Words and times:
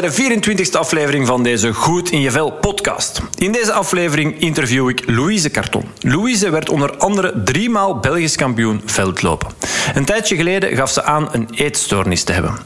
Bij 0.00 0.10
de 0.10 0.40
24e 0.42 0.78
aflevering 0.78 1.26
van 1.26 1.42
deze 1.42 1.72
Goed 1.72 2.10
in 2.10 2.20
je 2.20 2.30
Vel 2.30 2.50
podcast. 2.50 3.20
In 3.34 3.52
deze 3.52 3.72
aflevering 3.72 4.40
interview 4.40 4.88
ik 4.88 5.02
Louise 5.06 5.50
Carton. 5.50 5.84
Louise 6.00 6.50
werd 6.50 6.68
onder 6.68 6.96
andere 6.96 7.42
driemaal 7.42 7.98
Belgisch 7.98 8.36
kampioen 8.36 8.82
veldlopen. 8.84 9.50
Een 9.94 10.04
tijdje 10.04 10.36
geleden 10.36 10.76
gaf 10.76 10.90
ze 10.90 11.02
aan 11.02 11.28
een 11.32 11.48
eetstoornis 11.54 12.22
te 12.22 12.32
hebben. 12.32 12.58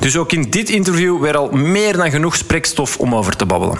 Dus 0.00 0.16
ook 0.16 0.32
in 0.32 0.50
dit 0.50 0.70
interview 0.70 1.20
weer 1.20 1.36
al 1.36 1.50
meer 1.50 1.96
dan 1.96 2.10
genoeg 2.10 2.36
sprekstof 2.36 2.98
om 2.98 3.14
over 3.14 3.36
te 3.36 3.46
babbelen. 3.46 3.78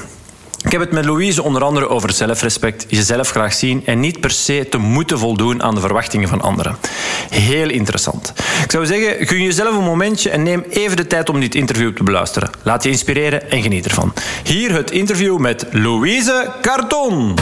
Ik 0.66 0.72
heb 0.72 0.80
het 0.80 0.92
met 0.92 1.04
Louise 1.04 1.42
onder 1.42 1.64
andere 1.64 1.88
over 1.88 2.12
zelfrespect, 2.12 2.84
jezelf 2.88 3.30
graag 3.30 3.54
zien 3.54 3.82
en 3.84 4.00
niet 4.00 4.20
per 4.20 4.30
se 4.30 4.66
te 4.70 4.78
moeten 4.78 5.18
voldoen 5.18 5.62
aan 5.62 5.74
de 5.74 5.80
verwachtingen 5.80 6.28
van 6.28 6.40
anderen. 6.40 6.76
Heel 7.30 7.68
interessant. 7.68 8.32
Ik 8.64 8.70
zou 8.70 8.86
zeggen, 8.86 9.26
gun 9.26 9.42
jezelf 9.42 9.76
een 9.76 9.84
momentje 9.84 10.30
en 10.30 10.42
neem 10.42 10.64
even 10.68 10.96
de 10.96 11.06
tijd 11.06 11.28
om 11.28 11.40
dit 11.40 11.54
interview 11.54 11.96
te 11.96 12.02
beluisteren. 12.02 12.50
Laat 12.62 12.82
je 12.82 12.88
inspireren 12.90 13.50
en 13.50 13.62
geniet 13.62 13.84
ervan. 13.84 14.12
Hier 14.44 14.72
het 14.72 14.90
interview 14.90 15.38
met 15.38 15.66
Louise 15.70 16.52
Carton. 16.62 17.34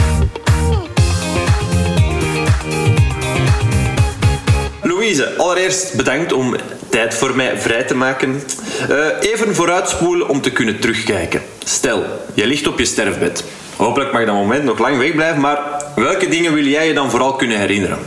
Louise, 4.81 5.33
allereerst 5.37 5.95
bedankt 5.95 6.33
om 6.33 6.55
tijd 6.95 7.15
voor 7.15 7.35
mij 7.35 7.57
vrij 7.57 7.83
te 7.83 7.95
maken. 7.95 8.41
Uh, 8.89 9.05
even 9.19 9.55
vooruitspoelen 9.55 10.27
om 10.27 10.41
te 10.41 10.51
kunnen 10.51 10.79
terugkijken. 10.79 11.41
Stel, 11.65 12.03
je 12.33 12.47
ligt 12.47 12.67
op 12.67 12.79
je 12.79 12.85
sterfbed. 12.85 13.43
Hopelijk 13.75 14.11
mag 14.11 14.25
dat 14.25 14.35
moment 14.35 14.63
nog 14.63 14.79
lang 14.79 14.97
wegblijven, 14.97 15.41
maar 15.41 15.59
welke 15.95 16.27
dingen 16.27 16.53
wil 16.53 16.63
jij 16.63 16.87
je 16.87 16.93
dan 16.93 17.09
vooral 17.09 17.35
kunnen 17.35 17.57
herinneren? 17.57 17.97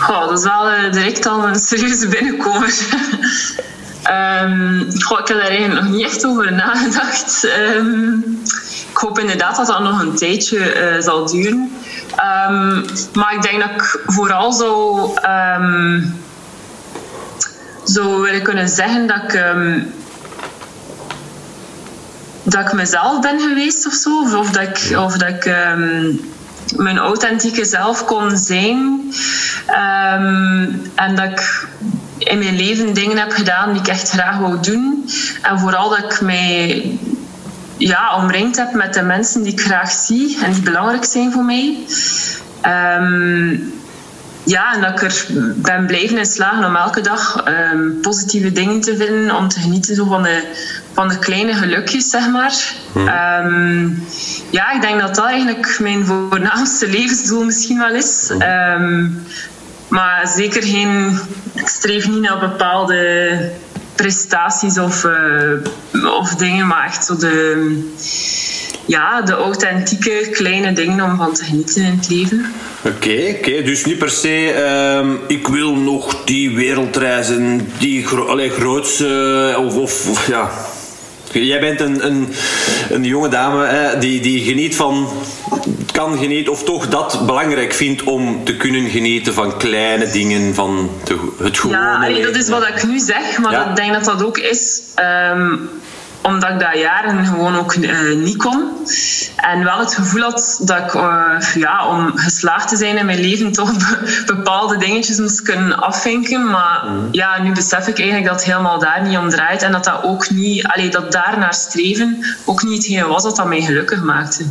Oh, 0.00 0.28
dat 0.28 0.38
is 0.38 0.44
wel 0.44 0.70
uh, 0.70 0.92
direct 0.92 1.26
al 1.26 1.46
een 1.46 1.54
serieuze 1.54 2.08
binnenkomer. 2.08 2.74
um, 4.42 4.86
goh, 5.06 5.18
ik 5.20 5.28
heb 5.28 5.36
daar 5.36 5.48
eigenlijk 5.48 5.82
nog 5.82 5.92
niet 5.92 6.04
echt 6.06 6.26
over 6.26 6.52
nagedacht. 6.52 7.48
Um, 7.76 8.40
ik 8.90 8.96
hoop 8.96 9.18
inderdaad 9.18 9.56
dat 9.56 9.66
dat 9.66 9.80
nog 9.80 10.00
een 10.00 10.14
tijdje 10.14 10.58
uh, 10.58 11.02
zal 11.02 11.26
duren. 11.26 11.72
Um, 12.48 12.84
maar 13.12 13.34
ik 13.34 13.42
denk 13.42 13.60
dat 13.60 13.70
ik 13.70 14.00
vooral 14.06 14.52
zo 14.52 15.00
um, 15.58 16.21
zou 17.84 18.20
willen 18.20 18.42
kunnen 18.42 18.68
zeggen 18.68 19.06
dat 19.06 19.22
ik, 19.22 19.34
um, 19.34 19.92
dat 22.42 22.60
ik 22.60 22.72
mezelf 22.72 23.20
ben 23.20 23.40
geweest 23.40 23.86
of 23.86 23.92
zo. 23.92 24.20
Of, 24.20 24.34
of 24.34 24.50
dat 24.50 24.62
ik, 24.62 24.98
of 24.98 25.16
dat 25.16 25.28
ik 25.28 25.56
mijn 26.76 26.98
authentieke 26.98 27.64
zelf 27.64 28.04
kon 28.04 28.36
zijn. 28.36 29.12
en 30.94 31.14
dat 31.14 31.24
ik 31.24 31.66
in 32.18 32.38
mijn 32.38 32.56
leven 32.56 32.94
dingen 32.94 33.18
heb 33.18 33.32
gedaan 33.32 33.72
die 33.72 33.80
ik 33.80 33.88
echt 33.88 34.10
graag 34.10 34.38
wou 34.38 34.60
doen. 34.60 35.10
En 35.42 35.58
vooral 35.58 35.88
dat 35.88 36.12
ik 36.12 36.20
mij 36.20 36.98
ja, 37.76 38.16
omringd 38.16 38.56
heb 38.56 38.72
met 38.72 38.94
de 38.94 39.02
mensen 39.02 39.42
die 39.42 39.52
ik 39.52 39.60
graag 39.60 39.90
zie 39.90 40.38
en 40.42 40.52
die 40.52 40.62
belangrijk 40.62 41.04
zijn 41.04 41.32
voor 41.32 41.44
mij. 41.44 41.78
Um, 42.98 43.81
ja, 44.44 44.74
en 44.74 44.80
dat 44.80 44.90
ik 44.90 45.02
er 45.02 45.26
ben 45.56 45.86
blijven 45.86 46.18
in 46.18 46.26
slagen 46.26 46.64
om 46.64 46.76
elke 46.76 47.00
dag 47.00 47.44
um, 47.72 47.98
positieve 48.00 48.52
dingen 48.52 48.80
te 48.80 48.96
vinden, 48.96 49.36
om 49.36 49.48
te 49.48 49.60
genieten 49.60 49.94
zo 49.94 50.04
van, 50.04 50.22
de, 50.22 50.42
van 50.92 51.08
de 51.08 51.18
kleine 51.18 51.54
gelukjes, 51.54 52.10
zeg 52.10 52.28
maar. 52.28 52.54
Hmm. 52.92 53.08
Um, 53.08 54.06
ja, 54.50 54.72
ik 54.72 54.80
denk 54.80 55.00
dat 55.00 55.14
dat 55.14 55.24
eigenlijk 55.24 55.76
mijn 55.80 56.04
voornaamste 56.04 56.88
levensdoel 56.98 57.44
misschien 57.44 57.78
wel 57.78 57.94
is. 57.94 58.30
Um, 58.30 59.22
maar 59.88 60.28
zeker 60.28 60.62
geen... 60.62 61.18
Ik 61.54 61.68
streef 61.68 62.08
niet 62.08 62.20
naar 62.20 62.38
bepaalde 62.38 63.50
prestaties 63.94 64.78
of, 64.78 65.04
uh, 65.04 66.12
of 66.18 66.34
dingen, 66.34 66.66
maar 66.66 66.86
echt 66.86 67.04
zo 67.04 67.16
de, 67.16 67.90
ja, 68.86 69.22
de 69.22 69.32
authentieke 69.32 70.28
kleine 70.30 70.72
dingen 70.72 71.04
om 71.04 71.16
van 71.16 71.32
te 71.32 71.44
genieten 71.44 71.82
in 71.82 71.96
het 71.96 72.08
leven. 72.08 72.52
Oké, 72.84 73.34
okay, 73.38 73.62
dus 73.62 73.84
niet 73.84 73.98
per 73.98 74.10
se, 74.10 74.54
um, 75.02 75.20
ik 75.28 75.48
wil 75.48 75.74
nog 75.74 76.24
die 76.24 76.50
wereldreizen, 76.50 77.68
die 77.78 78.06
gro 78.06 78.26
allee, 78.26 78.50
grootste, 78.50 79.54
of, 79.58 79.76
of, 79.76 80.26
ja. 80.26 80.50
Jij 81.32 81.60
bent 81.60 81.80
een, 81.80 82.06
een, 82.06 82.28
een 82.90 83.04
jonge 83.04 83.28
dame 83.28 83.66
hè, 83.66 83.98
die, 83.98 84.20
die 84.20 84.44
geniet 84.44 84.76
van, 84.76 85.08
kan 85.92 86.18
genieten, 86.18 86.52
of 86.52 86.64
toch 86.64 86.88
dat 86.88 87.26
belangrijk 87.26 87.72
vindt 87.72 88.02
om 88.02 88.44
te 88.44 88.56
kunnen 88.56 88.90
genieten 88.90 89.34
van 89.34 89.56
kleine 89.56 90.10
dingen, 90.10 90.54
van 90.54 90.90
de, 91.04 91.18
het 91.42 91.58
gewone. 91.58 91.78
Ja, 91.78 91.94
allee, 91.94 92.22
dat 92.22 92.36
is 92.36 92.48
wat 92.48 92.68
ik 92.68 92.86
nu 92.86 92.98
zeg, 92.98 93.38
maar 93.38 93.52
ja? 93.52 93.70
ik 93.70 93.76
denk 93.76 93.92
dat 93.92 94.04
dat 94.04 94.24
ook 94.24 94.38
is. 94.38 94.82
Um, 95.30 95.70
omdat 96.22 96.50
ik 96.50 96.60
dat 96.60 96.78
jaren 96.78 97.26
gewoon 97.26 97.56
ook 97.56 97.74
uh, 97.74 98.16
niet 98.16 98.36
kon. 98.36 98.70
En 99.36 99.64
wel 99.64 99.78
het 99.78 99.94
gevoel 99.94 100.22
had 100.22 100.58
dat 100.60 100.78
ik, 100.78 100.94
uh, 100.94 101.36
ja, 101.54 101.86
om 101.88 102.12
geslaagd 102.14 102.68
te 102.68 102.76
zijn 102.76 102.96
in 102.96 103.06
mijn 103.06 103.20
leven, 103.20 103.52
toch 103.62 103.72
bepaalde 104.26 104.76
dingetjes 104.76 105.18
moest 105.18 105.42
kunnen 105.42 105.78
afvinken. 105.78 106.50
Maar 106.50 106.84
mm. 106.86 107.08
ja, 107.10 107.42
nu 107.42 107.52
besef 107.52 107.86
ik 107.86 107.98
eigenlijk 107.98 108.28
dat 108.28 108.34
het 108.34 108.44
helemaal 108.44 108.78
daar 108.78 109.02
niet 109.02 109.18
om 109.18 109.28
draait. 109.28 109.62
En 109.62 109.72
dat 109.72 109.84
dat 109.84 110.02
ook 110.02 110.30
niet, 110.30 110.66
allee, 110.66 110.88
dat 110.88 111.12
daar 111.12 111.38
naar 111.38 111.54
streven 111.54 112.24
ook 112.44 112.62
niet 112.62 112.86
hetgeen 112.86 113.06
was 113.06 113.22
dat 113.22 113.36
dat 113.36 113.46
mij 113.46 113.60
gelukkig 113.60 114.02
maakte. 114.02 114.44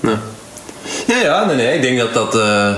Nee. 0.00 0.16
Ja, 1.06 1.16
ja, 1.16 1.44
nee, 1.44 1.56
nee. 1.56 1.74
Ik 1.74 1.82
denk 1.82 1.98
dat 1.98 2.14
dat. 2.14 2.34
Uh 2.34 2.74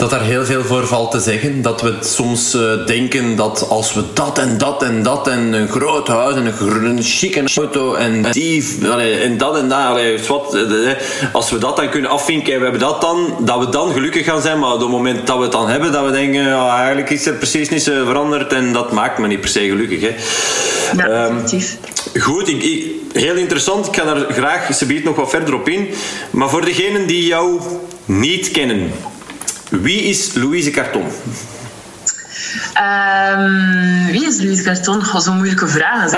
dat 0.00 0.10
daar 0.10 0.22
heel 0.22 0.44
veel 0.44 0.64
voor 0.64 0.86
valt 0.86 1.10
te 1.10 1.20
zeggen. 1.20 1.62
Dat 1.62 1.80
we 1.80 1.96
soms 2.00 2.54
uh, 2.54 2.86
denken 2.86 3.36
dat 3.36 3.66
als 3.68 3.94
we 3.94 4.02
dat 4.12 4.38
en 4.38 4.58
dat 4.58 4.82
en 4.82 5.02
dat 5.02 5.28
en 5.28 5.52
een 5.52 5.68
groot 5.68 6.08
huis 6.08 6.34
en 6.34 6.46
een, 6.46 6.84
een 6.84 7.02
chique 7.02 7.44
auto 7.54 7.94
en 7.94 8.22
die 8.30 8.78
en 9.22 9.38
dat 9.38 9.56
en 9.56 9.68
dat, 9.68 9.78
allee, 9.78 10.18
wat, 10.28 10.54
eh, 10.54 10.62
als 11.32 11.50
we 11.50 11.58
dat 11.58 11.76
dan 11.76 11.88
kunnen 11.88 12.10
afvinken 12.10 12.52
en 12.52 12.58
we 12.58 12.62
hebben 12.62 12.80
dat 12.80 13.00
dan, 13.00 13.36
dat 13.40 13.58
we 13.58 13.68
dan 13.68 13.92
gelukkig 13.92 14.24
gaan 14.24 14.42
zijn. 14.42 14.58
Maar 14.58 14.72
op 14.72 14.80
het 14.80 14.88
moment 14.88 15.26
dat 15.26 15.36
we 15.36 15.42
het 15.42 15.52
dan 15.52 15.68
hebben, 15.68 15.92
dat 15.92 16.04
we 16.04 16.10
denken, 16.10 16.42
ja, 16.42 16.76
eigenlijk 16.76 17.10
is 17.10 17.26
er 17.26 17.34
precies 17.34 17.68
niets 17.68 17.84
veranderd 17.84 18.52
en 18.52 18.72
dat 18.72 18.92
maakt 18.92 19.18
me 19.18 19.26
niet 19.26 19.40
per 19.40 19.50
se 19.50 19.68
gelukkig. 19.68 20.00
Hè. 20.00 20.14
Ja, 20.96 21.26
um, 21.26 21.44
Goed, 22.20 22.48
ik, 22.48 22.62
ik, 22.62 22.84
heel 23.12 23.34
interessant. 23.34 23.86
Ik 23.86 23.96
ga 23.96 24.04
daar 24.04 24.32
graag, 24.32 24.74
ze 24.74 24.86
biedt 24.86 25.04
nog 25.04 25.16
wat 25.16 25.30
verder 25.30 25.54
op 25.54 25.68
in. 25.68 25.88
Maar 26.30 26.48
voor 26.48 26.64
degenen 26.64 27.06
die 27.06 27.26
jou 27.26 27.60
niet 28.04 28.50
kennen, 28.50 28.92
wie 29.70 30.02
is 30.02 30.34
Louise 30.34 30.70
Carton? 30.70 31.04
Um, 32.76 34.06
wie 34.12 34.26
is 34.26 34.40
Louise 34.40 34.62
Carton? 34.62 34.98
Oh, 34.98 35.18
zo'n 35.18 35.36
moeilijke 35.36 35.68
vraag. 35.68 36.12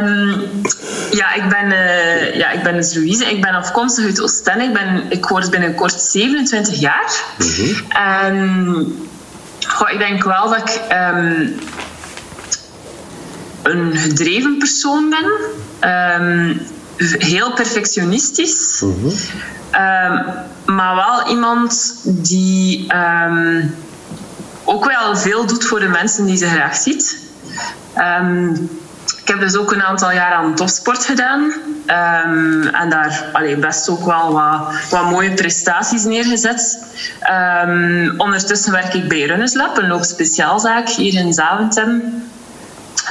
um, 0.00 0.50
ja, 1.20 1.34
ik 1.34 1.48
ben, 1.48 1.70
uh, 1.70 2.34
ja, 2.34 2.50
ik 2.50 2.62
ben 2.62 2.76
dus 2.76 2.94
Louise. 2.94 3.30
Ik 3.30 3.40
ben 3.40 3.54
afkomstig 3.54 4.04
uit 4.04 4.20
Oostende. 4.20 4.64
Ik, 4.64 4.72
ben, 4.72 5.04
ik 5.08 5.26
word 5.26 5.50
binnenkort 5.50 6.00
27 6.00 6.80
jaar. 6.80 7.12
Mm 7.38 7.48
-hmm. 7.48 9.10
Goh, 9.66 9.90
ik 9.90 9.98
denk 9.98 10.24
wel 10.24 10.50
dat 10.50 10.58
ik 10.58 10.80
een 13.62 13.96
gedreven 13.96 14.58
persoon 14.58 15.10
ben. 15.10 15.30
Heel 16.96 17.52
perfectionistisch. 17.52 18.80
Mm 18.80 18.94
-hmm. 19.00 19.12
Um, 19.74 20.24
maar 20.64 20.94
wel 20.94 21.28
iemand 21.28 22.00
die 22.04 22.94
um, 23.26 23.74
ook 24.64 24.84
wel 24.84 25.16
veel 25.16 25.46
doet 25.46 25.64
voor 25.64 25.80
de 25.80 25.88
mensen 25.88 26.26
die 26.26 26.36
ze 26.36 26.46
graag 26.46 26.76
ziet. 26.76 27.18
Um, 27.98 28.70
ik 29.22 29.28
heb 29.28 29.40
dus 29.40 29.56
ook 29.56 29.72
een 29.72 29.82
aantal 29.82 30.12
jaar 30.12 30.32
aan 30.32 30.54
topsport 30.54 31.04
gedaan. 31.04 31.52
en 32.72 32.86
daar 32.88 33.24
allee, 33.32 33.56
best 33.56 33.88
ook 33.88 34.04
wel 34.04 34.32
wat, 34.32 34.74
wat 34.90 35.10
mooie 35.10 35.32
prestaties 35.32 36.04
neergezet. 36.04 36.78
ondertussen 38.16 38.72
werk 38.72 38.94
ik 38.94 39.08
bij 39.08 39.22
Runners 39.22 39.54
Lab, 39.54 39.78
een 39.78 39.88
loopspeciaalzaak 39.88 40.88
hier 40.88 41.14
in 41.14 41.32
Zaventem. 41.32 42.22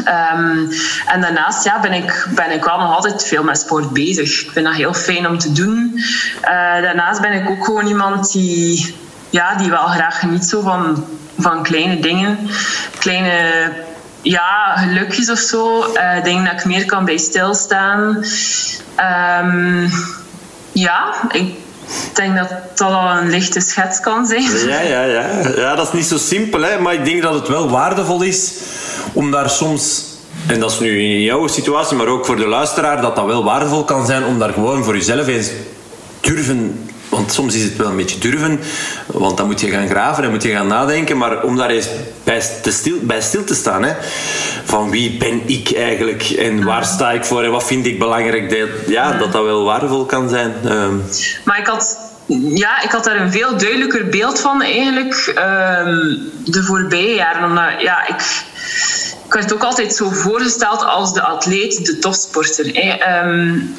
Um, 0.07 0.69
en 1.05 1.21
daarnaast 1.21 1.63
ja, 1.63 1.79
ben, 1.79 1.93
ik, 1.93 2.27
ben 2.29 2.51
ik 2.51 2.63
wel 2.63 2.79
nog 2.79 2.95
altijd 2.95 3.25
veel 3.25 3.43
met 3.43 3.59
sport 3.59 3.89
bezig. 3.89 4.41
Ik 4.41 4.51
vind 4.51 4.65
dat 4.65 4.75
heel 4.75 4.93
fijn 4.93 5.27
om 5.27 5.37
te 5.37 5.51
doen. 5.51 5.91
Uh, 5.95 6.81
daarnaast 6.81 7.21
ben 7.21 7.33
ik 7.33 7.49
ook 7.49 7.65
gewoon 7.65 7.87
iemand 7.87 8.31
die, 8.31 8.95
ja, 9.29 9.55
die 9.55 9.69
wel 9.69 9.85
graag 9.85 10.19
geniet 10.19 10.45
zo 10.45 10.61
van, 10.61 11.05
van 11.39 11.63
kleine 11.63 11.99
dingen. 11.99 12.49
Kleine 12.99 13.71
ja, 14.21 14.75
gelukjes 14.77 15.29
of 15.29 15.39
zo. 15.39 15.85
Uh, 15.93 16.23
dingen 16.23 16.45
dat 16.45 16.53
ik 16.53 16.65
meer 16.65 16.85
kan 16.85 17.05
bij 17.05 17.17
stilstaan. 17.17 18.25
Um, 19.41 19.91
ja, 20.71 21.13
ik 21.31 21.53
denk 22.13 22.37
dat 22.37 22.49
dat 22.75 22.91
al 22.91 23.17
een 23.17 23.29
lichte 23.29 23.59
schets 23.59 23.99
kan 23.99 24.25
zijn. 24.25 24.67
Ja, 24.67 24.79
ja, 24.79 25.03
ja. 25.03 25.25
ja 25.55 25.75
dat 25.75 25.87
is 25.87 25.93
niet 25.93 26.05
zo 26.05 26.17
simpel, 26.17 26.61
hè, 26.61 26.79
maar 26.79 26.93
ik 26.93 27.05
denk 27.05 27.21
dat 27.21 27.33
het 27.33 27.47
wel 27.47 27.69
waardevol 27.69 28.21
is 28.21 28.53
om 29.13 29.31
daar 29.31 29.49
soms, 29.49 30.05
en 30.47 30.59
dat 30.59 30.71
is 30.71 30.79
nu 30.79 31.01
in 31.01 31.21
jouw 31.21 31.47
situatie, 31.47 31.97
maar 31.97 32.07
ook 32.07 32.25
voor 32.25 32.35
de 32.35 32.47
luisteraar, 32.47 33.01
dat 33.01 33.15
dat 33.15 33.25
wel 33.25 33.43
waardevol 33.43 33.83
kan 33.83 34.05
zijn 34.05 34.25
om 34.25 34.39
daar 34.39 34.53
gewoon 34.53 34.83
voor 34.83 34.95
jezelf 34.95 35.27
eens 35.27 35.49
durven 36.19 36.89
want 37.11 37.31
soms 37.31 37.55
is 37.55 37.63
het 37.63 37.75
wel 37.75 37.87
een 37.87 37.95
beetje 37.95 38.19
durven, 38.19 38.59
want 39.05 39.37
dan 39.37 39.45
moet 39.45 39.61
je 39.61 39.69
gaan 39.69 39.87
graven 39.87 40.23
en 40.23 40.29
moet 40.29 40.43
je 40.43 40.49
gaan 40.49 40.67
nadenken, 40.67 41.17
maar 41.17 41.43
om 41.43 41.57
daar 41.57 41.69
eens 41.69 41.87
bij, 42.23 42.41
te 42.61 42.71
stil, 42.71 42.97
bij 43.01 43.21
stil 43.21 43.43
te 43.43 43.55
staan, 43.55 43.83
hè, 43.83 43.93
van 44.63 44.89
wie 44.89 45.17
ben 45.17 45.41
ik 45.45 45.73
eigenlijk 45.75 46.23
en 46.23 46.63
waar 46.63 46.85
sta 46.85 47.11
ik 47.11 47.25
voor 47.25 47.43
en 47.43 47.51
wat 47.51 47.63
vind 47.63 47.85
ik 47.85 47.99
belangrijk, 47.99 48.67
ja, 48.87 49.11
dat 49.11 49.31
dat 49.31 49.43
wel 49.43 49.63
waardevol 49.63 50.05
kan 50.05 50.29
zijn. 50.29 50.53
Ehm. 50.63 50.95
Maar 51.43 51.59
ik 51.59 51.67
had 51.67 52.00
ja, 52.53 52.81
ik 52.81 52.91
had 52.91 53.03
daar 53.03 53.21
een 53.21 53.31
veel 53.31 53.57
duidelijker 53.57 54.07
beeld 54.07 54.39
van 54.39 54.61
eigenlijk 54.61 55.27
um, 55.27 56.31
de 56.45 56.63
voorbije 56.63 57.15
jaren. 57.15 57.43
Omdat 57.43 57.81
ja, 57.81 58.07
ik, 58.07 58.43
ik 59.25 59.33
werd 59.33 59.53
ook 59.53 59.63
altijd 59.63 59.95
zo 59.95 60.09
voorgesteld 60.09 60.85
als 60.85 61.13
de 61.13 61.21
atleet, 61.21 61.85
de 61.85 61.99
topsporter. 61.99 62.65
Um, 63.25 63.75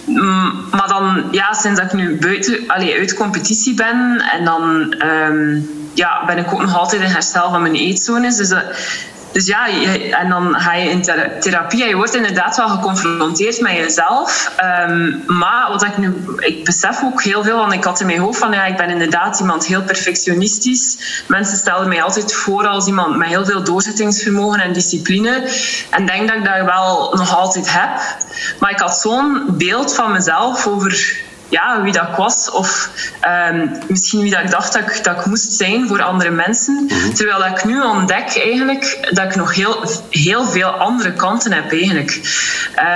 maar 0.71 0.89
dan, 0.89 1.29
ja, 1.31 1.53
sinds 1.53 1.81
dat 1.81 1.93
ik 1.93 1.99
nu 1.99 2.19
buiten, 2.19 2.59
allee, 2.67 2.99
uit 2.99 3.15
competitie 3.15 3.75
ben 3.75 4.23
en 4.33 4.45
dan 4.45 4.95
um, 5.07 5.71
ja, 5.95 6.25
ben 6.27 6.39
ik 6.39 6.53
ook 6.53 6.61
nog 6.61 6.79
altijd 6.79 7.03
in 7.03 7.09
herstel 7.09 7.51
van 7.51 7.63
mijn 7.63 7.75
eetzones. 7.75 8.37
Dus 8.37 8.49
dat, 8.49 8.65
dus 9.33 9.47
ja, 9.47 9.69
en 10.11 10.29
dan 10.29 10.55
ga 10.55 10.75
je 10.75 10.91
in 10.91 11.03
therapie 11.41 11.87
je 11.87 11.97
wordt 11.97 12.15
inderdaad 12.15 12.57
wel 12.57 12.69
geconfronteerd 12.69 13.61
met 13.61 13.73
jezelf. 13.73 14.53
Um, 14.89 15.23
maar 15.27 15.69
wat 15.69 15.85
ik 15.85 15.99
nu, 15.99 16.15
ik 16.39 16.65
besef 16.65 17.03
ook 17.05 17.23
heel 17.23 17.43
veel, 17.45 17.57
want 17.57 17.73
ik 17.73 17.85
had 17.85 18.01
in 18.01 18.07
mijn 18.07 18.19
hoofd 18.19 18.39
van 18.39 18.53
ja, 18.53 18.65
ik 18.65 18.77
ben 18.77 18.91
inderdaad 18.91 19.41
iemand 19.41 19.67
heel 19.67 19.83
perfectionistisch. 19.83 20.99
Mensen 21.27 21.57
stelden 21.57 21.89
mij 21.89 22.03
altijd 22.03 22.35
voor 22.35 22.67
als 22.67 22.87
iemand 22.87 23.17
met 23.17 23.29
heel 23.29 23.45
veel 23.45 23.65
doorzettingsvermogen 23.65 24.61
en 24.61 24.73
discipline. 24.73 25.49
En 25.91 26.07
denk 26.07 26.29
dat 26.29 26.37
ik 26.37 26.45
dat 26.45 26.65
wel 26.65 27.13
nog 27.15 27.37
altijd 27.37 27.73
heb. 27.73 28.01
Maar 28.59 28.71
ik 28.71 28.79
had 28.79 28.99
zo'n 28.99 29.45
beeld 29.49 29.95
van 29.95 30.13
mezelf 30.13 30.67
over 30.67 31.21
ja, 31.53 31.83
wie 31.83 31.93
dat 31.93 32.09
ik 32.09 32.17
was. 32.17 32.51
Of 32.51 32.91
um, 33.51 33.73
misschien 33.89 34.21
wie 34.21 34.31
dat 34.31 34.43
ik 34.43 34.51
dacht 34.51 34.73
dat 34.73 34.83
ik, 34.83 35.05
dat 35.05 35.19
ik 35.19 35.27
moest 35.27 35.53
zijn 35.53 35.89
voor 35.89 36.03
andere 36.03 36.31
mensen. 36.31 36.85
Mhm. 36.85 37.13
Terwijl 37.13 37.39
dat 37.39 37.59
ik 37.59 37.65
nu 37.65 37.81
ontdek 37.83 38.41
eigenlijk 38.45 39.09
dat 39.11 39.25
ik 39.25 39.37
nog 39.37 39.55
heel, 39.55 39.85
heel 40.11 40.45
veel 40.45 40.69
andere 40.69 41.13
kanten 41.13 41.53
heb 41.53 41.73
eigenlijk. 41.73 42.11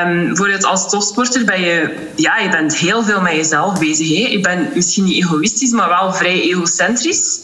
Um, 0.04 0.26
bijvoorbeeld 0.26 0.64
als 0.64 0.90
topsporter 0.90 1.44
ben 1.44 1.60
je, 1.60 2.08
ja, 2.14 2.38
je 2.38 2.48
bent 2.48 2.76
heel 2.76 3.04
veel 3.04 3.20
met 3.20 3.32
jezelf 3.32 3.78
bezig. 3.78 4.08
Hè. 4.08 4.28
Je 4.30 4.40
bent 4.40 4.74
misschien 4.74 5.04
niet 5.04 5.24
egoïstisch, 5.24 5.70
maar 5.70 5.88
wel 5.88 6.14
vrij 6.14 6.40
egocentrisch. 6.40 7.40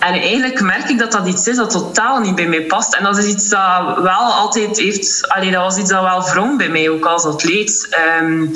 En 0.00 0.12
eigenlijk 0.12 0.60
merk 0.60 0.88
ik 0.88 0.98
dat 0.98 1.12
dat 1.12 1.26
iets 1.26 1.46
is 1.46 1.56
dat 1.56 1.70
totaal 1.70 2.18
niet 2.18 2.34
bij 2.34 2.46
mij 2.46 2.62
past. 2.62 2.94
En 2.94 3.04
dat 3.04 3.18
is 3.18 3.26
iets 3.26 3.48
dat 3.48 3.98
wel 4.02 4.32
altijd 4.32 4.78
heeft... 4.78 5.28
Allee, 5.28 5.50
dat 5.50 5.62
was 5.62 5.76
iets 5.76 5.90
dat 5.90 6.02
wel 6.02 6.22
wrong 6.22 6.58
bij 6.58 6.68
mij, 6.68 6.90
ook 6.90 7.04
als 7.04 7.24
atleet. 7.24 7.88
Um, 8.20 8.52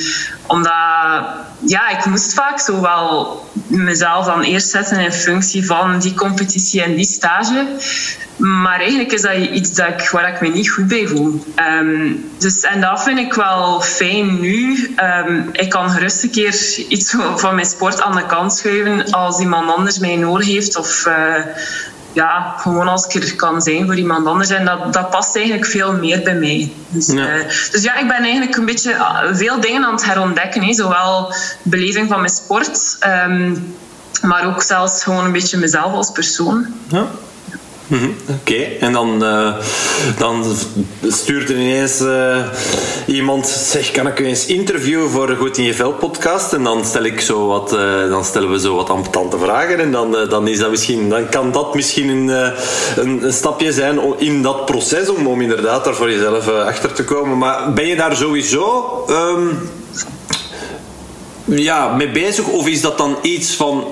omdat... 0.47 0.73
Ja, 1.67 1.89
ik 1.89 2.05
moest 2.05 2.35
vaak 2.35 2.61
zo 2.61 2.81
wel 2.81 3.43
mezelf 3.67 4.27
dan 4.27 4.43
eerst 4.43 4.71
zetten 4.71 4.99
in 4.99 5.13
functie 5.13 5.67
van 5.67 5.99
die 5.99 6.15
competitie 6.15 6.83
en 6.83 6.95
die 6.95 7.07
stage. 7.07 7.67
Maar 8.37 8.79
eigenlijk 8.79 9.13
is 9.13 9.23
dat 9.23 9.35
iets 9.35 9.73
dat 9.73 9.89
ik, 9.89 10.09
waar 10.11 10.29
ik 10.29 10.41
me 10.41 10.49
niet 10.49 10.71
goed 10.71 10.89
bij 10.89 11.07
voel. 11.07 11.45
Um, 11.81 12.31
dus, 12.39 12.61
en 12.61 12.81
dat 12.81 13.03
vind 13.03 13.19
ik 13.19 13.35
wel 13.35 13.81
fijn 13.81 14.41
nu. 14.41 14.89
Um, 15.27 15.49
ik 15.53 15.71
kan 15.71 15.91
gerust 15.91 16.23
een 16.23 16.31
keer 16.31 16.79
iets 16.89 17.17
van 17.37 17.55
mijn 17.55 17.67
sport 17.67 18.01
aan 18.01 18.17
de 18.17 18.27
kant 18.27 18.55
schuiven 18.55 19.11
als 19.11 19.41
iemand 19.41 19.71
anders 19.71 19.99
mij 19.99 20.17
nodig 20.17 20.47
heeft. 20.47 20.77
Of 20.77 21.07
uh, 21.07 21.35
ja, 22.13 22.55
gewoon 22.59 22.89
als 22.89 23.07
ik 23.07 23.23
er 23.23 23.37
kan 23.37 23.63
zijn 23.63 23.87
voor 23.87 23.97
iemand 23.97 24.27
anders. 24.27 24.51
En 24.51 24.65
dat, 24.65 24.93
dat 24.93 25.11
past 25.11 25.37
eigenlijk 25.37 25.67
veel 25.67 25.93
meer 25.93 26.23
bij 26.23 26.35
mij. 26.35 26.73
Dus 26.89 27.07
ja, 27.07 27.37
uh, 27.37 27.45
dus 27.71 27.83
ja 27.83 27.97
ik 27.97 28.09
ben 28.09 28.23
eigenlijk 28.23 28.57
een 28.57 28.65
beetje 28.65 28.97
veel 29.33 29.61
dingen 29.61 29.85
aan 29.85 29.95
het 29.95 30.05
herontdekken. 30.05 30.63
Hè. 30.63 30.73
Zowel 30.73 31.35
beleving 31.63 32.09
van 32.09 32.21
mijn 32.21 32.33
sport, 32.33 32.99
um, 33.27 33.75
maar 34.23 34.47
ook 34.47 34.63
zelfs 34.63 35.03
gewoon 35.03 35.25
een 35.25 35.33
beetje 35.33 35.59
mezelf 35.59 35.93
als 35.93 36.11
persoon. 36.11 36.67
Ja. 36.89 37.07
Mhm, 37.87 38.11
oké, 38.41 38.55
en 38.55 38.93
dan, 38.93 39.25
uh, 39.25 39.55
dan 40.19 40.45
stuurt 41.09 41.49
er 41.49 41.57
ineens 41.57 42.01
uh, 42.01 42.39
iemand, 43.07 43.47
zeg, 43.47 43.91
kan 43.91 44.07
ik 44.07 44.19
u 44.19 44.27
eens 44.27 44.47
interviewen 44.47 45.11
voor 45.11 45.27
de 45.27 45.37
Goed 45.37 45.59
in 45.59 45.65
je 45.65 45.75
Vel 45.75 45.93
podcast? 45.93 46.53
En 46.53 46.63
dan, 46.63 46.85
stel 46.85 47.03
ik 47.03 47.21
zo 47.21 47.47
wat, 47.47 47.73
uh, 47.73 48.09
dan 48.09 48.25
stellen 48.25 48.51
we 48.51 48.61
zo 48.61 48.75
wat 48.75 48.91
ambetante 48.91 49.39
vragen 49.39 49.79
en 49.79 49.93
dan, 49.93 50.17
dan, 50.29 50.49
is 50.49 50.59
dat 50.59 50.71
misschien, 50.71 51.09
dan 51.09 51.29
kan 51.29 51.53
dat 51.53 51.75
misschien 51.75 52.09
een, 52.09 52.53
een, 52.97 53.33
stapje 53.33 53.73
zijn 53.73 54.01
in 54.19 54.43
dat 54.43 54.65
proces 54.65 55.09
om, 55.09 55.27
om 55.27 55.41
inderdaad 55.41 55.85
daar 55.85 55.95
voor 55.95 56.11
jezelf 56.11 56.49
achter 56.49 56.93
te 56.93 57.05
komen. 57.05 57.39
Maar 57.39 57.73
ben 57.73 57.87
je 57.87 57.97
daar 57.97 58.17
sowieso... 58.17 59.05
Um, 59.11 59.59
ja, 61.45 61.95
mee 61.95 62.11
bezig? 62.11 62.47
Of 62.47 62.67
is 62.67 62.81
dat 62.81 62.99
dan 62.99 63.17
iets 63.23 63.55
van 63.55 63.85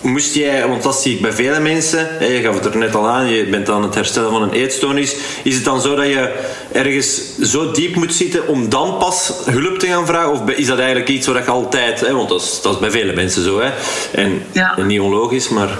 moest 0.00 0.34
jij, 0.34 0.68
want 0.68 0.82
dat 0.82 1.00
zie 1.00 1.14
ik 1.14 1.22
bij 1.22 1.32
vele 1.32 1.60
mensen, 1.60 2.08
je 2.20 2.40
gaf 2.40 2.54
het 2.54 2.64
er 2.64 2.76
net 2.76 2.94
al 2.94 3.08
aan, 3.08 3.28
je 3.28 3.46
bent 3.46 3.70
aan 3.70 3.82
het 3.82 3.94
herstellen 3.94 4.30
van 4.30 4.42
een 4.42 4.52
eetstoornis. 4.52 5.16
Is 5.42 5.54
het 5.54 5.64
dan 5.64 5.80
zo 5.80 5.94
dat 5.94 6.06
je 6.06 6.34
ergens 6.72 7.38
zo 7.42 7.70
diep 7.70 7.94
moet 7.94 8.14
zitten 8.14 8.48
om 8.48 8.68
dan 8.68 8.96
pas 8.98 9.32
hulp 9.44 9.78
te 9.78 9.86
gaan 9.86 10.06
vragen? 10.06 10.30
Of 10.30 10.50
is 10.50 10.66
dat 10.66 10.78
eigenlijk 10.78 11.08
iets 11.08 11.26
wat 11.26 11.44
je 11.44 11.50
altijd, 11.50 12.00
hè, 12.00 12.14
want 12.14 12.28
dat 12.28 12.42
is, 12.42 12.60
dat 12.62 12.72
is 12.74 12.80
bij 12.80 12.90
vele 12.90 13.12
mensen 13.12 13.44
zo, 13.44 13.60
hè? 13.60 13.70
En, 14.12 14.42
en 14.76 14.86
niet 14.86 15.00
onlogisch, 15.00 15.48
maar. 15.48 15.78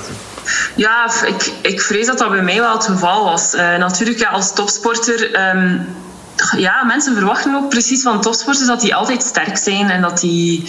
Ja, 0.74 1.10
ik, 1.26 1.52
ik 1.62 1.80
vrees 1.80 2.06
dat 2.06 2.18
dat 2.18 2.30
bij 2.30 2.42
mij 2.42 2.60
wel 2.60 2.72
het 2.72 2.84
geval 2.84 3.24
was. 3.24 3.54
Uh, 3.54 3.76
natuurlijk, 3.76 4.18
ja, 4.18 4.28
als 4.28 4.52
topsporter. 4.54 5.48
Um, 5.56 5.86
ja, 6.56 6.84
mensen 6.84 7.14
verwachten 7.14 7.54
ook 7.54 7.68
precies 7.68 8.02
van 8.02 8.20
topsporters 8.20 8.66
dat 8.66 8.80
die 8.80 8.94
altijd 8.94 9.22
sterk 9.22 9.56
zijn 9.56 9.90
en 9.90 10.00
dat 10.00 10.20
die, 10.20 10.62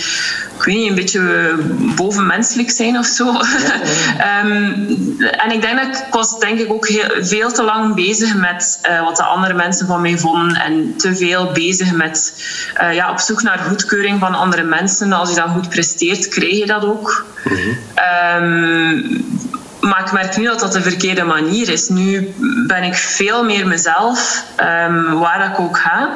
ik 0.58 0.64
weet 0.64 0.76
niet, 0.76 0.90
een 0.90 0.96
beetje 0.96 1.56
bovenmenselijk 1.96 2.72
zijn 2.72 2.98
of 2.98 3.06
zo. 3.06 3.26
Ja, 4.18 4.46
um, 4.46 4.88
en 5.44 5.52
ik 5.52 5.62
denk 5.62 5.78
dat 5.78 5.98
ik 5.98 6.06
was 6.12 6.40
denk 6.40 6.60
ik 6.60 6.74
ook 6.74 6.88
heel, 6.88 7.10
veel 7.20 7.52
te 7.52 7.64
lang 7.64 7.96
bezig 7.96 8.36
met 8.36 8.80
uh, 8.90 9.04
wat 9.04 9.18
de 9.18 9.24
andere 9.24 9.54
mensen 9.54 9.88
van 9.88 10.02
mij 10.02 10.18
vonden 10.18 10.56
en 10.56 10.94
te 10.98 11.16
veel 11.16 11.52
bezig 11.52 11.94
met 11.94 12.44
uh, 12.82 12.94
ja, 12.94 13.12
op 13.12 13.20
zoek 13.20 13.42
naar 13.42 13.60
goedkeuring 13.60 14.20
van 14.20 14.34
andere 14.36 14.64
mensen. 14.64 15.14
Als 15.14 15.30
je 15.30 15.36
dat 15.36 15.50
goed 15.50 15.70
presteert, 15.70 16.28
krijg 16.28 16.58
je 16.58 16.66
dat 16.66 16.84
ook. 16.84 17.26
Mm 17.44 17.56
-hmm. 17.56 17.78
um, 18.44 19.49
maar 19.80 20.02
ik 20.06 20.12
merk 20.12 20.38
nu 20.38 20.44
dat 20.44 20.60
dat 20.60 20.74
de 20.74 20.82
verkeerde 20.82 21.24
manier 21.24 21.70
is. 21.70 21.90
Nu 21.90 22.34
ben 22.68 22.84
ik 22.84 22.96
veel 22.96 23.44
meer 23.44 23.68
mezelf, 23.68 24.44
um, 24.88 25.20
waar 25.20 25.52
ik 25.52 25.60
ook 25.60 25.78
ga. 25.78 26.16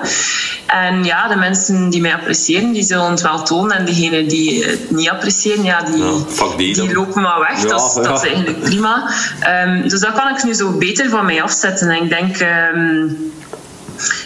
En 0.67 1.03
ja, 1.03 1.27
de 1.27 1.36
mensen 1.36 1.89
die 1.89 2.01
mij 2.01 2.13
appreciëren, 2.13 2.72
die 2.72 2.84
zullen 2.84 3.12
het 3.12 3.22
wel 3.22 3.43
tonen. 3.43 3.77
En 3.77 3.86
degenen 3.86 4.27
die 4.27 4.65
het 4.65 4.91
niet 4.91 5.10
appreciëren, 5.10 5.63
ja, 5.63 5.82
die, 5.82 6.03
ja, 6.03 6.55
die, 6.58 6.74
die, 6.74 6.93
lopen 6.93 7.22
maar 7.22 7.39
weg. 7.39 7.62
Ja, 7.62 7.67
dat, 7.67 7.96
is, 7.98 8.03
dat, 8.03 8.24
is, 8.24 8.29
eigenlijk 8.29 8.62
prima. 8.62 9.10
Um, 9.65 9.89
dus 9.89 10.00
dat 10.00 10.13
kan 10.13 10.36
ik 10.36 10.43
nu 10.43 10.53
zo 10.53 10.77
beter 10.77 11.10
van 11.10 11.25
mij 11.25 11.43
afzetten. 11.43 11.89
En 11.89 12.03
ik 12.03 12.10
denk... 12.10 12.39
Um, 12.75 13.32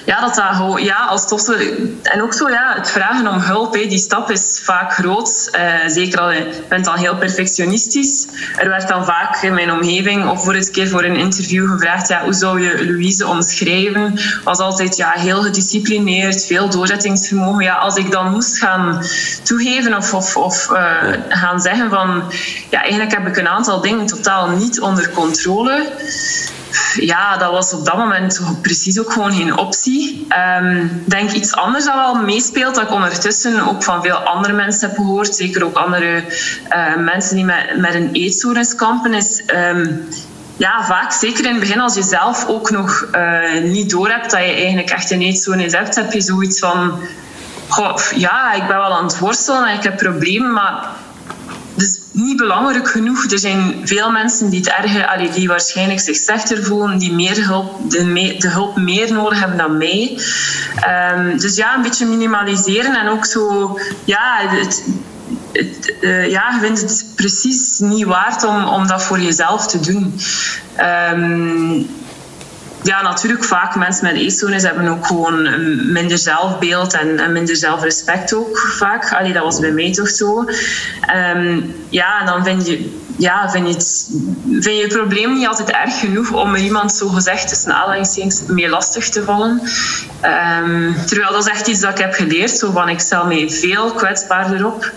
ja, 0.06 0.22
dat 0.22 0.36
dat 0.36 0.46
gewoon, 0.56 0.84
ja, 0.84 1.06
als 1.06 1.28
tofste. 1.28 1.78
En 2.04 2.22
ook 2.22 2.34
zo, 2.34 2.50
ja, 2.50 2.74
het 2.76 2.90
vragen 2.90 3.28
om 3.28 3.40
hulp, 3.40 3.74
hé, 3.74 3.88
die 3.88 3.98
stap 3.98 4.32
is 4.32 4.62
vaak 4.64 4.94
groot. 4.94 5.50
Uh, 5.56 5.88
zeker 5.88 6.20
al, 6.20 6.32
je 6.32 6.64
bent 6.70 6.86
dan 6.86 6.98
heel 6.98 7.16
perfectionistisch. 7.16 8.28
Er 8.56 8.70
werd 8.70 8.88
dan 8.88 9.06
vaak 9.06 9.42
in 9.42 9.54
mijn 9.54 9.72
omgeving, 9.72 10.30
of 10.30 10.44
voor 10.44 10.54
het 10.54 10.72
keer 10.72 10.88
voor 10.88 11.04
een 11.04 11.16
interview 11.16 11.72
gevraagd, 11.72 12.08
ja, 12.08 12.24
hoe 12.24 12.34
zou 12.34 12.62
je 12.62 12.86
Louise 12.86 13.28
omschrijven? 13.28 14.20
Was 14.44 14.58
altijd 14.58 14.98
ja, 14.98 15.12
heel 15.12 15.42
gedisciplineerd, 15.42 16.46
veel 16.46 16.70
doorzettingsvermogen. 16.70 17.64
Ja, 17.64 17.76
als 17.76 17.96
ik 17.96 18.12
dan 18.12 18.32
moest 18.32 18.58
gaan 18.58 19.04
toegeven 19.44 19.98
of, 19.98 20.14
of, 20.14 20.38
of 20.38 20.70
uh, 20.72 20.80
gaan 21.30 21.60
zeggen 21.60 21.90
van, 21.90 22.24
ja, 22.70 22.82
eigenlijk 22.82 23.12
heb 23.12 23.28
ik 23.28 23.38
een 23.38 23.48
aantal 23.48 23.82
dingen 23.82 24.06
totaal 24.06 24.50
niet 24.50 24.80
onder 24.80 25.10
controle 25.10 25.86
ja, 26.96 27.38
dat 27.38 27.52
was 27.52 27.74
op 27.74 27.86
dat 27.86 27.98
moment 27.98 28.42
precies 28.62 29.00
ook 29.00 29.12
gewoon 29.12 29.34
geen 29.34 29.58
optie. 29.58 30.28
Um, 30.62 31.04
denk 31.06 31.32
iets 31.32 31.54
anders 31.54 31.86
dat 31.86 31.96
wel 31.96 32.16
meespeelt, 32.16 32.76
dat 32.76 32.84
ik 32.84 32.92
ondertussen 32.92 33.68
ook 33.68 33.84
van 33.84 34.04
veel 34.04 34.16
andere 34.16 34.54
mensen 34.54 34.88
heb 34.88 34.98
gehoord, 34.98 35.36
zeker 35.36 35.64
ook 35.64 35.76
andere 35.76 36.24
uh, 36.70 36.96
mensen 36.96 37.36
die 37.36 37.46
met, 37.46 37.78
met 37.78 37.94
een 37.94 38.10
eetstoornis 38.12 38.76
kampen, 38.76 39.14
is... 39.14 39.44
Um, 39.72 40.08
ja, 40.58 40.86
vaak, 40.86 41.12
zeker 41.12 41.46
in 41.46 41.52
het 41.52 41.60
begin, 41.60 41.80
als 41.80 41.96
je 41.96 42.04
zelf 42.04 42.48
ook 42.48 42.70
nog 42.70 43.08
uh, 43.16 43.62
niet 43.64 43.90
doorhebt 43.90 44.32
dat 44.32 44.40
je 44.40 44.54
eigenlijk 44.54 44.90
echt 44.90 45.12
een 45.12 45.22
eetstoornis 45.22 45.74
hebt, 45.74 45.96
heb 45.96 46.12
je 46.12 46.22
zoiets 46.22 46.60
van... 46.60 47.00
Ja, 48.16 48.54
ik 48.54 48.68
ben 48.68 48.78
wel 48.78 48.98
aan 48.98 49.04
het 49.04 49.20
worstelen 49.20 49.68
en 49.68 49.78
ik 49.78 49.84
heb 49.84 49.98
problemen, 49.98 50.54
maar 50.54 50.90
niet 52.12 52.38
belangrijk 52.38 52.88
genoeg. 52.88 53.32
Er 53.32 53.40
zijn 53.40 53.82
veel 53.84 54.12
mensen 54.12 54.50
die 54.50 54.60
het 54.60 54.70
erger, 54.70 55.32
die 55.34 55.48
waarschijnlijk 55.48 56.00
zich 56.00 56.16
slechter 56.16 56.64
voelen, 56.64 56.98
die 56.98 57.14
meer 57.14 57.48
hulp, 57.48 57.92
de, 57.92 58.36
de 58.38 58.50
hulp 58.50 58.78
meer 58.78 59.14
nodig 59.14 59.40
hebben 59.40 59.58
dan 59.58 59.78
mij. 59.78 60.20
Um, 61.16 61.40
dus 61.40 61.56
ja, 61.56 61.76
een 61.76 61.82
beetje 61.82 62.06
minimaliseren 62.06 62.96
en 62.96 63.08
ook 63.08 63.26
zo, 63.26 63.80
ja, 64.04 64.38
het, 64.48 64.84
het, 65.52 65.94
uh, 66.02 66.30
ja, 66.30 66.52
je 66.54 66.60
vindt 66.60 66.82
het 66.82 67.06
precies 67.16 67.80
niet 67.80 68.06
waard 68.06 68.44
om, 68.44 68.64
om 68.64 68.88
dat 68.88 69.04
voor 69.04 69.20
jezelf 69.20 69.68
te 69.68 69.80
doen. 69.80 70.20
Um, 71.14 71.90
ja, 72.82 73.02
natuurlijk 73.02 73.44
vaak 73.44 73.76
mensen 73.76 74.06
met 74.06 74.16
eetstoornis 74.16 74.64
hebben 74.64 74.88
ook 74.88 75.06
gewoon 75.06 75.42
minder 75.92 76.18
zelfbeeld 76.18 76.94
en, 76.94 77.32
minder 77.32 77.56
zelfrespect 77.56 78.34
ook 78.34 78.58
vaak. 78.58 79.14
Allee, 79.14 79.34
dat 79.34 79.44
was 79.44 79.60
bij 79.60 79.72
mij 79.72 79.92
toch 79.94 80.10
zo. 80.10 80.46
Ehm, 81.02 81.62
ja, 81.90 82.20
en 82.20 82.26
dan 82.26 82.44
vind 82.44 82.68
je, 82.68 82.92
ja, 83.18 83.50
vind 83.50 83.68
je, 83.68 83.74
het, 83.74 84.10
vind 84.64 84.80
je 84.80 84.88
probleem 84.88 85.34
niet 85.34 85.48
altijd 85.48 85.70
erg 85.70 86.00
genoeg 86.00 86.32
om 86.32 86.54
er 86.54 86.62
iemand 86.62 86.94
zo 86.94 87.08
gezegd 87.08 87.48
tussen 87.48 87.74
aanhalingstekens 87.74 88.42
mee 88.48 88.70
lastig 88.70 89.10
te 89.10 89.24
vallen. 89.24 89.62
Um, 90.62 90.96
terwijl 91.06 91.32
dat 91.32 91.46
is 91.46 91.52
echt 91.52 91.68
iets 91.68 91.80
dat 91.80 91.92
ik 91.92 91.98
heb 91.98 92.14
geleerd. 92.14 92.52
Zo 92.52 92.72
van, 92.72 92.90
ik 92.90 93.00
stel 93.00 93.26
mij 93.26 93.50
veel 93.50 93.92
kwetsbaarder 93.92 94.66
op. 94.66 94.92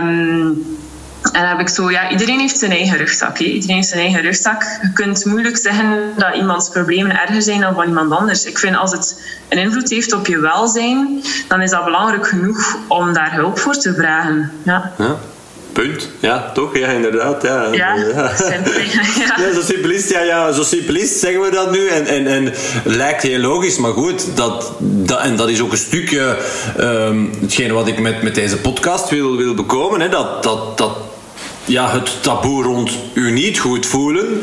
Um, 0.00 0.79
en 1.22 1.40
dan 1.40 1.48
heb 1.48 1.60
ik 1.60 1.68
zo, 1.68 1.90
ja, 1.90 2.10
iedereen 2.10 2.40
heeft 2.40 2.58
zijn 2.58 2.70
eigen 2.70 2.98
rugzak. 2.98 3.38
Hè. 3.38 3.44
Iedereen 3.44 3.76
heeft 3.76 3.88
zijn 3.88 4.00
eigen 4.00 4.20
rugzak. 4.20 4.62
Je 4.82 4.92
kunt 4.92 5.24
moeilijk 5.24 5.56
zeggen 5.56 6.12
dat 6.16 6.34
iemands 6.34 6.68
problemen 6.68 7.20
erger 7.20 7.42
zijn 7.42 7.60
dan 7.60 7.74
van 7.74 7.86
iemand 7.86 8.12
anders. 8.12 8.44
Ik 8.44 8.58
vind 8.58 8.76
als 8.76 8.92
het 8.92 9.22
een 9.48 9.58
invloed 9.58 9.90
heeft 9.90 10.12
op 10.12 10.26
je 10.26 10.38
welzijn, 10.38 11.22
dan 11.48 11.60
is 11.62 11.70
dat 11.70 11.84
belangrijk 11.84 12.26
genoeg 12.26 12.76
om 12.88 13.12
daar 13.12 13.34
hulp 13.34 13.58
voor 13.58 13.74
te 13.74 13.94
vragen. 13.94 14.52
Ja. 14.62 14.92
ja. 14.98 15.16
Punt. 15.72 16.08
Ja, 16.20 16.50
toch? 16.54 16.76
Ja, 16.76 16.88
inderdaad. 16.88 17.42
Ja, 17.42 17.68
ja, 17.72 17.94
ja. 17.94 18.04
ja. 19.26 19.34
ja 19.38 19.52
zo 19.54 19.60
simplist, 19.60 20.10
ja, 20.10 20.20
ja, 20.20 20.52
zo 20.52 20.62
simplist 20.62 21.20
zeggen 21.20 21.40
we 21.40 21.50
dat 21.50 21.70
nu. 21.70 21.86
En, 21.86 22.06
en, 22.06 22.26
en 22.26 22.52
lijkt 22.84 23.22
heel 23.22 23.38
logisch, 23.38 23.78
maar 23.78 23.92
goed, 23.92 24.36
dat, 24.36 24.72
dat, 24.78 25.20
en 25.20 25.36
dat 25.36 25.48
is 25.48 25.60
ook 25.60 25.72
een 25.72 25.78
stukje 25.78 26.36
um, 26.80 27.30
hetgene 27.40 27.72
wat 27.72 27.88
ik 27.88 27.98
met, 27.98 28.22
met 28.22 28.34
deze 28.34 28.56
podcast 28.56 29.10
wil, 29.10 29.36
wil 29.36 29.54
bekomen. 29.54 30.00
Hè, 30.00 30.08
dat, 30.08 30.42
dat, 30.42 30.78
dat 30.78 30.96
ja, 31.70 31.90
het 31.90 32.22
taboe 32.22 32.62
rond 32.62 32.90
u 33.14 33.30
niet 33.30 33.58
goed 33.58 33.86
voelen. 33.86 34.42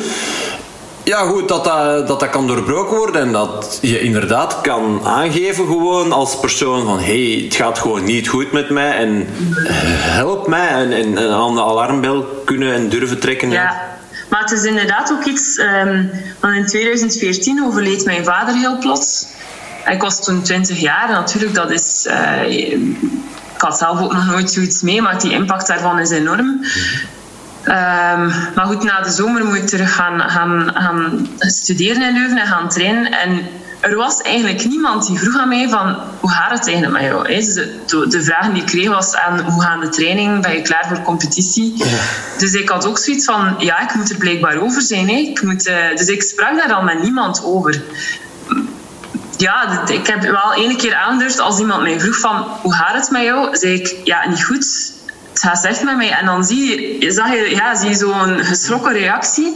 Ja, 1.04 1.18
goed, 1.18 1.48
dat 1.48 1.64
dat, 1.64 2.08
dat 2.08 2.20
dat 2.20 2.30
kan 2.30 2.48
doorbroken 2.48 2.98
worden 2.98 3.22
en 3.22 3.32
dat 3.32 3.80
je 3.82 4.00
inderdaad 4.00 4.62
kan 4.62 5.02
aangeven 5.04 5.66
gewoon 5.66 6.12
als 6.12 6.40
persoon 6.40 6.86
van 6.86 7.00
hé, 7.00 7.34
hey, 7.34 7.44
het 7.44 7.56
gaat 7.56 7.80
gewoon 7.80 8.04
niet 8.04 8.28
goed 8.28 8.52
met 8.52 8.70
mij 8.70 8.92
en 8.92 9.28
help 10.18 10.48
mij 10.48 10.68
en, 10.68 10.92
en, 10.92 11.18
en 11.18 11.32
aan 11.32 11.56
de 11.56 11.62
alarmbel 11.62 12.42
kunnen 12.46 12.74
en 12.74 12.90
durven 12.90 13.20
trekken. 13.20 13.50
Ja. 13.50 13.96
Maar 14.30 14.42
het 14.42 14.52
is 14.52 14.64
inderdaad 14.64 15.12
ook 15.12 15.26
iets, 15.26 15.62
want 16.40 16.56
in 16.56 16.66
2014 16.66 17.64
overleed 17.64 18.06
mijn 18.06 18.24
vader 18.24 18.56
heel 18.56 18.78
plots. 18.78 19.26
Ik 19.86 20.02
was 20.02 20.24
toen 20.24 20.42
20 20.42 20.80
jaar, 20.80 21.10
natuurlijk, 21.10 21.54
dat 21.54 21.72
is. 21.72 22.08
Uh, 22.10 22.78
ik 23.58 23.64
had 23.64 23.78
zelf 23.78 24.02
ook 24.02 24.14
nog 24.14 24.26
nooit 24.26 24.52
zoiets 24.52 24.82
mee, 24.82 25.02
maar 25.02 25.20
die 25.20 25.32
impact 25.32 25.68
daarvan 25.68 26.00
is 26.00 26.10
enorm. 26.10 26.66
Um, 27.68 28.32
maar 28.56 28.66
goed, 28.66 28.84
na 28.84 29.02
de 29.02 29.10
zomer 29.10 29.46
moet 29.46 29.56
ik 29.56 29.68
terug 29.68 29.96
gaan, 29.96 30.20
gaan, 30.20 30.72
gaan 30.74 31.30
studeren 31.38 32.02
in 32.02 32.14
Leuven 32.14 32.38
en 32.38 32.48
gaan 32.48 32.70
trainen. 32.70 33.12
En 33.12 33.46
er 33.80 33.96
was 33.96 34.22
eigenlijk 34.22 34.66
niemand 34.66 35.08
die 35.08 35.20
vroeg 35.20 35.38
aan 35.38 35.48
mij 35.48 35.70
van 35.70 35.96
hoe 36.20 36.32
gaat 36.32 36.52
het 36.52 36.68
eigenlijk 36.68 37.02
met 37.02 37.12
jou? 37.12 37.28
Dus 37.28 37.54
de, 37.54 38.08
de 38.08 38.24
vraag 38.24 38.50
die 38.52 38.62
ik 38.62 38.68
kreeg 38.68 38.90
was 38.90 39.16
aan 39.16 39.40
hoe 39.40 39.62
gaat 39.62 39.82
de 39.82 39.90
training? 39.90 40.42
Ben 40.42 40.54
je 40.54 40.62
klaar 40.62 40.86
voor 40.88 41.02
competitie? 41.02 41.84
Dus 42.38 42.54
ik 42.54 42.70
had 42.70 42.88
ook 42.88 42.98
zoiets 42.98 43.26
van 43.26 43.56
ja, 43.58 43.80
ik 43.80 43.96
moet 43.96 44.10
er 44.10 44.18
blijkbaar 44.18 44.58
over 44.58 44.82
zijn. 44.82 45.08
Hè. 45.08 45.16
Ik 45.16 45.42
moet, 45.42 45.68
uh, 45.68 45.76
dus 45.96 46.08
ik 46.08 46.22
sprak 46.22 46.58
daar 46.58 46.74
al 46.74 46.84
met 46.84 47.02
niemand 47.02 47.44
over. 47.44 47.82
Ja, 49.38 49.88
ik 49.88 50.08
heb 50.08 50.22
wel 50.22 50.54
ene 50.56 50.76
keer 50.76 50.96
aangedurfd 50.96 51.40
als 51.40 51.60
iemand 51.60 51.82
mij 51.82 52.00
vroeg 52.00 52.20
van 52.20 52.48
hoe 52.62 52.74
gaat 52.74 52.94
het 52.94 53.10
met 53.10 53.24
jou? 53.24 53.58
zei 53.58 53.74
ik 53.74 53.96
ja, 54.04 54.30
niet 54.30 54.44
goed 54.44 54.96
gaat 55.40 55.58
slecht 55.58 55.84
met 55.84 55.98
mij. 55.98 56.12
En 56.12 56.26
dan 56.26 56.44
zie 56.44 57.00
je, 57.00 57.12
zag 57.12 57.32
je, 57.32 57.50
ja, 57.56 57.76
zie 57.76 57.96
zo'n 57.96 58.40
geschrokken 58.40 58.94
reactie. 58.94 59.56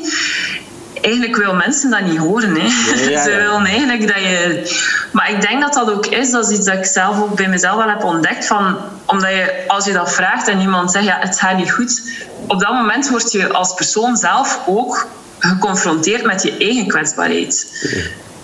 Eigenlijk 1.01 1.35
wil 1.35 1.53
mensen 1.53 1.89
dat 1.89 2.01
niet 2.01 2.17
horen. 2.17 2.55
Hè. 2.55 2.69
Ze 3.23 3.35
willen 3.35 3.65
eigenlijk 3.65 4.07
dat 4.07 4.17
je... 4.17 4.63
Maar 5.11 5.31
ik 5.31 5.41
denk 5.41 5.61
dat 5.61 5.73
dat 5.73 5.91
ook 5.91 6.05
is. 6.05 6.31
Dat 6.31 6.49
is 6.49 6.57
iets 6.57 6.65
dat 6.65 6.75
ik 6.75 6.85
zelf 6.85 7.21
ook 7.21 7.35
bij 7.35 7.47
mezelf 7.47 7.75
wel 7.75 7.89
heb 7.89 8.03
ontdekt. 8.03 8.47
Van, 8.47 8.77
omdat 9.05 9.29
je, 9.29 9.63
als 9.67 9.85
je 9.85 9.93
dat 9.93 10.13
vraagt 10.13 10.47
en 10.47 10.59
iemand 10.59 10.91
zegt, 10.91 11.05
ja, 11.05 11.17
het 11.19 11.39
gaat 11.39 11.57
niet 11.57 11.71
goed. 11.71 12.01
Op 12.47 12.59
dat 12.59 12.73
moment 12.73 13.09
word 13.09 13.31
je 13.31 13.53
als 13.53 13.73
persoon 13.73 14.15
zelf 14.15 14.59
ook 14.65 15.07
geconfronteerd 15.39 16.25
met 16.25 16.43
je 16.43 16.57
eigen 16.57 16.87
kwetsbaarheid. 16.87 17.67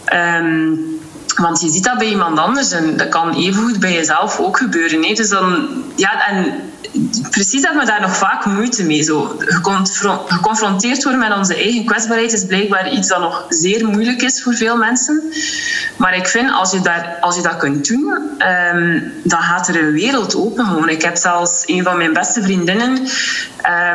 Ehm, 0.06 0.70
want 1.36 1.62
je 1.62 1.70
ziet 1.70 1.84
dat 1.84 1.98
bij 1.98 2.08
iemand 2.08 2.40
anders 2.40 2.72
en 2.72 2.98
dat 2.98 3.10
kan 3.10 3.36
evengoed 3.36 3.80
bij 3.80 3.94
jezelf 3.94 4.40
ook 4.40 4.58
gebeuren. 4.58 5.04
Hè. 5.04 5.14
Dus 5.14 5.30
dan, 5.30 5.68
ja, 5.96 6.28
en 6.28 6.67
precies 7.30 7.62
dat 7.62 7.74
we 7.74 7.86
daar 7.86 8.02
nog 8.02 8.18
vaak 8.18 8.46
moeite 8.46 8.84
mee. 8.84 9.04
Zo. 9.04 9.36
Geconfronteerd 10.28 11.04
worden 11.04 11.22
met 11.22 11.38
onze 11.38 11.56
eigen 11.56 11.86
kwetsbaarheid 11.86 12.34
is 12.34 12.46
blijkbaar 12.46 12.92
iets 12.92 13.08
dat 13.08 13.20
nog 13.20 13.46
zeer 13.50 13.86
moeilijk 13.86 14.22
is 14.22 14.44
voor 14.44 14.54
veel 14.54 14.78
mensen. 14.78 15.24
Maar 15.98 16.16
ik 16.16 16.28
vind, 16.28 16.52
als 16.52 16.72
je, 16.72 16.82
daar, 16.82 17.18
als 17.22 17.36
je 17.36 17.42
dat 17.42 17.58
kunt 17.58 17.88
doen, 17.88 18.08
um, 18.74 19.12
dan 19.24 19.42
gaat 19.42 19.68
er 19.68 19.84
een 19.84 19.94
wereld 19.94 20.36
open. 20.36 20.90
Ik 20.90 21.02
heb 21.02 21.16
zelfs 21.16 21.64
een 21.66 21.84
van 21.84 21.98
mijn 21.98 22.14
beste 22.14 22.42
vriendinnen, 22.42 23.08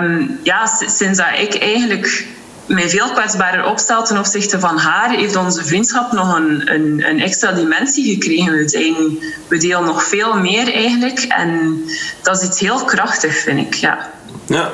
um, 0.00 0.38
ja, 0.42 0.66
sinds 0.66 1.18
dat 1.18 1.38
ik 1.38 1.54
eigenlijk 1.54 2.26
mij 2.66 2.88
veel 2.88 3.10
kwetsbaarder 3.12 3.64
opstelt 3.64 4.06
ten 4.06 4.18
opzichte 4.18 4.60
van 4.60 4.78
haar, 4.78 5.10
heeft 5.10 5.36
onze 5.36 5.64
vriendschap 5.64 6.12
nog 6.12 6.36
een, 6.36 6.72
een, 6.74 7.04
een, 7.08 7.20
extra 7.20 7.52
dimensie 7.52 8.12
gekregen. 8.12 8.56
We, 8.56 8.68
zijn, 8.68 8.94
we 9.48 9.58
delen 9.58 9.84
nog 9.84 10.04
veel 10.04 10.34
meer 10.34 10.74
eigenlijk. 10.74 11.18
En 11.18 11.82
dat 12.22 12.42
is 12.42 12.48
iets 12.48 12.60
heel 12.60 12.84
krachtig, 12.84 13.36
vind 13.36 13.58
ik. 13.58 13.74
Ja. 13.74 14.10
ja. 14.46 14.70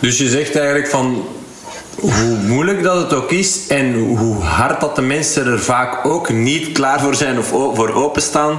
Dus 0.00 0.18
je 0.18 0.28
zegt 0.28 0.56
eigenlijk 0.56 0.88
van 0.88 1.26
hoe 2.00 2.36
moeilijk 2.46 2.82
dat 2.82 3.02
het 3.02 3.12
ook 3.12 3.30
is 3.30 3.66
en 3.66 3.94
hoe 3.94 4.42
hard 4.42 4.80
dat 4.80 4.96
de 4.96 5.02
mensen 5.02 5.46
er 5.46 5.60
vaak 5.60 6.06
ook 6.06 6.28
niet 6.28 6.72
klaar 6.72 7.00
voor 7.00 7.14
zijn 7.14 7.38
of 7.38 7.46
voor 7.48 7.92
openstaan, 7.92 8.58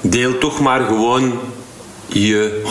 deel 0.00 0.38
toch 0.38 0.60
maar 0.60 0.80
gewoon 0.80 1.40
je, 2.12 2.62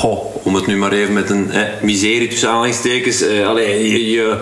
om 0.44 0.56
het 0.56 0.68
nu 0.68 0.78
maar 0.78 0.92
even 0.92 1.14
met 1.14 1.30
een 1.30 1.52
miserie 1.82 2.28
tussen 2.28 2.50
aanhalingstekens, 2.50 3.22
eh, 3.22 3.48
allee, 3.48 3.92
je, 3.92 4.12
je, 4.12 4.38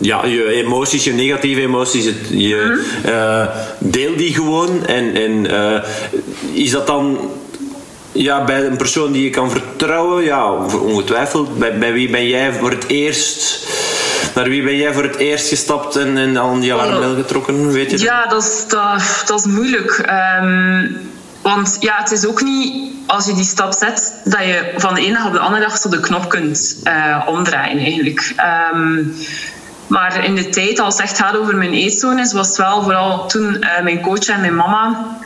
ja, 0.00 0.24
je 0.24 0.46
emoties, 0.46 1.04
je 1.04 1.12
negatieve 1.12 1.60
emoties, 1.60 2.04
het, 2.04 2.16
je, 2.30 2.78
mhm. 3.04 3.08
eh, 3.14 3.46
deel 3.78 4.16
die 4.16 4.34
gewoon. 4.34 4.86
En, 4.86 5.14
en 5.14 5.44
uh, 5.44 5.82
is 6.52 6.70
dat 6.70 6.86
dan 6.86 7.30
ja, 8.12 8.44
bij 8.44 8.66
een 8.66 8.76
persoon 8.76 9.12
die 9.12 9.22
je 9.22 9.30
kan 9.30 9.50
vertrouwen? 9.50 10.24
Ja, 10.24 10.52
ongetwijfeld. 10.66 11.58
Bij, 11.58 11.78
bij 11.78 11.92
wie 11.92 12.10
ben 12.10 12.28
jij 12.28 12.52
voor 12.52 12.70
het 12.70 12.84
eerst... 12.88 13.66
Naar 14.34 14.48
wie 14.48 14.62
ben 14.62 14.76
jij 14.76 14.92
voor 14.92 15.02
het 15.02 15.16
eerst 15.16 15.48
gestapt 15.48 15.96
en, 15.96 16.16
en 16.16 16.38
aan 16.38 16.60
die 16.60 16.72
alarmbel 16.72 17.14
getrokken? 17.14 17.72
Weet 17.72 17.90
je 17.90 17.98
ja, 17.98 18.26
dat 18.26 18.42
is, 18.42 18.64
dat, 18.68 19.22
dat 19.26 19.38
is 19.38 19.44
moeilijk. 19.46 20.04
Um, 20.42 20.96
want 21.42 21.76
ja, 21.80 21.96
het 21.98 22.10
is 22.10 22.26
ook 22.26 22.42
niet 22.42 22.91
als 23.06 23.26
je 23.26 23.34
die 23.34 23.44
stap 23.44 23.72
zet 23.72 24.14
dat 24.24 24.40
je 24.40 24.72
van 24.76 24.94
de 24.94 25.00
ene 25.00 25.14
dag 25.14 25.26
op 25.26 25.32
de 25.32 25.38
andere 25.38 25.62
dag 25.62 25.76
zo 25.76 25.88
de 25.88 26.00
knop 26.00 26.28
kunt 26.28 26.80
uh, 26.84 27.22
omdraaien 27.26 27.78
eigenlijk. 27.78 28.34
Um, 28.74 29.14
maar 29.86 30.24
in 30.24 30.34
de 30.34 30.48
tijd, 30.48 30.78
als 30.78 30.96
het 30.96 31.02
echt 31.02 31.36
over 31.36 31.56
mijn 31.56 31.72
eetstoornis, 31.72 32.32
was 32.32 32.48
het 32.48 32.56
wel 32.56 32.82
vooral 32.82 33.28
toen 33.28 33.56
uh, 33.60 33.82
mijn 33.82 34.00
coach 34.00 34.28
en 34.28 34.40
mijn 34.40 34.56
mama 34.56 35.16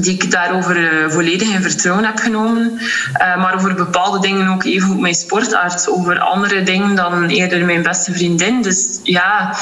die 0.00 0.12
ik 0.12 0.30
daarover 0.30 0.76
uh, 0.76 1.10
volledig 1.10 1.48
in 1.48 1.62
vertrouwen 1.62 2.04
heb 2.04 2.18
genomen. 2.18 2.80
Maar 3.18 3.54
over 3.54 3.74
bepaalde 3.74 4.20
dingen 4.20 4.48
ook 4.48 4.64
even 4.64 5.00
mijn 5.00 5.14
sportarts. 5.14 5.88
Over 5.88 6.18
andere 6.18 6.62
dingen 6.62 6.94
dan 6.94 7.28
eerder 7.28 7.64
mijn 7.64 7.82
beste 7.82 8.12
vriendin. 8.12 8.62
Dus 8.62 9.00
ja, 9.02 9.56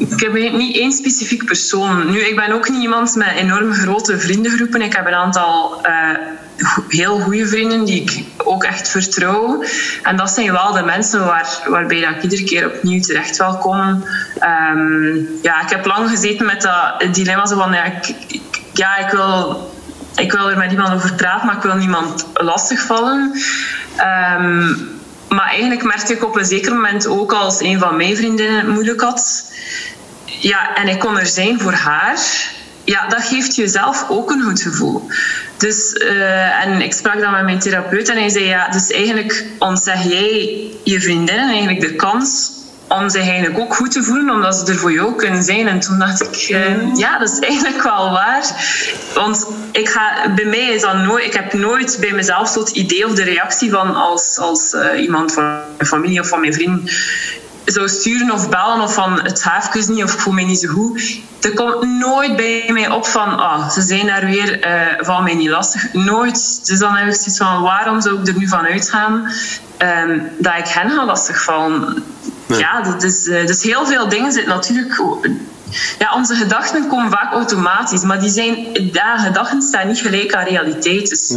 ik 0.00 0.20
heb 0.20 0.52
niet 0.52 0.76
één 0.76 0.92
specifiek 0.92 1.44
persoon. 1.44 2.10
Nu, 2.10 2.20
ik 2.20 2.36
ben 2.36 2.52
ook 2.52 2.68
niet 2.68 2.82
iemand 2.82 3.14
met 3.14 3.34
enorm 3.36 3.72
grote 3.72 4.18
vriendengroepen. 4.18 4.82
Ik 4.82 4.96
heb 4.96 5.06
een 5.06 5.14
aantal 5.14 5.80
uh, 5.86 6.18
heel 6.88 7.18
goede 7.18 7.46
vrienden 7.46 7.84
die 7.84 8.02
ik 8.02 8.24
ook 8.36 8.64
echt 8.64 8.88
vertrouw. 8.88 9.64
En 10.02 10.16
dat 10.16 10.30
zijn 10.30 10.52
wel 10.52 10.72
de 10.72 10.82
mensen 10.82 11.24
waar, 11.24 11.58
waarbij 11.66 11.98
ik 11.98 12.22
iedere 12.22 12.44
keer 12.44 12.66
opnieuw 12.66 13.00
terecht 13.00 13.36
wil 13.36 13.58
komen. 13.58 14.04
Um, 14.74 15.28
ja, 15.42 15.62
ik 15.62 15.70
heb 15.70 15.86
lang 15.86 16.10
gezeten 16.10 16.46
met 16.46 16.62
dat 16.62 17.14
dilemma 17.14 17.46
van... 17.46 17.72
Ja, 17.72 17.84
ik, 17.84 18.08
ik 19.04 19.10
wil 19.10 19.68
ik 20.16 20.32
wil 20.32 20.50
er 20.50 20.58
met 20.58 20.70
iemand 20.70 20.94
over 20.94 21.14
praten, 21.14 21.46
maar 21.46 21.56
ik 21.56 21.62
wil 21.62 21.74
niemand 21.74 22.26
lastigvallen. 22.34 23.32
Um, 24.38 24.99
maar 25.30 25.48
eigenlijk 25.48 25.82
merkte 25.82 26.12
ik 26.12 26.24
op 26.24 26.36
een 26.36 26.44
zeker 26.44 26.74
moment 26.74 27.06
ook 27.06 27.32
als 27.32 27.60
een 27.60 27.78
van 27.78 27.96
mijn 27.96 28.16
vriendinnen 28.16 28.56
het 28.56 28.68
moeilijk 28.68 29.00
had 29.00 29.48
ja, 30.40 30.74
en 30.74 30.88
ik 30.88 30.98
kon 30.98 31.18
er 31.18 31.26
zijn 31.26 31.60
voor 31.60 31.72
haar. 31.72 32.18
Ja, 32.84 33.08
dat 33.08 33.22
geeft 33.22 33.54
jezelf 33.54 34.06
ook 34.08 34.30
een 34.30 34.42
goed 34.42 34.62
gevoel. 34.62 35.06
Dus, 35.56 35.94
uh, 35.94 36.64
en 36.64 36.80
ik 36.80 36.92
sprak 36.92 37.20
dan 37.20 37.32
met 37.32 37.44
mijn 37.44 37.58
therapeut 37.58 38.08
en 38.08 38.16
hij 38.16 38.28
zei, 38.28 38.44
ja, 38.44 38.68
dus 38.68 38.90
eigenlijk 38.90 39.44
ontzeg 39.58 40.02
jij 40.02 40.66
je 40.84 41.00
vriendinnen 41.00 41.48
eigenlijk 41.48 41.80
de 41.80 41.96
kans 41.96 42.50
om 42.98 43.08
zich 43.08 43.22
eigenlijk 43.22 43.58
ook 43.58 43.74
goed 43.74 43.90
te 43.90 44.02
voelen, 44.02 44.34
omdat 44.34 44.56
ze 44.56 44.72
er 44.72 44.78
voor 44.78 44.92
jou 44.92 45.14
kunnen 45.16 45.42
zijn. 45.42 45.68
En 45.68 45.80
toen 45.80 45.98
dacht 45.98 46.22
ik, 46.22 46.48
uh, 46.48 46.94
ja, 46.96 47.18
dat 47.18 47.30
is 47.30 47.38
eigenlijk 47.38 47.82
wel 47.82 48.10
waar. 48.10 48.44
Want 49.14 49.46
ik 49.72 49.88
ga, 49.88 50.32
bij 50.34 50.44
mij 50.44 50.68
is 50.68 50.82
dat 50.82 50.96
nooit, 50.96 51.24
ik 51.24 51.34
heb 51.34 51.52
nooit 51.52 51.96
bij 52.00 52.12
mezelf 52.12 52.52
tot 52.52 52.70
idee 52.70 53.06
of 53.06 53.14
de 53.14 53.22
reactie 53.22 53.70
van 53.70 53.94
als, 53.94 54.38
als 54.38 54.72
uh, 54.72 55.02
iemand 55.02 55.32
van 55.32 55.44
mijn 55.76 55.88
familie 55.88 56.20
of 56.20 56.28
van 56.28 56.40
mijn 56.40 56.54
vriend 56.54 56.90
zou 57.64 57.88
sturen 57.88 58.30
of 58.30 58.48
bellen 58.48 58.80
of 58.80 58.94
van 58.94 59.20
het 59.22 59.42
gaat 59.42 59.88
niet 59.88 60.04
of 60.04 60.12
ik 60.12 60.20
voel 60.20 60.32
mij 60.32 60.44
niet 60.44 60.58
zo 60.58 60.68
goed. 60.68 61.20
Er 61.40 61.54
komt 61.54 61.98
nooit 61.98 62.36
bij 62.36 62.70
mij 62.72 62.90
op 62.90 63.06
van 63.06 63.38
ah, 63.38 63.70
ze 63.70 63.82
zijn 63.82 64.06
daar 64.06 64.26
weer, 64.26 64.66
uh, 64.66 65.04
van 65.04 65.24
mij 65.24 65.34
niet 65.34 65.48
lastig. 65.48 65.92
Nooit. 65.92 66.66
Dus 66.66 66.78
dan 66.78 66.94
heb 66.94 67.08
ik 67.08 67.14
zoiets 67.14 67.36
van 67.36 67.62
waarom 67.62 68.00
zou 68.00 68.20
ik 68.20 68.28
er 68.28 68.38
nu 68.38 68.48
van 68.48 68.66
uitgaan 68.66 69.32
um, 69.78 70.30
dat 70.38 70.58
ik 70.58 70.66
hen 70.66 70.90
ga 70.90 71.04
lastigvallen. 71.04 72.04
Nee. 72.50 72.58
Ja, 72.58 72.82
dat 72.82 73.02
is, 73.02 73.26
uh, 73.26 73.46
dus 73.46 73.62
heel 73.62 73.86
veel 73.86 74.08
dingen 74.08 74.32
zitten 74.32 74.52
natuurlijk 74.52 75.02
ja, 75.98 76.14
onze 76.14 76.34
gedachten 76.34 76.88
komen 76.88 77.10
vaak 77.10 77.32
automatisch, 77.32 78.02
maar 78.02 78.20
die 78.20 78.30
zijn, 78.30 78.56
ja, 78.92 79.18
gedachten 79.18 79.62
staan 79.62 79.86
niet 79.86 79.98
gelijk 79.98 80.34
aan 80.34 80.44
realiteit. 80.44 81.08
Dus 81.08 81.34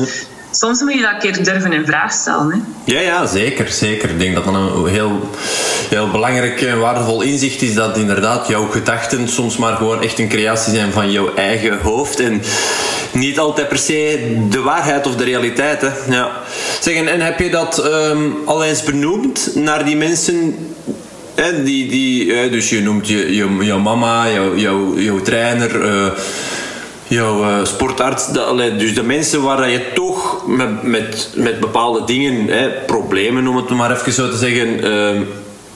soms 0.51 0.81
moet 0.81 0.93
je 0.93 1.01
dat 1.01 1.11
een 1.11 1.19
keer 1.19 1.43
durven 1.43 1.73
in 1.73 1.85
vraag 1.85 2.13
stellen. 2.13 2.51
Hè? 2.51 2.93
Ja, 2.93 2.99
ja, 2.99 3.25
zeker, 3.25 3.67
zeker. 3.69 4.09
Ik 4.09 4.19
denk 4.19 4.35
dat 4.35 4.45
dat 4.45 4.53
een 4.53 4.87
heel, 4.87 5.29
heel 5.89 6.11
belangrijk 6.11 6.61
en 6.61 6.79
waardevol 6.79 7.21
inzicht 7.21 7.61
is 7.61 7.73
dat 7.73 7.97
inderdaad 7.97 8.47
jouw 8.47 8.67
gedachten 8.67 9.29
soms 9.29 9.57
maar 9.57 9.75
gewoon 9.75 10.01
echt 10.01 10.19
een 10.19 10.29
creatie 10.29 10.73
zijn 10.73 10.91
van 10.91 11.11
jouw 11.11 11.35
eigen 11.35 11.79
hoofd 11.81 12.19
en 12.19 12.41
niet 13.11 13.39
altijd 13.39 13.67
per 13.67 13.77
se 13.77 14.35
de 14.49 14.61
waarheid 14.61 15.07
of 15.07 15.15
de 15.15 15.23
realiteit. 15.23 15.81
Hè? 15.81 15.89
Ja. 16.09 16.31
Zeg, 16.79 16.95
en, 16.95 17.21
heb 17.21 17.39
je 17.39 17.49
dat 17.49 17.85
um, 17.85 18.35
al 18.45 18.63
eens 18.63 18.83
benoemd 18.83 19.49
naar 19.55 19.85
die 19.85 19.97
mensen 19.97 20.55
en 21.35 21.63
die, 21.63 21.87
die, 21.89 22.49
dus 22.49 22.69
je 22.69 22.81
noemt 22.81 23.07
je, 23.07 23.35
je, 23.35 23.57
jouw 23.59 23.79
mama, 23.79 24.29
jouw, 24.29 24.55
jouw, 24.55 24.97
jouw 24.97 25.21
trainer, 25.21 25.85
uh, 25.85 26.05
jouw 27.07 27.43
uh, 27.43 27.65
sportarts. 27.65 28.27
De, 28.27 28.75
dus 28.77 28.95
de 28.95 29.03
mensen 29.03 29.41
waar 29.41 29.69
je 29.69 29.91
toch 29.93 30.47
met, 30.47 30.83
met, 30.83 31.29
met 31.35 31.59
bepaalde 31.59 32.03
dingen, 32.03 32.47
hè, 32.47 32.69
problemen 32.69 33.47
om 33.47 33.55
het 33.55 33.69
maar 33.69 33.91
even 33.91 34.13
zo 34.13 34.29
te 34.29 34.37
zeggen. 34.37 34.79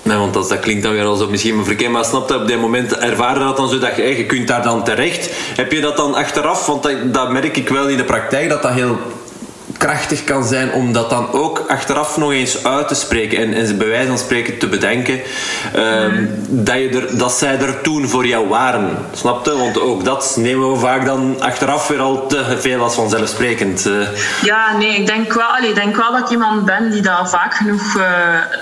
Nee, 0.08 0.18
want 0.18 0.34
dat, 0.34 0.50
dat 0.50 0.60
klinkt 0.60 0.84
dan 0.84 0.92
weer 0.92 1.06
alsof 1.06 1.30
misschien 1.30 1.58
een 1.58 1.66
verkeer, 1.66 1.92
maar 1.92 2.06
snap 2.06 2.28
dat 2.28 2.42
op 2.42 2.48
dit 2.48 2.60
moment 2.60 2.98
ervaren 2.98 3.46
dat 3.46 3.58
dan 3.58 3.70
zo 3.70 3.80
dat 3.80 3.96
je, 3.96 4.04
je 4.04 4.26
kunt 4.26 4.48
daar 4.48 4.64
dan 4.64 4.84
terecht. 4.84 5.30
Heb 5.34 5.72
je 5.72 5.82
dat 5.82 5.98
dan 5.98 6.16
achteraf? 6.16 6.66
Want 6.66 6.84
dat, 6.84 7.14
dat 7.14 7.32
merk 7.32 7.58
ik 7.58 7.70
wel 7.70 7.88
in 7.88 7.98
de 7.98 8.04
praktijk 8.04 8.50
dat 8.50 8.62
dat 8.62 8.72
heel 8.72 8.98
krachtig 9.78 10.24
kan 10.24 10.44
zijn 10.44 10.72
om 10.72 10.94
dat 10.94 11.10
dan 11.10 11.32
ook 11.32 11.64
achteraf 11.68 12.18
nog 12.18 12.32
eens 12.32 12.64
uit 12.64 12.88
te 12.88 12.96
spreken 12.96 13.38
en, 13.38 13.54
en 13.54 13.78
bij 13.78 13.88
wijze 13.88 14.08
van 14.08 14.18
spreken 14.18 14.58
te 14.58 14.68
bedenken 14.68 15.20
ehm, 15.74 16.26
dat, 16.48 16.76
je 16.76 16.90
er, 16.90 17.18
dat 17.18 17.32
zij 17.32 17.60
er 17.60 17.82
toen 17.82 18.10
voor 18.10 18.28
jou 18.28 18.48
waren. 18.48 18.98
Snapte? 19.14 19.58
Want 19.58 19.80
ook 19.80 20.04
dat 20.04 20.36
nemen 20.40 20.72
we 20.72 20.78
vaak 20.78 21.06
dan 21.06 21.42
achteraf 21.42 21.88
weer 21.88 22.00
al 22.00 22.28
te 22.28 22.58
veel 22.60 22.82
als 22.82 22.96
vanzelfsprekend. 22.96 23.86
Uh. 23.86 24.08
Ja, 24.42 24.78
nee, 24.78 24.96
ik 24.96 25.06
denk, 25.06 25.34
wel, 25.34 25.70
ik 25.70 25.76
denk 25.76 25.96
wel 25.96 26.12
dat 26.12 26.22
ik 26.22 26.30
iemand 26.30 26.66
ben 26.66 26.92
die 26.92 27.02
dat 27.02 27.30
vaak 27.30 27.54
genoeg 27.54 27.96
uh, 27.98 28.04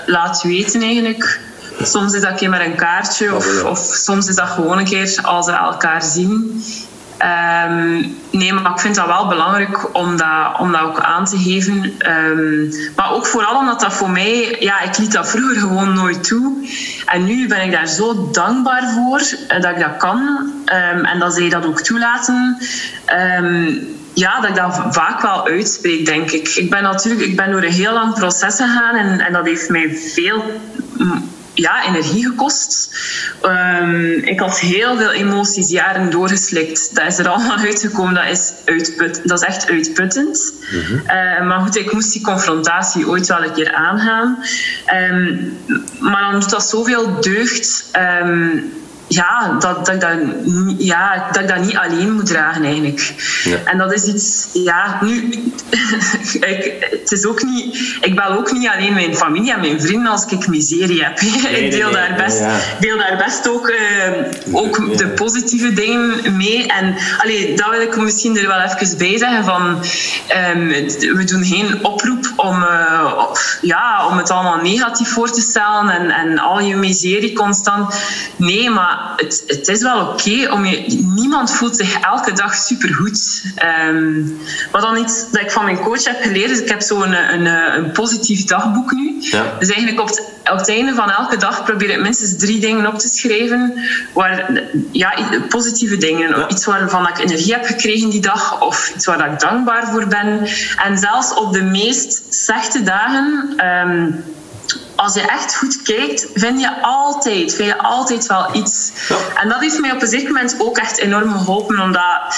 laat 0.06 0.42
weten 0.42 0.82
eigenlijk. 0.82 1.40
Soms 1.82 2.14
is 2.14 2.20
dat 2.20 2.40
een 2.40 2.50
maar 2.50 2.64
een 2.64 2.76
kaartje 2.76 3.34
of, 3.34 3.64
of 3.64 3.78
soms 3.78 4.26
is 4.28 4.34
dat 4.34 4.48
gewoon 4.48 4.78
een 4.78 4.84
keer 4.84 5.18
als 5.22 5.46
we 5.46 5.52
elkaar 5.52 6.02
zien. 6.02 6.62
Um, 7.22 8.16
nee, 8.30 8.52
maar 8.52 8.72
ik 8.72 8.78
vind 8.78 8.94
dat 8.94 9.06
wel 9.06 9.28
belangrijk 9.28 9.94
om 9.96 10.16
dat, 10.16 10.58
om 10.58 10.72
dat 10.72 10.80
ook 10.80 11.00
aan 11.00 11.24
te 11.24 11.38
geven. 11.38 11.94
Um, 12.08 12.72
maar 12.96 13.12
ook 13.12 13.26
vooral 13.26 13.58
omdat 13.58 13.80
dat 13.80 13.92
voor 13.92 14.10
mij... 14.10 14.56
Ja, 14.60 14.80
ik 14.80 14.98
liet 14.98 15.12
dat 15.12 15.28
vroeger 15.28 15.56
gewoon 15.66 15.94
nooit 15.94 16.24
toe. 16.24 16.68
En 17.06 17.24
nu 17.24 17.48
ben 17.48 17.62
ik 17.62 17.72
daar 17.72 17.86
zo 17.86 18.30
dankbaar 18.32 18.92
voor 18.94 19.20
uh, 19.20 19.60
dat 19.60 19.70
ik 19.70 19.78
dat 19.78 19.96
kan. 19.98 20.18
Um, 20.18 21.04
en 21.04 21.18
dat 21.18 21.34
zij 21.34 21.48
dat 21.48 21.66
ook 21.66 21.80
toelaten. 21.80 22.58
ja, 24.14 24.40
dat 24.40 24.50
ik 24.50 24.56
dat 24.56 24.86
vaak 24.90 25.20
wel 25.20 25.46
uitspreek, 25.46 26.06
denk 26.06 26.30
ik. 26.30 26.48
Ik 26.48 26.70
ben 26.70 26.82
natuurlijk 26.82 27.26
ik 27.26 27.36
ben 27.36 27.50
door 27.50 27.62
een 27.62 27.72
heel 27.72 27.92
lang 27.92 28.14
proces 28.14 28.56
gegaan. 28.56 28.96
En, 28.96 29.20
en 29.20 29.32
dat 29.32 29.46
heeft 29.46 29.68
mij 29.68 29.96
veel 30.14 30.44
ja, 31.56 31.84
energie 31.86 32.24
gekost. 32.24 32.90
Um, 33.42 34.10
ik 34.10 34.40
had 34.40 34.60
heel 34.60 34.96
veel 34.96 35.12
emoties 35.12 35.70
jaren 35.70 36.10
doorgeslikt. 36.10 36.94
Dat 36.94 37.06
is 37.06 37.18
er 37.18 37.28
allemaal 37.28 37.58
uitgekomen. 37.68 38.14
Dat 38.14 38.24
is, 38.30 38.52
uitput, 38.64 39.28
dat 39.28 39.40
is 39.40 39.46
echt 39.46 39.70
uitputtend. 39.70 40.52
Mm 40.70 40.80
-hmm. 40.80 40.96
uh, 40.96 41.46
maar 41.46 41.60
goed, 41.60 41.76
ik 41.76 41.92
moest 41.92 42.12
die 42.12 42.22
confrontatie 42.22 43.08
ooit 43.08 43.26
wel 43.26 43.42
een 43.42 43.52
keer 43.52 43.72
aangaan. 43.74 44.38
Um, 45.10 45.56
maar 46.00 46.30
dan 46.30 46.40
doet 46.40 46.50
dat 46.50 46.68
zoveel 46.68 47.20
deugd. 47.20 47.90
Um, 48.22 48.72
ja, 49.08 49.56
dat, 49.58 49.86
dat, 49.86 49.94
ik 49.94 50.00
dat, 50.00 50.18
ja, 50.78 51.28
dat 51.32 51.42
ik 51.42 51.48
dat 51.48 51.58
niet 51.58 51.76
alleen 51.76 52.12
moet 52.12 52.26
dragen 52.26 52.64
eigenlijk. 52.64 53.14
Ja. 53.44 53.56
En 53.64 53.78
dat 53.78 53.92
is 53.92 54.04
iets, 54.04 54.48
ja, 54.52 54.98
nu, 55.02 55.30
ik, 56.50 56.86
het 56.90 57.12
is 57.12 57.26
ook 57.26 57.42
niet, 57.42 57.98
ik 58.00 58.14
bel 58.14 58.30
ook 58.30 58.52
niet 58.52 58.68
alleen 58.68 58.94
mijn 58.94 59.16
familie 59.16 59.52
en 59.52 59.60
mijn 59.60 59.80
vrienden 59.80 60.12
als 60.12 60.26
ik 60.26 60.46
miserie 60.46 61.04
heb. 61.04 61.20
Nee, 61.46 61.64
ik 61.64 61.70
deel, 61.70 61.90
nee, 61.90 61.92
daar 61.92 62.14
best, 62.16 62.38
ja. 62.38 62.58
deel 62.80 62.98
daar 62.98 63.22
best 63.24 63.48
ook, 63.48 63.68
uh, 63.68 64.56
ook 64.60 64.98
de 64.98 65.08
positieve 65.08 65.72
dingen 65.72 66.36
mee. 66.36 66.66
En 66.66 66.96
allee, 67.18 67.56
dat 67.56 67.70
wil 67.70 67.80
ik 67.80 67.96
misschien 67.96 68.36
er 68.36 68.46
wel 68.46 68.60
even 68.60 68.98
bij 68.98 69.18
zeggen 69.18 69.44
van, 69.44 69.62
um, 70.52 70.68
we 71.16 71.24
doen 71.24 71.44
geen 71.44 71.84
oproep 71.84 72.32
om, 72.36 72.62
uh, 72.62 73.12
ja, 73.60 74.06
om 74.10 74.16
het 74.16 74.30
allemaal 74.30 74.62
negatief 74.62 75.08
voor 75.08 75.30
te 75.30 75.40
stellen 75.40 75.90
en, 75.90 76.10
en 76.10 76.38
al 76.38 76.60
je 76.60 76.76
miserie 76.76 77.32
constant. 77.32 77.94
Nee, 78.36 78.70
maar 78.70 78.95
het, 79.16 79.44
het 79.46 79.68
is 79.68 79.82
wel 79.82 80.00
oké 80.00 80.10
okay 80.10 80.46
om 80.46 80.64
je. 80.64 81.04
Niemand 81.14 81.54
voelt 81.54 81.76
zich 81.76 82.00
elke 82.00 82.32
dag 82.32 82.54
supergoed. 82.54 83.42
Um, 83.88 84.38
wat 84.70 84.82
dan 84.82 84.96
iets 84.96 85.30
dat 85.30 85.40
ik 85.40 85.50
van 85.50 85.64
mijn 85.64 85.78
coach 85.78 86.04
heb 86.04 86.22
geleerd, 86.22 86.50
is 86.50 86.60
ik 86.60 86.68
heb 86.68 86.82
zo'n 86.82 87.02
een, 87.02 87.46
een, 87.46 87.74
een 87.76 87.92
positief 87.92 88.44
dagboek 88.44 88.92
nu. 88.92 89.16
Ja. 89.20 89.44
Dus 89.58 89.68
eigenlijk 89.68 90.00
op 90.00 90.08
het, 90.08 90.22
op 90.52 90.58
het 90.58 90.68
einde 90.68 90.94
van 90.94 91.10
elke 91.10 91.36
dag 91.36 91.64
probeer 91.64 91.90
ik 91.90 92.00
minstens 92.00 92.36
drie 92.36 92.60
dingen 92.60 92.86
op 92.86 92.98
te 92.98 93.08
schrijven. 93.08 93.74
Waar, 94.12 94.62
ja, 94.90 95.14
positieve 95.48 95.96
dingen. 95.96 96.28
Ja. 96.28 96.48
Iets 96.48 96.64
waarvan 96.64 97.08
ik 97.08 97.18
energie 97.18 97.52
heb 97.52 97.64
gekregen 97.64 98.10
die 98.10 98.20
dag, 98.20 98.60
of 98.60 98.92
iets 98.94 99.06
waar 99.06 99.32
ik 99.32 99.40
dankbaar 99.40 99.88
voor 99.88 100.06
ben. 100.06 100.48
En 100.84 100.98
zelfs 100.98 101.34
op 101.34 101.52
de 101.52 101.62
meest 101.62 102.22
slechte 102.34 102.82
dagen. 102.82 103.54
Um, 103.88 104.24
als 104.96 105.14
je 105.14 105.20
echt 105.20 105.56
goed 105.56 105.82
kijkt, 105.82 106.26
vind 106.34 106.60
je 106.60 106.82
altijd, 106.82 107.54
vind 107.54 107.68
je 107.68 107.78
altijd 107.78 108.26
wel 108.26 108.54
iets. 108.56 108.92
Ja. 109.08 109.16
En 109.34 109.48
dat 109.48 109.60
heeft 109.60 109.78
mij 109.78 109.92
op 109.92 110.02
een 110.02 110.08
zeker 110.08 110.26
moment 110.26 110.56
ook 110.58 110.78
echt 110.78 110.98
enorm 110.98 111.30
geholpen, 111.30 111.80
omdat 111.80 112.34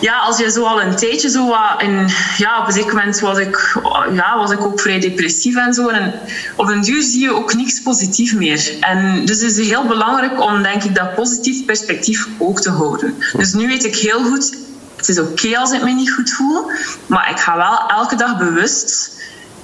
ja, 0.00 0.18
als 0.18 0.38
je 0.38 0.50
zo 0.50 0.64
al 0.64 0.82
een 0.82 0.96
tijdje 0.96 1.28
zo 1.28 1.46
wat 1.46 1.82
in, 1.82 2.08
ja, 2.36 2.60
op 2.60 2.66
een 2.66 2.72
zeker 2.72 2.94
moment 2.94 3.20
was 3.20 3.38
ik, 3.38 3.78
ja, 4.12 4.38
was 4.38 4.50
ik 4.50 4.64
ook 4.64 4.80
vrij 4.80 5.00
depressief 5.00 5.56
en 5.56 5.74
zo. 5.74 5.88
En 5.88 6.14
op 6.56 6.68
een 6.68 6.82
duur 6.82 7.02
zie 7.02 7.20
je 7.20 7.34
ook 7.34 7.54
niks 7.54 7.80
positief 7.80 8.34
meer. 8.34 8.76
En 8.80 9.24
dus 9.24 9.40
het 9.40 9.58
is 9.58 9.68
heel 9.68 9.86
belangrijk 9.86 10.40
om, 10.40 10.62
denk 10.62 10.82
ik, 10.82 10.94
dat 10.94 11.14
positief 11.14 11.64
perspectief 11.64 12.28
ook 12.38 12.60
te 12.60 12.70
houden. 12.70 13.14
Dus 13.36 13.52
nu 13.52 13.66
weet 13.66 13.84
ik 13.84 13.96
heel 13.96 14.24
goed, 14.24 14.56
het 14.96 15.08
is 15.08 15.18
oké 15.18 15.30
okay 15.30 15.54
als 15.54 15.72
ik 15.72 15.82
me 15.82 15.90
niet 15.90 16.12
goed 16.12 16.30
voel, 16.30 16.70
maar 17.06 17.30
ik 17.30 17.38
ga 17.38 17.56
wel 17.56 17.98
elke 17.98 18.16
dag 18.16 18.38
bewust 18.38 19.14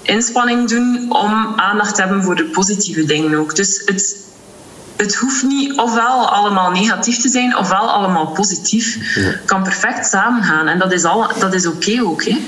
inspanning 0.03 0.69
doen 0.69 1.07
om 1.09 1.53
aandacht 1.57 1.95
te 1.95 2.01
hebben 2.01 2.23
voor 2.23 2.37
de 2.37 2.45
positieve 2.45 3.05
dingen 3.05 3.35
ook. 3.35 3.57
Dus 3.57 3.83
het, 3.85 4.17
het 4.97 5.15
hoeft 5.15 5.43
niet 5.43 5.79
ofwel 5.79 6.31
allemaal 6.31 6.71
negatief 6.71 7.19
te 7.19 7.29
zijn, 7.29 7.57
ofwel 7.57 7.91
allemaal 7.91 8.27
positief. 8.27 9.15
Het 9.15 9.45
kan 9.45 9.63
perfect 9.63 10.07
samengaan 10.07 10.67
en 10.67 10.79
dat 10.79 10.93
is, 10.93 11.05
al, 11.05 11.29
dat 11.39 11.55
is 11.55 11.67
oké 11.67 11.77
okay 11.77 12.01
ook. 12.01 12.25
Hè? 12.25 12.41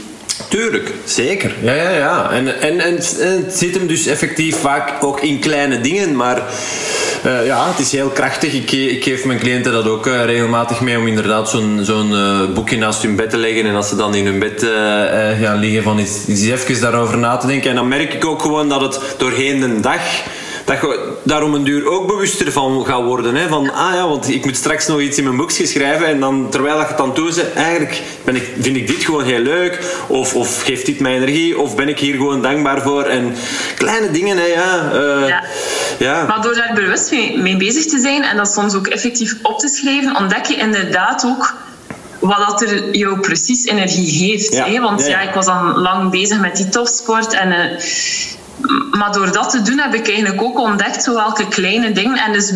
Tuurlijk, 0.48 0.92
zeker. 1.04 1.54
Ja, 1.62 1.74
ja, 1.74 1.90
ja. 1.90 2.30
En, 2.30 2.60
en, 2.60 2.80
en, 2.80 2.94
het 3.44 3.56
zit 3.56 3.74
hem 3.74 3.86
dus 3.86 4.06
effectief 4.06 4.56
vaak 4.56 5.04
ook 5.04 5.20
in 5.20 5.38
kleine 5.38 5.80
dingen, 5.80 6.16
maar 6.16 6.42
uh, 7.26 7.46
ja, 7.46 7.68
het 7.68 7.78
is 7.78 7.92
heel 7.92 8.08
krachtig. 8.08 8.52
Ik, 8.52 8.72
ik 8.72 9.04
geef 9.04 9.24
mijn 9.24 9.38
cliënten 9.38 9.72
dat 9.72 9.88
ook 9.88 10.06
uh, 10.06 10.24
regelmatig 10.24 10.80
mee 10.80 10.98
om 10.98 11.06
inderdaad 11.06 11.48
zo'n 11.48 11.80
zo'n 11.82 12.10
uh, 12.12 12.54
boekje 12.54 12.76
naast 12.76 13.02
hun 13.02 13.16
bed 13.16 13.30
te 13.30 13.36
leggen 13.36 13.66
en 13.66 13.74
als 13.74 13.88
ze 13.88 13.96
dan 13.96 14.14
in 14.14 14.24
hun 14.24 14.38
bed 14.38 14.66
gaan 15.40 15.58
liggen, 15.58 15.82
van 15.82 15.98
eens, 15.98 16.24
eens 16.28 16.42
even 16.42 16.80
daarover 16.80 17.18
na 17.18 17.36
te 17.36 17.46
denken. 17.46 17.70
En 17.70 17.76
dan 17.76 17.88
merk 17.88 18.14
ik 18.14 18.24
ook 18.24 18.42
gewoon 18.42 18.68
dat 18.68 18.80
het 18.80 19.00
doorheen 19.18 19.60
de 19.60 19.80
dag 19.80 20.00
dat 20.64 20.80
je 20.80 21.13
daarom 21.24 21.54
een 21.54 21.64
duur 21.64 21.86
ook 21.88 22.06
bewuster 22.06 22.52
van 22.52 22.86
gaat 22.86 23.02
worden. 23.02 23.34
Hè? 23.34 23.48
Van, 23.48 23.72
ah 23.72 23.94
ja, 23.94 24.08
want 24.08 24.28
ik 24.28 24.44
moet 24.44 24.56
straks 24.56 24.86
nog 24.86 25.00
iets 25.00 25.18
in 25.18 25.24
mijn 25.24 25.36
boekje 25.36 25.66
schrijven 25.66 26.06
en 26.06 26.20
dan, 26.20 26.50
terwijl 26.50 26.78
je 26.78 26.84
het 26.84 26.96
dan 26.96 27.14
doet, 27.14 27.52
eigenlijk 27.54 28.02
ben 28.24 28.36
ik, 28.36 28.50
vind 28.60 28.76
ik 28.76 28.86
dit 28.86 29.04
gewoon 29.04 29.24
heel 29.24 29.40
leuk 29.40 29.78
of, 30.06 30.34
of 30.34 30.62
geeft 30.62 30.86
dit 30.86 31.00
mij 31.00 31.14
energie 31.14 31.58
of 31.58 31.76
ben 31.76 31.88
ik 31.88 31.98
hier 31.98 32.14
gewoon 32.14 32.42
dankbaar 32.42 32.82
voor. 32.82 33.02
En 33.02 33.34
kleine 33.76 34.10
dingen, 34.10 34.36
hè, 34.36 34.44
ja. 34.44 34.92
Uh, 34.94 35.28
ja. 35.28 35.44
ja. 35.98 36.24
Maar 36.26 36.42
door 36.42 36.54
daar 36.54 36.72
bewust 36.74 37.10
mee, 37.10 37.38
mee 37.38 37.56
bezig 37.56 37.86
te 37.86 37.98
zijn 37.98 38.22
en 38.22 38.36
dat 38.36 38.52
soms 38.52 38.74
ook 38.74 38.86
effectief 38.86 39.34
op 39.42 39.58
te 39.58 39.68
schrijven, 39.68 40.16
ontdek 40.16 40.44
je 40.44 40.56
inderdaad 40.56 41.24
ook 41.26 41.54
wat 42.18 42.46
dat 42.46 42.62
er 42.62 42.96
jou 42.96 43.20
precies 43.20 43.66
energie 43.66 44.28
geeft. 44.28 44.52
Ja. 44.52 44.66
Hè? 44.66 44.80
Want 44.80 45.00
ja, 45.00 45.06
ja. 45.06 45.20
ja, 45.20 45.28
ik 45.28 45.34
was 45.34 45.46
dan 45.46 45.78
lang 45.78 46.10
bezig 46.10 46.40
met 46.40 46.56
die 46.56 46.68
topsport 46.68 47.32
en... 47.32 47.48
Uh, 47.48 47.80
maar 48.90 49.12
door 49.12 49.32
dat 49.32 49.50
te 49.50 49.62
doen 49.62 49.78
heb 49.78 49.94
ik 49.94 50.08
eigenlijk 50.08 50.42
ook 50.42 50.58
ontdekt 50.58 51.02
zo 51.02 51.14
welke 51.14 51.48
kleine 51.48 51.92
dingen. 51.92 52.16
En 52.16 52.32
dus 52.32 52.52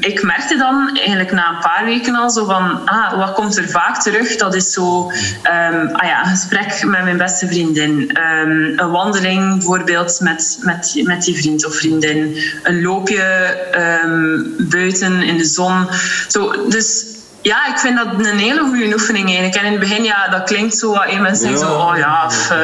ik 0.00 0.22
merkte 0.22 0.56
dan 0.56 0.96
eigenlijk 0.96 1.32
na 1.32 1.48
een 1.48 1.60
paar 1.60 1.84
weken 1.84 2.14
al 2.14 2.30
zo 2.30 2.44
van, 2.44 2.86
ah, 2.86 3.18
wat 3.18 3.32
komt 3.32 3.56
er 3.56 3.68
vaak 3.68 4.02
terug? 4.02 4.36
Dat 4.36 4.54
is 4.54 4.72
zo, 4.72 5.10
um, 5.42 5.90
ah 5.92 6.08
ja, 6.08 6.20
een 6.20 6.30
gesprek 6.30 6.84
met 6.84 7.02
mijn 7.02 7.16
beste 7.16 7.46
vriendin. 7.46 7.92
Um, 7.92 8.78
een 8.78 8.90
wandeling 8.90 9.52
bijvoorbeeld 9.52 10.20
met, 10.20 10.58
met, 10.60 11.00
met 11.02 11.24
die 11.24 11.36
vriend 11.36 11.66
of 11.66 11.74
vriendin. 11.74 12.38
Een 12.62 12.82
loopje 12.82 13.56
um, 14.04 14.54
buiten 14.58 15.22
in 15.22 15.36
de 15.36 15.44
zon. 15.44 15.88
Zo, 16.28 16.68
dus 16.68 17.04
ja, 17.42 17.66
ik 17.66 17.78
vind 17.78 17.96
dat 17.96 18.26
een 18.26 18.38
hele 18.38 18.60
goede 18.60 18.92
oefening 18.92 19.26
eigenlijk. 19.26 19.56
En 19.56 19.64
in 19.64 19.70
het 19.70 19.80
begin, 19.80 20.04
ja, 20.04 20.28
dat 20.28 20.44
klinkt 20.44 20.74
zo 20.74 20.92
wat 20.92 21.20
mensen 21.20 21.58
zo, 21.58 21.72
oh 21.72 21.96
ja. 21.96 22.24
Of, 22.26 22.50
uh, 22.50 22.58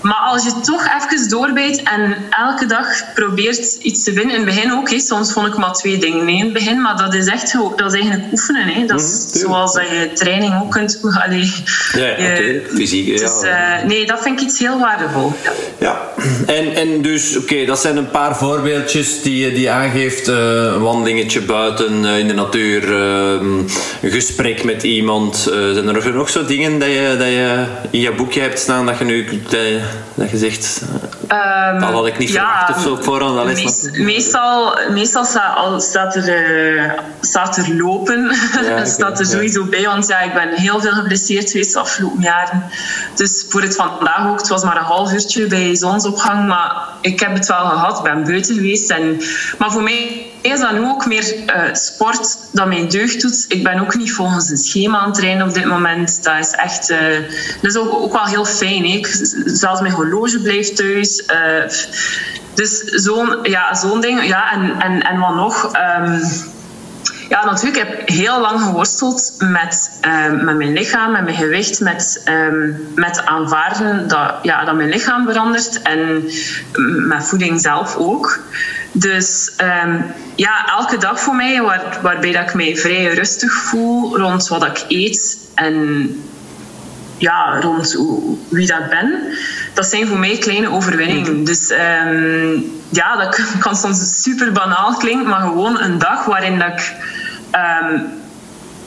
maar 0.00 0.16
als 0.16 0.44
je 0.44 0.60
toch 0.60 0.88
even 0.96 1.28
doorbijt 1.28 1.82
en 1.82 2.16
elke 2.30 2.66
dag 2.66 2.86
probeert 3.14 3.74
iets 3.82 4.04
te 4.04 4.12
vinden, 4.12 4.36
in 4.36 4.46
het 4.46 4.54
begin 4.54 4.72
ook, 4.72 4.90
hè, 4.90 4.98
soms 4.98 5.32
vond 5.32 5.46
ik 5.46 5.56
maar 5.56 5.72
twee 5.72 5.98
dingen 5.98 6.24
mee 6.24 6.36
in 6.36 6.44
het 6.44 6.52
begin, 6.52 6.80
maar 6.80 6.96
dat 6.96 7.14
is 7.14 7.26
echt 7.26 7.52
dat 7.76 7.92
is 7.92 8.00
eigenlijk 8.00 8.32
oefenen. 8.32 8.68
Hè. 8.68 8.86
Dat 8.86 9.00
is 9.00 9.32
mm, 9.32 9.40
zoals 9.40 9.74
dat 9.74 9.88
je 9.88 10.10
training 10.14 10.60
ook 10.62 10.70
kunt 10.70 11.00
Allee, 11.24 11.52
ja, 11.92 12.06
ja 12.06 12.60
fysiek. 12.74 13.18
Dus, 13.18 13.42
uh, 13.42 13.82
nee, 13.86 14.06
dat 14.06 14.22
vind 14.22 14.40
ik 14.40 14.46
iets 14.46 14.58
heel 14.58 14.78
waardevol. 14.78 15.32
Ja, 15.42 15.52
ja. 15.78 16.00
En, 16.46 16.74
en 16.74 17.02
dus, 17.02 17.36
oké, 17.36 17.64
dat 17.64 17.80
zijn 17.80 17.96
een 17.96 18.10
paar 18.10 18.36
voorbeeldjes 18.36 19.22
die, 19.22 19.52
die 19.52 19.70
aangeeft. 19.70 20.28
Uh, 20.28 20.36
een 20.36 20.80
wandelingetje 20.80 21.40
buiten 21.40 22.04
in 22.04 22.26
de 22.26 22.34
natuur 22.34 22.82
ehm, 22.82 23.62
een 24.02 24.10
gesprek 24.10 24.64
met 24.64 24.82
iemand. 24.82 25.48
Uh, 25.48 25.72
zijn 25.72 25.88
er 25.88 26.14
nog 26.14 26.30
zo 26.30 26.44
dingen 26.44 26.78
dat 26.78 26.88
je, 26.88 27.14
dat 27.18 27.26
je 27.26 27.64
in 27.90 28.00
je 28.00 28.12
boekje 28.12 28.40
hebt 28.40 28.58
staan 28.58 28.86
dat 28.86 28.98
je 28.98 29.04
nu 29.04 29.40
dat 29.42 29.50
je, 29.50 29.80
dat 30.14 30.30
je 30.30 30.38
zegt. 30.38 30.82
Um, 31.32 31.80
dat 31.80 31.90
had 31.90 32.06
ik 32.06 32.18
niet 32.18 32.30
ja, 32.30 32.66
verwacht 32.66 32.76
of 32.76 32.82
zo 32.82 33.02
voorhand. 33.02 33.36
Dat 33.36 33.44
meest, 33.44 33.90
meestal 33.92 34.78
meestal 34.90 35.24
staat, 35.24 35.82
staat, 35.82 36.16
er, 36.16 36.74
uh, 36.74 36.92
staat 37.20 37.56
er 37.56 37.76
lopen. 37.76 38.30
Ja, 38.64 38.84
staat 38.96 39.18
er 39.18 39.26
sowieso 39.26 39.64
bij, 39.64 39.84
want 39.84 40.06
ja, 40.06 40.20
ik 40.20 40.34
ben 40.34 40.48
heel 40.52 40.80
veel 40.80 40.92
geblesseerd 40.92 41.50
geweest 41.50 41.72
de 41.72 41.78
afgelopen 41.78 42.22
jaren. 42.22 42.64
Dus 43.14 43.46
voor 43.48 43.62
het 43.62 43.76
vandaag 43.76 44.28
ook, 44.28 44.38
het 44.38 44.48
was 44.48 44.64
maar 44.64 44.76
een 44.76 44.82
half 44.82 45.12
uurtje 45.12 45.46
bij 45.46 45.76
zonsopgang, 45.76 46.48
maar 46.48 46.88
ik 47.00 47.20
heb 47.20 47.34
het 47.34 47.46
wel 47.46 47.66
gehad, 47.66 47.98
ik 47.98 48.04
ben 48.04 48.24
buiten 48.24 48.54
geweest. 48.54 48.90
En, 48.90 49.20
maar 49.58 49.72
voor 49.72 49.82
mij 49.82 50.26
is 50.52 50.60
dat 50.60 50.72
nu 50.72 50.84
ook 50.84 51.06
meer 51.06 51.34
uh, 51.34 51.74
sport 51.74 52.38
dat 52.52 52.66
mij 52.66 52.88
deugd 52.88 53.20
doet. 53.20 53.44
Ik 53.48 53.64
ben 53.64 53.80
ook 53.80 53.96
niet 53.96 54.12
volgens 54.12 54.50
een 54.50 54.56
schema 54.56 54.98
aan 54.98 55.06
het 55.06 55.14
trainen 55.14 55.46
op 55.46 55.54
dit 55.54 55.64
moment. 55.64 56.24
Dat 56.24 56.38
is 56.38 56.50
echt 56.50 56.90
uh, 56.90 56.98
dat 57.60 57.70
is 57.70 57.76
ook, 57.76 57.92
ook 57.92 58.12
wel 58.12 58.24
heel 58.24 58.44
fijn. 58.44 58.84
Hè. 58.84 58.96
Ik, 58.96 59.06
zelfs 59.44 59.80
mijn 59.80 59.94
horloge 59.94 60.40
blijft 60.40 60.76
thuis. 60.76 61.22
Uh, 61.22 61.70
dus 62.54 62.78
zo'n 62.78 63.38
ja, 63.42 63.74
zo'n 63.74 64.00
ding. 64.00 64.26
Ja, 64.26 64.52
en, 64.52 64.80
en, 64.80 65.02
en 65.02 65.18
wat 65.18 65.34
nog? 65.34 65.64
Um, 65.64 66.20
ja, 67.28 67.44
natuurlijk. 67.44 67.76
Ik 67.76 67.88
heb 67.88 68.08
heel 68.08 68.40
lang 68.40 68.60
geworsteld 68.60 69.34
met, 69.38 69.90
met 70.40 70.56
mijn 70.56 70.72
lichaam, 70.72 71.12
met 71.12 71.24
mijn 71.24 71.36
gewicht, 71.36 71.80
met, 71.80 72.22
um, 72.24 72.88
met 72.94 73.24
aanvaarden 73.24 74.08
dat, 74.08 74.34
ja, 74.42 74.64
dat 74.64 74.74
mijn 74.74 74.88
lichaam 74.88 75.26
verandert 75.26 75.82
en 75.82 76.30
met 77.08 77.28
voeding 77.28 77.60
zelf 77.60 77.96
ook. 77.96 78.40
Dus 78.98 79.52
um, 79.84 80.04
ja, 80.34 80.68
elke 80.68 80.96
dag 80.96 81.20
voor 81.20 81.34
mij, 81.34 81.62
waar, 81.62 81.98
waarbij 82.02 82.32
dat 82.32 82.42
ik 82.42 82.54
mij 82.54 82.76
vrij 82.76 83.14
rustig 83.14 83.52
voel 83.52 84.18
rond 84.18 84.48
wat 84.48 84.64
ik 84.64 84.84
eet 84.88 85.38
en 85.54 86.06
ja, 87.18 87.60
rond 87.60 87.96
wie 88.48 88.66
dat 88.66 88.88
ben, 88.88 89.20
dat 89.74 89.86
zijn 89.86 90.06
voor 90.06 90.18
mij 90.18 90.38
kleine 90.38 90.70
overwinningen. 90.70 91.32
Mhm. 91.32 91.44
Dus 91.44 91.70
um, 91.70 92.72
ja, 92.88 93.16
dat 93.16 93.40
kan 93.64 93.76
soms 93.76 94.22
super 94.22 94.52
banaal 94.52 94.96
klinken, 94.96 95.28
maar 95.28 95.40
gewoon 95.40 95.80
een 95.80 95.98
dag 95.98 96.24
waarin 96.24 96.58
dat 96.58 96.68
ik 96.68 96.94
um, 97.92 98.02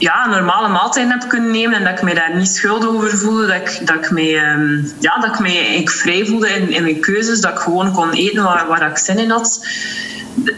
ja, 0.00 0.24
een 0.24 0.30
normale 0.30 0.68
maaltijd 0.68 1.08
heb 1.08 1.28
kunnen 1.28 1.50
nemen 1.50 1.76
en 1.76 1.84
dat 1.84 1.98
ik 1.98 2.02
me 2.02 2.14
daar 2.14 2.36
niet 2.36 2.48
schuldig 2.48 2.88
over 2.88 3.18
voelde. 3.18 3.46
Dat 3.46 3.56
ik, 3.56 3.86
dat 3.86 3.96
ik, 3.96 4.10
me, 4.10 4.36
um, 4.36 4.92
ja, 4.98 5.18
dat 5.18 5.34
ik 5.34 5.38
me 5.38 5.52
ik 5.52 5.90
vrij 5.90 6.26
voelde 6.26 6.48
in, 6.48 6.70
in 6.70 6.82
mijn 6.82 7.00
keuzes. 7.00 7.40
Dat 7.40 7.50
ik 7.50 7.58
gewoon 7.58 7.92
kon 7.92 8.12
eten 8.12 8.42
waar, 8.42 8.66
waar 8.66 8.90
ik 8.90 8.98
zin 8.98 9.18
in 9.18 9.30
had 9.30 9.60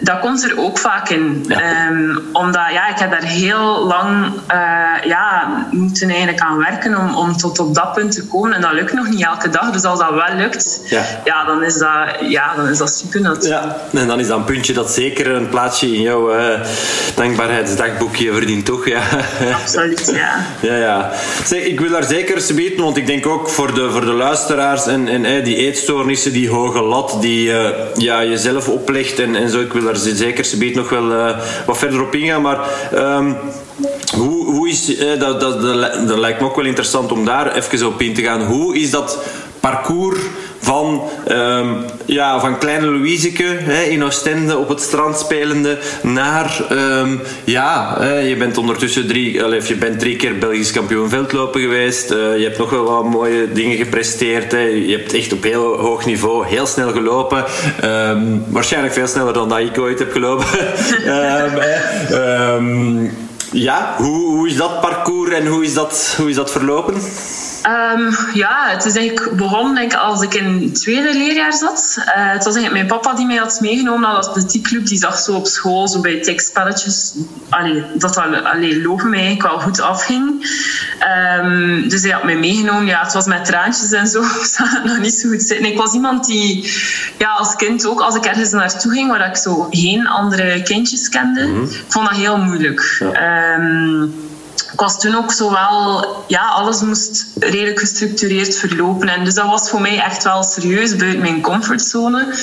dat 0.01 0.21
komt 0.21 0.45
er 0.45 0.59
ook 0.59 0.79
vaak 0.79 1.09
in. 1.09 1.45
Ehm, 1.49 2.19
omdat 2.33 2.63
ja, 2.73 2.89
ik 2.89 2.99
heb 2.99 3.11
daar 3.11 3.23
heel 3.23 3.85
lang 3.87 4.27
uh, 4.27 5.05
ja, 5.05 5.49
moeten 5.71 6.09
eigenlijk 6.09 6.41
aan 6.41 6.59
werken 6.59 6.99
om, 6.99 7.15
om 7.15 7.37
tot 7.37 7.59
op 7.59 7.75
dat 7.75 7.93
punt 7.93 8.13
te 8.13 8.27
komen. 8.27 8.53
En 8.53 8.61
dat 8.61 8.73
lukt 8.73 8.93
nog 8.93 9.09
niet 9.09 9.25
elke 9.25 9.49
dag. 9.49 9.71
Dus 9.71 9.85
als 9.85 9.99
dat 9.99 10.11
wel 10.11 10.37
lukt, 10.37 10.81
ja, 10.85 11.03
ja 11.25 11.45
dan, 11.45 11.63
is 11.63 11.79
dat, 11.79 11.91
ja, 12.21 12.55
dan 12.57 12.69
is 12.69 12.79
dat 12.79 12.95
super 12.95 13.21
natuurlijk. 13.21 13.73
Ja, 13.93 14.01
en 14.01 14.07
dan 14.07 14.21
is 14.21 14.27
dat 14.27 14.39
een 14.39 14.45
puntje 14.45 14.73
dat 14.73 14.91
zeker 14.91 15.31
een 15.31 15.49
plaatsje 15.49 15.87
in 15.87 16.01
jouw 16.01 16.37
uh, 16.37 16.61
dankbaarheidsdagboekje 17.15 18.33
verdient, 18.33 18.65
toch? 18.65 18.89
Ja. 18.89 19.03
Absoluut, 19.63 20.13
ja. 20.15 20.47
ja, 20.61 20.77
ja. 20.77 21.11
Zeg, 21.45 21.63
ik 21.63 21.81
wil 21.81 21.91
daar 21.91 22.05
zeker 22.05 22.35
eens 22.35 22.51
weten, 22.51 22.85
want 22.85 22.97
ik 22.97 23.07
denk 23.07 23.27
ook 23.27 23.49
voor 23.49 23.75
de, 23.75 23.91
voor 23.91 24.05
de 24.05 24.13
luisteraars 24.13 24.87
en, 24.87 25.09
en 25.09 25.45
die 25.45 25.57
eetstoornissen, 25.57 26.33
die 26.33 26.51
hoge 26.51 26.83
lat 26.83 27.17
die 27.21 27.49
uh, 27.49 27.69
ja, 27.95 28.25
jezelf 28.25 28.69
oplegt 28.69 29.19
en, 29.19 29.37
en 29.37 29.51
zo 29.51 29.62
ik 29.65 29.73
wil 29.73 29.85
daar 29.85 29.97
zeker 29.97 30.51
beet 30.59 30.75
nog 30.75 30.89
wel 30.89 31.13
uh, 31.13 31.39
wat 31.67 31.79
verder 31.79 32.03
op 32.03 32.15
ingaan. 32.15 32.43
Maar 32.43 32.59
um, 32.95 33.37
hoe, 34.17 34.45
hoe 34.45 34.69
is, 34.69 34.99
dat, 35.19 35.41
dat, 35.41 35.41
dat, 35.41 35.63
dat, 36.09 36.19
lijkt 36.19 36.41
me 36.41 36.47
ook 36.47 36.57
wel 36.57 36.65
interessant 36.65 37.13
om 37.13 37.25
daar 37.25 37.55
even 37.55 37.87
op 37.87 38.01
in 38.01 38.15
te 38.15 38.23
gaan. 38.23 38.43
Hoe 38.43 38.77
is 38.77 38.91
dat 38.91 39.19
parcours 39.61 40.19
van, 40.63 41.03
um, 41.29 41.85
ja, 42.05 42.41
van 42.41 42.59
kleine 42.59 42.87
Louiseke 42.87 43.45
hè, 43.45 43.83
in 43.83 44.05
Oostende 44.05 44.57
op 44.59 44.69
het 44.69 44.81
strand 44.81 45.19
spelende 45.19 45.79
naar, 46.03 46.67
um, 46.73 47.21
ja, 47.45 47.97
hè, 47.99 48.19
je 48.19 48.37
bent 48.37 48.59
ondertussen 48.59 49.07
drie, 49.07 49.43
allez, 49.43 49.69
je 49.69 49.77
bent 49.77 49.99
drie 49.99 50.17
keer 50.17 50.39
Belgisch 50.39 50.73
kampioen 50.73 51.09
veldlopen 51.09 51.61
geweest. 51.61 52.11
Uh, 52.11 52.37
je 52.37 52.45
hebt 52.45 52.59
nog 52.59 52.71
wel 52.71 52.85
wat 52.85 53.05
mooie 53.05 53.53
dingen 53.53 53.77
gepresteerd. 53.77 54.53
Hè. 54.53 54.59
Je 54.61 54.97
hebt 54.97 55.13
echt 55.13 55.33
op 55.33 55.43
heel 55.43 55.77
hoog 55.77 56.07
niveau 56.07 56.47
heel 56.47 56.67
snel 56.67 56.93
gelopen. 56.93 57.45
Um, 57.85 58.45
waarschijnlijk 58.49 58.95
veel 58.95 59.07
sneller 59.07 59.33
dan 59.33 59.49
dat 59.49 59.59
ik 59.59 59.79
ooit 59.79 59.99
heb 59.99 60.13
gelopen. 60.13 60.47
ja, 63.53 63.95
hoe, 63.99 64.37
hoe 64.37 64.49
is 64.49 64.57
dat 64.57 64.81
parcours 64.81 65.31
en 65.31 65.47
hoe 65.47 65.65
is 65.65 65.75
dat, 65.75 66.15
hoe 66.19 66.29
is 66.29 66.37
dat 66.37 66.51
verlopen? 66.51 66.95
Um, 67.67 68.17
ja, 68.35 68.69
het 68.69 68.85
is 68.85 68.97
eigenlijk 68.97 69.37
begonnen 69.37 69.75
denk 69.75 69.93
ik, 69.93 69.99
als 69.99 70.23
ik 70.23 70.35
in 70.35 70.63
het 70.63 70.75
tweede 70.75 71.13
leerjaar 71.13 71.53
zat. 71.53 71.95
Uh, 71.99 72.05
het 72.07 72.45
was 72.45 72.55
eigenlijk 72.55 72.73
mijn 72.73 73.01
papa 73.01 73.17
die 73.17 73.27
mij 73.27 73.37
had 73.37 73.61
meegenomen 73.61 74.01
naar 74.01 74.21
de 74.21 74.29
atletiekclub. 74.29 74.87
Die 74.87 74.99
zag 74.99 75.19
zo 75.19 75.35
op 75.35 75.47
school, 75.47 75.89
zo 75.89 76.01
bij 76.01 76.23
tekstspelletjes, 76.23 77.15
allee, 77.49 77.85
dat 77.95 78.17
allee, 78.17 78.83
lopen 78.83 79.11
mij 79.11 79.19
eigenlijk 79.19 79.49
wel 79.49 79.61
goed 79.61 79.81
afging. 79.81 80.51
Um, 81.41 81.89
dus 81.89 82.03
hij 82.03 82.11
had 82.11 82.25
mij 82.25 82.37
meegenomen. 82.37 82.87
Ja, 82.87 83.03
het 83.03 83.13
was 83.13 83.27
met 83.27 83.45
traantjes 83.45 83.93
en 83.93 84.07
zo. 84.07 84.23
Ik 84.43 84.49
zag 84.51 84.71
het 84.71 84.85
nog 84.85 84.99
niet 84.99 85.15
zo 85.15 85.29
goed 85.29 85.43
zitten. 85.43 85.67
Ik 85.67 85.77
was 85.77 85.95
iemand 85.95 86.25
die 86.25 86.73
ja, 87.19 87.31
als 87.33 87.57
kind 87.57 87.87
ook, 87.87 88.01
als 88.01 88.15
ik 88.15 88.25
ergens 88.25 88.51
naartoe 88.51 88.93
ging 88.93 89.11
waar 89.11 89.29
ik 89.29 89.37
zo 89.37 89.67
geen 89.71 90.07
andere 90.07 90.63
kindjes 90.63 91.09
kende, 91.09 91.47
mm 91.47 91.55
-hmm. 91.55 91.69
vond 91.89 92.09
dat 92.09 92.17
heel 92.17 92.39
moeilijk. 92.39 92.97
Ja. 92.99 93.55
Um, 93.55 94.31
ik 94.73 94.81
was 94.81 94.99
toen 94.99 95.15
ook 95.15 95.33
zo 95.33 95.51
wel, 95.51 96.07
ja, 96.27 96.49
alles 96.49 96.81
moest 96.81 97.27
redelijk 97.39 97.79
gestructureerd 97.79 98.57
verlopen. 98.57 99.09
En 99.09 99.25
dus 99.25 99.35
dat 99.35 99.47
was 99.47 99.71
voor 99.71 99.81
mij 99.81 100.01
echt 100.01 100.25
wel 100.25 100.43
serieus 100.43 100.97
buiten 100.97 101.21
mijn 101.21 101.41
comfortzone. 101.41 102.35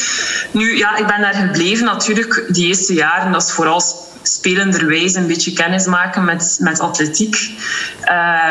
Nu, 0.52 0.78
ja, 0.78 0.96
ik 0.96 1.08
ben 1.08 1.22
daar 1.22 1.34
gebleven 1.34 1.86
natuurlijk 1.86 2.46
die 2.48 2.68
eerste 2.68 2.94
jaren. 2.94 3.32
Dat 3.32 3.44
is 3.44 3.52
vooral 3.52 3.82
spelenderwijs 4.22 5.16
een 5.16 5.28
beetje 5.28 5.54
kennis 5.54 5.86
maken 5.86 6.24
met, 6.24 6.58
met 6.60 6.80
atletiek. 6.80 7.52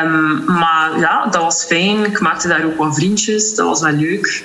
Um, 0.03 0.45
maar 0.45 0.99
ja, 0.99 1.27
dat 1.31 1.43
was 1.43 1.65
fijn. 1.65 2.05
Ik 2.05 2.21
maakte 2.21 2.49
daar 2.49 2.65
ook 2.65 2.77
wat 2.77 2.95
vriendjes. 2.95 3.55
Dat 3.55 3.67
was 3.67 3.81
wel 3.81 3.93
leuk. 3.93 4.45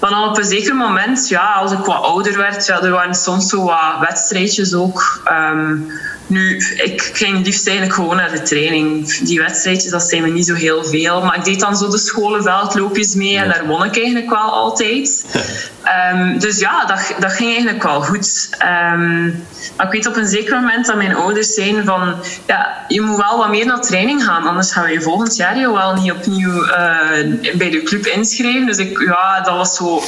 Maar 0.00 0.10
dan 0.10 0.28
op 0.28 0.38
een 0.38 0.44
zeker 0.44 0.74
moment, 0.74 1.28
ja, 1.28 1.52
als 1.52 1.72
ik 1.72 1.78
wat 1.78 2.02
ouder 2.02 2.36
werd, 2.36 2.66
ja, 2.66 2.82
er 2.82 2.90
waren 2.90 3.14
soms 3.14 3.48
zo 3.48 3.64
wat 3.64 3.98
wedstrijdjes 4.00 4.74
ook. 4.74 5.22
Um, 5.32 5.90
nu, 6.32 6.56
ik 6.76 7.10
ging 7.12 7.44
liefst 7.44 7.66
eigenlijk 7.66 7.96
gewoon 7.96 8.16
naar 8.16 8.30
de 8.30 8.42
training. 8.42 9.16
Die 9.18 9.40
wedstrijdjes, 9.40 9.90
dat 9.90 10.02
zijn 10.02 10.22
me 10.22 10.28
niet 10.28 10.46
zo 10.46 10.54
heel 10.54 10.84
veel. 10.84 11.22
Maar 11.22 11.36
ik 11.36 11.44
deed 11.44 11.60
dan 11.60 11.76
zo 11.76 11.88
de 11.88 11.98
scholenveldloopjes 11.98 13.14
mee 13.14 13.36
en 13.36 13.48
daar 13.48 13.66
won 13.66 13.84
ik 13.84 13.96
eigenlijk 13.96 14.30
wel 14.30 14.50
altijd. 14.50 15.24
um, 16.12 16.38
dus 16.44 16.58
ja, 16.58 16.84
dat, 16.84 17.14
dat 17.18 17.32
ging 17.32 17.50
eigenlijk 17.50 17.82
wel 17.82 18.02
goed. 18.02 18.50
Um, 18.92 19.44
maar 19.76 19.86
ik 19.86 19.92
weet 19.92 20.06
op 20.06 20.16
een 20.16 20.26
zeker 20.26 20.60
moment 20.60 20.86
dat 20.86 20.96
mijn 20.96 21.14
ouders 21.14 21.54
zeiden 21.54 21.84
van... 21.84 22.14
Ja, 22.46 22.84
je 22.88 23.00
moet 23.00 23.16
wel 23.16 23.38
wat 23.38 23.50
meer 23.50 23.66
naar 23.66 23.80
training 23.80 24.24
gaan, 24.24 24.46
anders 24.46 24.72
gaan 24.72 24.84
we 24.84 24.92
je 24.92 25.00
volgend 25.00 25.36
jaar 25.36 25.58
jou 25.58 25.72
wel 25.72 25.94
niet 25.94 26.12
opnieuw 26.12 26.64
uh, 26.64 26.72
bij 27.54 27.70
de 27.70 27.82
club 27.84 28.06
inschrijven. 28.06 28.66
Dus 28.66 28.76
ik, 28.76 29.02
ja, 29.04 29.40
dat 29.40 29.54
was 29.54 29.76
zo 29.76 30.02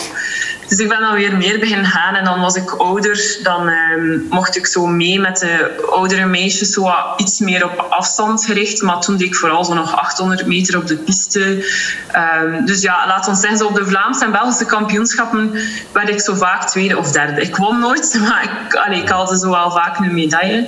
Dus 0.74 0.82
ik 0.82 0.88
ben 0.88 1.00
dan 1.00 1.14
weer 1.14 1.36
meer 1.36 1.58
beginnen 1.58 1.86
gaan. 1.86 2.14
En 2.14 2.24
dan 2.24 2.40
was 2.40 2.54
ik 2.54 2.70
ouder. 2.70 3.38
Dan 3.42 3.68
ehm, 3.68 4.18
mocht 4.28 4.56
ik 4.56 4.66
zo 4.66 4.86
mee 4.86 5.20
met 5.20 5.38
de 5.38 5.84
oudere 5.90 6.26
meisjes. 6.26 6.72
Zo 6.72 6.92
iets 7.16 7.38
meer 7.38 7.64
op 7.64 7.86
afstand 7.90 8.44
gericht. 8.44 8.82
Maar 8.82 9.00
toen 9.00 9.16
deed 9.16 9.26
ik 9.26 9.34
vooral 9.34 9.64
zo 9.64 9.74
nog 9.74 9.96
800 9.96 10.46
meter 10.46 10.76
op 10.76 10.86
de 10.86 10.96
piste. 10.96 11.64
Ehm, 12.12 12.64
dus 12.64 12.82
ja, 12.82 13.06
laat 13.06 13.28
ons 13.28 13.40
zeggen, 13.40 13.66
op 13.66 13.74
de 13.74 13.86
Vlaamse 13.86 14.24
en 14.24 14.32
Belgische 14.32 14.66
kampioenschappen 14.66 15.52
werd 15.92 16.08
ik 16.08 16.20
zo 16.20 16.34
vaak 16.34 16.68
tweede 16.68 16.98
of 16.98 17.12
derde. 17.12 17.40
Ik 17.40 17.56
won 17.56 17.78
nooit, 17.78 18.18
maar 18.28 18.42
ik, 18.42 18.74
allee, 18.74 19.00
ik 19.00 19.08
haalde 19.08 19.38
zo 19.38 19.50
wel 19.50 19.70
vaak 19.70 19.98
een 19.98 20.14
medaille. 20.14 20.66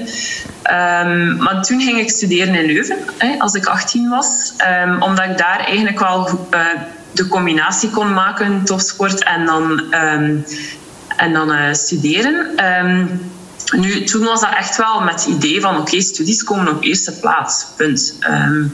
Um, 0.71 1.37
maar 1.37 1.63
toen 1.63 1.81
ging 1.81 1.99
ik 1.99 2.11
studeren 2.11 2.55
in 2.55 2.67
Leuven, 2.67 2.97
als 3.39 3.55
ik 3.55 3.67
18 3.67 4.09
was. 4.09 4.53
Omdat 5.01 5.25
ik 5.25 5.39
daar 5.39 5.59
eigenlijk 5.59 5.99
wel 5.99 6.47
uh, 6.55 6.61
de 7.17 7.29
combinatie 7.29 7.91
kon 7.91 8.13
maken, 8.13 8.65
topsport 8.65 9.25
en 9.25 9.45
dan, 9.45 9.95
um, 9.95 10.45
en 11.17 11.33
dan 11.33 11.53
uh, 11.53 11.73
studeren. 11.73 12.37
Nu, 13.75 14.05
toen 14.05 14.25
was 14.25 14.41
dat 14.41 14.55
echt 14.55 14.77
wel 14.77 15.01
met 15.01 15.25
het 15.25 15.35
idee 15.35 15.61
van 15.61 15.71
oké, 15.71 15.81
okay, 15.81 16.01
studies 16.01 16.43
komen 16.43 16.69
op 16.69 16.83
eerste 16.83 17.13
plaats. 17.13 17.67
Punt. 17.77 18.19
Um, 18.29 18.73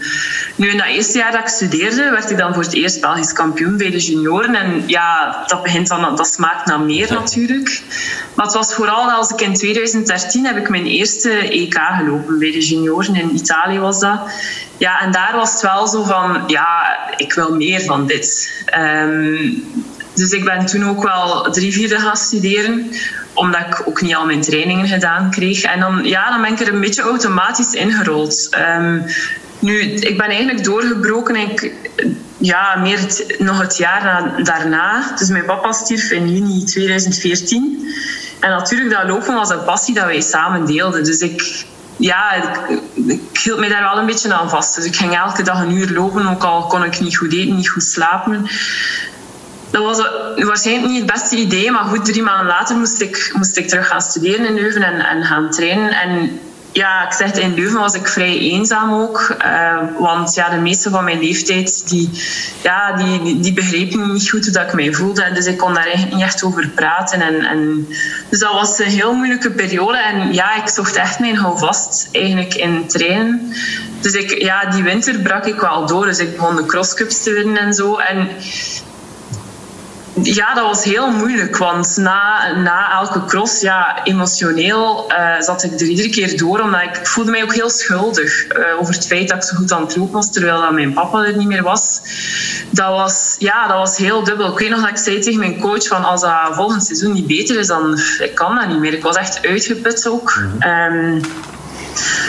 nu, 0.57 0.70
in 0.70 0.76
dat 0.76 0.87
eerste 0.87 1.18
jaar 1.18 1.33
dat 1.33 1.40
ik 1.40 1.48
studeerde, 1.48 2.11
werd 2.11 2.31
ik 2.31 2.38
dan 2.38 2.55
voor 2.55 2.62
het 2.62 2.74
eerst 2.74 3.00
Belgisch 3.00 3.33
kampioen 3.33 3.76
bij 3.76 3.90
de 3.90 3.98
junioren. 3.98 4.55
En 4.55 4.83
ja, 4.87 5.42
dat 5.46 5.62
begint 5.62 5.88
dan, 5.88 6.16
dat 6.16 6.26
smaakt 6.26 6.66
naar 6.66 6.81
meer 6.81 7.12
natuurlijk. 7.12 7.83
Maar 8.35 8.44
het 8.44 8.55
was 8.55 8.74
vooral 8.74 9.11
als 9.11 9.31
ik 9.31 9.40
in 9.40 9.55
2013 9.55 10.46
heb 10.46 10.57
ik 10.57 10.68
mijn 10.68 10.87
eerste 10.87 11.31
EK 11.31 11.78
gelopen 11.78 12.38
bij 12.38 12.50
de 12.50 12.66
junioren. 12.66 13.14
In 13.14 13.35
Italië 13.35 13.78
was 13.78 14.00
dat. 14.00 14.20
Ja, 14.76 15.00
en 15.00 15.12
daar 15.12 15.33
was 15.37 15.52
het 15.52 15.61
wel 15.61 15.87
zo 15.87 16.02
van, 16.02 16.42
ja, 16.46 16.98
ik 17.16 17.33
wil 17.33 17.55
meer 17.55 17.81
van 17.81 18.07
dit. 18.07 18.50
Um, 18.78 19.64
dus 20.14 20.31
ik 20.31 20.44
ben 20.44 20.66
toen 20.66 20.88
ook 20.88 21.03
wel 21.03 21.51
drie 21.51 21.72
vierde 21.72 21.98
gaan 21.98 22.16
studeren 22.16 22.90
omdat 23.35 23.61
ik 23.61 23.83
ook 23.88 24.01
niet 24.01 24.14
al 24.14 24.27
mijn 24.27 24.40
trainingen 24.40 24.88
gedaan 24.88 25.31
kreeg. 25.31 25.62
En 25.62 25.81
dan, 25.81 26.05
ja, 26.05 26.31
dan 26.31 26.42
ben 26.42 26.53
ik 26.53 26.61
er 26.61 26.75
een 26.75 26.81
beetje 26.81 27.03
automatisch 27.03 27.72
ingerold. 27.72 28.48
Um, 28.79 29.05
nu, 29.59 29.81
ik 29.81 30.16
ben 30.16 30.27
eigenlijk 30.27 30.64
doorgebroken. 30.64 31.37
Ik, 31.37 31.72
ja, 32.37 32.77
meer 32.77 33.01
nog 33.38 33.61
het 33.61 33.77
jaar 33.77 34.05
na, 34.05 34.42
daarna. 34.42 35.14
Dus 35.18 35.29
mijn 35.29 35.44
papa 35.44 35.72
stierf 35.72 36.11
in 36.11 36.33
juni 36.33 36.64
2014. 36.64 37.88
En 38.40 38.51
natuurlijk, 38.51 38.90
dat 38.90 39.09
lopen 39.09 39.35
was 39.35 39.51
een 39.51 39.64
passie 39.64 39.94
dat 39.94 40.05
wij 40.05 40.20
samen 40.20 40.66
deelden. 40.66 41.05
Dus 41.05 41.18
ik, 41.18 41.64
ja, 41.96 42.33
ik, 42.33 42.81
ik 43.07 43.38
hield 43.42 43.59
me 43.59 43.68
daar 43.68 43.83
wel 43.83 43.98
een 43.98 44.07
beetje 44.07 44.35
aan 44.35 44.51
vast. 44.51 44.75
Dus 44.75 44.85
ik 44.85 44.96
ging 44.96 45.16
elke 45.16 45.42
dag 45.42 45.62
een 45.62 45.77
uur 45.77 45.92
lopen, 45.92 46.27
ook 46.27 46.44
al 46.44 46.66
kon 46.66 46.85
ik 46.85 47.01
niet 47.01 47.16
goed 47.16 47.33
eten, 47.33 47.57
niet 47.57 47.68
goed 47.68 47.83
slapen 47.83 48.46
dat 49.72 49.82
was 49.82 50.08
waarschijnlijk 50.37 50.92
niet 50.92 51.02
het 51.02 51.12
beste 51.12 51.37
idee, 51.37 51.70
maar 51.70 51.85
goed, 51.85 52.04
drie 52.04 52.22
maanden 52.22 52.46
later 52.46 52.76
moest 52.76 53.00
ik, 53.00 53.32
moest 53.37 53.56
ik 53.56 53.68
terug 53.68 53.88
gaan 53.88 54.00
studeren 54.00 54.46
in 54.46 54.54
Leuven 54.54 54.82
en, 54.82 55.24
gaan 55.24 55.50
trainen. 55.50 55.90
En 55.90 56.40
ja, 56.72 57.06
ik 57.06 57.12
zeg 57.12 57.32
in 57.32 57.54
Leuven 57.54 57.80
was 57.80 57.94
ik 57.94 58.08
vrij 58.08 58.38
eenzaam 58.38 58.92
ook. 58.92 59.37
Uh, 59.44 59.78
want 59.98 60.35
ja, 60.35 60.48
de 60.48 60.56
meeste 60.56 60.90
van 60.90 61.04
mijn 61.04 61.20
leeftijd, 61.20 61.88
die, 61.88 62.11
ja, 62.62 62.92
die, 62.92 63.22
die, 63.22 63.40
die 63.40 63.52
begrepen 63.52 64.12
niet 64.12 64.30
goed 64.30 64.44
hoe 64.44 64.52
dat 64.52 64.62
ik 64.62 64.72
mij 64.72 64.92
voelde. 64.92 65.32
Dus 65.35 65.46
ik 65.46 65.58
kon 65.58 65.74
daar 65.74 65.85
eigenlijk 65.85 66.14
niet 66.14 66.24
echt 66.24 66.44
over 66.44 66.68
praten. 66.68 67.20
En, 67.20 67.44
en, 67.44 67.88
dus 68.30 68.38
dat 68.38 68.52
was 68.52 68.78
een 68.78 68.87
heel 68.87 69.14
moeilijke 69.14 69.50
periode. 69.50 69.98
En 69.98 70.32
ja, 70.35 70.54
ik 70.62 70.68
zocht 70.68 70.96
echt 70.96 71.18
mijn 71.18 71.37
houvast 71.37 72.08
eigenlijk 72.12 72.54
in 72.54 72.87
trainen. 72.87 73.52
Dus 74.00 74.12
ik, 74.12 74.42
ja, 74.42 74.64
die 74.70 74.82
winter 74.82 75.18
brak 75.18 75.46
ik 75.46 75.61
wel 75.61 75.87
door. 75.87 76.04
Dus 76.04 76.18
ik 76.18 76.37
begon 76.37 76.56
de 76.56 76.66
crosscups 76.66 77.22
te 77.22 77.32
winnen 77.32 77.62
en 77.62 77.74
zo. 77.74 77.96
En 77.96 78.28
ja, 80.20 80.55
dat 80.55 80.64
was 80.66 80.85
heel 80.85 81.11
moeilijk, 81.11 81.57
want 81.57 81.96
na, 81.96 82.53
na 82.57 82.92
elke 82.92 83.25
cross, 83.25 83.61
ja, 83.61 84.05
emotioneel 84.05 85.12
uh, 85.12 85.40
zat 85.40 85.62
ik 85.62 85.81
er 85.81 85.87
iedere 85.87 86.09
keer 86.09 86.38
door, 86.38 86.61
omdat 86.61 86.83
ik, 86.83 87.07
voelde 87.07 87.31
mij 87.31 87.42
ook 87.42 87.55
heel 87.55 87.70
schuldig 87.70 88.57
uh, 88.57 88.81
over 88.81 88.94
het 88.94 89.07
feit 89.07 89.29
dat 89.29 89.37
ik 89.37 89.42
zo 89.42 89.57
goed 89.57 89.72
aan 89.72 89.83
het 89.83 89.96
lopen 89.96 90.12
was, 90.12 90.33
terwijl 90.33 90.61
dat 90.61 90.72
mijn 90.72 90.92
papa 90.92 91.25
er 91.25 91.37
niet 91.37 91.46
meer 91.46 91.62
was. 91.62 92.01
Dat 92.70 92.88
was, 92.88 93.37
ja, 93.38 93.66
dat 93.66 93.77
was 93.77 93.96
heel 93.96 94.25
dubbel. 94.25 94.53
Ik 94.53 94.59
weet 94.59 94.70
nog 94.70 94.81
dat 94.81 94.88
ik 94.88 94.96
zei 94.96 95.18
tegen 95.20 95.38
mijn 95.38 95.61
coach 95.61 95.87
van 95.87 96.05
als 96.05 96.20
dat 96.20 96.48
volgend 96.51 96.85
seizoen 96.85 97.12
niet 97.12 97.27
beter 97.27 97.59
is, 97.59 97.66
dan 97.66 97.98
ik 98.18 98.35
kan 98.35 98.55
dat 98.55 98.68
niet 98.68 98.79
meer. 98.79 98.92
Ik 98.92 99.03
was 99.03 99.16
echt 99.16 99.46
uitgeput 99.46 100.09
ook. 100.09 100.35
Mm 100.40 100.61
-hmm. 100.61 100.94
um, 100.94 101.20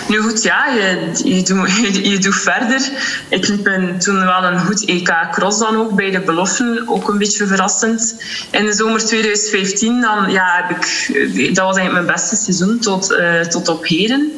nu 0.08 0.22
goed, 0.22 0.44
ja, 0.44 0.68
je, 0.68 1.12
je, 1.24 1.44
doet, 1.44 2.24
je, 2.24 2.32
verder. 2.32 2.90
Ik 3.30 3.48
liep 3.48 4.00
toen 4.00 4.26
wel 4.26 4.44
een 4.44 4.60
goed 4.60 4.86
EK 4.86 5.28
cross 5.32 5.60
dan 5.60 5.76
ook 5.76 5.96
bij 5.96 6.12
de 6.12 6.20
beloften, 6.20 6.84
ook 6.88 7.10
een 7.10 7.18
beetje 7.18 7.48
verrassend. 7.48 8.16
In 8.52 8.66
de 8.66 8.74
zomer 8.74 9.06
2015 9.06 10.02
dan, 10.02 10.32
ja, 10.32 10.66
heb 10.68 10.78
ik, 10.78 11.56
dat 11.56 11.66
was 11.66 11.78
eigenlijk 11.78 12.06
mijn 12.06 12.18
beste 12.18 12.36
seizoen 12.36 12.80
tot, 12.80 13.12
uh, 13.12 13.42
tot 13.42 13.68
op 13.68 13.86
heden. 13.88 14.32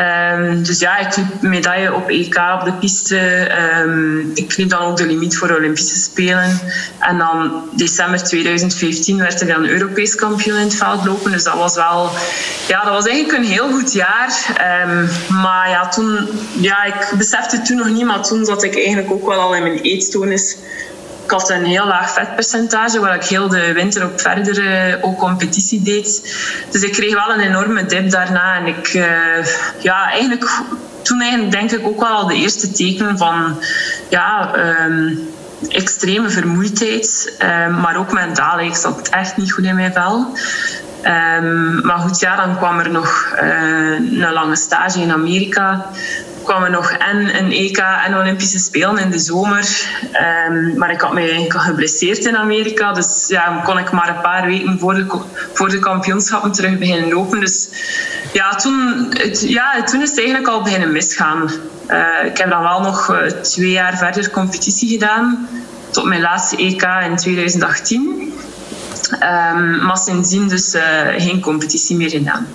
Um, 0.00 0.62
dus 0.62 0.78
ja, 0.78 0.98
ik 0.98 1.16
liep 1.16 1.40
medaille 1.40 1.94
op 1.94 2.08
EK 2.08 2.40
op 2.58 2.64
de 2.64 2.72
piste. 2.72 3.50
Um, 3.82 4.30
ik 4.34 4.56
liep 4.56 4.70
dan 4.70 4.80
ook 4.80 4.96
de 4.96 5.06
limiet 5.06 5.36
voor 5.36 5.48
de 5.48 5.56
Olympische 5.56 5.98
Spelen. 5.98 6.60
En 6.98 7.18
dan 7.18 7.62
december 7.76 8.22
2015 8.22 9.18
werd 9.18 9.40
ik 9.40 9.48
dan 9.48 9.66
Europees 9.66 10.14
kampioen 10.14 10.56
in 10.56 10.62
het 10.62 10.76
veldlopen. 10.76 11.32
Dus 11.32 11.44
dat 11.44 11.54
was 11.54 11.74
wel... 11.74 12.10
Ja, 12.68 12.84
dat 12.84 12.92
was 12.92 13.06
eigenlijk 13.06 13.38
een 13.38 13.50
heel 13.50 13.70
goed 13.70 13.92
jaar. 13.92 14.32
Um, 14.86 15.08
maar 15.42 15.70
ja, 15.70 15.88
toen... 15.88 16.28
Ja, 16.60 16.84
ik 16.84 17.12
besefte 17.18 17.62
toen 17.62 17.76
nog 17.76 17.88
niet, 17.88 18.04
maar 18.04 18.22
toen 18.22 18.44
zat 18.44 18.62
ik 18.62 18.76
eigenlijk 18.76 19.10
ook 19.10 19.26
wel 19.26 19.40
al 19.40 19.54
in 19.54 19.62
mijn 19.62 19.80
eetstoornis 19.80 20.56
ik 21.30 21.38
had 21.38 21.50
een 21.50 21.64
heel 21.64 21.86
laag 21.86 22.10
vetpercentage, 22.10 23.00
waar 23.00 23.14
ik 23.14 23.24
heel 23.24 23.48
de 23.48 23.72
winter 23.72 24.04
op 24.04 24.20
verdere 24.20 24.98
ook 25.02 25.18
competitie 25.18 25.82
deed. 25.82 26.36
Dus 26.70 26.82
ik 26.82 26.92
kreeg 26.92 27.14
wel 27.14 27.34
een 27.34 27.40
enorme 27.40 27.86
dip 27.86 28.10
daarna. 28.10 28.56
En 28.56 28.66
ik, 28.66 28.94
uh, 28.94 29.04
ja, 29.78 30.10
eigenlijk, 30.10 30.50
toen 31.02 31.20
eigenlijk 31.20 31.52
denk 31.52 31.70
ik 31.70 31.86
ook 31.86 32.00
wel 32.00 32.26
de 32.26 32.34
eerste 32.34 32.70
tekenen 32.70 33.18
van, 33.18 33.58
ja, 34.08 34.54
um, 34.84 35.28
extreme 35.68 36.30
vermoeidheid, 36.30 37.34
um, 37.66 37.80
maar 37.80 37.96
ook 37.96 38.12
mentaal. 38.12 38.60
Ik 38.60 38.74
zat 38.74 39.08
echt 39.08 39.36
niet 39.36 39.52
goed 39.52 39.64
in 39.64 39.74
mijn 39.74 39.92
vel. 39.92 40.34
Um, 41.04 41.86
maar 41.86 41.98
goed, 41.98 42.20
ja, 42.20 42.36
dan 42.36 42.56
kwam 42.56 42.78
er 42.78 42.90
nog 42.90 43.36
uh, 43.42 43.92
een 43.92 44.32
lange 44.32 44.56
stage 44.56 45.00
in 45.00 45.12
Amerika 45.12 45.90
kwamen 46.44 46.70
nog 46.70 46.90
en 46.90 47.38
een 47.38 47.52
EK 47.52 47.78
en 47.78 48.16
Olympische 48.16 48.58
Spelen 48.58 48.98
in 48.98 49.10
de 49.10 49.18
zomer. 49.18 49.88
Um, 50.48 50.78
maar 50.78 50.90
ik 50.90 51.00
had 51.00 51.12
mij 51.12 51.44
geblesseerd 51.48 52.24
in 52.24 52.36
Amerika. 52.36 52.92
Dus 52.92 53.28
ja, 53.28 53.60
kon 53.64 53.78
ik 53.78 53.90
maar 53.90 54.08
een 54.08 54.20
paar 54.20 54.46
weken 54.46 54.78
voor 54.78 54.94
de, 54.94 55.06
voor 55.52 55.68
de 55.68 55.78
kampioenschappen 55.78 56.52
terug 56.52 56.78
beginnen 56.78 57.12
lopen. 57.12 57.40
Dus 57.40 57.68
ja, 58.32 58.54
toen, 58.54 59.08
ja, 59.32 59.82
toen 59.82 60.02
is 60.02 60.08
het 60.10 60.18
eigenlijk 60.18 60.48
al 60.48 60.62
beginnen 60.62 60.92
misgaan. 60.92 61.50
Uh, 61.88 62.24
ik 62.24 62.38
heb 62.38 62.50
dan 62.50 62.62
wel 62.62 62.80
nog 62.80 63.10
uh, 63.10 63.18
twee 63.26 63.70
jaar 63.70 63.96
verder 63.96 64.30
competitie 64.30 64.88
gedaan. 64.88 65.48
Tot 65.90 66.04
mijn 66.04 66.20
laatste 66.20 66.56
EK 66.56 66.82
in 67.04 67.16
2018. 67.16 68.00
Um, 68.00 69.18
ehm, 69.20 69.84
maar 69.84 69.98
sindsdien 69.98 70.48
dus 70.48 70.74
uh, 70.74 70.82
geen 71.16 71.40
competitie 71.40 71.96
meer 71.96 72.10
gedaan. 72.10 72.46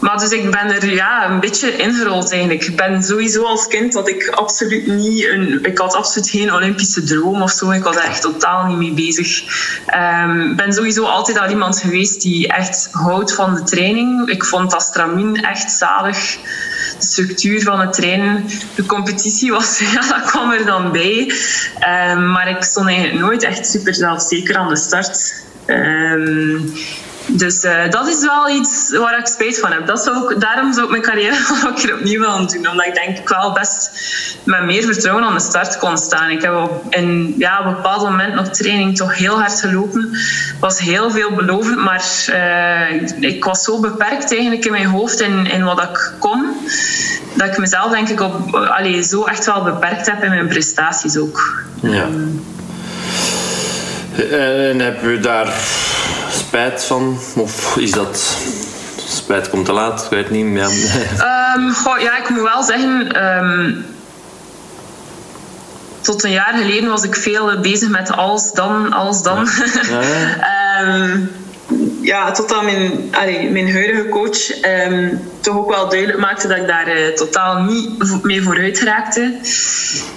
Maar 0.00 0.18
dus 0.18 0.30
ik 0.30 0.50
ben 0.50 0.70
er 0.70 0.94
ja, 0.94 1.30
een 1.30 1.40
beetje 1.40 1.76
ingerold 1.76 2.32
eigenlijk. 2.32 2.64
Ik 2.64 2.76
ben 2.76 3.02
sowieso 3.02 3.42
als 3.42 3.66
kind 3.66 3.92
dat 3.92 4.08
ik 4.08 4.28
absoluut 4.28 4.86
niet 4.86 5.24
een... 5.24 5.64
Ik 5.64 5.78
had 5.78 5.94
absoluut 5.94 6.30
geen 6.30 6.52
Olympische 6.52 7.02
droom 7.02 7.42
of 7.42 7.50
zo. 7.50 7.70
Ik 7.70 7.82
was 7.82 7.96
er 7.96 8.02
echt 8.02 8.22
totaal 8.22 8.66
niet 8.66 8.76
mee 8.76 8.92
bezig. 8.92 9.42
Ik 10.50 10.56
ben 10.56 10.72
sowieso 10.72 11.04
altijd 11.04 11.38
al 11.38 11.48
iemand 11.48 11.78
geweest 11.78 12.22
die 12.22 12.48
echt 12.48 12.88
houdt 12.92 13.34
van 13.34 13.54
de 13.54 13.62
training. 13.62 14.28
Ik 14.28 14.44
vond 14.44 14.74
Astramin 14.74 15.44
echt 15.44 15.72
zalig. 15.72 16.36
De 16.98 17.06
structuur 17.06 17.62
van 17.62 17.80
het 17.80 17.92
trainen. 17.92 18.44
De 18.74 18.86
competitie 18.86 19.50
was, 19.50 19.78
ja, 19.92 20.00
dat 20.00 20.30
kwam 20.30 20.50
er 20.50 20.66
dan 20.66 20.92
bij. 20.92 21.32
Um, 22.10 22.30
maar 22.30 22.48
ik 22.48 22.62
stond 22.62 22.86
eigenlijk 22.88 23.20
nooit 23.20 23.42
echt 23.42 23.66
super 23.66 23.94
zelfzeker 23.94 24.56
aan 24.56 24.68
de 24.68 24.76
start. 24.76 25.34
Um, 25.66 26.72
dus 27.32 27.64
uh, 27.64 27.90
dat 27.90 28.08
is 28.08 28.20
wel 28.20 28.48
iets 28.48 28.96
waar 28.96 29.18
ik 29.18 29.26
spijt 29.26 29.58
van 29.58 29.72
heb. 29.72 29.86
Dat 29.86 30.02
zou 30.02 30.16
ook, 30.16 30.40
daarom 30.40 30.72
zou 30.72 30.84
ik 30.84 30.90
mijn 30.90 31.02
carrière 31.02 31.36
ook 31.66 31.76
keer 31.76 31.94
opnieuw 31.94 32.20
willen 32.20 32.46
doen. 32.46 32.68
Omdat 32.68 32.86
ik 32.86 32.94
denk 32.94 33.18
ik 33.18 33.28
wel 33.28 33.52
best 33.52 33.90
met 34.44 34.64
meer 34.64 34.82
vertrouwen 34.82 35.24
aan 35.24 35.34
de 35.34 35.40
start 35.40 35.78
kon 35.78 35.98
staan. 35.98 36.30
Ik 36.30 36.42
heb 36.42 36.54
op, 36.54 36.94
in, 36.94 37.34
ja, 37.38 37.60
op 37.60 37.66
een 37.66 37.74
bepaald 37.74 38.02
moment 38.02 38.34
nog 38.34 38.48
training 38.48 38.96
toch 38.96 39.16
heel 39.16 39.38
hard 39.38 39.60
gelopen. 39.60 40.10
Was 40.60 40.78
heel 40.78 41.10
veelbelovend, 41.10 41.76
maar 41.76 42.04
uh, 42.28 43.30
ik 43.30 43.44
was 43.44 43.64
zo 43.64 43.80
beperkt 43.80 44.32
eigenlijk 44.32 44.64
in 44.64 44.72
mijn 44.72 44.86
hoofd 44.86 45.20
in, 45.20 45.46
in 45.46 45.64
wat 45.64 45.82
ik 45.82 46.12
kon. 46.18 46.56
Dat 47.34 47.46
ik 47.46 47.58
mezelf 47.58 47.90
denk 47.90 48.08
ik 48.08 48.20
op, 48.20 48.54
allee, 48.54 49.02
zo 49.02 49.24
echt 49.24 49.46
wel 49.46 49.62
beperkt 49.62 50.06
heb 50.06 50.22
in 50.22 50.30
mijn 50.30 50.48
prestaties 50.48 51.16
ook. 51.16 51.64
Ja. 51.82 52.06
En 54.30 54.80
heb 54.80 55.02
je 55.02 55.18
daar 55.20 55.52
spijt 56.50 56.84
van? 56.84 57.18
Of 57.36 57.76
is 57.76 57.90
dat 57.90 58.36
spijt 59.06 59.50
komt 59.50 59.64
te 59.64 59.72
laat? 59.72 60.04
Ik 60.04 60.10
weet 60.10 60.30
niet. 60.30 60.58
Ja, 60.58 61.54
um, 61.56 61.74
goh, 61.74 62.00
ja 62.00 62.18
ik 62.18 62.28
moet 62.28 62.42
wel 62.42 62.62
zeggen. 62.62 63.24
Um, 63.24 63.84
tot 66.00 66.24
een 66.24 66.30
jaar 66.30 66.54
geleden 66.54 66.90
was 66.90 67.02
ik 67.02 67.16
veel 67.16 67.60
bezig 67.60 67.88
met 67.88 68.12
als 68.12 68.52
dan, 68.52 68.92
als 68.92 69.22
dan. 69.22 69.48
Ja. 69.88 70.00
Ehm, 70.80 71.18
ja, 71.18 71.26
totdat 72.34 72.62
mijn, 72.62 73.08
allee, 73.10 73.50
mijn 73.50 73.72
huidige 73.72 74.08
coach 74.08 74.50
ehm, 74.60 75.16
toch 75.40 75.56
ook 75.56 75.70
wel 75.70 75.88
duidelijk 75.88 76.18
maakte 76.18 76.48
dat 76.48 76.56
ik 76.56 76.66
daar 76.66 76.98
uh, 76.98 77.08
totaal 77.08 77.62
niet 77.62 78.22
mee 78.22 78.42
vooruit 78.42 78.80
raakte. 78.80 79.20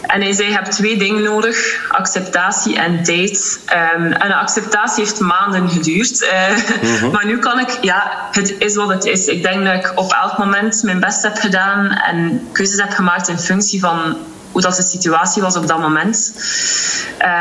En 0.02 0.22
hij 0.22 0.34
zei, 0.34 0.48
je 0.48 0.54
hebt 0.54 0.72
twee 0.72 0.98
dingen 0.98 1.24
nodig, 1.24 1.86
acceptatie 1.90 2.78
en 2.78 3.04
tijd. 3.04 3.60
Um, 3.96 4.12
en 4.12 4.28
de 4.28 4.36
acceptatie 4.36 5.04
heeft 5.04 5.20
maanden 5.20 5.70
geduurd. 5.70 6.22
Uh, 6.22 6.58
mm-hmm. 6.82 7.12
Maar 7.14 7.26
nu 7.26 7.40
kan 7.40 7.60
ik, 7.60 7.78
ja, 7.82 8.28
het 8.32 8.56
is 8.58 8.76
wat 8.76 8.90
het 8.90 9.06
is. 9.06 9.28
Ik 9.28 9.44
denk 9.44 9.66
dat 9.66 9.74
ik 9.74 9.92
op 9.96 10.12
elk 10.12 10.38
moment 10.38 10.84
mijn 10.84 11.00
best 11.00 11.24
heb 11.24 11.38
gedaan 11.38 11.90
en 11.90 12.48
keuzes 12.52 12.82
heb 12.82 12.92
gemaakt 12.92 13.28
in 13.28 13.40
functie 13.40 13.80
van 13.80 14.18
hoe 14.54 14.62
dat 14.62 14.76
de 14.76 14.84
situatie 14.84 15.42
was 15.42 15.56
op 15.56 15.68
dat 15.68 15.80
moment. 15.80 16.34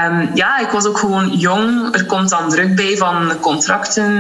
Um, 0.09 0.31
ja, 0.35 0.59
ik 0.59 0.71
was 0.71 0.87
ook 0.87 0.99
gewoon 0.99 1.29
jong. 1.29 1.95
Er 1.95 2.07
komt 2.07 2.29
dan 2.29 2.49
druk 2.49 2.75
bij 2.75 2.97
van 2.97 3.33
contracten 3.41 4.13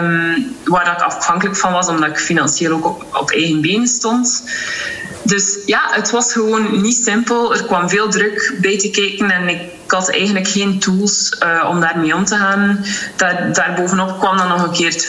um, 0.00 0.56
waar 0.64 0.92
ik 0.92 1.02
afhankelijk 1.02 1.56
van 1.56 1.72
was, 1.72 1.88
omdat 1.88 2.08
ik 2.08 2.18
financieel 2.18 2.72
ook 2.72 2.86
op, 2.86 3.06
op 3.20 3.30
eigen 3.30 3.60
benen 3.60 3.86
stond. 3.86 4.42
Dus 5.22 5.58
ja, 5.66 5.80
het 5.90 6.10
was 6.10 6.32
gewoon 6.32 6.82
niet 6.82 7.04
simpel. 7.04 7.54
Er 7.54 7.64
kwam 7.64 7.88
veel 7.88 8.08
druk 8.08 8.56
bij 8.60 8.78
te 8.78 8.90
kijken 8.90 9.30
en 9.30 9.48
ik 9.48 9.60
had 9.92 10.10
eigenlijk 10.10 10.48
geen 10.48 10.78
tools 10.78 11.36
uh, 11.42 11.68
om 11.68 11.80
daarmee 11.80 12.14
om 12.14 12.24
te 12.24 12.36
gaan. 12.36 12.84
Daar, 13.16 13.52
daarbovenop 13.52 14.18
kwam 14.18 14.36
dan 14.36 14.48
nog 14.48 14.62
een 14.62 14.72
keer 14.72 14.86
het, 14.86 15.08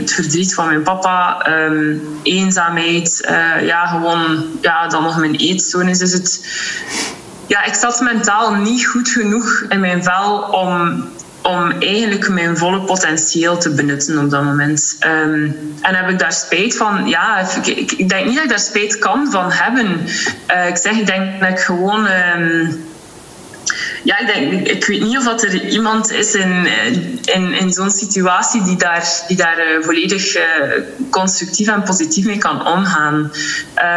het 0.00 0.12
verdriet 0.12 0.54
van 0.54 0.66
mijn 0.66 0.82
papa, 0.82 1.46
um, 1.50 2.02
eenzaamheid, 2.22 3.28
uh, 3.30 3.66
ja, 3.66 3.86
gewoon 3.86 4.44
ja, 4.60 4.88
dan 4.88 5.02
nog 5.02 5.18
mijn 5.18 5.34
eetstoornis. 5.34 5.98
Dus 5.98 6.12
het, 6.12 6.46
ja, 7.46 7.64
ik 7.64 7.74
zat 7.74 8.00
mentaal 8.00 8.54
niet 8.54 8.86
goed 8.86 9.08
genoeg 9.08 9.64
in 9.68 9.80
mijn 9.80 10.02
vel 10.02 10.38
om 10.40 11.04
om 11.42 11.72
eigenlijk 11.78 12.28
mijn 12.28 12.56
volle 12.56 12.80
potentieel 12.80 13.58
te 13.58 13.74
benutten 13.74 14.18
op 14.18 14.30
dat 14.30 14.44
moment. 14.44 14.96
Um, 15.06 15.56
en 15.80 15.94
heb 15.94 16.08
ik 16.08 16.18
daar 16.18 16.32
spijt 16.32 16.76
van? 16.76 17.08
Ja, 17.08 17.48
ik, 17.64 17.92
ik, 17.92 18.08
denk 18.08 18.26
niet 18.26 18.34
dat 18.34 18.44
ik 18.44 18.50
daar 18.50 18.58
spijt 18.58 18.98
kan 18.98 19.30
van 19.30 19.52
hebben. 19.52 20.06
Uh, 20.50 20.68
ik 20.68 20.76
zeg, 20.76 20.92
ik 20.92 21.06
denk 21.06 21.40
dat 21.40 21.48
ik 21.48 21.58
gewoon... 21.58 22.06
Um, 22.36 22.86
ja, 24.04 24.18
ik, 24.18 24.26
denk, 24.26 24.66
ik 24.66 24.86
weet 24.86 25.02
niet 25.02 25.16
of 25.16 25.42
er 25.42 25.68
iemand 25.68 26.12
is 26.12 26.34
in, 26.34 26.68
in, 27.24 27.52
in 27.52 27.72
zo'n 27.72 27.90
situatie 27.90 28.62
die 28.62 28.76
daar, 28.76 29.08
die 29.26 29.36
daar 29.36 29.58
uh, 29.58 29.84
volledig 29.84 30.36
uh, 30.36 30.42
constructief 31.10 31.68
en 31.68 31.82
positief 31.82 32.24
mee 32.26 32.38
kan 32.38 32.66
omgaan. 32.66 33.32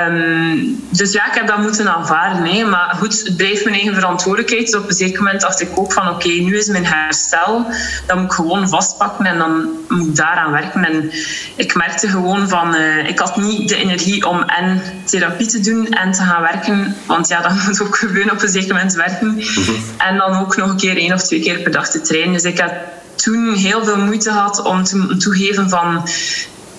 Um, 0.08 0.82
dus 0.90 1.12
ja, 1.12 1.28
ik 1.28 1.34
heb 1.34 1.48
dat 1.48 1.58
moeten 1.58 1.96
aanvaarden. 1.96 2.46
Hè. 2.46 2.64
Maar 2.64 2.96
goed, 3.00 3.24
het 3.24 3.38
blijft 3.38 3.64
mijn 3.64 3.76
eigen 3.76 3.94
verantwoordelijkheid. 3.94 4.66
Dus 4.66 4.76
op 4.76 4.88
een 4.88 4.96
zeker 4.96 5.24
moment 5.24 5.42
dacht 5.42 5.62
ik 5.62 5.70
ook 5.76 5.94
van 5.94 6.10
oké, 6.10 6.28
nu 6.28 6.58
is 6.58 6.68
mijn 6.68 6.86
herstel. 6.86 7.66
Dan 8.08 8.18
moet 8.18 8.26
ik 8.26 8.32
gewoon 8.32 8.70
vastpakken 8.70 9.26
en 9.26 9.38
dan 9.38 9.70
moet 9.88 10.08
ik 10.08 10.16
daaraan 10.16 10.52
werken. 10.52 10.86
En 10.86 11.12
ik 11.56 11.76
merkte 11.76 12.08
gewoon 12.08 12.50
van, 12.50 12.76
uh, 12.76 13.08
ik 13.08 13.20
had 13.20 13.38
niet 13.38 13.70
de 13.70 13.76
energie 13.76 14.28
om 14.28 14.42
en 14.42 14.82
therapie 15.04 15.48
te 15.48 15.60
doen 15.60 15.88
en 15.88 16.12
te 16.12 16.22
gaan 16.22 16.42
werken. 16.42 16.96
Want 17.06 17.28
ja, 17.28 17.42
dat 17.48 17.54
moet 17.66 17.82
ook 17.82 17.98
gewoon 17.98 18.32
op 18.32 18.42
een 18.42 18.50
zeker 18.50 18.74
moment 18.74 18.94
werken. 18.94 19.28
Mm-hmm. 19.28 19.91
En 19.98 20.18
dan 20.18 20.40
ook 20.40 20.58
nog 20.58 20.70
een 20.70 20.78
keer 20.78 20.98
één 20.98 21.14
of 21.14 21.24
twee 21.24 21.42
keer 21.42 21.60
per 21.60 21.72
dag 21.72 21.90
te 21.90 22.02
trainen. 22.02 22.34
Dus 22.34 22.44
ik 22.44 22.60
had 22.60 22.74
toen 23.16 23.54
heel 23.54 23.84
veel 23.84 23.98
moeite 23.98 24.30
gehad 24.32 24.62
om 24.62 24.84
te 24.84 25.18
toegeven 25.18 25.70
van 25.70 26.04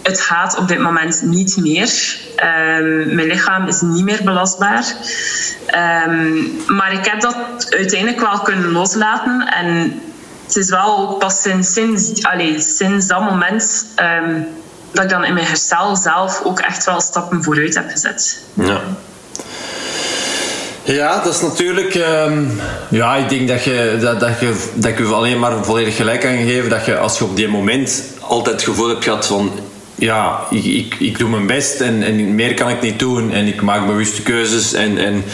het 0.03 0.21
gaat 0.21 0.59
op 0.59 0.69
dit 0.69 0.79
moment 0.79 1.23
niet 1.23 1.57
meer. 1.57 2.19
Um, 2.37 3.15
mijn 3.15 3.27
lichaam 3.27 3.67
is 3.67 3.81
niet 3.81 4.05
meer 4.05 4.21
belastbaar. 4.25 4.85
Um, 6.07 6.53
maar 6.67 6.93
ik 6.93 7.05
heb 7.05 7.21
dat 7.21 7.37
uiteindelijk 7.69 8.21
wel 8.21 8.41
kunnen 8.41 8.73
loslaten. 8.73 9.53
En 9.55 10.01
het 10.45 10.57
is 10.57 10.71
wel 10.71 11.07
pas 11.07 11.43
sinds, 11.61 12.23
allez, 12.23 12.77
sinds 12.77 13.07
dat 13.07 13.21
moment 13.21 13.87
um, 14.25 14.47
dat 14.93 15.05
ik 15.05 15.11
dan 15.11 15.25
in 15.25 15.35
mijn 15.35 15.47
herstel 15.47 15.97
zelf 15.97 16.41
ook 16.45 16.61
echt 16.61 16.85
wel 16.85 17.01
stappen 17.01 17.43
vooruit 17.43 17.75
heb 17.75 17.91
gezet. 17.91 18.43
Ja. 18.55 18.81
Ja, 20.85 21.23
dat 21.23 21.35
is 21.35 21.41
natuurlijk. 21.41 21.95
Um, 21.95 22.61
ja, 22.91 23.17
ik 23.17 23.29
denk 23.29 23.49
dat 23.49 23.65
je, 23.65 23.99
dat, 24.01 24.21
dat, 24.21 24.41
je, 24.41 24.71
dat 24.75 24.91
ik 24.91 24.99
u 24.99 25.07
alleen 25.07 25.39
maar 25.39 25.65
volledig 25.65 25.97
gelijk 25.97 26.21
kan 26.21 26.37
geven. 26.37 26.71
Dat 26.71 26.85
je 26.85 26.99
als 26.99 27.19
je 27.19 27.25
op 27.25 27.37
die 27.37 27.49
moment 27.49 28.05
altijd 28.21 28.55
het 28.55 28.65
gevoel 28.65 28.89
hebt 28.89 29.05
gehad 29.05 29.27
van 29.27 29.53
ja, 30.03 30.47
ik, 30.51 30.65
ik, 30.65 30.95
ik, 30.99 31.19
doe 31.19 31.29
mijn 31.29 31.47
best 31.47 31.81
en, 31.81 32.03
en 32.03 32.35
meer 32.35 32.55
kan 32.55 32.69
ik 32.69 32.81
niet 32.81 32.99
doen. 32.99 33.33
En 33.33 33.47
ik 33.47 33.63
maak 33.63 33.87
bewuste 33.87 34.23
keuzes. 34.23 34.73
En, 34.73 34.99
en 34.99 35.25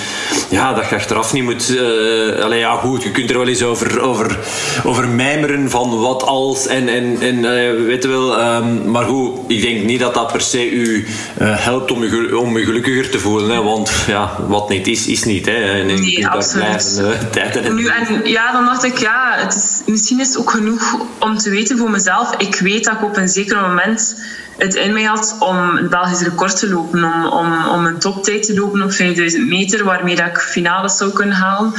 ja, 0.50 0.72
dat 0.72 0.88
je 0.88 0.94
achteraf 0.94 1.32
niet 1.32 1.42
moet... 1.42 1.70
Uh, 1.70 2.44
allee, 2.44 2.58
ja, 2.58 2.76
goed, 2.76 3.02
je 3.02 3.10
kunt 3.10 3.30
er 3.30 3.38
wel 3.38 3.48
eens 3.48 3.62
over, 3.62 4.00
over, 4.00 4.38
over 4.84 5.08
mijmeren 5.08 5.70
van 5.70 6.00
wat 6.00 6.22
als 6.22 6.66
en, 6.66 6.88
en, 6.88 7.20
en 7.20 7.36
uh, 7.36 7.86
weet 7.86 8.02
je 8.02 8.08
wel. 8.08 8.56
Um, 8.56 8.90
maar 8.90 9.04
goed, 9.04 9.38
ik 9.46 9.62
denk 9.62 9.84
niet 9.84 10.00
dat 10.00 10.14
dat 10.14 10.32
per 10.32 10.40
se 10.40 10.70
u 10.70 11.06
uh, 11.40 11.64
helpt 11.64 11.90
om 11.90 12.04
je, 12.04 12.38
om 12.38 12.58
je 12.58 12.64
gelukkiger 12.64 13.10
te 13.10 13.18
voelen. 13.18 13.50
Hè, 13.50 13.62
want 13.62 13.90
ja, 14.06 14.36
wat 14.48 14.68
niet 14.68 14.86
is, 14.86 15.06
is 15.06 15.24
niet. 15.24 15.46
Hè. 15.46 15.52
En 15.52 15.86
nee, 15.86 16.28
absoluut. 16.28 17.02
Blijven, 17.30 17.64
en 17.64 17.74
nu, 17.74 17.86
en 17.86 18.20
ja, 18.24 18.52
dan 18.52 18.64
dacht 18.64 18.84
ik, 18.84 18.98
ja, 18.98 19.34
het 19.36 19.54
is, 19.54 19.82
misschien 19.86 20.20
is 20.20 20.28
het 20.28 20.38
ook 20.38 20.50
genoeg 20.50 20.96
om 21.18 21.38
te 21.38 21.50
weten 21.50 21.78
voor 21.78 21.90
mezelf. 21.90 22.34
Ik 22.36 22.54
weet 22.54 22.84
dat 22.84 22.94
ik 22.94 23.02
op 23.02 23.16
een 23.16 23.28
zeker 23.28 23.60
moment 23.60 24.16
het 24.58 24.74
in 24.74 24.92
mij 24.92 25.02
had 25.02 25.36
om 25.38 25.56
een 25.56 25.88
Belgisch 25.88 26.22
record 26.22 26.58
te 26.58 26.68
lopen, 26.68 27.04
om, 27.04 27.26
om, 27.26 27.66
om 27.66 27.86
een 27.86 27.98
toptijd 27.98 28.42
te 28.42 28.54
lopen 28.54 28.82
op 28.82 28.92
5000 28.92 29.48
meter, 29.48 29.84
waarmee 29.84 30.16
dat 30.16 30.26
ik 30.26 30.38
finales 30.38 30.96
zou 30.96 31.12
kunnen 31.12 31.36
halen. 31.36 31.72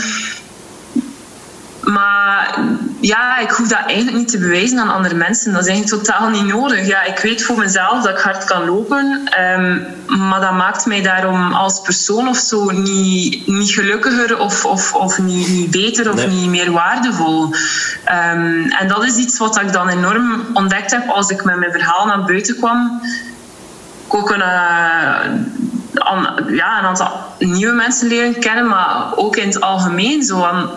Maar 1.83 2.59
ja, 3.01 3.37
ik 3.37 3.49
hoef 3.49 3.67
dat 3.67 3.85
eigenlijk 3.85 4.17
niet 4.17 4.27
te 4.27 4.37
bewijzen 4.37 4.79
aan 4.79 4.93
andere 4.93 5.15
mensen. 5.15 5.53
Dat 5.53 5.61
is 5.61 5.67
eigenlijk 5.67 6.03
totaal 6.03 6.29
niet 6.29 6.45
nodig. 6.45 6.87
Ja, 6.87 7.03
ik 7.03 7.19
weet 7.19 7.43
voor 7.43 7.57
mezelf 7.57 8.03
dat 8.03 8.17
ik 8.17 8.23
hard 8.23 8.43
kan 8.43 8.65
lopen. 8.65 9.29
Um, 9.57 9.85
maar 10.05 10.41
dat 10.41 10.53
maakt 10.53 10.85
mij 10.85 11.01
daarom 11.01 11.53
als 11.53 11.81
persoon 11.81 12.27
of 12.27 12.37
zo 12.37 12.71
niet, 12.71 13.47
niet 13.47 13.71
gelukkiger 13.71 14.39
of, 14.39 14.65
of, 14.65 14.93
of 14.93 15.17
niet, 15.17 15.47
niet 15.47 15.71
beter 15.71 16.09
of 16.09 16.15
nee. 16.15 16.27
niet 16.27 16.49
meer 16.49 16.71
waardevol. 16.71 17.43
Um, 17.43 18.71
en 18.71 18.87
dat 18.87 19.03
is 19.03 19.15
iets 19.15 19.37
wat 19.37 19.61
ik 19.61 19.73
dan 19.73 19.89
enorm 19.89 20.45
ontdekt 20.53 20.91
heb 20.91 21.09
als 21.09 21.29
ik 21.29 21.43
met 21.43 21.57
mijn 21.57 21.71
verhaal 21.71 22.05
naar 22.05 22.23
buiten 22.25 22.55
kwam. 22.55 23.01
Ik 24.05 24.13
ook 24.15 24.31
een, 24.31 24.39
ja, 26.55 26.79
een 26.79 26.85
aantal 26.85 27.11
nieuwe 27.39 27.73
mensen 27.73 28.07
leren 28.07 28.39
kennen, 28.39 28.67
maar 28.67 29.15
ook 29.15 29.35
in 29.35 29.47
het 29.47 29.61
algemeen 29.61 30.23
zo 30.23 30.43
aan 30.43 30.69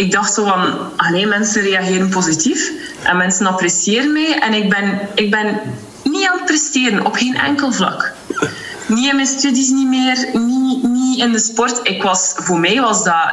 ik 0.00 0.12
dacht 0.12 0.34
zo 0.34 0.44
van, 0.44 0.74
alleen 0.96 1.28
mensen 1.28 1.62
reageren 1.62 2.08
positief 2.08 2.70
en 3.02 3.16
mensen 3.16 3.46
appreciëren 3.46 4.12
mij 4.12 4.38
en 4.38 4.52
ik 4.52 4.68
ben, 4.68 5.00
ik 5.14 5.30
ben 5.30 5.60
niet 6.04 6.28
aan 6.28 6.36
het 6.36 6.44
presteren 6.44 7.06
op 7.06 7.14
geen 7.14 7.36
enkel 7.36 7.72
vlak. 7.72 8.12
Niet 8.86 9.08
in 9.08 9.14
mijn 9.14 9.26
studies 9.26 9.68
niet 9.70 9.86
meer, 9.86 10.28
niet, 10.32 10.82
niet 10.82 11.18
in 11.18 11.32
de 11.32 11.38
sport. 11.38 11.80
Ik 11.82 12.02
was, 12.02 12.32
voor 12.36 12.60
mij 12.60 12.80
was 12.80 13.04
dat 13.04 13.32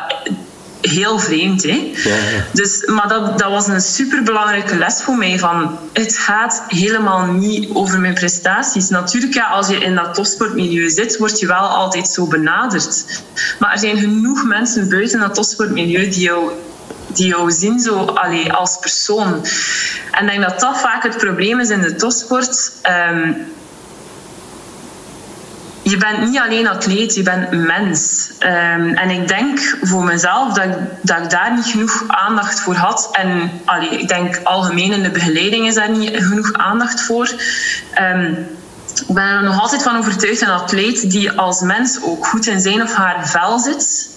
heel 0.82 1.20
vreemd. 1.20 1.64
Hè? 1.64 1.92
Ja, 2.04 2.16
ja. 2.16 2.46
Dus, 2.54 2.86
maar 2.86 3.08
dat, 3.08 3.40
dat 3.40 3.50
was 3.50 3.68
een 3.68 3.82
superbelangrijke 3.82 4.78
les 4.78 5.02
voor 5.02 5.16
mij. 5.16 5.40
Van, 5.40 5.80
het 5.94 6.18
gaat 6.18 6.64
helemaal 6.68 7.26
niet 7.26 7.70
over 7.74 8.00
mijn 8.00 8.14
prestaties. 8.14 8.90
Natuurlijk, 8.90 9.34
ja, 9.34 9.46
als 9.46 9.68
je 9.68 9.78
in 9.78 9.96
dat 9.96 10.14
topsportmilieu 10.14 10.90
zit, 10.90 11.18
word 11.18 11.40
je 11.40 11.48
wel 11.48 11.68
altijd 11.68 12.08
zo 12.08 12.28
benaderd. 12.28 13.22
Maar 13.60 13.72
er 13.72 13.80
zijn 13.80 13.98
genoeg 13.98 14.44
mensen 14.44 14.90
buiten 14.90 15.20
dat 15.20 15.34
topsportmilieu 15.34 16.10
die 16.10 16.22
jou 16.22 16.52
die 17.14 17.28
jou 17.28 17.52
zien 17.52 17.80
zo, 17.80 18.06
allee, 18.06 18.54
als 18.54 18.78
persoon. 18.80 19.46
En 20.12 20.24
ik 20.24 20.30
denk 20.30 20.42
dat 20.42 20.60
dat 20.60 20.80
vaak 20.80 21.04
het 21.04 21.18
probleem 21.18 21.60
is 21.60 21.70
in 21.70 21.82
de 21.82 21.96
topsport. 21.96 22.72
Um, 23.12 23.36
je 25.90 25.98
bent 25.98 26.30
niet 26.30 26.40
alleen 26.40 26.68
atleet, 26.68 27.16
je 27.16 27.24
bent 27.24 27.52
mens. 27.52 28.30
Um, 28.40 28.94
en 28.94 29.10
ik 29.10 29.28
denk 29.28 29.60
voor 29.82 30.04
mezelf 30.04 30.54
dat, 30.54 30.68
dat 31.02 31.18
ik 31.18 31.30
daar 31.30 31.54
niet 31.56 31.66
genoeg 31.66 32.04
aandacht 32.08 32.60
voor 32.60 32.76
had. 32.76 33.10
En 33.12 33.52
ik 33.90 34.08
denk 34.08 34.40
algemeen 34.44 34.92
in 34.92 35.04
de 35.04 35.10
begeleiding 35.10 35.68
is 35.68 35.76
daar 35.76 35.90
niet 35.90 36.12
genoeg 36.14 36.54
aandacht 36.54 37.02
voor. 37.02 37.30
Um, 38.02 38.48
ik 39.08 39.14
ben 39.14 39.24
er 39.24 39.44
nog 39.44 39.62
altijd 39.62 39.84
van 39.84 39.98
overtuigd, 39.98 40.42
een 40.42 40.50
atleet 40.50 41.12
die 41.12 41.32
als 41.32 41.62
mens 41.62 42.00
ook 42.04 42.28
goed 42.28 42.48
in 42.48 42.60
zijn 42.60 42.82
of 42.82 42.94
haar 42.94 43.30
vel 43.30 43.60
zit, 43.60 44.10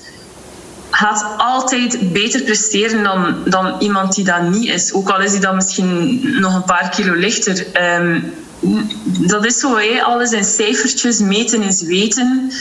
gaat 0.91 1.27
altijd 1.37 2.13
beter 2.13 2.43
presteren 2.43 3.03
dan, 3.03 3.37
dan 3.45 3.77
iemand 3.79 4.15
die 4.15 4.25
dat 4.25 4.43
niet 4.43 4.69
is. 4.69 4.93
Ook 4.93 5.09
al 5.09 5.21
is 5.21 5.31
hij 5.31 5.41
dan 5.41 5.55
misschien 5.55 6.21
nog 6.41 6.55
een 6.55 6.65
paar 6.65 6.89
kilo 6.89 7.15
lichter. 7.15 7.67
Um, 7.99 8.33
dat 9.05 9.45
is 9.45 9.59
zo, 9.59 9.77
hè. 9.77 10.03
alles 10.03 10.33
in 10.33 10.45
cijfertjes, 10.45 11.19
meten 11.19 11.63
is 11.63 11.83
weten. 11.83 12.53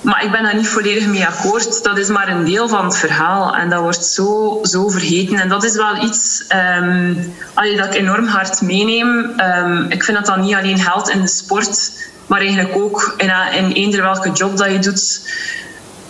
Maar 0.00 0.24
ik 0.24 0.30
ben 0.30 0.42
daar 0.42 0.56
niet 0.56 0.68
volledig 0.68 1.06
mee 1.06 1.26
akkoord. 1.26 1.82
Dat 1.82 1.98
is 1.98 2.08
maar 2.08 2.28
een 2.28 2.44
deel 2.44 2.68
van 2.68 2.84
het 2.84 2.96
verhaal. 2.96 3.56
En 3.56 3.70
dat 3.70 3.80
wordt 3.80 4.04
zo, 4.04 4.58
zo 4.62 4.88
vergeten. 4.88 5.36
En 5.36 5.48
dat 5.48 5.64
is 5.64 5.76
wel 5.76 6.04
iets 6.04 6.44
um, 6.80 7.34
dat 7.76 7.86
ik 7.86 7.94
enorm 7.94 8.26
hard 8.26 8.60
meeneem. 8.60 9.40
Um, 9.40 9.86
ik 9.90 10.04
vind 10.04 10.16
dat 10.16 10.26
dat 10.26 10.36
niet 10.36 10.54
alleen 10.54 10.78
geldt 10.78 11.08
in 11.08 11.20
de 11.20 11.28
sport, 11.28 11.92
maar 12.26 12.40
eigenlijk 12.40 12.76
ook 12.76 13.14
in, 13.16 13.32
in 13.52 13.72
eender 13.72 14.02
welke 14.02 14.32
job 14.32 14.56
dat 14.56 14.70
je 14.70 14.78
doet. 14.78 15.20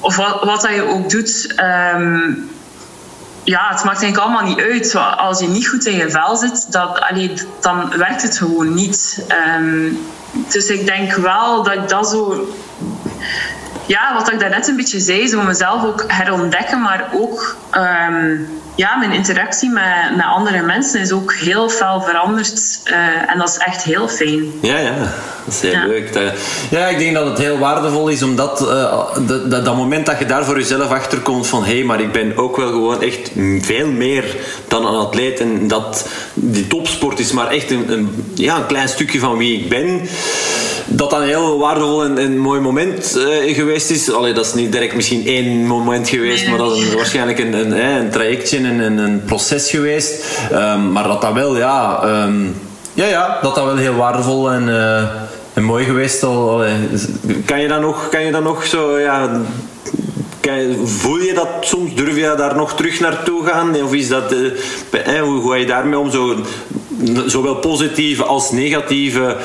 Of 0.01 0.17
wat, 0.17 0.45
wat 0.45 0.61
dat 0.61 0.75
je 0.75 0.83
ook 0.83 1.11
doet. 1.11 1.55
Um, 1.95 2.51
ja, 3.49 3.69
het 3.69 3.85
maakt 3.85 4.03
eigenlijk 4.03 4.19
allemaal 4.19 4.49
niet 4.49 4.61
uit. 4.61 4.95
Als 5.17 5.41
je 5.41 5.49
niet 5.49 5.69
goed 5.69 5.87
in 5.87 5.97
je 5.97 6.11
vel 6.11 6.37
zit, 6.37 6.73
dat, 6.73 7.01
allee, 7.01 7.33
dan 7.61 7.89
werkt 7.97 8.23
het 8.23 8.39
gewoon 8.39 8.75
niet. 8.75 9.25
Ehm, 9.29 9.93
dus 10.49 10.67
ik 10.67 10.87
denk 10.87 11.13
wel 11.13 11.63
dat 11.63 11.75
ik 11.75 11.89
dat 11.89 12.09
zo 12.09 12.49
ja, 13.89 14.15
wat 14.15 14.33
ik 14.33 14.41
daarnet 14.41 14.69
een 14.69 14.77
beetje 14.77 15.01
zei, 15.01 15.29
zo 15.29 15.43
mezelf 15.43 15.85
ook 15.85 16.05
herontdekken, 16.07 16.83
maar 16.83 17.09
ook 17.13 17.57
ehm, 17.71 18.37
ja, 18.75 18.97
mijn 18.97 19.13
interactie 19.13 19.71
met, 19.71 20.17
met 20.17 20.25
andere 20.25 20.63
mensen 20.63 21.01
is 21.01 21.13
ook 21.13 21.35
heel 21.35 21.69
fel 21.69 22.01
veranderd. 22.01 22.81
Uh, 22.85 23.31
en 23.33 23.39
dat 23.39 23.49
is 23.49 23.57
echt 23.57 23.83
heel 23.83 24.09
fijn. 24.09 24.53
Ja, 24.61 24.79
ja, 24.79 24.95
dat 25.45 25.55
is 25.55 25.61
heel 25.61 25.87
leuk. 25.87 26.33
Ja, 26.71 26.87
ik 26.87 26.99
denk 26.99 27.15
dat 27.15 27.27
het 27.27 27.39
heel 27.39 27.59
waardevol 27.59 28.09
is 28.09 28.23
omdat 28.23 28.61
uh, 28.61 28.69
dat, 29.27 29.51
dat, 29.51 29.65
dat, 29.65 29.77
moment 29.77 30.07
dat 30.07 30.19
je 30.19 30.27
daar 30.27 30.45
voor 30.45 30.59
jezelf 30.59 30.91
achter 30.91 31.19
komt 31.19 31.47
van 31.47 31.65
hé, 31.65 31.75
hey, 31.75 31.85
maar 31.85 32.01
ik 32.01 32.13
ben 32.13 32.37
ook 32.37 32.57
wel 32.57 32.69
gewoon 32.69 33.03
echt 33.03 33.31
veel 33.61 33.87
meer 33.87 34.37
dan 34.69 34.87
een 34.87 35.01
atleet. 35.01 35.41
En 35.41 35.69
dat 35.69 36.09
die 36.35 36.67
topsport 36.67 37.19
is 37.19 37.33
maar 37.33 37.49
echt 37.49 37.71
een, 37.71 37.93
een 37.93 38.33
ja, 38.35 38.57
een 38.57 38.67
klein 38.67 38.89
stukje 38.89 39.19
van 39.19 39.37
wie 39.37 39.61
ik 39.61 39.69
ben 39.69 40.09
dat 40.89 41.11
dat 41.11 41.21
een 41.21 41.27
heel 41.27 41.59
waardevol 41.59 42.05
en, 42.05 42.19
en 42.19 42.39
mooi 42.39 42.61
moment 42.61 43.17
uh, 43.17 43.55
geweest 43.55 43.91
is. 43.91 44.13
Allee, 44.13 44.33
dat 44.33 44.47
is 44.47 44.55
niet 44.55 44.73
direct 44.73 44.95
misschien 44.95 45.27
één 45.27 45.67
moment 45.67 46.09
geweest, 46.09 46.49
maar 46.49 46.59
dat 46.59 46.77
is 46.77 46.95
waarschijnlijk 46.95 47.39
een, 47.39 47.53
een, 47.53 47.85
een 47.85 48.11
trajectje 48.11 48.59
en 48.59 48.79
een, 48.79 48.99
een 48.99 49.23
proces 49.25 49.71
geweest. 49.71 50.39
Um, 50.53 50.93
maar 50.93 51.09
dat 51.09 51.21
dat 51.21 51.33
wel, 51.33 51.57
ja, 51.57 52.03
um, 52.25 52.55
ja, 52.95 53.07
ja, 53.07 53.39
dat 53.43 53.55
dat 53.55 53.65
wel 53.65 53.77
heel 53.77 53.95
waardevol 53.95 54.51
en, 54.51 54.69
uh, 54.69 55.03
en 55.53 55.63
mooi 55.63 55.85
geweest. 55.85 56.23
Al, 56.23 56.51
allee, 56.51 56.73
kan, 57.45 57.61
je 57.61 57.69
dan 57.69 57.81
nog, 57.81 58.09
kan 58.09 58.25
je 58.25 58.31
dan 58.31 58.43
nog 58.43 58.67
zo, 58.67 58.99
ja, 58.99 59.41
voel 60.85 61.19
je 61.19 61.35
dat 61.35 61.49
soms? 61.61 61.95
Durf 61.95 62.17
je 62.17 62.35
daar 62.37 62.57
nog 62.57 62.75
terug 62.75 63.01
naartoe 63.01 63.47
gaan? 63.47 63.83
Of 63.83 63.95
is 63.95 64.09
dat, 64.09 64.33
uh, 64.33 65.21
hoe 65.21 65.51
ga 65.51 65.57
je 65.57 65.67
daarmee 65.67 65.99
om? 65.99 66.11
Zo, 66.11 66.37
zowel 67.27 67.55
positieve 67.55 68.25
als 68.25 68.51
negatieve 68.51 69.37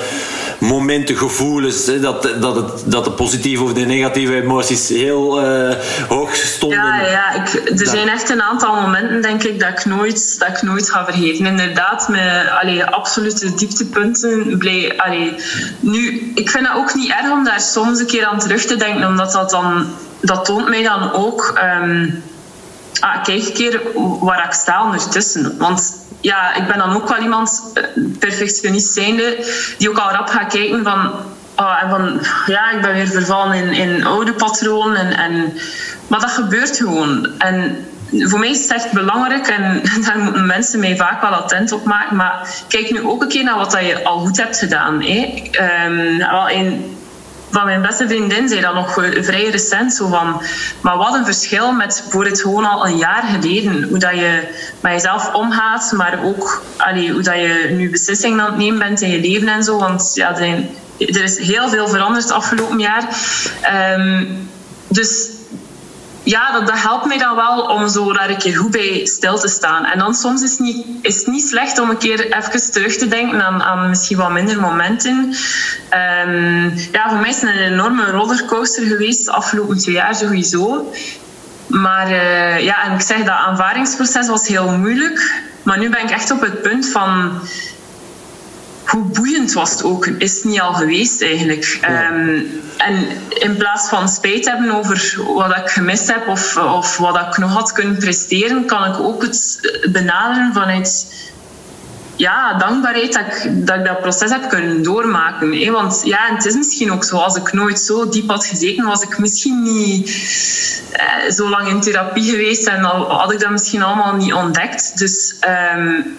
momenten, 0.60 1.18
gevoelens, 1.18 1.86
dat, 1.86 2.30
dat, 2.39 2.56
het, 2.56 2.84
dat 2.86 3.04
de 3.04 3.12
positieve 3.12 3.64
of 3.64 3.74
de 3.74 3.86
negatieve 3.86 4.41
emoties 4.41 4.89
heel 4.89 5.43
uh, 5.43 5.76
hoog 6.08 6.36
stonden. 6.36 6.80
Ja, 6.80 7.01
ja 7.01 7.34
ik, 7.34 7.80
er 7.80 7.88
zijn 7.88 8.10
echt 8.10 8.30
een 8.30 8.41
aantal 8.41 8.82
momenten, 8.82 9.22
denk 9.22 9.43
ik, 9.43 9.60
dat 9.60 9.70
ik 9.70 9.86
nooit, 9.86 10.39
dat 10.39 10.47
ik 10.47 10.62
nooit 10.62 10.91
ga 10.91 11.06
vergeten. 11.06 11.45
Inderdaad, 11.45 12.08
met 12.08 12.49
allee, 12.62 12.86
absolute 12.86 13.56
dieptepunten. 13.56 14.58
Blij, 14.58 14.93
allee, 14.97 15.36
nu, 15.80 16.32
ik 16.36 16.49
vind 16.49 16.68
het 16.68 16.78
ook 16.78 16.93
niet 16.95 17.10
erg 17.10 17.32
om 17.32 17.43
daar 17.43 17.62
soms 17.62 17.99
een 17.99 18.06
keer 18.06 18.26
aan 18.26 18.39
terug 18.39 18.66
te 18.66 18.76
denken, 18.76 19.08
omdat 19.08 19.32
dat 19.32 19.49
dan, 19.49 19.88
dat 20.22 20.45
toont 20.45 20.70
mij 20.70 20.84
dan 20.84 21.14
ook. 21.14 21.60
Um, 21.84 22.24
ah, 23.00 23.24
kijk 23.24 23.46
een 23.46 23.54
keer 23.54 23.82
waar 24.20 24.46
ik 24.46 24.54
sta 24.54 24.84
ondertussen. 24.84 25.58
Want 25.58 25.96
ja, 26.22 26.56
ik 26.56 26.68
ben 26.68 26.78
dan 26.78 26.96
ook 26.96 27.10
wel 27.10 27.22
iemand, 27.22 27.72
eh, 27.74 27.84
perfectionist 28.20 28.94
zijnde, 28.94 29.46
die 29.78 29.89
ook 29.89 29.98
al 29.98 30.12
rap 30.12 30.28
gaat 30.28 30.54
kijken 30.54 30.84
van... 30.84 31.12
Oh, 31.56 31.84
en 31.84 31.89
van, 31.89 32.20
ja, 32.46 32.72
ik 32.72 32.82
ben 32.82 32.94
weer 32.94 33.08
vervallen 33.08 33.54
in, 33.54 33.72
in 33.72 34.06
oude 34.06 34.34
patronen. 34.34 34.98
En, 34.98 35.18
en, 35.18 35.54
maar 36.08 36.20
dat 36.20 36.32
gebeurt 36.32 36.78
gewoon. 36.78 37.28
En 37.38 37.86
voor 38.20 38.39
mij 38.39 38.50
is 38.50 38.62
het 38.62 38.72
echt 38.72 38.91
belangrijk 38.91 39.48
en 39.48 39.82
daar 40.06 40.18
moeten 40.18 40.46
mensen 40.46 40.80
mij 40.80 40.96
vaak 40.96 41.22
wel 41.22 41.30
attent 41.30 41.72
op 41.72 41.84
maken. 41.86 42.16
Maar 42.16 42.64
kijk 42.68 42.91
nu 42.91 43.02
ook 43.02 43.22
een 43.22 43.28
keer 43.28 43.44
naar 43.44 43.58
wat 43.58 43.78
je 43.82 44.04
al 44.04 44.20
goed 44.20 44.38
hebt 44.38 44.58
gedaan. 44.58 45.02
Hè. 45.02 45.44
Um, 45.86 46.18
wel 46.18 46.50
in, 46.50 46.96
van 47.54 47.66
mijn 47.66 47.82
beste 47.82 48.08
vriendin 48.08 48.49
zei 48.49 48.62
dat 48.62 48.74
nog 48.74 48.93
vrij 49.22 49.49
recent. 49.49 49.93
Zo 49.93 50.08
van, 50.08 50.41
maar 50.82 50.97
wat 50.97 51.14
een 51.14 51.26
verschil 51.26 51.72
met 51.72 52.06
voor 52.10 52.26
het 52.26 52.41
gewoon 52.41 52.66
al 52.66 52.88
een 52.88 52.97
jaar 52.97 53.24
geleden. 53.24 53.84
Hoe 53.84 53.97
dat 53.97 54.14
je 54.14 54.47
met 54.80 54.91
jezelf 54.91 55.34
omgaat, 55.34 55.91
maar 55.91 56.24
ook 56.24 56.64
allee, 56.78 57.12
hoe 57.12 57.22
dat 57.22 57.36
je 57.36 57.70
nu 57.72 57.89
beslissingen 57.89 58.39
aan 58.39 58.45
het 58.45 58.58
nemen 58.58 58.80
bent 58.80 59.01
in 59.01 59.10
je 59.10 59.20
leven 59.20 59.47
en 59.47 59.64
zo. 59.64 59.78
Want 59.78 60.12
ja, 60.14 60.38
er, 60.38 61.24
is 61.24 61.38
heel 61.38 61.70
veel 61.70 61.88
veranderd 61.88 62.24
het 62.24 62.34
afgelopen 62.34 62.80
jaar. 62.80 63.08
Um, 63.97 64.49
dus 64.88 65.30
ja, 66.24 66.51
dat, 66.51 66.67
dat, 66.67 66.82
helpt 66.82 67.05
mij 67.05 67.17
dan 67.17 67.36
wel 67.36 67.61
om 67.61 67.88
zo 67.88 68.13
daar 68.13 68.30
een 68.30 68.38
keer 68.38 68.55
goed 68.57 68.71
bij 68.71 69.05
stil 69.05 69.38
te 69.38 69.47
staan. 69.47 69.86
En 69.86 69.99
dan 69.99 70.13
soms 70.13 70.41
is 70.41 70.51
het 70.51 70.59
niet, 70.59 70.86
is 71.01 71.26
niet 71.26 71.47
slecht 71.47 71.80
om 71.80 71.89
een 71.89 71.97
keer 71.97 72.34
even 72.34 72.71
terug 72.71 72.95
te 72.95 73.07
denken 73.07 73.45
aan, 73.45 73.63
aan 73.63 73.89
misschien 73.89 74.17
wat 74.17 74.32
minder 74.32 74.59
momenten. 74.59 75.34
Um, 76.26 76.74
ja, 76.91 77.09
voor 77.09 77.17
mij 77.17 77.30
is 77.30 77.41
het 77.41 77.49
een 77.49 77.57
enorme 77.57 78.11
rollercoaster 78.11 78.86
geweest 78.86 79.26
de 79.26 79.32
afgelopen 79.32 79.78
twee 79.78 79.95
jaar 79.95 80.15
sowieso. 80.15 80.91
Maar 81.67 82.11
uh, 82.11 82.59
ja, 82.59 82.84
en 82.84 82.93
ik 82.93 83.01
zeg 83.01 83.17
dat 83.17 83.36
aanvaardingsproces 83.36 84.28
was 84.28 84.47
heel 84.47 84.78
moeilijk. 84.78 85.41
Maar 85.63 85.78
nu 85.78 85.89
ben 85.89 86.03
ik 86.03 86.09
echt 86.09 86.32
op 86.32 86.41
het 86.41 86.61
punt 86.61 86.89
van 86.89 87.41
hoe 88.86 89.03
boeiend 89.03 89.53
was 89.53 89.71
het 89.71 89.84
ook, 89.84 90.05
is 90.05 90.36
het 90.36 90.43
niet 90.43 90.61
al 90.61 90.73
geweest 90.73 91.21
eigenlijk. 91.21 91.79
Um, 91.89 92.61
en 92.77 93.07
in 93.29 93.57
plaats 93.57 93.89
van 93.89 94.09
spijt 94.09 94.45
hebben 94.45 94.71
over 94.71 95.15
wat 95.34 95.57
ik 95.57 95.69
gemist 95.69 96.07
heb 96.07 96.27
of, 96.27 96.57
of 96.57 96.97
wat 96.97 97.15
ik 97.15 97.38
nog 97.38 97.53
had 97.53 97.71
kunnen 97.71 97.97
presteren, 97.97 98.65
kan 98.65 98.86
ik 98.86 98.99
ook 98.99 99.21
het 99.21 99.59
benaderen 99.91 100.53
vanuit 100.53 101.05
ja, 102.15 102.57
dankbaarheid 102.57 103.13
dat 103.13 103.25
ik, 103.25 103.67
dat 103.67 103.77
ik 103.77 103.86
dat 103.86 104.01
proces 104.01 104.31
heb 104.31 104.49
kunnen 104.49 104.84
doormaken. 104.84 105.51
Hè? 105.51 105.71
Want 105.71 106.01
ja, 106.05 106.19
het 106.36 106.45
is 106.45 106.55
misschien 106.55 106.91
ook 106.91 107.03
zo, 107.03 107.17
als 107.17 107.36
ik 107.36 107.53
nooit 107.53 107.79
zo 107.79 108.09
diep 108.09 108.29
had 108.29 108.45
gezeten, 108.45 108.86
was 108.86 109.01
ik 109.01 109.17
misschien 109.17 109.63
niet 109.63 110.09
eh, 110.91 111.31
zo 111.31 111.49
lang 111.49 111.67
in 111.67 111.81
therapie 111.81 112.29
geweest 112.31 112.67
en 112.67 112.84
al, 112.84 113.11
had 113.11 113.31
ik 113.31 113.39
dat 113.39 113.51
misschien 113.51 113.81
allemaal 113.81 114.15
niet 114.15 114.34
ontdekt. 114.34 114.97
Dus 114.97 115.36
um, 115.75 116.15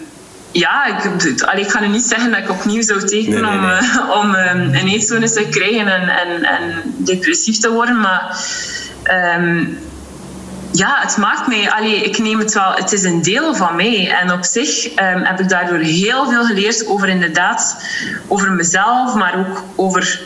ja, 0.59 0.85
ik, 0.85 1.41
allee, 1.41 1.63
ik 1.63 1.71
ga 1.71 1.79
nu 1.79 1.87
niet 1.87 2.05
zeggen 2.05 2.31
dat 2.31 2.39
ik 2.39 2.49
opnieuw 2.49 2.81
zou 2.81 3.05
tekenen 3.05 3.45
om, 3.45 3.63
uh, 3.63 4.09
om 4.21 4.35
um, 4.35 4.73
een 4.73 4.87
eetstoornis 4.87 5.33
te 5.33 5.47
krijgen 5.49 5.87
en, 5.87 6.09
en, 6.09 6.43
en 6.43 6.81
depressief 6.97 7.57
te 7.57 7.71
worden. 7.71 7.99
Maar 7.99 8.37
um, 9.37 9.77
ja, 10.71 10.99
het 11.01 11.17
maakt 11.17 11.47
mij, 11.47 11.71
allee, 11.71 12.01
ik 12.01 12.17
neem 12.17 12.39
het 12.39 12.53
wel, 12.53 12.73
het 12.73 12.91
is 12.91 13.03
een 13.03 13.21
deel 13.21 13.55
van 13.55 13.75
mij. 13.75 14.11
En 14.11 14.31
op 14.31 14.43
zich 14.43 14.85
um, 14.85 15.23
heb 15.23 15.39
ik 15.39 15.49
daardoor 15.49 15.77
heel 15.77 16.29
veel 16.29 16.45
geleerd 16.45 16.87
over 16.87 17.09
inderdaad, 17.09 17.85
over 18.27 18.51
mezelf, 18.51 19.15
maar 19.15 19.39
ook 19.39 19.63
over 19.75 20.21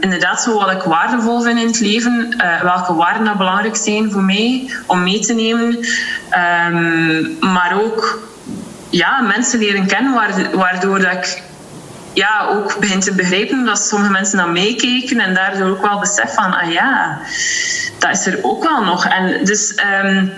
inderdaad 0.00 0.42
zo 0.42 0.58
wat 0.58 0.70
ik 0.70 0.82
waardevol 0.82 1.42
vind 1.42 1.58
in 1.58 1.66
het 1.66 1.80
leven. 1.80 2.34
Uh, 2.36 2.60
welke 2.62 2.94
waarden 2.94 3.24
dat 3.24 3.36
belangrijk 3.36 3.76
zijn 3.76 4.10
voor 4.10 4.22
mij 4.22 4.70
om 4.86 5.02
mee 5.02 5.18
te 5.18 5.34
nemen. 5.34 5.86
maar 7.40 7.72
ook 7.82 8.30
ja, 8.92 9.20
mensen 9.20 9.58
leren 9.58 9.86
kennen, 9.86 10.12
waardoor 10.52 10.98
dat 10.98 11.12
ik 11.12 11.42
ja, 12.12 12.48
ook 12.50 12.76
begin 12.80 13.00
te 13.00 13.14
begrijpen 13.14 13.64
dat 13.64 13.86
sommige 13.86 14.12
mensen 14.12 14.36
naar 14.36 14.48
meekijken 14.48 15.20
en 15.20 15.34
daardoor 15.34 15.68
ook 15.68 15.86
wel 15.86 15.98
besef 15.98 16.34
van, 16.34 16.54
ah 16.54 16.72
ja, 16.72 17.18
dat 17.98 18.10
is 18.10 18.26
er 18.26 18.38
ook 18.42 18.62
wel 18.62 18.84
nog. 18.84 19.06
En 19.06 19.44
dus 19.44 19.74
um, 20.04 20.32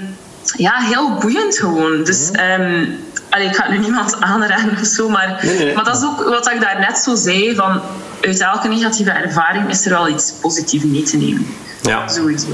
ja, 0.57 0.73
heel 0.77 1.19
boeiend 1.19 1.59
gewoon. 1.59 2.05
Dus 2.05 2.31
um, 2.59 2.99
allee, 3.31 3.47
ik 3.47 3.57
ga 3.57 3.71
nu 3.71 3.79
niemand 3.79 4.21
aanraden 4.31 4.79
of 4.81 4.87
zo, 4.87 5.09
maar, 5.09 5.45
maar 5.75 5.85
dat 5.85 5.97
is 5.97 6.05
ook 6.05 6.25
wat 6.25 6.51
ik 6.51 6.61
daar 6.61 6.81
net 6.81 6.99
zo 6.99 7.15
zei, 7.15 7.55
van 7.55 7.81
uit 8.21 8.41
elke 8.41 8.69
negatieve 8.69 9.11
ervaring 9.11 9.71
is 9.71 9.85
er 9.85 9.91
wel 9.91 10.09
iets 10.09 10.33
positiefs 10.41 10.85
mee 10.85 11.03
te 11.03 11.17
nemen. 11.17 11.47
Ja. 11.83 12.09
Sowieso. 12.09 12.47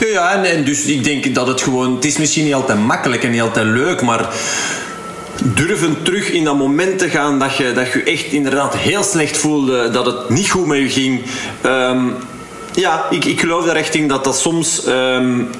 Ja, 0.00 0.06
ja 0.06 0.32
en, 0.32 0.44
en 0.44 0.64
dus 0.64 0.84
ik 0.84 1.04
denk 1.04 1.34
dat 1.34 1.46
het 1.46 1.60
gewoon... 1.60 1.94
Het 1.94 2.04
is 2.04 2.16
misschien 2.16 2.44
niet 2.44 2.54
altijd 2.54 2.78
makkelijk 2.78 3.22
en 3.22 3.30
niet 3.30 3.40
altijd 3.40 3.66
leuk, 3.66 4.02
maar 4.02 4.28
durven 5.44 6.02
terug 6.02 6.30
in 6.30 6.44
dat 6.44 6.56
moment 6.56 6.98
te 6.98 7.08
gaan 7.08 7.38
dat 7.38 7.56
je, 7.56 7.72
dat 7.72 7.92
je 7.92 8.02
echt 8.02 8.32
inderdaad 8.32 8.76
heel 8.76 9.02
slecht 9.02 9.36
voelde, 9.36 9.90
dat 9.90 10.06
het 10.06 10.28
niet 10.28 10.50
goed 10.50 10.66
met 10.66 10.78
je 10.78 10.88
ging. 10.88 11.22
Um, 11.66 12.14
ja, 12.74 13.06
ik, 13.10 13.24
ik 13.24 13.40
geloof 13.40 13.64
daar 13.64 13.76
echt 13.76 13.94
in 13.94 14.08
dat 14.08 14.24
dat 14.24 14.38
soms 14.38 14.86
um, 14.86 15.50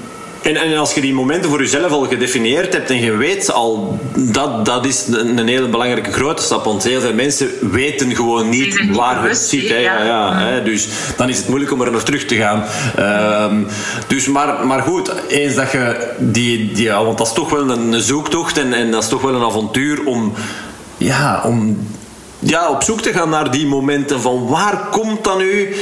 en, 0.42 0.56
en, 0.56 0.76
als 0.76 0.94
je 0.94 1.00
die 1.00 1.14
momenten 1.14 1.50
voor 1.50 1.58
jezelf 1.58 1.92
al 1.92 2.06
gedefinieerd 2.06 2.72
hebt 2.72 2.90
en 2.90 3.00
je 3.00 3.16
weet 3.16 3.52
al, 3.52 3.98
dat, 4.16 4.64
dat 4.64 4.86
is 4.86 5.06
een, 5.06 5.38
een 5.38 5.48
hele 5.48 5.68
belangrijke 5.68 6.12
grote 6.12 6.42
stap. 6.42 6.64
Want 6.64 6.84
heel 6.84 7.00
veel 7.00 7.14
mensen 7.14 7.48
weten 7.70 8.16
gewoon 8.16 8.48
niet 8.48 8.86
waar 8.90 9.28
het 9.28 9.38
zit. 9.38 9.68
Hè, 9.68 9.76
ja, 9.76 10.04
ja, 10.04 10.38
hè, 10.38 10.62
dus 10.62 10.88
dan 11.16 11.28
is 11.28 11.36
het 11.36 11.48
moeilijk 11.48 11.72
om 11.72 11.80
er 11.80 11.90
nog 11.90 12.02
terug 12.02 12.24
te 12.24 12.36
gaan. 12.36 12.64
Um, 13.50 13.66
dus 14.06 14.26
maar, 14.26 14.66
maar 14.66 14.82
goed, 14.82 15.12
eens 15.28 15.54
dat 15.54 15.72
je 15.72 16.14
die, 16.18 16.72
die 16.72 16.84
ja, 16.84 17.04
want 17.04 17.18
dat 17.18 17.26
is 17.26 17.32
toch 17.32 17.50
wel 17.50 17.70
een, 17.70 18.00
zoektocht 18.00 18.58
en, 18.58 18.72
en 18.72 18.90
dat 18.90 19.02
is 19.02 19.08
toch 19.08 19.22
wel 19.22 19.34
een 19.34 19.44
avontuur 19.44 20.04
om, 20.04 20.32
ja, 20.96 21.42
om 21.44 21.78
ja, 22.38 22.68
op 22.68 22.82
zoek 22.82 23.00
te 23.00 23.12
gaan 23.12 23.28
naar 23.28 23.50
die 23.50 23.66
momenten 23.66 24.20
van 24.20 24.46
waar 24.46 24.88
komt 24.90 25.24
dan 25.24 25.38
nu 25.38 25.74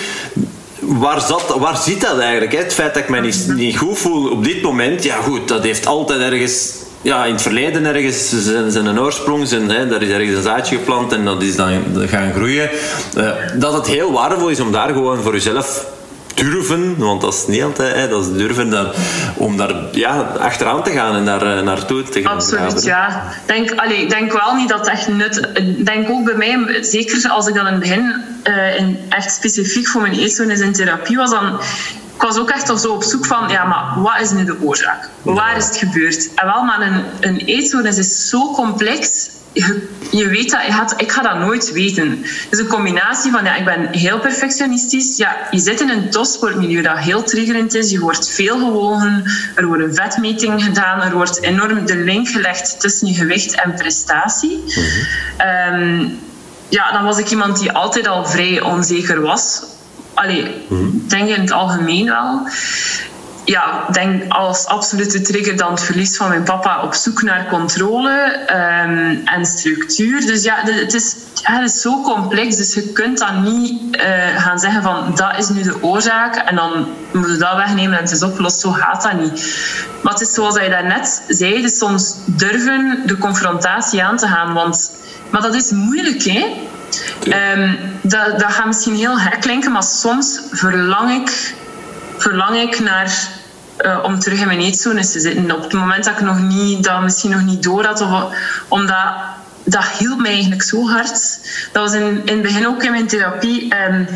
waar, 0.87 1.20
zat, 1.20 1.55
waar 1.59 1.76
zit 1.76 2.01
dat 2.01 2.18
eigenlijk? 2.18 2.53
Hè? 2.53 2.59
Het 2.59 2.74
feit 2.74 2.95
dat 2.95 3.03
ik 3.03 3.09
mij 3.09 3.20
niet, 3.20 3.47
niet 3.55 3.78
goed 3.78 3.99
voel 3.99 4.30
op 4.30 4.45
dit 4.45 4.62
moment, 4.62 5.03
ja 5.03 5.16
goed, 5.16 5.49
dat 5.49 5.62
heeft 5.62 5.87
altijd 5.87 6.20
ergens 6.20 6.72
ja, 7.03 7.24
in 7.24 7.32
het 7.32 7.43
verleden 7.43 7.84
ergens 7.84 8.28
zijn, 8.28 8.70
zijn 8.70 8.87
een 8.87 9.01
oorsprong, 9.01 9.49
zijn, 9.49 9.70
hè, 9.70 9.89
daar 9.89 10.03
is 10.03 10.11
ergens 10.11 10.37
een 10.37 10.43
zaadje 10.43 10.76
geplant 10.76 11.12
en 11.12 11.24
dat 11.24 11.43
is 11.43 11.57
dan 11.57 11.82
gaan 12.07 12.32
groeien. 12.32 12.70
Uh, 13.16 13.30
dat 13.55 13.72
het 13.72 13.87
heel 13.87 14.12
waardevol 14.12 14.49
is 14.49 14.61
om 14.61 14.72
daar 14.72 14.89
gewoon 14.89 15.22
voor 15.22 15.32
jezelf 15.32 15.87
durven, 16.34 16.95
want 16.99 17.20
dat 17.20 17.34
is 17.34 17.47
niet 17.47 17.62
altijd, 17.62 17.95
hè, 17.95 18.09
dat 18.09 18.24
is 18.24 18.32
durven 18.32 18.70
daar, 18.70 18.87
om 19.37 19.57
daar 19.57 19.74
ja, 19.93 20.20
achteraan 20.39 20.82
te 20.82 20.91
gaan 20.91 21.14
en 21.14 21.24
daar 21.24 21.57
uh, 21.57 21.62
naartoe 21.62 22.03
te 22.03 22.22
gaan. 22.22 22.34
Absoluut, 22.34 22.84
ja. 22.84 23.32
Denk, 23.47 23.70
allee, 23.70 24.03
ik 24.03 24.11
denk 24.11 24.32
wel 24.32 24.55
niet 24.55 24.68
dat 24.68 24.78
het 24.78 24.89
echt 24.89 25.09
nut... 25.09 25.49
Ik 25.55 25.87
denk 25.87 26.11
ook 26.11 26.24
bij 26.24 26.34
mij, 26.34 26.82
zeker 26.82 27.28
als 27.28 27.47
ik 27.47 27.55
dan 27.55 27.66
in 27.66 27.72
het 27.72 27.80
begin 27.80 28.14
uh, 28.49 28.79
in, 28.79 28.99
echt 29.09 29.33
specifiek 29.33 29.87
voor 29.87 30.01
mijn 30.01 30.19
eetstoornis 30.19 30.61
in 30.61 30.73
therapie 30.73 31.17
was, 31.17 31.31
dan 31.31 31.61
ik 32.17 32.23
was 32.23 32.39
ook 32.39 32.51
echt 32.51 32.81
zo 32.81 32.93
op 32.93 33.03
zoek 33.03 33.27
van, 33.27 33.49
ja, 33.49 33.65
maar 33.65 34.03
wat 34.03 34.21
is 34.21 34.31
nu 34.31 34.45
de 34.45 34.61
oorzaak? 34.61 35.09
Waar 35.23 35.57
is 35.57 35.67
het 35.67 35.77
gebeurd? 35.77 36.35
En 36.35 36.47
wel, 36.47 36.63
maar 36.63 36.81
een, 36.81 37.05
een 37.21 37.37
eetstoornis 37.37 37.99
is 37.99 38.29
zo 38.29 38.53
complex. 38.53 39.31
Je, 39.53 39.89
je 40.11 40.29
weet 40.29 40.51
dat, 40.51 40.67
je 40.67 40.73
gaat, 40.73 40.95
ik 40.97 41.13
ga 41.13 41.23
dat 41.23 41.39
nooit 41.39 41.73
weten. 41.73 42.25
Dus 42.51 42.59
een 42.59 42.67
combinatie 42.67 43.31
van, 43.31 43.45
ja, 43.45 43.55
ik 43.55 43.65
ben 43.65 43.89
heel 43.91 44.19
perfectionistisch. 44.19 45.17
Ja, 45.17 45.37
je 45.51 45.59
zit 45.59 45.81
in 45.81 45.89
een 45.89 46.11
topsportmilieu 46.11 46.83
dat 46.83 46.99
heel 46.99 47.23
triggerend 47.23 47.75
is. 47.75 47.91
Je 47.91 48.01
wordt 48.01 48.31
veel 48.31 48.59
gewogen. 48.59 49.25
Er 49.55 49.67
wordt 49.67 49.83
een 49.83 49.95
vetmeting 49.95 50.65
gedaan. 50.65 51.03
Er 51.03 51.13
wordt 51.13 51.43
enorm 51.43 51.87
de 51.87 51.97
link 51.97 52.29
gelegd 52.29 52.81
tussen 52.81 53.09
je 53.09 53.15
gewicht 53.15 53.61
en 53.61 53.75
prestatie. 53.75 54.65
Mm 55.37 56.25
ja, 56.69 56.93
dan 56.93 57.05
was 57.05 57.19
ik 57.19 57.31
iemand 57.31 57.59
die 57.59 57.73
altijd 57.73 58.07
al 58.07 58.27
vrij 58.27 58.61
onzeker 58.61 59.21
was 59.21 59.62
Allee, 60.17 60.67
mm 60.69 60.95
denk 61.09 61.29
in 61.29 61.41
het 61.41 61.51
algemeen 61.51 62.07
wel. 62.07 62.49
Ja, 63.45 63.87
denk 63.93 64.33
als 64.33 64.67
absolute 64.67 65.21
trigger 65.21 65.57
dan 65.57 65.71
het 65.71 65.83
verlies 65.83 66.17
van 66.17 66.29
mijn 66.29 66.43
papa 66.43 66.83
op 66.83 66.95
zoek 66.95 67.23
naar 67.23 67.47
controle 67.49 68.41
um, 68.85 69.23
en 69.25 69.47
structuur. 69.47 70.27
Dus 70.27 70.43
ja, 70.43 70.57
het 70.62 70.95
is, 70.95 71.17
ja, 71.35 71.53
het 71.61 71.71
is 71.71 71.81
zo 71.81 72.03
complex, 72.03 72.57
dus 72.57 72.75
je 72.75 72.93
kunt 72.93 73.19
dan 73.19 73.43
niet 73.43 73.97
uh, 73.97 74.03
gaan 74.37 74.59
zeggen 74.59 74.83
van 74.83 75.12
dat 75.14 75.39
is 75.39 75.49
nu 75.49 75.62
de 75.62 75.83
oorzaak 75.83 76.37
en 76.37 76.57
dan 76.57 76.87
moet 77.12 77.29
je 77.29 77.37
dat 77.37 77.57
wegnemen 77.57 77.97
en 77.97 78.05
het 78.05 78.12
is 78.12 78.23
opgelost. 78.23 78.61
Zo 78.61 78.71
gaat 78.71 79.03
dat 79.03 79.21
niet. 79.21 79.64
Maar 80.03 80.12
het 80.12 80.23
is 80.23 80.35
zoals 80.35 80.55
je 80.55 80.69
daarnet 80.69 81.23
zei, 81.29 81.62
dus 81.62 81.79
soms 81.79 82.14
durven 82.27 83.03
de 83.07 83.19
confrontatie 83.19 84.05
aan 84.05 84.17
te 84.17 84.27
gaan. 84.27 84.55
Want, 84.55 84.91
maar 85.37 85.45
dat 85.45 85.55
is 85.55 85.70
moeilijk, 85.70 86.22
hè? 86.22 86.45
Um, 87.55 87.78
dat, 88.01 88.39
dat 88.39 88.53
gaat 88.53 88.66
misschien 88.66 88.95
heel 88.95 89.16
gek 89.16 89.41
klinken, 89.41 89.72
maar 89.72 89.82
soms 89.82 90.41
verlang 90.51 91.22
ik, 91.22 91.55
verlang 92.18 92.57
ik 92.57 92.80
naar 92.80 93.28
uh, 93.84 93.99
om 94.03 94.18
terug 94.18 94.41
in 94.41 94.47
mijn 94.47 94.61
eetzone 94.61 95.01
te 95.01 95.20
zitten. 95.20 95.53
Op 95.53 95.62
het 95.62 95.72
moment 95.72 96.05
dat 96.05 96.12
ik 96.18 96.24
nog 96.24 96.39
niet, 96.39 96.84
dat 96.84 97.03
misschien 97.03 97.30
nog 97.30 97.43
niet 97.43 97.62
door 97.62 97.84
had, 97.84 98.01
of, 98.01 98.34
omdat 98.68 99.12
dat 99.64 99.84
hielp 99.99 100.20
mij 100.20 100.30
eigenlijk 100.30 100.62
zo 100.62 100.89
hard. 100.89 101.39
Dat 101.72 101.82
was 101.82 101.93
in, 101.93 102.22
in 102.24 102.32
het 102.32 102.43
begin 102.43 102.66
ook 102.66 102.82
in 102.82 102.91
mijn 102.91 103.07
therapie. 103.07 103.74
Um, 103.89 104.09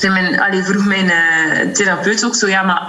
mijn, 0.00 0.40
allee, 0.40 0.62
vroeg 0.62 0.86
mijn 0.86 1.04
uh, 1.04 1.72
therapeut 1.72 2.24
ook 2.24 2.34
zo, 2.34 2.48
ja, 2.48 2.62
maar 2.62 2.82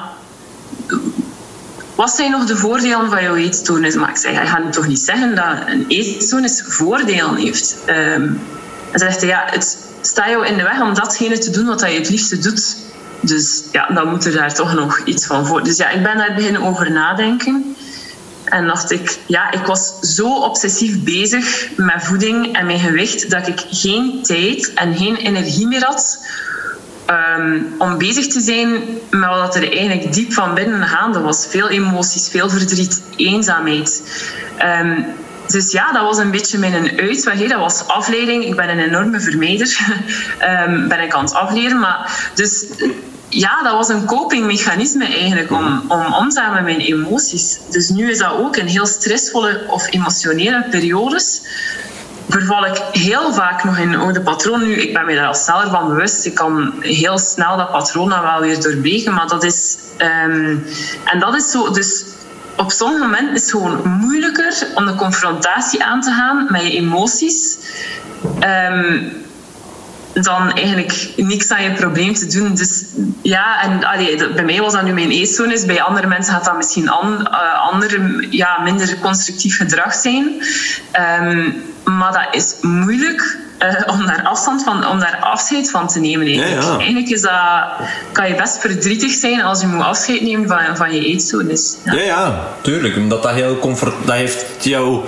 wat 2.02 2.12
zijn 2.12 2.32
nog 2.32 2.46
de 2.46 2.56
voordelen 2.56 3.10
van 3.10 3.24
jouw 3.24 3.36
eetstoornis? 3.36 3.96
Maar 3.96 4.10
ik 4.10 4.18
zei, 4.18 4.34
je 4.34 4.46
gaat 4.46 4.74
toch 4.74 4.88
niet 4.88 5.00
zeggen 5.00 5.36
dat 5.36 5.46
een 5.66 5.86
eetstoornis 5.88 6.64
voordelen 6.68 7.36
heeft? 7.36 7.78
Um, 7.88 8.40
en 8.92 9.00
ze 9.00 9.06
zegt, 9.06 9.22
ja, 9.22 9.44
het 9.46 9.78
staat 10.02 10.30
jou 10.30 10.46
in 10.46 10.58
de 10.58 10.64
weg 10.64 10.82
om 10.82 10.94
datgene 10.94 11.38
te 11.38 11.50
doen 11.50 11.66
wat 11.66 11.82
je 11.82 11.88
het 11.88 12.10
liefste 12.10 12.38
doet. 12.40 12.76
Dus 13.20 13.64
ja, 13.72 13.88
dan 13.88 14.10
moet 14.10 14.26
er 14.26 14.32
daar 14.32 14.54
toch 14.54 14.74
nog 14.74 15.00
iets 15.06 15.26
van 15.26 15.46
voor. 15.46 15.64
Dus 15.64 15.78
ja, 15.78 15.90
ik 15.90 16.04
ben 16.04 16.18
daar 16.18 16.34
beginnen 16.36 16.62
over 16.62 16.92
nadenken. 16.92 17.76
En 18.46 18.68
dacht 18.68 18.92
ik, 18.92 19.18
ja, 19.26 19.52
ik 19.52 19.66
was 19.66 20.00
zo 20.00 20.36
obsessief 20.36 21.04
bezig 21.04 21.70
met 21.76 22.04
voeding 22.04 22.56
en 22.58 22.66
mijn 22.66 22.80
gewicht 22.80 23.30
dat 23.30 23.48
ik 23.48 23.64
geen 23.70 24.20
tijd 24.24 24.74
en 24.74 24.96
geen 24.96 25.16
energie 25.16 25.68
meer 25.68 25.84
had 25.84 26.20
um, 27.12 27.76
om 27.78 27.98
bezig 27.98 28.28
te 28.28 28.40
zijn 28.40 28.72
met 29.10 29.30
wat 29.30 29.56
er 29.56 29.72
eigenlijk 29.72 30.14
diep 30.14 30.34
van 30.34 30.54
binnen 30.54 30.88
gaande 30.88 31.20
was. 31.20 31.48
Veel 31.50 31.70
emoties, 31.70 32.30
veel 32.30 32.50
verdriet, 32.50 33.04
eenzaamheid. 33.16 34.04
Um, 34.82 35.06
dus 35.48 35.72
ja, 35.72 35.92
dat 35.92 36.04
was 36.04 36.18
een 36.18 36.32
beetje 36.32 36.58
mijn 36.58 37.00
uitweg. 37.00 37.40
Dat 37.48 37.60
was 37.60 37.88
afleiding. 37.88 38.46
Ik 38.46 38.56
ben 38.56 38.70
een 38.70 38.80
enorme 38.80 39.20
vermijder. 39.20 39.78
um, 40.68 40.88
ben 40.92 41.02
ik 41.02 41.14
aan 41.14 41.24
het 41.24 41.34
afleren. 41.34 41.80
Maar 41.80 42.30
dus 42.36 42.66
ja, 43.30 43.64
dat 43.64 43.74
was 43.74 43.90
een 43.90 44.06
copingmechanisme 44.06 45.06
eigenlijk 45.06 45.52
om, 45.52 45.84
om 45.88 46.14
om 46.14 46.30
te 46.30 46.40
gaan 46.40 46.54
met 46.54 46.64
mijn 46.64 46.80
emoties. 46.80 47.60
Dus 47.70 47.90
nu 47.90 48.10
is 48.10 48.18
dat 48.18 48.34
ook 48.34 48.56
een 48.56 48.68
heel 48.68 48.86
stressvolle 48.86 49.64
of 49.68 49.94
emotionele 49.94 50.66
periodes. 50.70 51.42
Verval 52.32 52.66
ik 52.66 52.78
heel 52.92 53.34
vaak 53.34 53.64
nog 53.64 53.78
in 53.78 53.96
oude 53.96 54.22
patroon. 54.22 54.62
Nu, 54.62 54.74
ik 54.74 54.94
ben 54.94 55.06
me 55.06 55.16
daar 55.16 55.28
al 55.28 55.34
sneller 55.34 55.70
van 55.70 55.88
bewust. 55.88 56.26
Ik 56.26 56.34
kan 56.34 56.74
heel 56.80 57.18
snel 57.18 57.58
dat 57.58 57.72
patroon 57.72 58.10
dan 58.10 58.22
wel 58.22 58.40
weer 58.40 58.62
doorbreken. 58.62 59.14
Maar 59.14 59.28
dat 59.28 59.44
is... 59.44 59.78
Um, 59.98 60.66
en 61.06 61.20
dat 61.20 61.36
is 61.36 61.52
zo... 61.52 61.72
Dus 61.72 62.06
op 62.58 62.72
sommige 62.72 63.04
momenten 63.04 63.34
is 63.34 63.42
het 63.42 63.52
gewoon 63.52 63.90
moeilijker 63.90 64.68
om 64.76 64.86
de 64.86 64.96
confrontatie 64.96 65.84
aan 65.84 66.02
te 66.02 66.12
gaan 66.12 66.48
met 66.50 66.62
je 66.62 66.72
emoties. 66.72 67.58
Um, 68.24 69.12
dan 70.14 70.54
eigenlijk 70.54 71.10
niks 71.16 71.52
aan 71.52 71.64
je 71.64 71.72
probleem 71.72 72.14
te 72.14 72.28
doen. 72.28 72.56
Dus 72.56 72.84
ja, 73.22 73.62
en 73.64 73.84
allee, 73.84 74.34
bij 74.34 74.44
mij 74.44 74.62
was 74.62 74.74
dat 74.74 74.84
nu 74.84 74.94
mijn 74.94 75.12
eetstoornis. 75.12 75.66
Bij 75.66 75.82
andere 75.82 76.08
mensen 76.08 76.34
gaat 76.34 76.46
dat 76.46 76.58
misschien 76.58 76.90
an, 76.90 77.28
uh, 77.32 77.72
andere, 77.72 78.28
ja, 78.30 78.62
minder 78.62 79.00
constructief 79.00 79.58
gedrag 79.58 79.94
zijn. 79.94 80.44
Um, 81.22 81.64
maar 81.84 82.12
dat 82.12 82.36
is 82.36 82.56
moeilijk 82.62 83.38
uh, 83.60 83.94
om 83.94 84.06
daar 84.06 84.24
afstand 84.24 84.64
van, 84.64 84.88
om 84.88 85.00
daar 85.00 85.18
afscheid 85.22 85.70
van 85.70 85.88
te 85.88 86.00
nemen. 86.00 86.28
Eigenlijk, 86.28 86.62
ja, 86.62 86.72
ja. 86.72 86.78
eigenlijk 86.78 87.10
is 87.10 87.22
dat, 87.22 87.32
kan 88.12 88.28
je 88.28 88.36
best 88.36 88.60
verdrietig 88.60 89.12
zijn 89.12 89.42
als 89.42 89.62
je 89.62 89.68
moet 89.68 89.84
afscheid 89.84 90.22
nemen 90.22 90.48
van, 90.48 90.78
van 90.78 90.94
je 90.94 91.06
eetstoornis. 91.06 91.78
Ja. 91.84 91.94
ja, 91.94 92.02
ja, 92.02 92.48
tuurlijk. 92.62 92.96
Omdat 92.96 93.24
dat 93.24 93.32
heel 93.34 93.60
comfort, 93.60 93.94
dat 94.06 94.16
heeft 94.16 94.46
jou 94.60 95.06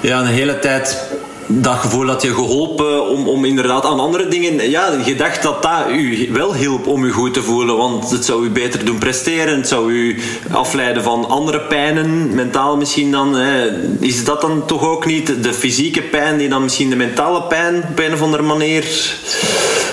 ja, 0.00 0.18
een 0.18 0.26
hele 0.26 0.58
tijd 0.58 1.02
dat 1.46 1.76
gevoel 1.76 2.06
dat 2.06 2.22
je 2.22 2.34
geholpen 2.34 3.08
om, 3.08 3.28
om 3.28 3.44
inderdaad 3.44 3.84
aan 3.84 4.00
andere 4.00 4.28
dingen... 4.28 4.70
Ja, 4.70 4.92
je 5.04 5.14
dacht 5.14 5.42
dat 5.42 5.62
dat 5.62 5.90
u 5.90 6.28
wel 6.32 6.54
hielp 6.54 6.86
om 6.86 7.04
u 7.04 7.12
goed 7.12 7.34
te 7.34 7.42
voelen, 7.42 7.76
want 7.76 8.10
het 8.10 8.24
zou 8.24 8.44
u 8.44 8.50
beter 8.50 8.84
doen 8.84 8.98
presteren, 8.98 9.56
het 9.56 9.68
zou 9.68 9.92
u 9.92 10.20
afleiden 10.52 11.02
van 11.02 11.28
andere 11.28 11.60
pijnen, 11.60 12.34
mentaal 12.34 12.76
misschien 12.76 13.10
dan. 13.10 13.34
Hè. 13.34 13.70
Is 14.00 14.24
dat 14.24 14.40
dan 14.40 14.66
toch 14.66 14.82
ook 14.82 15.06
niet 15.06 15.42
de 15.42 15.54
fysieke 15.54 16.02
pijn 16.02 16.36
die 16.36 16.48
dan 16.48 16.62
misschien 16.62 16.90
de 16.90 16.96
mentale 16.96 17.42
pijn 17.42 17.84
op 17.90 17.98
een 17.98 18.12
of 18.12 18.22
andere 18.22 18.42
manier... 18.42 18.84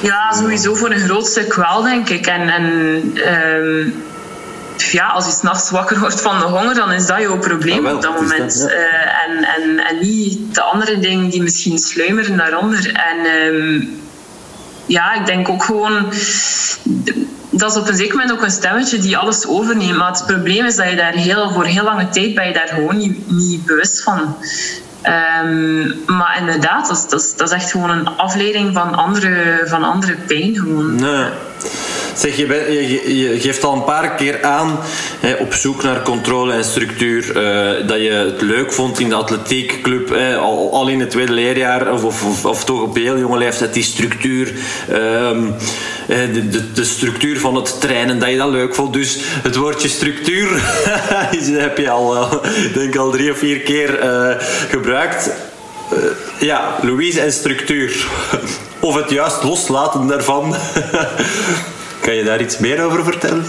Ja, 0.02 0.34
sowieso 0.34 0.74
voor 0.74 0.92
een 0.92 1.00
groot 1.00 1.28
stuk 1.28 1.54
wel, 1.54 1.82
denk 1.82 2.10
ik. 2.10 2.26
En... 2.26 2.50
en 2.50 2.64
um 3.56 3.94
ja, 4.78 5.08
als 5.08 5.26
je 5.26 5.32
s'nachts 5.32 5.70
wakker 5.70 6.00
wordt 6.00 6.22
van 6.22 6.40
de 6.40 6.46
honger, 6.46 6.76
dan 6.76 6.92
is 6.92 7.06
dat 7.06 7.20
jouw 7.20 7.38
probleem 7.38 7.88
op 7.88 8.02
dat 8.02 8.22
moment. 8.22 8.60
Dat, 8.60 8.72
ja. 8.72 8.78
uh, 8.78 9.24
en, 9.26 9.44
en, 9.44 9.86
en 9.86 10.00
niet 10.00 10.56
de 10.56 10.62
andere 10.62 11.00
dingen 11.00 11.30
die 11.30 11.42
misschien 11.42 11.78
sluimeren 11.78 12.38
daaronder. 12.38 12.92
En 12.92 13.26
um, 13.54 14.02
ja, 14.86 15.14
ik 15.14 15.26
denk 15.26 15.50
ook 15.50 15.64
gewoon. 15.64 16.14
Dat 17.50 17.72
is 17.72 17.78
op 17.78 17.88
een 17.88 17.96
zeker 17.96 18.18
moment 18.18 18.32
ook 18.32 18.44
een 18.44 18.52
stemmetje 18.52 18.98
die 18.98 19.18
alles 19.18 19.48
overneemt. 19.48 19.98
Maar 19.98 20.12
het 20.12 20.26
probleem 20.26 20.66
is 20.66 20.76
dat 20.76 20.90
je 20.90 20.96
daar 20.96 21.14
heel, 21.14 21.52
voor 21.52 21.66
heel 21.66 21.84
lange 21.84 22.10
tijd 22.10 22.36
ben 22.36 22.48
je 22.48 22.54
daar 22.54 22.68
gewoon 22.68 22.98
niet, 22.98 23.32
niet 23.32 23.66
bewust 23.66 24.04
van. 24.04 24.38
Um, 25.44 26.04
maar 26.06 26.38
inderdaad, 26.40 26.88
dat 26.88 26.98
is, 26.98 27.08
dat, 27.10 27.22
is, 27.22 27.36
dat 27.36 27.48
is 27.48 27.56
echt 27.56 27.72
gewoon 27.72 27.90
een 27.90 28.08
afleiding 28.08 28.74
van 28.74 28.96
andere, 28.96 29.62
van 29.66 29.84
andere 29.84 30.16
pijn. 30.28 30.56
Gewoon. 30.56 30.96
Nee. 30.96 31.26
Zeg, 32.16 32.38
je, 32.38 32.48
je, 33.18 33.40
geeft 33.40 33.64
al 33.64 33.74
een 33.74 33.84
paar 33.84 34.16
keer 34.16 34.44
aan, 34.44 34.80
hè, 35.20 35.34
op 35.34 35.54
zoek 35.54 35.84
naar 35.84 36.02
controle 36.02 36.54
en 36.54 36.64
structuur, 36.64 37.28
uh, 37.28 37.88
dat 37.88 37.98
je 37.98 38.12
het 38.12 38.42
leuk 38.42 38.74
vond 38.74 39.00
in 39.00 39.10
de 39.10 39.16
atletiekclub, 39.16 40.10
hè, 40.10 40.36
al, 40.38 40.88
in 40.88 41.00
het 41.00 41.10
tweede 41.10 41.32
leerjaar, 41.32 41.94
of, 41.94 42.04
of, 42.04 42.46
of, 42.46 42.64
toch 42.64 42.82
op 42.82 42.96
heel 42.96 43.18
jonge 43.18 43.38
leeftijd, 43.38 43.74
die 43.74 43.84
structuur, 43.84 44.54
um, 44.92 45.56
de, 46.08 46.50
de, 46.50 46.72
de, 46.72 46.84
structuur 46.84 47.40
van 47.40 47.56
het 47.56 47.82
trainen, 47.82 48.20
dat 48.20 48.30
je 48.30 48.38
dat 48.38 48.50
leuk 48.50 48.76
vond. 48.76 48.94
Dus 48.94 49.18
het 49.22 49.56
woordje 49.56 49.88
structuur 49.88 50.50
heb 51.68 51.78
je 51.78 51.90
al, 51.90 52.16
uh, 52.16 52.34
denk 52.74 52.96
al 52.96 53.12
drie 53.12 53.32
of 53.32 53.38
vier 53.38 53.60
keer 53.60 54.04
uh, 54.04 54.36
gebruikt. 54.70 55.30
Ja, 56.40 56.76
Louise 56.82 57.22
en 57.22 57.32
structuur. 57.32 58.08
Of 58.80 58.96
het 58.96 59.10
juist 59.10 59.44
loslaten 59.44 60.08
daarvan. 60.08 60.56
Kan 62.02 62.14
je 62.14 62.24
daar 62.24 62.42
iets 62.42 62.58
meer 62.58 62.84
over 62.84 63.04
vertellen? 63.04 63.46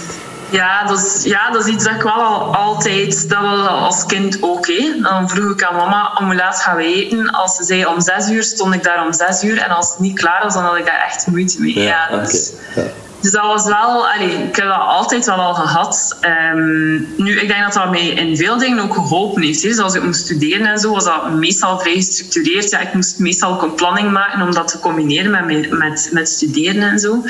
Ja 0.51 0.85
dat, 0.85 0.99
is, 0.99 1.25
ja, 1.25 1.51
dat 1.51 1.67
is 1.67 1.73
iets 1.73 1.85
dat 1.85 1.95
ik 1.95 2.03
wel 2.03 2.13
al 2.13 2.55
altijd, 2.55 3.29
dat 3.29 3.41
was 3.41 3.67
als 3.69 4.07
kind 4.07 4.39
ook. 4.41 4.67
Hè. 4.67 5.01
Dan 5.03 5.29
vroeg 5.29 5.53
ik 5.53 5.63
aan 5.63 5.77
mama 5.77 6.13
om 6.19 6.25
hoe 6.25 6.35
laat 6.35 6.61
gaan 6.61 6.77
we 6.77 6.85
eten. 6.85 7.31
Als 7.31 7.57
ze 7.57 7.65
zei 7.65 7.87
om 7.87 8.01
zes 8.01 8.29
uur, 8.29 8.43
stond 8.43 8.75
ik 8.75 8.83
daar 8.83 9.05
om 9.05 9.13
zes 9.13 9.45
uur. 9.45 9.59
En 9.59 9.71
als 9.71 9.91
het 9.91 9.99
niet 9.99 10.19
klaar 10.19 10.43
was, 10.43 10.55
dan 10.55 10.63
had 10.63 10.77
ik 10.77 10.87
daar 10.87 11.05
echt 11.07 11.27
moeite 11.27 11.61
mee. 11.61 11.81
Ja, 11.81 12.09
ja, 12.11 12.17
dus, 12.17 12.53
ja. 12.75 12.83
Dus, 13.25 13.33
dat 13.33 13.43
was 13.43 13.65
wel, 13.65 14.07
ik 14.21 14.57
heb 14.57 14.67
dat 14.67 14.81
altijd 14.81 15.27
wel 15.27 15.37
al 15.37 15.55
gehad. 15.55 16.19
Um, 16.53 17.07
nu, 17.17 17.41
ik 17.41 17.49
denk 17.49 17.63
dat 17.63 17.73
dat 17.73 17.91
mij 17.91 18.07
in 18.07 18.37
veel 18.37 18.59
dingen 18.59 18.85
ook 18.85 18.95
geholpen 18.95 19.43
heeft. 19.43 19.61
Zoals 19.61 19.95
ik 19.95 20.03
moest 20.03 20.21
studeren 20.21 20.67
en 20.67 20.79
zo, 20.79 20.93
was 20.93 21.05
dat 21.05 21.33
meestal 21.33 21.79
vrij 21.79 21.95
gestructureerd. 21.95 22.71
Ja, 22.71 22.81
ik 22.81 22.95
moest 22.95 23.19
meestal 23.19 23.53
ook 23.53 23.63
een 23.63 23.75
planning 23.75 24.11
maken 24.11 24.43
om 24.43 24.55
dat 24.55 24.69
te 24.69 24.79
combineren 24.79 25.47
met, 25.47 25.71
met, 25.71 26.09
met 26.13 26.29
studeren 26.29 26.83
en 26.83 26.99
zo. 26.99 27.23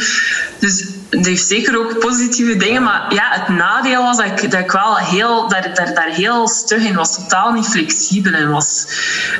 Dus 0.58 0.86
heeft 1.22 1.46
zeker 1.46 1.78
ook 1.78 1.98
positieve 1.98 2.56
dingen, 2.56 2.82
maar 2.82 3.06
ja, 3.08 3.28
het 3.30 3.48
nadeel 3.48 4.02
was 4.02 4.16
dat 4.16 4.26
ik, 4.26 4.50
dat 4.50 4.60
ik 4.60 4.70
wel 4.70 4.96
heel, 4.96 5.48
daar, 5.48 5.74
daar, 5.74 5.94
daar 5.94 6.08
heel 6.08 6.48
stug 6.48 6.82
in 6.82 6.94
was, 6.94 7.14
totaal 7.14 7.52
niet 7.52 7.66
flexibel 7.66 8.34
in 8.34 8.50
was. 8.50 8.86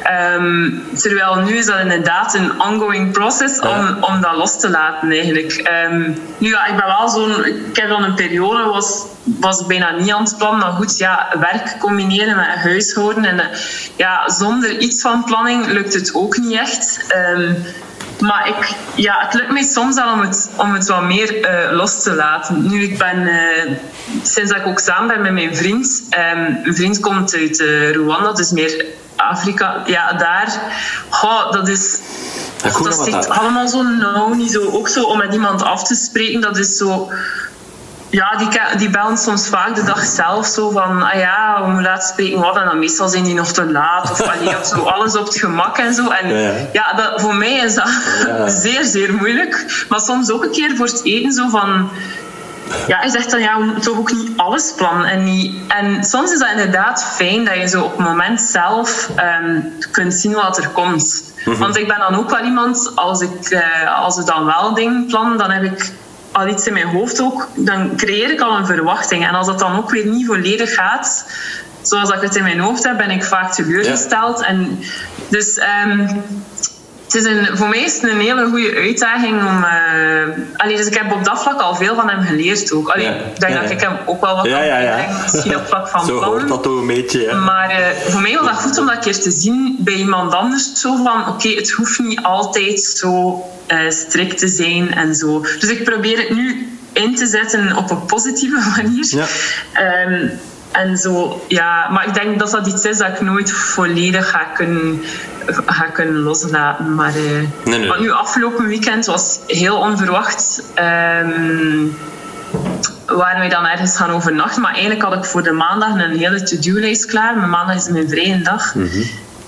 Ehm, 0.03 0.71
terwijl 0.95 1.35
nu 1.35 1.57
is 1.57 1.67
dat 1.67 1.81
inderdaad 1.81 2.35
een 2.35 2.63
ongoing 2.63 3.13
process 3.13 3.61
om, 3.61 3.97
om 4.01 4.21
dat 4.21 4.37
los 4.37 4.61
te 4.61 4.71
laten 4.71 5.11
eigenlijk. 5.11 5.53
Ehm, 5.53 6.13
nu 6.39 6.49
ja, 6.49 6.67
ik 6.67 6.77
ben 6.77 6.87
wel 6.87 7.09
zo'n, 7.09 7.45
ik 7.45 7.77
heb 7.77 7.89
dan 7.89 8.05
een 8.05 8.15
periode 8.15 8.63
was, 8.63 9.05
was 9.23 9.67
bijna 9.67 9.91
niet 9.91 10.13
aan 10.13 10.23
het 10.23 10.39
plannen, 10.39 10.61
maar 10.61 10.73
goed, 10.77 10.99
ja, 10.99 11.29
werk 11.41 11.77
combineren 11.79 12.37
met 12.37 12.47
huishouden 12.47 13.25
en 13.25 13.41
eh, 13.41 13.59
ja, 13.97 14.29
zonder 14.29 14.79
iets 14.79 15.01
van 15.01 15.25
planning 15.25 15.67
lukt 15.67 15.95
het 15.95 16.15
ook 16.15 16.37
niet 16.37 16.59
echt. 16.59 17.05
Ehm, 17.09 17.53
maar 18.21 18.49
ik, 18.49 18.75
ja, 18.95 19.15
het 19.19 19.35
lukt 19.35 19.51
mij 19.53 19.63
soms 19.63 19.97
al 19.99 20.13
om 20.13 20.21
het, 20.21 20.51
om 20.57 20.73
het 20.73 20.87
wat 20.87 21.03
meer 21.03 21.39
uh, 21.39 21.77
los 21.77 22.03
te 22.03 22.15
laten. 22.15 22.67
Nu, 22.67 22.83
ik 22.83 22.99
ben, 22.99 23.19
uh, 23.19 23.77
sinds 24.23 24.51
dat 24.51 24.61
ik 24.61 24.67
ook 24.67 24.79
samen 24.79 25.09
ben 25.09 25.23
met 25.23 25.33
mijn 25.33 25.57
vriend, 25.57 26.03
um, 26.11 26.43
mijn 26.63 26.75
vriend 26.75 27.01
komt 27.01 27.35
uit 27.35 27.59
uh, 27.59 27.93
Rwanda, 27.93 28.33
dus 28.33 28.51
meer 28.51 28.85
Afrika. 29.17 29.83
Ja, 29.87 30.13
daar, 30.13 30.61
oh, 31.11 31.53
dat 31.53 31.69
is... 31.69 31.99
Ja, 32.63 32.71
dat 32.71 33.07
is 33.07 33.15
echt 33.15 33.29
allemaal 33.29 33.69
zo 33.69 33.83
nauw, 33.83 34.35
niet 34.35 34.51
zo. 34.51 34.71
Ook 34.71 34.89
zo 34.89 35.05
om 35.05 35.19
met 35.19 35.35
iemand 35.35 35.63
af 35.63 35.85
te 35.85 35.95
spreken, 35.95 36.41
dat 36.41 36.59
is 36.59 36.77
zo 36.77 37.11
ja, 38.15 38.37
die, 38.37 38.49
die 38.77 38.91
bellen 38.91 39.19
soms 39.19 39.49
vaak 39.49 39.75
de 39.75 39.85
dag 39.85 40.05
zelf 40.05 40.47
zo 40.47 40.71
van, 40.71 41.03
ah 41.03 41.19
ja, 41.19 41.63
moeten 41.67 41.83
laten 41.83 42.09
spreken 42.09 42.41
wat. 42.41 42.57
En 42.57 42.65
dan 42.65 42.79
meestal 42.79 43.09
zijn 43.09 43.25
die 43.25 43.35
nog 43.35 43.53
te 43.53 43.71
laat 43.71 44.11
of, 44.11 44.21
allee, 44.21 44.59
of 44.59 44.67
zo, 44.67 44.83
alles 44.95 45.17
op 45.17 45.27
het 45.27 45.39
gemak 45.39 45.79
en 45.79 45.95
zo. 45.95 46.09
En 46.09 46.29
ja, 46.29 46.53
ja 46.73 46.93
dat, 46.93 47.21
voor 47.21 47.35
mij 47.35 47.53
is 47.53 47.75
dat 47.75 47.89
ja. 48.27 48.49
zeer, 48.63 48.85
zeer 48.85 49.15
moeilijk. 49.15 49.85
Maar 49.89 50.01
soms 50.01 50.31
ook 50.31 50.45
een 50.45 50.51
keer 50.51 50.77
voor 50.77 50.87
het 50.87 51.01
eten 51.05 51.33
zo 51.33 51.49
van... 51.49 51.91
Ja, 52.87 53.03
je 53.03 53.11
zegt 53.11 53.31
dan, 53.31 53.41
ja, 53.41 53.59
we 53.59 53.65
moeten 53.65 53.83
toch 53.83 53.99
ook 53.99 54.13
niet 54.13 54.31
alles 54.37 54.73
plannen. 54.77 55.07
En, 55.07 55.25
niet, 55.25 55.57
en 55.69 56.05
soms 56.05 56.33
is 56.33 56.39
dat 56.39 56.51
inderdaad 56.51 57.05
fijn 57.05 57.45
dat 57.45 57.55
je 57.55 57.69
zo 57.69 57.83
op 57.83 57.97
het 57.97 58.07
moment 58.07 58.41
zelf 58.41 59.11
um, 59.43 59.73
kunt 59.91 60.15
zien 60.15 60.35
wat 60.35 60.59
er 60.59 60.69
komt. 60.69 61.23
Mm 61.45 61.53
-hmm. 61.53 61.61
Want 61.61 61.77
ik 61.77 61.89
ben 61.89 61.99
dan 61.99 62.15
ook 62.17 62.31
wel 62.31 62.45
iemand, 62.45 62.93
als 62.95 63.21
ik, 63.21 63.51
uh, 63.51 64.03
als 64.03 64.19
ik 64.19 64.27
dan 64.27 64.45
wel 64.45 64.75
dingen 64.75 65.07
plan, 65.07 65.37
dan 65.37 65.51
heb 65.51 65.63
ik 65.63 65.93
al 66.35 66.49
iets 66.49 66.67
in 66.67 66.73
mijn 66.73 66.89
hoofd 66.89 67.23
ook, 67.23 67.49
dan 67.55 67.97
creëer 67.97 68.31
ik 68.31 68.41
al 68.41 68.57
een 68.57 68.67
verwachting. 68.67 69.27
En 69.27 69.35
als 69.35 69.47
dat 69.47 69.59
dan 69.59 69.77
ook 69.77 69.91
weer 69.91 70.07
niet 70.07 70.27
volledig 70.27 70.75
gaat, 70.75 71.27
zoals 71.83 72.11
ik 72.11 72.21
het 72.21 72.37
in 72.37 72.43
mijn 72.43 72.61
hoofd 72.61 72.85
heb, 72.85 72.97
ben 72.97 73.11
ik 73.11 73.25
vaak 73.25 73.53
teleurgesteld. 73.53 74.41
Ja. 74.41 74.47
En 74.47 74.79
dus 75.29 75.59
um, 75.87 76.23
het 77.05 77.15
is 77.15 77.25
een, 77.25 77.57
voor 77.57 77.69
mij 77.69 77.79
is 77.79 77.95
het 77.95 78.11
een 78.11 78.21
hele 78.21 78.47
goede 78.47 78.75
uitdaging 78.75 79.41
om. 79.41 79.65
Uh, 79.65 80.37
allee, 80.57 80.77
dus 80.77 80.87
ik 80.87 80.95
heb 80.95 81.13
op 81.13 81.25
dat 81.25 81.43
vlak 81.43 81.61
al 81.61 81.75
veel 81.75 81.95
van 81.95 82.09
hem 82.09 82.23
geleerd 82.23 82.73
ook. 82.73 82.89
Allee, 82.89 83.05
Ja. 83.05 83.13
Ik 83.13 83.41
denk 83.41 83.53
Ja, 83.53 83.61
dat 83.61 83.71
ik 83.71 83.81
hem 83.81 83.97
ook 84.07 84.21
wel 84.21 84.37
wat 84.37 84.45
Ja, 84.45 84.59
kan 84.59 84.67
ja, 84.67 84.79
ja. 84.79 85.07
misschien 85.23 85.57
op 85.57 85.67
vlak 85.67 85.89
van 85.89 86.07
Zo 86.07 86.23
hoort 86.23 86.49
dat 86.49 86.63
toch 86.63 86.81
een 86.81 86.87
beetje. 86.87 87.29
Hè? 87.29 87.35
Maar 87.35 87.71
eh, 87.71 87.97
voor 88.09 88.21
mij 88.21 88.37
was 88.37 88.47
dat 88.47 88.63
goed 88.63 88.79
om 88.79 88.87
dat 88.87 88.99
keer 88.99 89.21
te 89.21 89.31
zien 89.31 89.77
bij 89.79 89.95
iemand 89.95 90.35
anders. 90.35 90.73
Zo 90.73 90.97
van, 91.05 91.29
oké, 91.29 91.49
het 91.49 91.71
hoeft 91.71 91.99
niet 91.99 92.23
altijd 92.23 92.81
zo 92.81 93.43
eh, 93.67 93.91
strikt 93.91 94.39
te 94.39 94.49
zijn 94.49 94.95
en 94.95 95.15
zo. 95.15 95.41
Dus 95.59 95.71
ik 95.71 95.85
probeer 95.85 96.19
het 96.19 96.31
nu 96.31 96.69
in 96.93 97.15
te 97.15 97.27
zetten 97.27 97.77
op 97.77 97.91
een 97.91 98.05
positieve 98.05 98.71
manier. 98.77 99.07
Ja. 99.09 99.27
Ehm, 99.73 100.29
en 100.73 100.99
zo, 100.99 101.45
ja. 101.49 101.89
Maar 101.91 102.07
ik 102.07 102.15
denk 102.15 102.39
dat 102.39 102.51
dat 102.51 102.67
iets 102.67 102.85
is 102.85 102.99
dat 102.99 103.09
ik 103.09 103.21
nooit 103.21 103.53
volledig 103.53 104.31
ga 104.31 104.45
kunnen, 104.55 105.03
ga 105.67 105.85
kunnen 105.85 106.23
loslaten. 106.23 106.95
Maar, 106.95 107.13
Nee, 107.65 107.79
nee. 107.79 107.89
Want 107.89 108.01
nu, 108.01 108.11
afgelopen 108.11 108.67
weekend 108.67 109.07
was 109.07 109.39
heel 109.47 109.77
onverwacht. 109.77 110.63
Ehm, 110.75 111.87
waren 113.07 113.39
wij 113.39 113.49
dan 113.49 113.67
ergens 113.67 113.97
gaan 113.97 114.11
overnachten. 114.11 114.63
Maar 114.63 114.73
eigenlijk 114.73 115.03
had 115.03 115.15
ik 115.15 115.25
voor 115.25 115.43
de 115.43 115.53
maandag 115.53 115.89
een 115.95 116.19
hele 116.19 116.43
to-do-lijst 116.43 117.07
klaar. 117.07 117.37
Mijn 117.37 117.51
maandag 117.51 117.77
is 117.77 117.89
mijn 117.89 118.09
vrije 118.09 118.43
dag. 118.43 118.75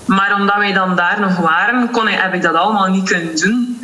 Maar 0.05 0.35
omdat 0.39 0.55
wij 0.57 0.73
dan 0.73 0.95
daar 0.95 1.19
nog 1.19 1.37
waren, 1.37 1.91
kon 1.91 2.07
ik, 2.07 2.19
heb 2.19 2.33
ik 2.33 2.41
dat 2.41 2.55
allemaal 2.55 2.87
niet 2.87 3.09
kunnen 3.09 3.35
doen. 3.35 3.81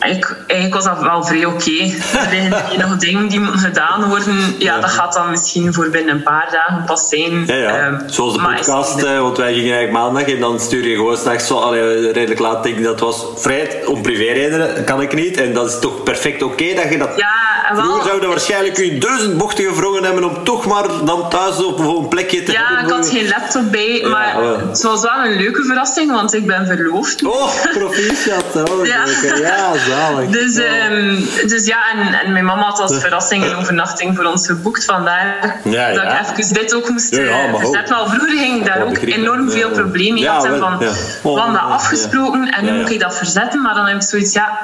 Ik, 0.00 0.36
eigenlijk 0.46 0.74
was 0.74 0.84
dat 0.84 1.02
wel 1.02 1.24
vrij 1.24 1.44
oké. 1.44 1.80
Er 2.12 2.28
liggen 2.30 2.68
hier 2.68 2.78
nog 2.78 2.96
dingen 2.96 3.28
die 3.28 3.40
moeten 3.40 3.60
gedaan 3.60 4.08
worden. 4.08 4.54
Ja, 4.58 4.80
dat 4.80 4.90
gaat 4.90 5.12
dan 5.12 5.30
misschien 5.30 5.74
voor 5.74 5.90
binnen 5.90 6.14
een 6.14 6.22
paar 6.22 6.48
dagen 6.50 6.84
pas 6.84 7.08
zijn. 7.08 7.46
Ja, 7.46 7.54
ja. 7.54 7.78
Ehm, 7.78 8.08
Zoals 8.08 8.34
de 8.34 8.40
podcast, 8.40 9.02
eh, 9.02 9.20
want 9.20 9.36
wij 9.36 9.54
gingen 9.54 9.76
eigenlijk 9.76 10.04
maandag 10.04 10.34
en 10.34 10.40
dan 10.40 10.60
stuur 10.60 10.88
je 10.88 10.94
gewoon 10.94 11.16
s'nachts 11.16 11.46
zo, 11.46 11.58
allee, 11.58 12.12
redelijk 12.12 12.40
laat. 12.40 12.62
Denk 12.62 12.78
ik, 12.78 12.84
dat 12.84 13.00
was 13.00 13.26
vrij, 13.36 13.82
om 13.86 14.02
privéredenen 14.02 14.84
kan 14.84 15.02
ik 15.02 15.14
niet. 15.14 15.36
En 15.36 15.52
dat 15.54 15.68
is 15.68 15.78
toch 15.78 16.02
perfect 16.02 16.42
oké 16.42 16.74
dat 16.74 16.90
je 16.90 16.98
dat... 16.98 17.12
Ja, 17.16 17.45
wel- 17.74 17.84
Vroeger 17.84 18.04
zouden 18.06 18.28
waarschijnlijk 18.28 18.76
je 18.76 18.98
duizend 18.98 19.36
bochten 19.38 19.64
gevrongen 19.64 20.04
hebben 20.04 20.24
om 20.24 20.44
toch 20.44 20.66
maar 20.66 20.84
dan 21.04 21.28
thuis 21.30 21.56
op 21.64 21.78
een 21.78 22.08
plekje 22.08 22.42
te 22.42 22.52
Ja, 22.52 22.80
ik 22.84 22.90
had 22.90 23.08
geen 23.08 23.28
laptop 23.28 23.70
bij, 23.72 24.04
maar 24.10 24.34
het 24.68 24.82
was 24.82 25.02
wel 25.02 25.24
een 25.24 25.36
leuke 25.36 25.64
verrassing, 25.64 26.10
want 26.12 26.34
ik 26.34 26.46
ben 26.46 26.66
verloofd. 26.66 27.24
Oh, 27.24 27.50
proficiat. 27.78 28.44
Oh, 28.70 28.86
Ja. 28.86 29.04
ja. 29.22 29.36
ja, 29.36 29.72
zalig. 29.88 30.30
Dus, 30.30 30.58
Oh. 30.58 30.64
ehm, 30.64 31.20
dus 31.48 31.66
ja, 31.66 31.78
en, 31.94 32.14
en 32.24 32.32
mijn 32.32 32.44
mama 32.44 32.62
had 32.62 32.80
als 32.80 32.98
verrassing 32.98 33.44
een 33.44 33.56
overnachting 33.56 34.16
voor 34.16 34.24
ons 34.24 34.46
geboekt. 34.46 34.84
Vandaar 34.84 35.60
Ja, 35.64 35.92
dat 35.92 36.02
ja. 36.02 36.20
ik 36.30 36.38
even 36.38 36.54
dit 36.54 36.74
ook 36.74 36.88
moest 36.88 37.14
Ja, 37.16 37.22
ja, 37.22 37.44
eh, 37.44 37.50
maar 37.52 37.60
verzetten. 37.60 37.94
Wel, 37.96 38.06
vroeger 38.08 38.28
ging 38.38 38.56
ik 38.58 38.66
daar 38.66 38.78
Ja, 38.78 38.84
ook 38.84 38.96
enorm 38.98 39.50
veel 39.50 39.68
Ja. 39.68 39.74
problemen 39.74 40.14
mee 40.14 40.22
Ja, 40.22 40.32
had. 40.34 40.44
en 40.44 40.50
wel, 40.50 40.60
van, 40.60 40.76
ja. 40.80 40.92
we 41.22 41.28
hadden 41.28 41.52
dat 41.52 41.62
Oh, 41.62 41.70
afgesproken 41.72 42.50
en 42.50 42.62
nu 42.64 42.68
Ja, 42.68 42.74
ja. 42.74 42.80
moet 42.80 42.90
ik 42.90 43.00
dat 43.00 43.16
verzetten. 43.16 43.62
Maar 43.62 43.74
dan 43.74 43.86
heb 43.86 43.96
ik 43.96 44.02
zoiets, 44.02 44.32
ja, 44.32 44.58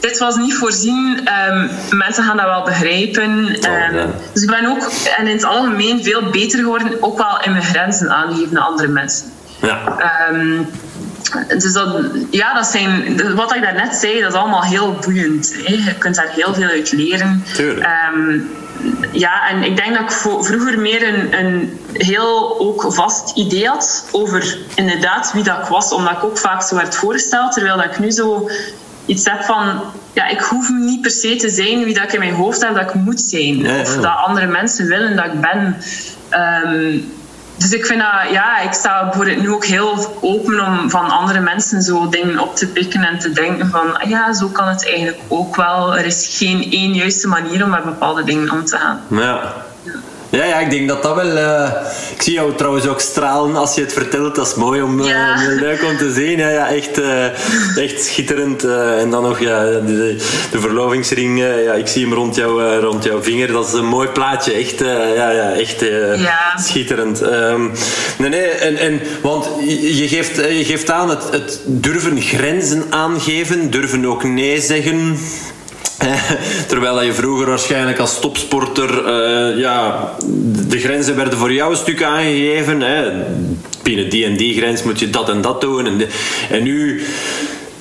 dit 0.00 0.18
was 0.18 0.36
niet 0.36 0.54
voorzien. 0.54 1.20
Ehm, 1.24 1.68
mensen 1.90 2.24
gaan 2.24 2.36
dat 2.36 2.46
wel 2.46 2.64
begrijpen. 2.64 3.60
Ehm, 3.60 3.94
ja. 3.94 4.06
Dus 4.32 4.42
ik 4.42 4.50
ben 4.50 4.66
ook, 4.66 4.90
en 5.16 5.26
in 5.26 5.34
het 5.34 5.44
algemeen, 5.44 6.04
veel 6.04 6.22
beter 6.30 6.58
geworden. 6.58 7.02
Ook 7.02 7.18
wel 7.18 7.40
in 7.42 7.52
mijn 7.52 7.64
grenzen 7.64 8.10
aangeven 8.10 8.54
naar 8.54 8.62
andere 8.62 8.88
mensen. 8.88 9.26
Ja. 9.60 9.98
Ehm, 9.98 10.62
dus 11.58 11.72
dat, 11.72 12.04
ja, 12.30 12.54
dat 12.54 12.66
zijn, 12.66 13.20
wat 13.34 13.54
ik 13.54 13.62
daarnet 13.62 13.94
zei, 13.94 14.20
dat 14.20 14.32
is 14.32 14.38
allemaal 14.38 14.62
heel 14.62 14.98
boeiend. 15.04 15.54
Hè. 15.64 15.72
Je 15.74 15.94
kunt 15.98 16.14
daar 16.14 16.30
heel 16.30 16.54
veel 16.54 16.68
uit 16.68 16.92
leren. 16.92 17.44
Tuurlijk. 17.54 17.86
Ehm, 17.86 18.40
ja, 19.12 19.48
en 19.48 19.62
ik 19.62 19.76
denk 19.76 19.94
dat 19.94 20.02
ik 20.02 20.10
vroeger 20.44 20.78
meer 20.78 21.08
een, 21.08 21.38
een 21.38 21.80
heel 21.92 22.58
ook 22.58 22.86
vast 22.88 23.36
idee 23.36 23.66
had 23.66 24.04
over 24.10 24.58
inderdaad 24.74 25.32
wie 25.32 25.42
dat 25.42 25.58
ik 25.58 25.64
was, 25.64 25.92
omdat 25.92 26.12
ik 26.12 26.24
ook 26.24 26.38
vaak 26.38 26.62
zo 26.62 26.74
werd 26.74 26.96
voorgesteld, 26.96 27.52
terwijl 27.52 27.76
dat 27.76 27.84
ik 27.84 27.98
nu 27.98 28.10
zo 28.10 28.50
iets 29.08 29.24
heb 29.24 29.42
van, 29.42 29.80
ja, 30.12 30.26
ik 30.26 30.40
hoef 30.40 30.68
niet 30.68 31.00
per 31.00 31.10
se 31.10 31.36
te 31.36 31.48
zijn 31.48 31.84
wie 31.84 31.94
dat 31.94 32.04
ik 32.04 32.12
in 32.12 32.18
mijn 32.18 32.34
hoofd 32.34 32.60
heb 32.60 32.74
dat 32.74 32.88
ik 32.88 32.94
moet 32.94 33.20
zijn. 33.20 33.58
Ja, 33.58 33.74
ja. 33.74 33.80
Of 33.80 33.94
dat 33.94 34.16
andere 34.26 34.46
mensen 34.46 34.86
willen 34.86 35.16
dat 35.16 35.24
ik 35.24 35.40
ben. 35.40 35.76
Ehm, 36.28 36.98
dus 37.56 37.72
ik 37.72 37.86
vind 37.86 38.00
dat, 38.00 38.30
ja, 38.32 38.58
ik 38.58 38.72
sta 38.72 39.04
bijvoorbeeld 39.04 39.40
nu 39.40 39.52
ook 39.52 39.64
heel 39.64 40.18
open 40.20 40.66
om 40.66 40.90
van 40.90 41.10
andere 41.10 41.40
mensen 41.40 41.82
zo 41.82 42.08
dingen 42.08 42.38
op 42.38 42.56
te 42.56 42.66
pikken 42.66 43.02
en 43.02 43.18
te 43.18 43.32
denken 43.32 43.70
van, 43.70 44.00
ah 44.00 44.08
ja, 44.08 44.32
zo 44.32 44.48
kan 44.48 44.68
het 44.68 44.86
eigenlijk 44.86 45.18
ook 45.28 45.56
wel. 45.56 45.98
Er 45.98 46.04
is 46.04 46.36
geen 46.38 46.70
één 46.70 46.94
juiste 46.94 47.28
manier 47.28 47.64
om 47.64 47.70
met 47.70 47.84
bepaalde 47.84 48.24
dingen 48.24 48.50
om 48.50 48.64
te 48.64 48.76
gaan. 48.76 49.00
Ja. 49.10 49.66
Ja, 50.30 50.44
ja, 50.44 50.58
ik 50.58 50.70
denk 50.70 50.88
dat 50.88 51.02
dat 51.02 51.14
wel... 51.14 51.36
eh, 51.36 51.70
ik 52.16 52.22
zie 52.22 52.32
jou 52.32 52.54
trouwens 52.54 52.86
ook 52.86 53.00
stralen 53.00 53.56
als 53.56 53.74
je 53.74 53.80
het 53.80 53.92
vertelt. 53.92 54.34
Dat 54.34 54.46
is 54.46 54.54
mooi 54.54 54.82
om... 54.82 55.00
eh, 55.00 55.06
Ja. 55.06 55.36
leuk 55.60 55.82
om 55.84 55.96
te 55.96 56.12
zien. 56.12 56.38
Ja, 56.38 56.48
ja 56.48 56.68
echt, 56.68 57.00
eh, 57.00 57.24
echt 57.84 58.04
schitterend. 58.04 58.64
en 58.98 59.10
dan 59.10 59.22
nog 59.22 59.38
ja, 59.40 59.64
de, 59.64 60.16
de 60.50 60.60
verlovingsring. 60.60 61.38
ja, 61.38 61.72
ik 61.72 61.86
zie 61.86 62.04
hem 62.04 62.14
rond, 62.14 62.34
jou, 62.36 62.78
rond 62.80 63.04
jouw 63.04 63.22
vinger. 63.22 63.52
Dat 63.52 63.66
is 63.66 63.72
een 63.72 63.86
mooi 63.86 64.08
plaatje. 64.08 64.52
Echt, 64.52 64.78
ja, 65.16 65.30
ja, 65.30 65.52
echt 65.52 65.80
Ja. 66.16 66.54
schitterend. 66.56 67.20
Ehm, 67.20 67.62
nee, 68.18 68.28
nee. 68.28 68.46
En, 68.48 68.76
en, 68.76 69.00
want 69.22 69.46
je 69.68 70.08
geeft, 70.08 70.36
je 70.36 70.64
geeft 70.64 70.90
aan 70.90 71.08
het, 71.10 71.22
het 71.30 71.60
durven 71.66 72.20
grenzen 72.20 72.84
aangeven. 72.90 73.70
Durven 73.70 74.06
ook 74.06 74.24
nee 74.24 74.60
zeggen. 74.60 75.18
Terwijl 76.68 76.94
dat 76.94 77.04
je 77.04 77.12
vroeger 77.12 77.46
waarschijnlijk 77.46 77.98
als 77.98 78.20
topsporter, 78.20 79.06
eh, 79.06 79.58
ja, 79.58 80.08
de 80.68 80.78
grenzen 80.78 81.16
werden 81.16 81.38
voor 81.38 81.52
jou 81.52 81.70
een 81.70 81.76
stuk 81.76 82.02
aangegeven. 82.02 82.80
Hè. 82.80 83.10
Binnen 83.82 84.10
die 84.10 84.24
en 84.24 84.36
die 84.36 84.56
grens 84.56 84.82
moet 84.82 84.98
je 85.00 85.10
dat 85.10 85.28
en 85.28 85.40
dat 85.40 85.60
doen. 85.60 85.86
En, 85.86 86.00
en 86.50 86.62
nu 86.62 87.06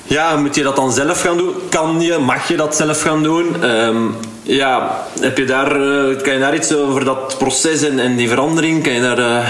ja, 0.03 0.35
moet 0.35 0.55
je 0.55 0.63
dat 0.63 0.75
dan 0.75 0.91
zelf 0.91 1.21
gaan 1.21 1.37
doen? 1.37 1.53
Kan 1.69 2.01
je, 2.01 2.17
mag 2.17 2.47
je 2.47 2.55
dat 2.55 2.75
zelf 2.75 3.01
gaan 3.01 3.23
doen? 3.23 3.63
Ehm, 3.63 3.97
ja, 4.43 5.03
heb 5.19 5.37
je 5.37 5.45
daar, 5.45 5.71
eh, 5.71 6.21
kan 6.21 6.33
je 6.33 6.39
daar 6.39 6.55
iets 6.55 6.73
over 6.73 7.05
dat 7.05 7.35
proces 7.37 7.81
en, 7.81 7.99
en 7.99 8.15
die 8.15 8.29
verandering? 8.29 8.83
Kan 8.83 8.93
je 8.93 9.01
daar... 9.01 9.17
eh, 9.19 9.47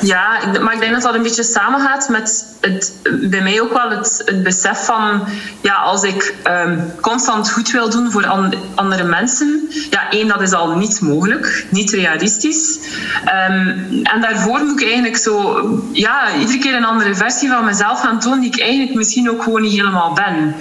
Ja, 0.00 0.38
maar 0.60 0.74
ik 0.74 0.80
denk 0.80 0.92
dat 0.92 1.02
dat 1.02 1.14
een 1.14 1.22
beetje 1.22 1.42
samengaat 1.42 2.08
met 2.08 2.46
het, 2.64 2.92
bij 3.30 3.42
mij 3.42 3.60
ook 3.60 3.72
wel 3.72 3.90
het, 3.90 4.22
het 4.24 4.42
besef 4.42 4.84
van, 4.84 5.26
ja, 5.60 5.74
als 5.74 6.02
ik 6.02 6.34
ehm, 6.42 6.78
constant 7.00 7.50
goed 7.50 7.70
wil 7.70 7.90
doen 7.90 8.10
voor 8.10 8.26
andere 8.74 9.04
mensen, 9.04 9.68
ja, 9.90 10.10
één, 10.10 10.28
dat 10.28 10.40
is 10.40 10.52
al 10.52 10.76
niet 10.76 11.00
mogelijk, 11.00 11.66
niet 11.68 11.90
realistisch. 11.90 12.78
Ehm, 13.24 13.68
en 14.02 14.20
daarvoor 14.20 14.64
moet 14.64 14.80
ik 14.80 14.86
eigenlijk 14.86 15.16
zo, 15.16 15.64
ja, 15.92 16.34
iedere 16.34 16.58
keer 16.58 16.74
een 16.74 16.84
andere 16.84 17.14
versie 17.14 17.48
van 17.48 17.64
mezelf 17.64 18.00
gaan 18.00 18.20
tonen, 18.20 18.40
die 18.40 18.52
ik 18.52 18.60
eigenlijk 18.60 18.94
misschien 18.94 19.30
ook 19.30 19.42
gewoon 19.42 19.62
niet 19.62 19.76
helemaal 19.76 20.12
ben. 20.12 20.54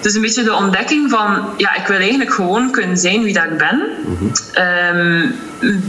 Dus 0.00 0.14
een 0.14 0.20
beetje 0.20 0.42
de 0.42 0.54
ontdekking 0.54 1.10
van, 1.10 1.48
ja, 1.56 1.74
ik 1.74 1.86
wil 1.86 1.98
eigenlijk 1.98 2.32
gewoon 2.32 2.70
kunnen 2.70 2.96
zijn 2.96 3.22
wie 3.22 3.32
dat 3.32 3.44
ik 3.44 3.58
ben. 3.58 3.82
Ehm, 4.52 5.30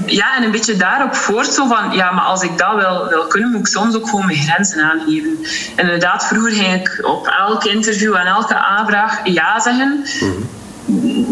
ja, 0.06 0.36
en 0.36 0.44
een 0.44 0.52
beetje 0.52 0.76
daarop 0.76 1.16
voort 1.16 1.48
zo 1.48 1.68
van, 1.68 1.92
ja, 1.92 2.12
maar 2.12 2.24
als 2.24 2.44
ik 2.44 2.58
dat 2.58 2.76
wil, 2.76 3.08
wil 3.10 3.28
kunnen, 3.28 3.52
moet 3.52 3.60
ik 3.60 3.68
soms 3.68 3.96
ook 3.96 4.10
gewoon 4.10 4.26
mijn 4.26 4.38
grenzen 4.38 4.84
aangeven. 4.84 5.38
En 5.76 5.84
inderdaad, 5.84 6.26
vroeger 6.26 6.52
ging 6.52 6.74
ik 6.74 7.00
op 7.02 7.28
elk 7.28 7.64
interview 7.64 8.16
en 8.16 8.26
elke 8.26 8.56
aanvraag 8.56 9.20
ja 9.24 9.60
zeggen. 9.60 10.06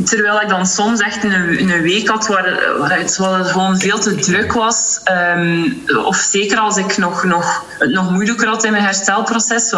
Terwijl 0.06 0.42
ik 0.42 0.50
dan 0.50 0.66
soms 0.66 1.00
echt 1.00 1.24
een, 1.24 1.70
een 1.70 1.82
week 1.82 2.08
had 2.08 2.28
waar, 2.28 2.60
waar 2.80 2.98
het 2.98 3.16
gewoon 3.16 3.78
veel 3.78 4.00
te 4.00 4.16
druk 4.16 4.54
was. 4.54 5.00
Ehm, 5.04 5.64
of 6.06 6.16
zeker 6.16 6.58
als 6.58 6.78
ik 6.78 6.98
nog, 6.98 7.24
nog, 7.24 7.66
het 7.80 7.92
nog 7.92 8.12
moeilijker 8.12 8.48
had 8.48 8.64
in 8.64 8.72
mijn 8.72 8.84
herstelproces 8.84 9.74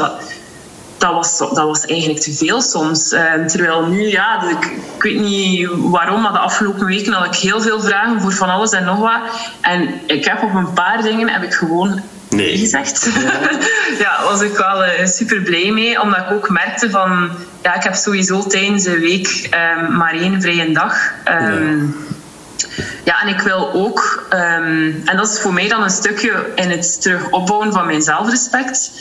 dat 0.98 1.14
was, 1.14 1.38
dat 1.38 1.66
was 1.66 1.86
eigenlijk 1.86 2.20
te 2.20 2.34
veel 2.34 2.62
soms. 2.62 3.12
Ehm, 3.12 3.48
terwijl 3.48 3.86
nu, 3.86 4.08
ja, 4.10 4.50
ik, 4.50 4.66
ik, 4.66 5.04
weet 5.04 5.20
niet 5.20 5.70
waarom, 5.72 6.22
maar 6.22 6.32
de 6.32 6.40
afgelopen 6.40 6.86
weken 6.86 7.14
had 7.14 7.26
ik 7.26 7.36
heel 7.36 7.62
veel 7.62 7.82
vragen 7.82 8.22
voor 8.22 8.34
van 8.34 8.50
alles 8.50 8.72
en 8.72 8.84
nog 8.84 9.00
wat. 9.00 9.22
En 9.62 10.00
ik 10.06 10.26
heb 10.26 10.44
op 10.44 10.54
een 10.54 10.74
paar 10.74 11.02
dingen 11.02 11.30
heb 11.30 11.44
ik 11.44 11.54
gewoon 11.54 12.02
nee 12.30 12.58
gezegd. 12.58 13.10
Ja, 14.00 14.24
was 14.24 14.42
ik 14.42 14.58
wel 14.58 14.86
uh, 14.86 15.06
super 15.06 15.42
blij 15.42 15.72
mee, 15.72 16.02
omdat 16.02 16.18
ik 16.20 16.32
ook 16.32 16.50
merkte 16.50 16.90
van, 16.90 17.32
ja, 17.64 17.76
ik 17.76 17.84
heb 17.84 17.94
sowieso 17.94 18.44
tijdens 18.44 18.84
de 18.84 19.00
week 19.00 19.50
um, 19.78 19.98
maar 19.98 20.14
één 20.14 20.42
vrije 20.42 20.72
dag. 20.72 21.12
Um, 21.42 21.96
ja. 23.04 23.22
en 23.22 23.28
ik 23.28 23.40
wil 23.40 23.74
ook, 23.74 24.28
en 24.30 25.16
dat 25.16 25.30
is 25.30 25.40
voor 25.40 25.54
mij 25.54 25.68
dan 25.68 25.84
een 25.84 25.90
stukje 25.90 26.52
in 26.56 26.72
het 26.72 27.02
terug 27.02 27.30
opbouwen 27.30 27.74
van 27.74 27.86
mijn 27.86 28.02
zelfrespect 28.02 28.92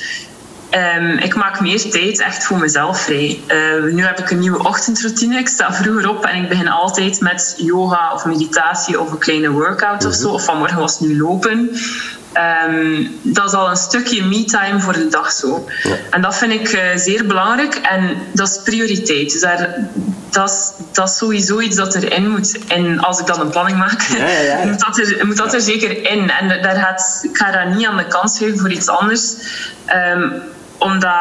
Um, 0.71 1.19
ik 1.19 1.35
maak 1.35 1.61
meer 1.61 1.91
tijd 1.91 2.21
echt 2.21 2.45
voor 2.45 2.59
mezelf 2.59 3.01
vrij. 3.01 3.41
Uh, 3.49 3.93
nu 3.93 4.05
heb 4.05 4.19
ik 4.19 4.31
een 4.31 4.39
nieuwe 4.39 4.65
ochtendroutine. 4.65 5.39
Ik 5.39 5.49
sta 5.49 5.73
vroeger 5.73 6.09
op 6.09 6.25
en 6.25 6.43
ik 6.43 6.49
begin 6.49 6.69
altijd 6.69 7.21
met 7.21 7.55
yoga 7.57 8.13
of 8.13 8.25
meditatie 8.25 9.01
of 9.01 9.11
een 9.11 9.19
kleine 9.19 9.51
workout 9.51 10.05
of 10.05 10.15
zo. 10.15 10.31
Of 10.31 10.45
vanmorgen 10.45 10.79
was 10.79 10.99
het 10.99 11.09
nu 11.09 11.19
lopen. 11.19 11.71
Um, 12.69 13.19
dat 13.23 13.45
is 13.45 13.53
al 13.53 13.71
een 13.71 13.77
stukje 13.77 14.25
me-time 14.25 14.81
voor 14.81 14.93
de 14.93 15.09
dag 15.09 15.33
zo. 15.33 15.69
En 16.11 16.23
dat 16.23 16.37
vind 16.37 16.53
ik 16.53 16.73
uh, 16.73 16.81
zeer 16.95 17.27
belangrijk 17.27 17.75
en 17.75 18.17
dat 18.33 18.49
is 18.49 18.61
prioriteit. 18.65 19.33
Dus 19.33 19.41
daar, 19.41 19.89
dat, 20.31 20.51
is, 20.51 20.85
dat 20.93 21.09
is 21.09 21.17
sowieso 21.17 21.61
iets 21.61 21.77
dat 21.77 21.95
erin 21.95 22.31
moet. 22.31 22.59
En 22.67 22.99
als 22.99 23.21
ik 23.21 23.27
dan 23.27 23.41
een 23.41 23.51
planning 23.51 23.79
maak, 23.79 24.03
ja, 24.03 24.29
ja, 24.29 24.65
moet, 24.67 24.81
dat 24.81 24.99
er, 24.99 25.27
moet 25.27 25.37
dat 25.37 25.55
er 25.55 25.61
zeker 25.61 26.11
in. 26.11 26.31
En 26.31 26.63
daar 26.63 26.77
gaat, 26.77 27.21
ik 27.23 27.37
ga 27.37 27.51
daar 27.51 27.75
niet 27.75 27.87
aan 27.87 27.97
de 27.97 28.07
kant 28.07 28.31
schuiven 28.31 28.61
voor 28.61 28.71
iets 28.71 28.89
anders. 28.89 29.35
Um, 30.15 30.43
omdat, 30.79 31.13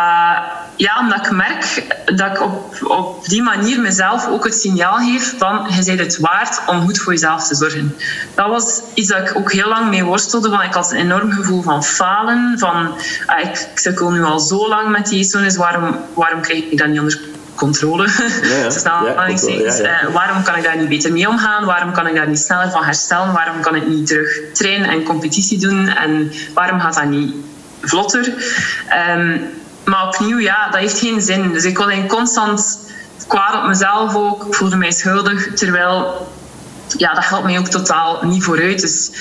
ja, 0.75 0.99
omdat 0.99 1.25
ik 1.25 1.31
merk 1.31 1.83
dat 2.05 2.31
ik 2.31 2.41
op, 2.41 2.75
op 2.87 3.25
die 3.25 3.43
manier 3.43 3.81
mezelf 3.81 4.27
ook 4.27 4.43
het 4.43 4.55
signaal 4.55 4.97
geef 4.97 5.33
van 5.37 5.67
je 5.69 5.83
bent 5.85 5.99
het 5.99 6.17
waard 6.19 6.61
om 6.67 6.81
goed 6.81 6.99
voor 6.99 7.13
jezelf 7.13 7.47
te 7.47 7.55
zorgen. 7.55 7.95
Dat 8.35 8.47
was 8.47 8.81
iets 8.93 9.09
dat 9.09 9.29
ik 9.29 9.37
ook 9.37 9.51
heel 9.51 9.67
lang 9.67 9.89
mee 9.89 10.03
worstelde. 10.03 10.49
Van, 10.49 10.61
ik 10.61 10.73
had 10.73 10.91
een 10.91 10.97
enorm 10.97 11.31
gevoel 11.31 11.61
van 11.61 11.83
falen. 11.83 12.55
Van, 12.59 12.95
ah, 13.25 13.39
ik, 13.39 13.69
ik 13.73 13.79
zit 13.79 13.99
nu 14.09 14.23
al 14.23 14.39
zo 14.39 14.67
lang 14.67 14.89
met 14.89 15.07
die 15.07 15.23
zones, 15.23 15.55
waarom, 15.55 15.99
waarom 16.13 16.41
krijg 16.41 16.63
ik 16.63 16.77
dat 16.77 16.87
niet 16.87 16.99
onder 16.99 17.19
controle? 17.55 18.07
Ja, 18.43 18.55
ja. 18.57 20.05
uh, 20.07 20.13
waarom 20.13 20.43
kan 20.43 20.55
ik 20.55 20.63
daar 20.63 20.77
niet 20.77 20.89
beter 20.89 21.11
mee 21.11 21.27
omgaan? 21.27 21.65
Waarom 21.65 21.91
kan 21.91 22.07
ik 22.07 22.15
daar 22.15 22.27
niet 22.27 22.39
sneller 22.39 22.71
van 22.71 22.83
herstellen? 22.83 23.33
Waarom 23.33 23.61
kan 23.61 23.75
ik 23.75 23.87
niet 23.87 24.07
terug 24.07 24.39
trainen 24.53 24.89
en 24.89 25.03
competitie 25.03 25.59
doen? 25.59 25.87
En 25.87 26.31
waarom 26.53 26.79
gaat 26.79 26.93
dat 26.93 27.05
niet 27.05 27.35
vlotter. 27.81 28.33
Um, 29.17 29.41
maar 29.85 30.07
opnieuw, 30.07 30.39
ja, 30.39 30.69
dat 30.69 30.79
heeft 30.79 30.99
geen 30.99 31.21
zin. 31.21 31.51
Dus 31.51 31.63
ik 31.63 31.77
was 31.77 31.93
constant 32.07 32.79
kwaad 33.27 33.55
op 33.55 33.67
mezelf 33.67 34.15
ook. 34.15 34.45
Ik 34.45 34.55
voelde 34.55 34.75
mij 34.75 34.91
schuldig. 34.91 35.53
Terwijl 35.53 36.27
ja, 36.97 37.13
dat 37.13 37.25
helpt 37.25 37.45
mij 37.45 37.59
ook 37.59 37.67
totaal 37.67 38.19
niet 38.23 38.43
vooruit. 38.43 38.81
Dus 38.81 39.11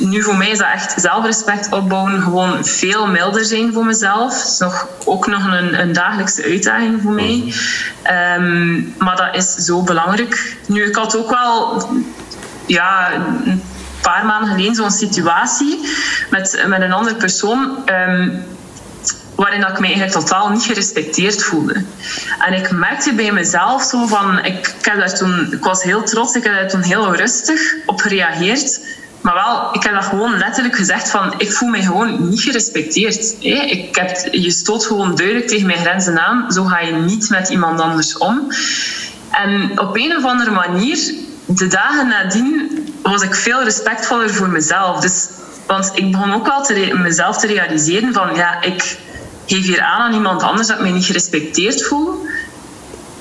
nu 0.00 0.22
voor 0.22 0.36
mij 0.36 0.50
is 0.50 0.58
dat 0.58 0.68
echt 0.72 1.00
zelfrespect 1.00 1.72
opbouwen. 1.72 2.22
Gewoon 2.22 2.64
veel 2.64 3.06
milder 3.06 3.44
zijn 3.44 3.72
voor 3.72 3.84
mezelf. 3.84 4.32
Dat 4.32 4.46
is 4.46 4.58
nog, 4.58 4.88
ook 5.04 5.26
nog 5.26 5.44
een, 5.44 5.80
een 5.80 5.92
dagelijkse 5.92 6.42
uitdaging 6.42 7.02
voor 7.02 7.12
mij. 7.12 7.54
Um, 8.36 8.94
maar 8.98 9.16
dat 9.16 9.34
is 9.34 9.54
zo 9.54 9.82
belangrijk. 9.82 10.56
Nu, 10.66 10.84
ik 10.84 10.96
had 10.96 11.16
ook 11.16 11.30
wel 11.30 11.82
ja, 12.66 13.10
paar 14.02 14.26
maanden 14.26 14.50
geleden 14.50 14.74
zo'n 14.74 14.90
situatie 14.90 15.88
met, 16.30 16.64
met 16.66 16.82
een 16.82 16.92
andere 16.92 17.16
persoon. 17.16 17.78
Um, 18.08 18.44
waarin 19.40 19.60
ik 19.60 19.78
me 19.78 19.86
eigenlijk 19.86 20.12
totaal 20.12 20.48
niet 20.48 20.62
gerespecteerd 20.62 21.42
voelde. 21.42 21.84
En 22.38 22.52
ik 22.52 22.70
merkte 22.70 23.12
bij 23.12 23.32
mezelf 23.32 23.82
zo 23.82 24.06
van... 24.06 24.44
Ik, 24.44 24.74
heb 24.82 24.96
daar 24.96 25.14
toen, 25.14 25.52
ik 25.52 25.64
was 25.64 25.82
heel 25.82 26.02
trots, 26.02 26.34
ik 26.34 26.44
heb 26.44 26.52
daar 26.52 26.68
toen 26.68 26.82
heel 26.82 27.14
rustig 27.14 27.60
op 27.86 28.00
gereageerd. 28.00 28.80
Maar 29.20 29.34
wel, 29.34 29.74
ik 29.74 29.82
heb 29.82 29.94
dat 29.94 30.04
gewoon 30.04 30.38
letterlijk 30.38 30.76
gezegd 30.76 31.10
van... 31.10 31.34
Ik 31.36 31.52
voel 31.52 31.68
me 31.68 31.82
gewoon 31.82 32.28
niet 32.28 32.40
gerespecteerd. 32.40 33.36
Ik 33.40 33.96
heb, 33.96 34.28
je 34.30 34.50
stoot 34.50 34.86
gewoon 34.86 35.14
duidelijk 35.14 35.48
tegen 35.48 35.66
mijn 35.66 35.78
grenzen 35.78 36.20
aan. 36.20 36.52
Zo 36.52 36.64
ga 36.64 36.80
je 36.80 36.92
niet 36.92 37.28
met 37.28 37.48
iemand 37.48 37.80
anders 37.80 38.18
om. 38.18 38.52
En 39.30 39.80
op 39.80 39.96
een 39.96 40.16
of 40.16 40.24
andere 40.24 40.50
manier, 40.50 41.14
de 41.58 41.66
dagen 41.66 42.08
nadien 42.08 42.84
was 43.02 43.22
ik 43.22 43.34
veel 43.34 43.62
respectvoller 43.62 44.30
voor 44.30 44.48
mezelf. 44.48 45.00
Dus, 45.00 45.28
want 45.66 45.90
ik 45.94 46.10
begon 46.12 46.32
ook 46.32 46.48
al 46.48 46.64
te 46.64 46.98
mezelf 47.02 47.38
te 47.38 47.46
realiseren 47.46 48.12
van 48.12 48.34
ja, 48.34 48.62
ik 48.62 48.98
geef 49.46 49.66
hier 49.66 49.80
aan 49.80 50.00
aan 50.00 50.14
iemand 50.14 50.42
anders 50.42 50.66
dat 50.66 50.76
ik 50.76 50.82
mij 50.82 50.92
niet 50.92 51.04
gerespecteerd 51.04 51.82
voel. 51.86 52.26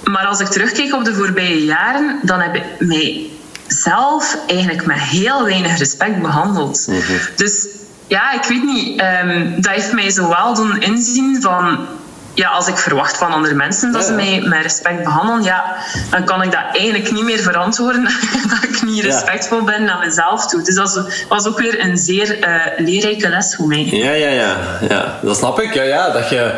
Maar 0.03 0.25
als 0.25 0.39
ik 0.39 0.47
terugkijk 0.47 0.93
op 0.93 1.05
de 1.05 1.13
voorbije 1.13 1.65
jaren, 1.65 2.19
dan 2.21 2.39
heb 2.39 2.55
ik 2.55 2.63
mij 2.80 3.30
zelf 3.67 4.38
eigenlijk 4.47 4.86
met 4.86 4.99
heel 4.99 5.43
weinig 5.43 5.77
respect 5.77 6.21
behandeld. 6.21 6.88
Mhm. 6.88 7.13
Dus 7.36 7.67
ja, 8.07 8.32
ik 8.32 8.43
weet 8.43 8.63
niet, 8.63 9.01
um, 9.01 9.61
dat 9.61 9.71
heeft 9.71 9.93
mij 9.93 10.09
zowel 10.09 10.53
doen 10.53 10.82
inzien 10.82 11.41
van 11.41 11.88
ja, 12.34 12.49
als 12.49 12.67
ik 12.67 12.77
verwacht 12.77 13.17
van 13.17 13.32
andere 13.32 13.55
mensen 13.55 13.91
dat 13.91 14.05
ze 14.05 14.13
mij 14.13 14.41
met 14.45 14.61
respect 14.61 15.03
behandelen, 15.03 15.43
ja, 15.43 15.75
dan 16.09 16.25
kan 16.25 16.41
ik 16.41 16.51
dat 16.51 16.61
eigenlijk 16.71 17.11
niet 17.11 17.23
meer 17.23 17.39
verantwoorden 17.39 18.03
dat 18.49 18.63
ik 18.63 18.82
niet 18.82 19.03
respectvol 19.03 19.63
ben 19.63 19.84
naar 19.84 19.99
mezelf 19.99 20.47
toe. 20.47 20.61
Dus 20.61 20.75
dat 20.75 21.05
was 21.27 21.47
ook 21.47 21.59
weer 21.59 21.84
een 21.84 21.97
zeer 21.97 22.38
uh, 22.39 22.86
leerrijke 22.86 23.30
les 23.30 23.55
voor 23.55 23.67
mij. 23.67 23.86
Ja, 23.86 24.11
ja, 24.11 24.30
ja, 24.30 24.57
ja. 24.89 25.19
Dat 25.21 25.38
snap 25.38 25.59
ik. 25.59 25.73
Ja, 25.73 25.84
ja, 25.84 26.09
dat 26.09 26.30
je 26.30 26.53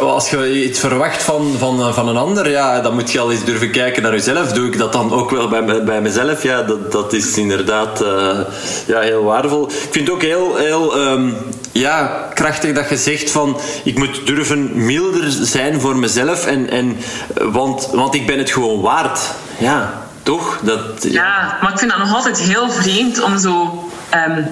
als 0.00 0.30
je 0.30 0.64
iets 0.64 0.80
verwacht 0.80 1.22
van, 1.22 1.54
van, 1.58 1.94
van 1.94 2.08
een 2.08 2.16
ander, 2.16 2.50
ja, 2.50 2.80
dan 2.80 2.94
moet 2.94 3.12
je 3.12 3.20
al 3.20 3.32
eens 3.32 3.44
durven 3.44 3.70
kijken 3.70 4.02
naar 4.02 4.12
jezelf. 4.12 4.52
Doe 4.52 4.66
ik 4.66 4.78
dat 4.78 4.92
dan 4.92 5.12
ook 5.12 5.30
wel 5.30 5.48
bij, 5.48 5.84
bij 5.84 6.00
mezelf? 6.00 6.42
Ja, 6.42 6.62
dat, 6.62 6.92
dat 6.92 7.12
is 7.12 7.36
inderdaad 7.36 8.02
uh, 8.02 8.38
ja, 8.86 9.00
heel 9.00 9.24
waardevol. 9.24 9.66
Ik 9.66 9.88
vind 9.90 10.06
het 10.06 10.10
ook 10.10 10.22
heel, 10.22 10.56
heel 10.56 10.98
um, 10.98 11.36
ja, 11.72 12.28
krachtig 12.34 12.74
dat 12.74 12.88
je 12.88 12.96
zegt 12.96 13.30
van 13.30 13.60
ik 13.84 13.98
moet 13.98 14.26
durven 14.26 14.84
milder 14.84 15.30
zijn 15.30 15.80
voor 15.80 15.96
mezelf. 15.96 16.46
En, 16.46 16.70
en, 16.70 16.96
want, 17.34 17.88
want 17.92 18.14
ik 18.14 18.26
ben 18.26 18.38
het 18.38 18.50
gewoon 18.50 18.80
waard. 18.80 19.20
Ja, 19.58 20.02
toch? 20.22 20.60
Dat, 20.62 20.80
ja. 21.00 21.10
ja 21.10 21.58
maar 21.62 21.72
ik 21.72 21.78
vind 21.78 21.90
dat 21.90 22.00
nog 22.00 22.14
altijd 22.14 22.38
heel 22.38 22.70
vreemd 22.70 23.22
om 23.22 23.38
zo... 23.38 23.88
Um, 24.28 24.46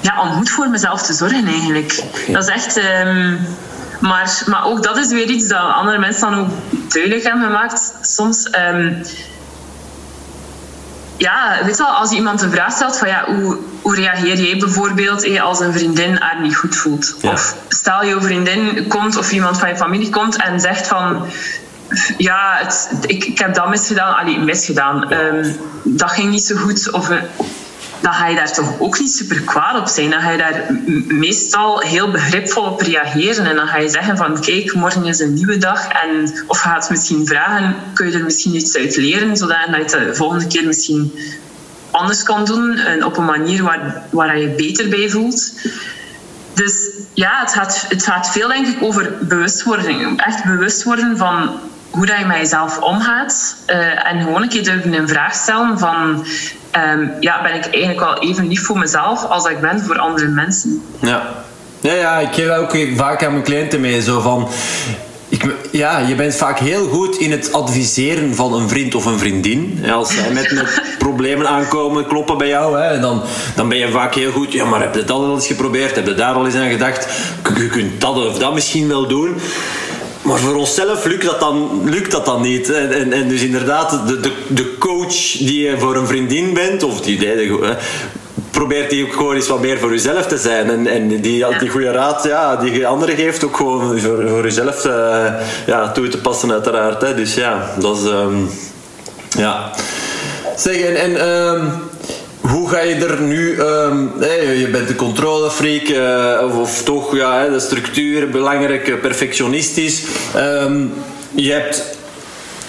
ja, 0.00 0.20
om 0.22 0.28
goed 0.28 0.50
voor 0.50 0.68
mezelf 0.68 1.02
te 1.02 1.12
zorgen 1.12 1.46
eigenlijk. 1.46 2.02
Dat 2.28 2.42
is 2.42 2.54
echt... 2.54 2.76
Um, 2.76 3.46
maar, 4.00 4.42
maar 4.46 4.64
ook 4.64 4.82
dat 4.82 4.96
is 4.96 5.08
weer 5.08 5.28
iets 5.28 5.48
dat 5.48 5.72
andere 5.72 5.98
mensen 5.98 6.30
dan 6.30 6.40
ook 6.40 6.48
duidelijk 6.92 7.22
hebben 7.22 7.42
gemaakt. 7.42 7.92
Soms... 8.00 8.48
Um, 8.72 9.02
ja, 11.16 11.58
weet 11.64 11.76
je 11.76 11.82
wel, 11.82 11.92
als 11.92 12.10
iemand 12.10 12.42
een 12.42 12.50
vraag 12.50 12.72
stelt 12.72 12.98
van 12.98 13.08
ja, 13.08 13.24
hoe, 13.26 13.58
hoe 13.84 13.94
reageer 13.94 14.36
jij 14.36 14.58
bijvoorbeeld 14.58 15.38
als 15.40 15.60
een 15.60 15.72
vriendin 15.72 16.16
haar 16.16 16.40
niet 16.40 16.56
goed 16.56 16.76
voelt? 16.76 17.16
Of 17.22 17.56
stel 17.68 18.04
je 18.04 18.20
vriendin 18.20 18.86
komt 18.88 19.16
of 19.16 19.32
iemand 19.32 19.58
van 19.58 19.68
je 19.68 19.76
familie 19.76 20.10
komt 20.10 20.36
en 20.36 20.60
zegt 20.60 20.86
van 20.86 21.26
ja, 22.16 22.58
het, 22.62 22.88
ik, 23.06 23.24
ik 23.24 23.38
heb 23.38 23.54
dat 23.54 23.68
misgedaan, 23.68 24.16
allee, 24.16 24.38
misgedaan. 24.38 25.12
Um, 25.12 25.56
dat 25.82 26.10
ging 26.10 26.30
niet 26.30 26.42
zo 26.42 26.56
goed. 26.56 26.90
Of, 26.90 27.08
dan 28.00 28.12
ga 28.12 28.28
je 28.28 28.36
daar 28.36 28.52
toch 28.52 28.78
ook 28.78 29.00
niet 29.00 29.10
super 29.10 29.40
kwaad 29.40 29.80
op 29.80 29.86
zijn. 29.86 30.10
Dan 30.10 30.20
ga 30.20 30.30
je 30.30 30.38
daar 30.38 30.66
meestal 31.08 31.80
heel 31.80 32.10
begripvol 32.10 32.64
op 32.64 32.80
reageren. 32.80 33.46
En 33.46 33.56
dan 33.56 33.66
ga 33.66 33.78
je 33.78 33.88
zeggen 33.88 34.16
van 34.16 34.40
kijk, 34.40 34.74
morgen 34.74 35.04
is 35.04 35.20
een 35.20 35.34
nieuwe 35.34 35.58
dag. 35.58 35.88
En, 35.88 36.32
of 36.46 36.58
ga 36.58 36.74
het 36.74 36.90
misschien 36.90 37.26
vragen, 37.26 37.76
kun 37.94 38.10
je 38.10 38.18
er 38.18 38.24
misschien 38.24 38.54
iets 38.54 38.76
uit 38.76 38.96
leren, 38.96 39.36
zodat 39.36 39.56
je 39.66 39.76
het 39.76 39.90
de 39.90 40.14
volgende 40.14 40.46
keer 40.46 40.66
misschien 40.66 41.12
anders 41.94 42.22
kan 42.22 42.44
doen. 42.44 42.76
En 42.76 43.04
op 43.04 43.16
een 43.16 43.24
manier 43.24 43.62
waar, 43.62 44.02
waar 44.10 44.38
je 44.38 44.48
beter 44.48 44.88
bij 44.88 45.08
voelt. 45.08 45.52
Dus 46.54 46.90
ja, 47.12 47.40
het 47.40 47.52
gaat, 47.52 47.84
het 47.88 48.04
gaat 48.04 48.30
veel 48.30 48.48
denk 48.48 48.66
ik 48.66 48.82
over 48.82 49.12
bewustwording. 49.20 50.20
Echt 50.20 50.44
bewust 50.44 50.82
worden 50.82 51.16
van 51.16 51.50
hoe 51.90 52.06
dat 52.06 52.18
je 52.18 52.24
met 52.24 52.36
jezelf 52.36 52.78
omgaat. 52.78 53.56
Uh, 53.66 54.10
en 54.10 54.22
gewoon 54.22 54.42
een 54.42 54.48
keer 54.48 54.64
durven 54.64 54.94
in 54.94 55.08
vraag 55.08 55.34
stellen 55.34 55.78
van... 55.78 56.26
Um, 56.90 57.12
ja, 57.20 57.42
ben 57.42 57.54
ik 57.54 57.64
eigenlijk 57.64 58.00
wel 58.00 58.18
even 58.18 58.48
lief 58.48 58.64
voor 58.64 58.78
mezelf 58.78 59.24
als 59.24 59.48
ik 59.48 59.60
ben 59.60 59.80
voor 59.80 59.98
andere 59.98 60.28
mensen. 60.28 60.82
Ja. 61.00 61.22
Ja, 61.80 61.92
ja, 61.92 62.18
ik 62.18 62.34
geef 62.34 62.50
ook 62.50 62.76
vaak 62.96 63.24
aan 63.24 63.32
mijn 63.32 63.44
cliënten 63.44 63.80
mee. 63.80 64.02
Zo 64.02 64.20
van, 64.20 64.48
ik, 65.34 65.54
ja, 65.70 65.98
je 65.98 66.14
bent 66.14 66.34
vaak 66.34 66.58
heel 66.58 66.88
goed 66.88 67.16
in 67.16 67.30
het 67.30 67.52
adviseren 67.52 68.34
van 68.34 68.54
een 68.54 68.68
vriend 68.68 68.94
of 68.94 69.04
een 69.04 69.18
vriendin. 69.18 69.84
Als 69.92 70.14
zij 70.14 70.32
met, 70.32 70.52
met 70.52 70.82
problemen 70.98 71.48
aankomen, 71.48 72.06
kloppen 72.06 72.38
bij 72.38 72.48
jou, 72.48 72.78
hè, 72.80 73.00
dan, 73.00 73.22
dan 73.56 73.68
ben 73.68 73.78
je 73.78 73.88
vaak 73.88 74.14
heel 74.14 74.32
goed. 74.32 74.52
Ja, 74.52 74.64
maar 74.64 74.80
heb 74.80 74.94
je 74.94 75.04
dat 75.04 75.10
al 75.16 75.34
eens 75.34 75.46
geprobeerd? 75.46 75.94
Heb 75.94 76.06
je 76.06 76.14
daar 76.14 76.34
al 76.34 76.46
eens 76.46 76.54
aan 76.54 76.70
gedacht? 76.70 77.08
Je 77.56 77.68
kunt 77.68 78.00
dat 78.00 78.26
of 78.26 78.38
dat 78.38 78.54
misschien 78.54 78.88
wel 78.88 79.06
doen. 79.06 79.34
Maar 80.22 80.38
voor 80.38 80.54
onszelf 80.54 81.04
lukt 81.04 81.24
dat 81.24 81.40
dan, 81.40 81.80
lukt 81.84 82.10
dat 82.10 82.24
dan 82.24 82.42
niet. 82.42 82.70
En, 82.70 83.12
en 83.12 83.28
dus 83.28 83.42
inderdaad, 83.42 84.08
de, 84.08 84.20
de, 84.20 84.32
de 84.48 84.78
coach 84.78 85.36
die 85.38 85.62
je 85.62 85.78
voor 85.78 85.96
een 85.96 86.06
vriendin 86.06 86.54
bent, 86.54 86.82
of 86.82 87.00
die, 87.00 87.18
de, 87.18 87.76
probeert 88.54 88.90
die 88.90 89.04
ook 89.04 89.12
gewoon 89.12 89.34
eens 89.34 89.48
wat 89.48 89.60
meer 89.60 89.78
voor 89.78 89.90
jezelf 89.90 90.26
te 90.26 90.38
zijn. 90.38 90.70
En, 90.70 90.86
en 90.86 91.08
die, 91.08 91.46
die 91.58 91.68
goede 91.68 91.90
raad 91.90 92.24
ja, 92.24 92.56
die 92.56 92.72
je 92.72 92.86
anderen 92.86 93.16
geeft, 93.16 93.44
ook 93.44 93.56
gewoon 93.56 94.00
voor, 94.00 94.28
voor 94.28 94.42
jezelf 94.42 94.80
te, 94.80 95.32
ja, 95.66 95.92
toe 95.92 96.08
te 96.08 96.18
passen, 96.18 96.52
uiteraard. 96.52 97.02
Hè. 97.02 97.14
Dus 97.14 97.34
ja, 97.34 97.70
dat 97.78 97.96
is. 97.96 98.04
Um, 98.04 98.50
ja. 99.36 99.70
Zeg, 100.56 100.80
en. 100.80 100.96
en 100.96 101.28
um, 101.28 101.72
hoe 102.40 102.68
ga 102.68 102.80
je 102.80 102.94
er 102.94 103.20
nu, 103.20 103.60
um, 103.60 104.12
hey, 104.18 104.56
je 104.56 104.68
bent 104.68 104.88
een 104.88 104.96
controlefreak, 104.96 105.88
uh, 105.88 106.44
of, 106.44 106.56
of, 106.56 106.82
toch 106.82 107.16
ja, 107.16 107.46
de 107.46 107.60
structuur, 107.60 108.30
belangrijk, 108.30 109.00
perfectionistisch. 109.00 110.02
Um, 110.36 110.92
je 111.34 111.52
hebt 111.52 111.96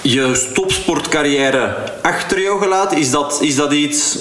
je 0.01 0.51
topsportcarrière 0.53 1.75
achter 2.01 2.41
jou 2.41 2.61
gelaten. 2.61 2.97
Is 2.97 3.11
dat, 3.11 3.37
is 3.41 3.55
dat 3.55 3.73
iets 3.73 4.17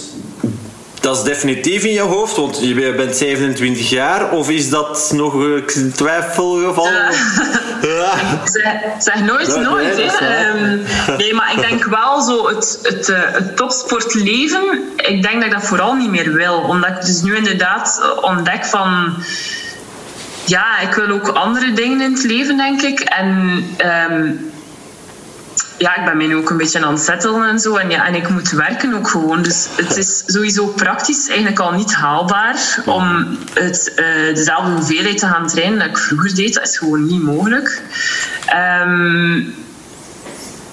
dat 1.05 1.17
is 1.17 1.23
definitief 1.23 1.85
in 1.85 1.93
je 1.93 2.01
hoofd, 2.01 2.37
want 2.37 2.61
je 2.61 2.95
bent 2.95 3.17
27 3.17 3.91
jaar, 3.91 4.31
of 4.31 4.51
is 4.51 4.71
dat 4.71 5.11
nog 5.15 5.35
een 5.35 5.93
twijfelgeval? 5.95 6.89
Ja. 7.83 8.13
zeg, 8.45 8.73
zeg 8.99 9.21
nooit, 9.21 9.61
nooit. 9.61 9.99
Ehm, 9.99 10.79
nee, 11.17 11.35
maar 11.35 11.53
ik 11.53 11.61
denk 11.61 11.85
wel 11.85 12.23
zo 12.23 12.49
het, 12.49 12.79
het, 12.83 13.09
eh, 13.09 13.21
het 13.23 13.57
topsportleven, 13.57 14.63
ik 14.97 15.23
denk 15.23 15.35
dat 15.35 15.45
ik 15.45 15.51
dat 15.51 15.65
vooral 15.65 15.95
niet 15.95 16.11
meer 16.11 16.33
wil, 16.33 16.55
omdat 16.55 16.91
ik 16.91 17.05
dus 17.07 17.23
nu 17.23 17.37
inderdaad 17.37 18.17
ontdek 18.21 18.65
van 18.65 19.17
ja, 20.45 20.79
ik 20.81 20.95
wil 20.95 21.09
ook 21.09 21.29
andere 21.29 21.73
dingen 21.73 22.01
in 22.01 22.13
het 22.13 22.25
leven, 22.25 22.57
denk 22.57 22.83
ik. 22.83 23.01
En 23.01 23.65
um, 24.11 24.53
ja, 25.77 25.97
ik 25.97 26.05
ben 26.05 26.17
mij 26.17 26.35
ook 26.35 26.51
een 26.51 26.57
beetje 26.57 26.85
aan 26.85 26.93
het 26.93 27.03
settelen 27.03 27.49
en 27.49 27.59
zo. 27.59 27.77
En, 27.77 27.91
ja, 27.91 28.07
en 28.07 28.15
ik 28.15 28.29
moet 28.29 28.51
werken 28.51 28.95
ook 28.95 29.09
gewoon. 29.09 29.43
Dus 29.43 29.69
het 29.77 29.97
is 29.97 30.23
sowieso 30.27 30.67
praktisch 30.67 31.29
eigenlijk 31.29 31.59
al 31.59 31.73
niet 31.73 31.95
haalbaar 31.95 32.79
om 32.85 33.39
het, 33.55 33.93
uh, 33.97 34.35
dezelfde 34.35 34.71
hoeveelheid 34.71 35.19
te 35.19 35.27
gaan 35.27 35.47
trainen 35.47 35.79
dat 35.79 35.89
ik 35.89 35.99
vroeger 35.99 36.35
deed. 36.35 36.55
Dat 36.55 36.69
is 36.69 36.79
gewoon 36.79 37.07
niet 37.07 37.23
mogelijk. 37.23 37.83
Um, 38.83 39.55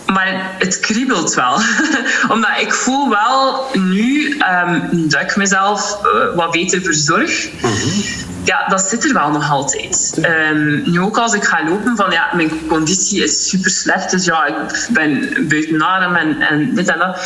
maar 0.05 0.55
het 0.57 0.79
kriebelt 0.79 1.33
wel. 1.33 1.61
Omdat 2.33 2.59
ik 2.59 2.73
voel 2.73 3.09
wel 3.09 3.65
nu 3.73 4.37
um, 4.63 5.09
dat 5.09 5.21
ik 5.21 5.35
mezelf 5.35 5.99
uh, 6.03 6.35
wat 6.35 6.51
beter 6.51 6.81
verzorg. 6.81 7.49
-hmm 7.61 8.29
ja, 8.43 8.67
dat 8.67 8.81
zit 8.81 9.03
er 9.03 9.13
wel 9.13 9.31
nog 9.31 9.51
altijd. 9.51 10.19
Um, 10.51 10.91
nu 10.91 10.99
ook 10.99 11.17
als 11.17 11.33
ik 11.33 11.43
ga 11.43 11.63
lopen, 11.63 11.95
van 11.95 12.11
ja, 12.11 12.29
mijn 12.33 12.67
conditie 12.67 13.23
is 13.23 13.49
super 13.49 13.71
slecht, 13.71 14.11
dus 14.11 14.25
ja, 14.25 14.45
ik 14.45 14.87
ben 14.89 15.29
buiten 15.47 15.83
adem 15.83 16.15
en, 16.15 16.41
en 16.41 16.75
dit 16.75 16.87
en 16.87 16.99
dat. 16.99 17.17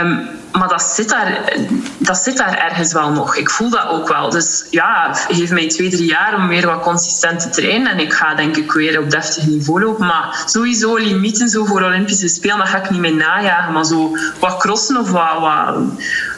Um, 0.00 0.28
maar 0.52 0.68
dat 0.68 0.82
zit, 0.82 1.08
daar, 1.08 1.52
dat 1.98 2.16
zit 2.16 2.36
daar 2.36 2.58
ergens 2.58 2.92
wel 2.92 3.10
nog. 3.10 3.36
Ik 3.36 3.50
voel 3.50 3.70
dat 3.70 3.88
ook 3.88 4.08
wel. 4.08 4.30
Dus 4.30 4.64
ja, 4.70 5.14
geef 5.28 5.50
mij 5.50 5.68
twee, 5.68 5.90
drie 5.90 6.08
jaar 6.08 6.36
om 6.36 6.48
weer 6.48 6.66
wat 6.66 6.82
consistent 6.82 7.40
te 7.40 7.48
trainen. 7.48 7.92
En 7.92 7.98
ik 7.98 8.12
ga 8.12 8.34
denk 8.34 8.56
ik 8.56 8.72
weer 8.72 9.00
op 9.00 9.10
deftig 9.10 9.46
niveau 9.46 9.84
lopen. 9.84 10.06
Maar 10.06 10.42
sowieso 10.46 10.96
limieten 10.96 11.48
zo 11.48 11.64
voor 11.64 11.82
Olympische 11.82 12.28
Spelen, 12.28 12.58
dat 12.58 12.68
ga 12.68 12.78
ik 12.78 12.90
niet 12.90 13.00
meer 13.00 13.14
najagen. 13.14 13.72
Maar 13.72 13.84
zo 13.84 14.16
wat 14.40 14.56
crossen 14.56 14.96
of 14.96 15.10
wat, 15.10 15.38
wat, 15.38 15.76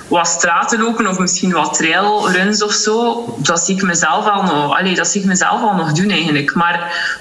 wat 0.08 0.26
straten 0.26 0.80
lopen 0.80 1.06
of 1.06 1.18
misschien 1.18 1.52
wat 1.52 1.74
trailruns 1.74 2.62
of 2.62 2.72
zo, 2.72 3.24
dat 3.38 3.60
zie 3.60 3.76
ik 3.76 3.82
mezelf 3.82 4.26
al 4.26 4.42
nog, 4.42 4.78
allee, 4.78 4.94
dat 4.94 5.08
zie 5.08 5.20
ik 5.20 5.26
mezelf 5.26 5.62
al 5.62 5.74
nog 5.74 5.92
doen 5.92 6.10
eigenlijk. 6.10 6.54
Maar 6.54 6.74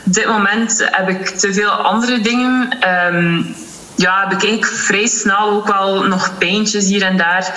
op 0.05 0.13
dit 0.13 0.27
moment 0.27 0.87
heb 0.91 1.09
ik 1.09 1.27
te 1.27 1.53
veel 1.53 1.69
andere 1.69 2.21
dingen. 2.21 2.77
Um, 3.13 3.55
ja, 3.95 4.27
heb 4.27 4.43
ik 4.43 4.65
vrij 4.65 5.07
snel 5.07 5.49
ook 5.49 5.67
wel 5.67 6.03
nog 6.03 6.37
pijntjes 6.37 6.85
hier 6.85 7.03
en 7.03 7.17
daar. 7.17 7.53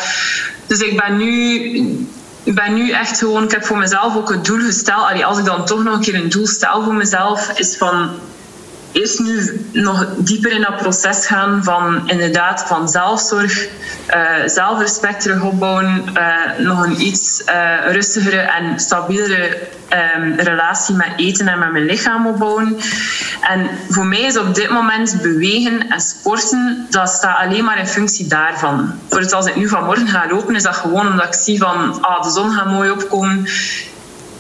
Dus 0.67 0.81
ik 0.81 0.97
ben 0.97 1.17
nu 1.17 1.63
ik 2.45 2.55
ben 2.55 2.75
nu 2.75 2.91
echt 2.91 3.19
gewoon, 3.19 3.45
ik 3.45 3.51
heb 3.51 3.65
voor 3.65 3.79
mezelf 3.79 4.17
ook 4.17 4.31
het 4.31 4.45
doel 4.45 4.61
gesteld. 4.61 5.05
Allee, 5.11 5.27
als 5.27 5.39
ik 5.39 5.45
dan 5.45 5.65
toch 5.65 5.83
nog 5.83 5.95
een 5.95 6.01
keer 6.01 6.15
een 6.15 6.29
doel 6.29 6.47
stel 6.47 6.83
voor 6.83 6.95
mezelf, 6.95 7.59
is 7.59 7.77
van 7.77 8.11
eerst 8.95 9.19
nu 9.19 9.61
nog 9.73 10.07
dieper 10.17 10.53
in 10.53 10.61
dat 10.61 10.77
proces 10.77 11.27
gaan 11.27 11.65
van 11.65 12.09
inderdaad 12.09 12.65
van 12.67 12.89
zelfzorg, 12.89 13.69
uh, 14.15 14.31
zelfrespect 14.47 15.21
terug 15.21 15.43
opbouwen, 15.43 16.05
uh, 16.17 16.67
nog 16.67 16.85
een 16.85 17.01
iets 17.01 17.43
uh, 17.47 17.93
rustigere 17.93 18.37
en 18.37 18.81
stabielere 18.81 19.59
um, 20.17 20.35
relatie 20.37 20.95
met 20.95 21.13
eten 21.17 21.49
en 21.49 21.59
met 21.59 21.73
mijn 21.73 21.85
lichaam 21.85 22.27
opbouwen. 22.27 22.77
En 23.41 23.71
voor 23.89 24.07
mij 24.07 24.21
is 24.21 24.39
op 24.39 24.55
dit 24.55 24.71
moment 24.71 25.23
bewegen 25.23 25.91
en 25.91 26.01
sporten, 26.01 26.87
dat 26.91 27.09
staat 27.09 27.39
alleen 27.39 27.65
maar 27.65 27.79
in 27.79 27.87
functie 27.87 28.27
daarvan. 28.27 28.93
Voor 29.09 29.21
het 29.21 29.33
als 29.33 29.47
ik 29.47 29.57
nu 29.57 29.69
vanmorgen 29.69 30.09
ga 30.09 30.27
lopen, 30.31 30.55
is 30.55 30.63
dat 30.63 30.77
gewoon 30.77 31.09
omdat 31.09 31.27
ik 31.27 31.35
zie 31.35 31.59
van 31.59 32.03
ah, 32.03 32.23
de 32.23 32.31
zon 32.31 32.53
gaat 32.53 32.71
mooi 32.71 32.91
opkomen. 32.91 33.47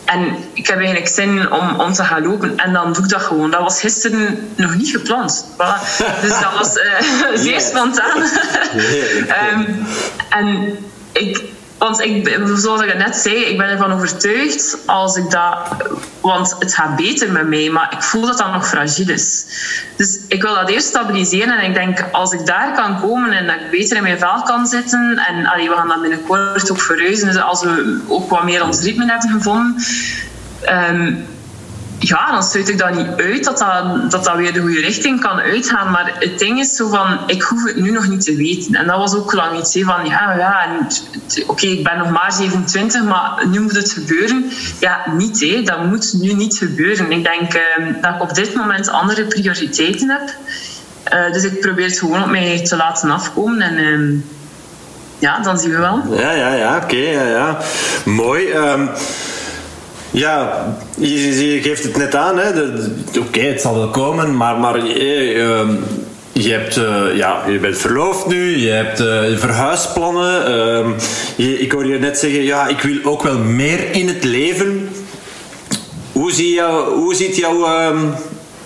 En 0.04 0.36
ik 0.52 0.66
heb 0.66 0.76
eigenlijk 0.76 1.08
zin 1.08 1.52
om, 1.52 1.80
om 1.80 1.92
te 1.92 2.04
gaan 2.04 2.22
lopen. 2.22 2.58
En 2.58 2.72
dan 2.72 2.92
doe 2.92 3.04
ik 3.04 3.10
dat 3.10 3.22
gewoon. 3.22 3.50
Dat 3.50 3.60
was 3.60 3.80
gisteren 3.80 4.48
nog 4.56 4.74
niet 4.74 4.88
gepland. 4.90 5.46
Voilà. 5.52 5.96
Dus 6.20 6.40
dat 6.40 6.52
was 6.58 6.76
uh, 6.76 7.36
zeer 7.44 7.60
spontaan. 7.60 8.22
um, 9.52 9.86
en 10.38 10.78
ik, 11.12 11.42
want 11.84 12.00
ik, 12.00 12.38
zoals 12.54 12.82
ik 12.82 12.96
net 12.96 13.16
zei, 13.16 13.34
ik 13.34 13.58
ben 13.58 13.68
ervan 13.68 13.92
overtuigd 13.92 14.78
als 14.86 15.16
ik 15.16 15.30
dat. 15.30 15.56
Want 16.20 16.56
het 16.58 16.74
gaat 16.74 16.96
beter 16.96 17.32
met 17.32 17.48
mij, 17.48 17.70
maar 17.70 17.92
ik 17.92 18.02
voel 18.02 18.26
dat 18.26 18.38
dat 18.38 18.52
nog 18.52 18.68
fragiel 18.68 19.08
is. 19.08 19.46
Dus 19.96 20.18
ik 20.28 20.42
wil 20.42 20.54
dat 20.54 20.68
eerst 20.68 20.86
stabiliseren. 20.86 21.58
En 21.58 21.68
ik 21.68 21.74
denk, 21.74 22.04
als 22.12 22.32
ik 22.32 22.46
daar 22.46 22.74
kan 22.74 23.00
komen 23.00 23.32
en 23.32 23.46
dat 23.46 23.54
ik 23.54 23.70
beter 23.70 23.96
in 23.96 24.02
mijn 24.02 24.18
vel 24.18 24.42
kan 24.42 24.66
zitten. 24.66 25.18
En 25.28 25.42
we 25.42 25.72
gaan 25.76 25.88
dat 25.88 26.00
binnenkort 26.00 26.70
ook 26.70 26.80
verhuizen. 26.80 27.26
Dus 27.26 27.42
als 27.42 27.62
we 27.62 28.00
ook 28.08 28.30
wat 28.30 28.44
meer 28.44 28.64
ons 28.64 28.80
ritme 28.80 29.06
hebben 29.06 29.30
gevonden. 29.30 29.84
Um, 30.90 31.26
ja, 32.08 32.32
dan 32.32 32.42
sluit 32.42 32.68
ik 32.68 32.78
dat 32.78 32.94
niet 32.94 33.06
uit 33.16 33.44
dat 33.44 33.58
dat, 33.58 34.10
dat 34.10 34.24
dat 34.24 34.36
weer 34.36 34.52
de 34.52 34.60
goede 34.60 34.80
richting 34.80 35.20
kan 35.20 35.40
uitgaan. 35.40 35.90
Maar 35.90 36.12
het 36.18 36.38
ding 36.38 36.58
is 36.58 36.76
zo 36.76 36.88
van, 36.88 37.18
ik 37.26 37.42
hoef 37.42 37.64
het 37.64 37.76
nu 37.76 37.90
nog 37.90 38.08
niet 38.08 38.24
te 38.24 38.36
weten. 38.36 38.74
En 38.74 38.86
dat 38.86 38.96
was 38.96 39.14
ook 39.14 39.32
lang 39.32 39.58
iets 39.58 39.78
van, 39.80 40.06
ja, 40.06 40.36
ja, 40.36 40.66
oké, 41.46 41.66
ik 41.66 41.84
ben 41.84 41.98
nog 41.98 42.10
maar 42.10 42.32
27, 42.32 43.04
maar 43.04 43.46
nu 43.46 43.60
moet 43.60 43.76
het 43.76 43.92
gebeuren. 43.92 44.50
Ja, 44.80 45.02
niet, 45.16 45.40
hè. 45.40 45.62
dat 45.62 45.84
moet 45.84 46.14
nu 46.20 46.32
niet 46.32 46.56
gebeuren. 46.56 47.12
Ik 47.12 47.24
denk 47.24 47.54
uh, 47.54 48.02
dat 48.02 48.14
ik 48.14 48.22
op 48.22 48.34
dit 48.34 48.54
moment 48.54 48.88
andere 48.88 49.24
prioriteiten 49.24 50.10
heb. 50.10 50.34
Uh, 51.12 51.32
dus 51.32 51.44
ik 51.44 51.60
probeer 51.60 51.86
het 51.86 51.98
gewoon 51.98 52.22
op 52.22 52.30
mij 52.30 52.64
te 52.64 52.76
laten 52.76 53.10
afkomen. 53.10 53.62
En 53.62 53.78
uh, 53.78 54.20
ja, 55.18 55.38
dan 55.38 55.58
zien 55.58 55.70
we 55.70 55.78
wel. 55.78 56.02
Ja, 56.10 56.32
ja, 56.32 56.54
ja, 56.54 56.76
oké, 56.76 56.96
ja, 56.96 57.24
ja. 57.24 57.58
Mooi. 58.04 58.52
Um 58.52 58.90
ja, 60.14 60.66
je, 60.98 61.58
geeft 61.62 61.82
het 61.82 61.96
net 61.96 62.14
aan. 62.14 62.40
Oké, 63.18 63.40
het 63.40 63.60
zal 63.60 63.74
wel 63.74 63.90
komen, 63.90 64.36
maar, 64.36 64.58
maar 64.58 64.74
eh, 64.74 65.66
je, 66.32 66.50
hebt, 66.50 66.76
uh, 66.76 67.16
ja, 67.16 67.42
je 67.46 67.58
bent 67.58 67.78
verloofd 67.78 68.26
nu, 68.26 68.56
je 68.58 68.70
hebt 68.70 69.00
uh, 69.00 69.38
verhuisplannen. 69.38 70.50
Uh, 70.50 70.98
je, 71.36 71.58
ik 71.58 71.72
hoor 71.72 71.86
je 71.86 71.98
net 71.98 72.18
zeggen, 72.18 72.42
ja, 72.42 72.66
ik 72.66 72.80
wil 72.80 73.12
ook 73.12 73.22
wel 73.22 73.38
meer 73.38 73.90
in 73.92 74.08
het 74.08 74.24
leven. 74.24 74.88
Hoe, 76.12 76.32
zie 76.32 76.52
jou, 76.52 76.94
hoe 76.94 77.14
ziet 77.14 77.36
jouw, 77.36 77.64
ehm, 77.64 77.98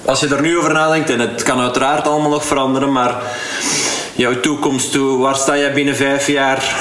als 0.04 0.20
je 0.20 0.28
er 0.28 0.42
nu 0.42 0.58
over 0.58 0.72
nadenkt, 0.72 1.10
en 1.10 1.20
het 1.20 1.42
kan 1.42 1.60
uiteraard 1.60 2.06
allemaal 2.06 2.30
nog 2.30 2.46
veranderen, 2.46 2.92
maar 2.92 3.22
jouw 4.14 4.40
toekomst 4.40 4.92
toe, 4.92 5.18
waar 5.18 5.36
sta 5.36 5.56
jij 5.56 5.72
binnen 5.72 5.96
vijf 5.96 6.26
jaar 6.26 6.76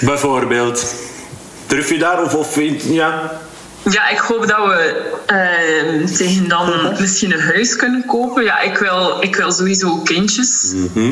bijvoorbeeld? 0.00 0.94
Durf 1.66 1.90
je 1.90 1.98
daar 1.98 2.22
of, 2.22 2.34
of 2.34 2.58
ja? 2.82 3.42
Ja, 3.90 4.08
ik 4.08 4.18
hoop 4.18 4.46
dat 4.46 4.66
we 4.66 5.12
uh, 5.32 6.06
tegen 6.06 6.48
dan 6.48 6.94
misschien 7.00 7.32
een 7.32 7.40
huis 7.40 7.76
kunnen 7.76 8.04
kopen. 8.06 8.44
Ja, 8.44 8.60
ik 8.60 8.78
wil, 8.78 9.16
ik 9.20 9.36
wil 9.36 9.52
sowieso 9.52 9.96
kindjes. 9.96 10.72
Mm 10.74 11.10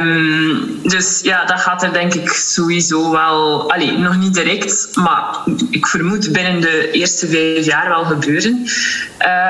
um, 0.00 0.80
dus 0.82 1.20
ja, 1.22 1.44
dat 1.44 1.60
gaat 1.60 1.82
er 1.82 1.92
denk 1.92 2.14
ik 2.14 2.28
sowieso 2.28 3.10
wel... 3.10 3.70
Allee, 3.72 3.98
nog 3.98 4.16
niet 4.16 4.34
direct, 4.34 4.88
maar 4.94 5.24
ik 5.70 5.86
vermoed 5.86 6.32
binnen 6.32 6.60
de 6.60 6.90
eerste 6.90 7.26
vijf 7.26 7.66
jaar 7.66 7.88
wel 7.88 8.04
gebeuren. 8.04 8.66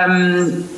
Um, 0.08 0.68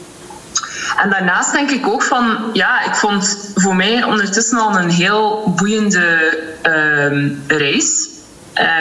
en 0.96 1.10
daarnaast 1.10 1.52
denk 1.52 1.70
ik 1.70 1.86
ook 1.86 2.02
van, 2.02 2.38
ja, 2.52 2.84
ik 2.84 2.94
vond 2.94 3.52
voor 3.54 3.76
mij 3.76 4.04
ondertussen 4.04 4.58
al 4.58 4.76
een 4.76 4.90
heel 4.90 5.54
boeiende 5.56 6.38
um, 6.62 7.42
reis. 7.46 8.08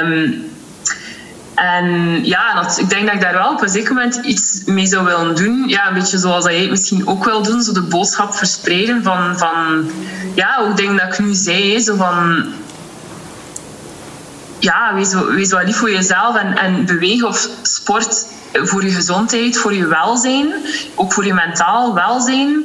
Um, 0.03 0.51
en 1.62 2.20
ja, 2.26 2.70
ik 2.78 2.89
denk 2.89 3.05
dat 3.05 3.16
ik 3.16 3.22
daar 3.22 3.34
wel 3.34 3.51
op 3.51 3.62
een 3.62 3.70
zeker 3.70 3.93
moment 3.93 4.16
iets 4.16 4.62
mee 4.66 4.86
zou 4.86 5.05
willen 5.05 5.36
doen. 5.36 5.64
Ja, 5.68 5.88
een 5.88 5.93
beetje 5.93 6.18
zoals 6.18 6.45
jij 6.45 6.59
het 6.59 6.70
misschien 6.70 7.07
ook 7.07 7.26
wil 7.26 7.43
doen. 7.43 7.62
Zo 7.62 7.74
de 7.74 7.82
boodschap 7.82 8.36
verspreiden 8.36 9.03
van, 9.03 9.38
van 9.38 9.91
ja, 10.36 10.57
ook 10.59 10.78
dingen 10.78 10.97
dat 10.97 11.14
ik 11.14 11.20
nu 11.20 11.34
zei. 11.34 11.80
Zo 11.80 11.95
van, 11.95 12.45
ja, 14.59 14.93
wees, 14.93 15.14
wees 15.14 15.51
wel 15.51 15.64
lief 15.64 15.78
voor 15.78 15.91
jezelf 15.91 16.36
en, 16.36 16.57
en 16.57 16.86
beweeg 16.86 17.24
of 17.24 17.47
sport 17.62 18.26
voor 18.54 18.84
je 18.84 18.91
gezondheid, 18.91 19.58
voor 19.58 19.74
je 19.74 19.88
welzijn, 19.88 20.54
ook 20.95 21.14
voor 21.14 21.26
je 21.26 21.34
mentaal 21.34 21.93
welzijn. 21.93 22.64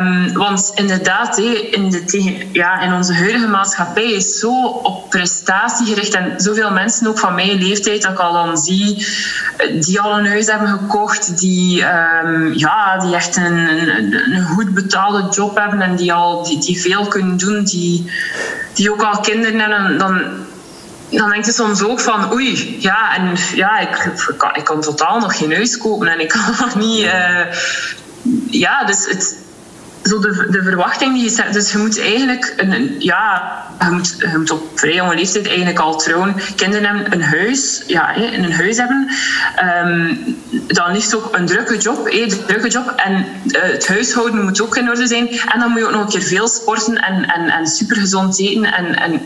Um, 0.00 0.32
want 0.32 0.72
inderdaad, 0.74 1.38
in, 1.38 1.90
de, 1.90 2.46
ja, 2.52 2.80
in 2.80 2.92
onze 2.92 3.14
huidige 3.14 3.46
maatschappij 3.46 4.12
is 4.12 4.38
zo 4.38 4.66
op 4.66 5.10
prestatie 5.10 5.86
gericht. 5.86 6.14
En 6.14 6.40
zoveel 6.40 6.70
mensen, 6.70 7.06
ook 7.06 7.18
van 7.18 7.34
mijn 7.34 7.58
leeftijd, 7.58 8.02
dat 8.02 8.12
ik 8.12 8.18
al 8.18 8.32
dan 8.32 8.58
zie, 8.58 9.06
die 9.80 10.00
al 10.00 10.18
een 10.18 10.26
huis 10.26 10.46
hebben 10.46 10.68
gekocht, 10.68 11.38
die, 11.38 11.84
um, 12.24 12.54
ja, 12.54 12.98
die 12.98 13.14
echt 13.14 13.36
een, 13.36 13.68
een, 13.98 14.32
een, 14.32 14.42
goed 14.42 14.74
betaalde 14.74 15.28
job 15.30 15.56
hebben 15.56 15.80
en 15.80 15.96
die, 15.96 16.12
al, 16.12 16.44
die, 16.44 16.58
die 16.58 16.80
veel 16.80 17.06
kunnen 17.06 17.36
doen, 17.36 17.64
die, 17.64 18.10
die 18.74 18.92
ook 18.92 19.02
al 19.02 19.20
kinderen 19.20 19.60
hebben. 19.60 19.98
Dan, 19.98 20.22
dan 21.10 21.30
denk 21.30 21.44
je 21.44 21.52
soms 21.52 21.82
ook 21.82 22.00
van 22.00 22.32
oei, 22.32 22.76
ja, 22.80 23.16
en 23.16 23.36
ja, 23.54 23.78
ik, 23.78 23.96
ik, 24.28 24.34
kan, 24.36 24.50
ik 24.54 24.64
kan 24.64 24.80
totaal 24.80 25.20
nog 25.20 25.36
geen 25.36 25.54
huis 25.54 25.78
kopen 25.78 26.08
en 26.08 26.20
ik 26.20 26.28
kan 26.28 26.40
nog 26.60 26.74
niet. 26.76 27.04
Uh, 27.04 27.40
ja, 28.50 28.84
dus 28.84 29.06
het, 29.06 29.36
zo 30.02 30.20
de, 30.20 30.46
de 30.50 30.62
verwachting 30.62 31.14
die 31.14 31.22
je 31.22 31.30
zet. 31.30 31.52
Dus 31.52 31.72
je 31.72 31.78
moet 31.78 32.00
eigenlijk 32.00 32.54
een, 32.56 32.96
ja, 32.98 33.52
je 33.80 33.90
moet, 33.90 34.14
je 34.18 34.38
moet 34.38 34.50
op 34.50 34.62
vrij 34.74 34.94
jonge 34.94 35.14
leeftijd 35.14 35.46
eigenlijk 35.46 35.78
al 35.78 35.98
trouwen. 35.98 36.36
Kinderen 36.56 36.84
hebben 36.84 37.12
een 37.12 37.22
huis, 37.22 37.82
ja, 37.86 38.14
in 38.14 38.44
een 38.44 38.52
huis 38.52 38.76
hebben. 38.76 39.08
Um, 39.84 40.36
dan 40.66 40.92
liefst 40.92 41.14
ook 41.14 41.36
een 41.36 41.46
drukke 41.46 41.76
job, 41.76 42.06
een 42.10 42.32
drukke 42.46 42.68
job. 42.68 42.92
En 42.96 43.26
uh, 43.46 43.62
het 43.62 43.88
huishouden 43.88 44.44
moet 44.44 44.62
ook 44.62 44.76
in 44.76 44.88
orde 44.88 45.06
zijn. 45.06 45.28
En 45.28 45.60
dan 45.60 45.70
moet 45.70 45.78
je 45.78 45.86
ook 45.86 45.92
nog 45.92 46.02
een 46.02 46.08
keer 46.08 46.22
veel 46.22 46.48
sporten 46.48 46.96
en, 46.96 47.24
en, 47.24 47.48
en 47.48 47.66
supergezond 47.66 48.38
eten. 48.38 48.64
En, 48.64 48.96
en 48.96 49.20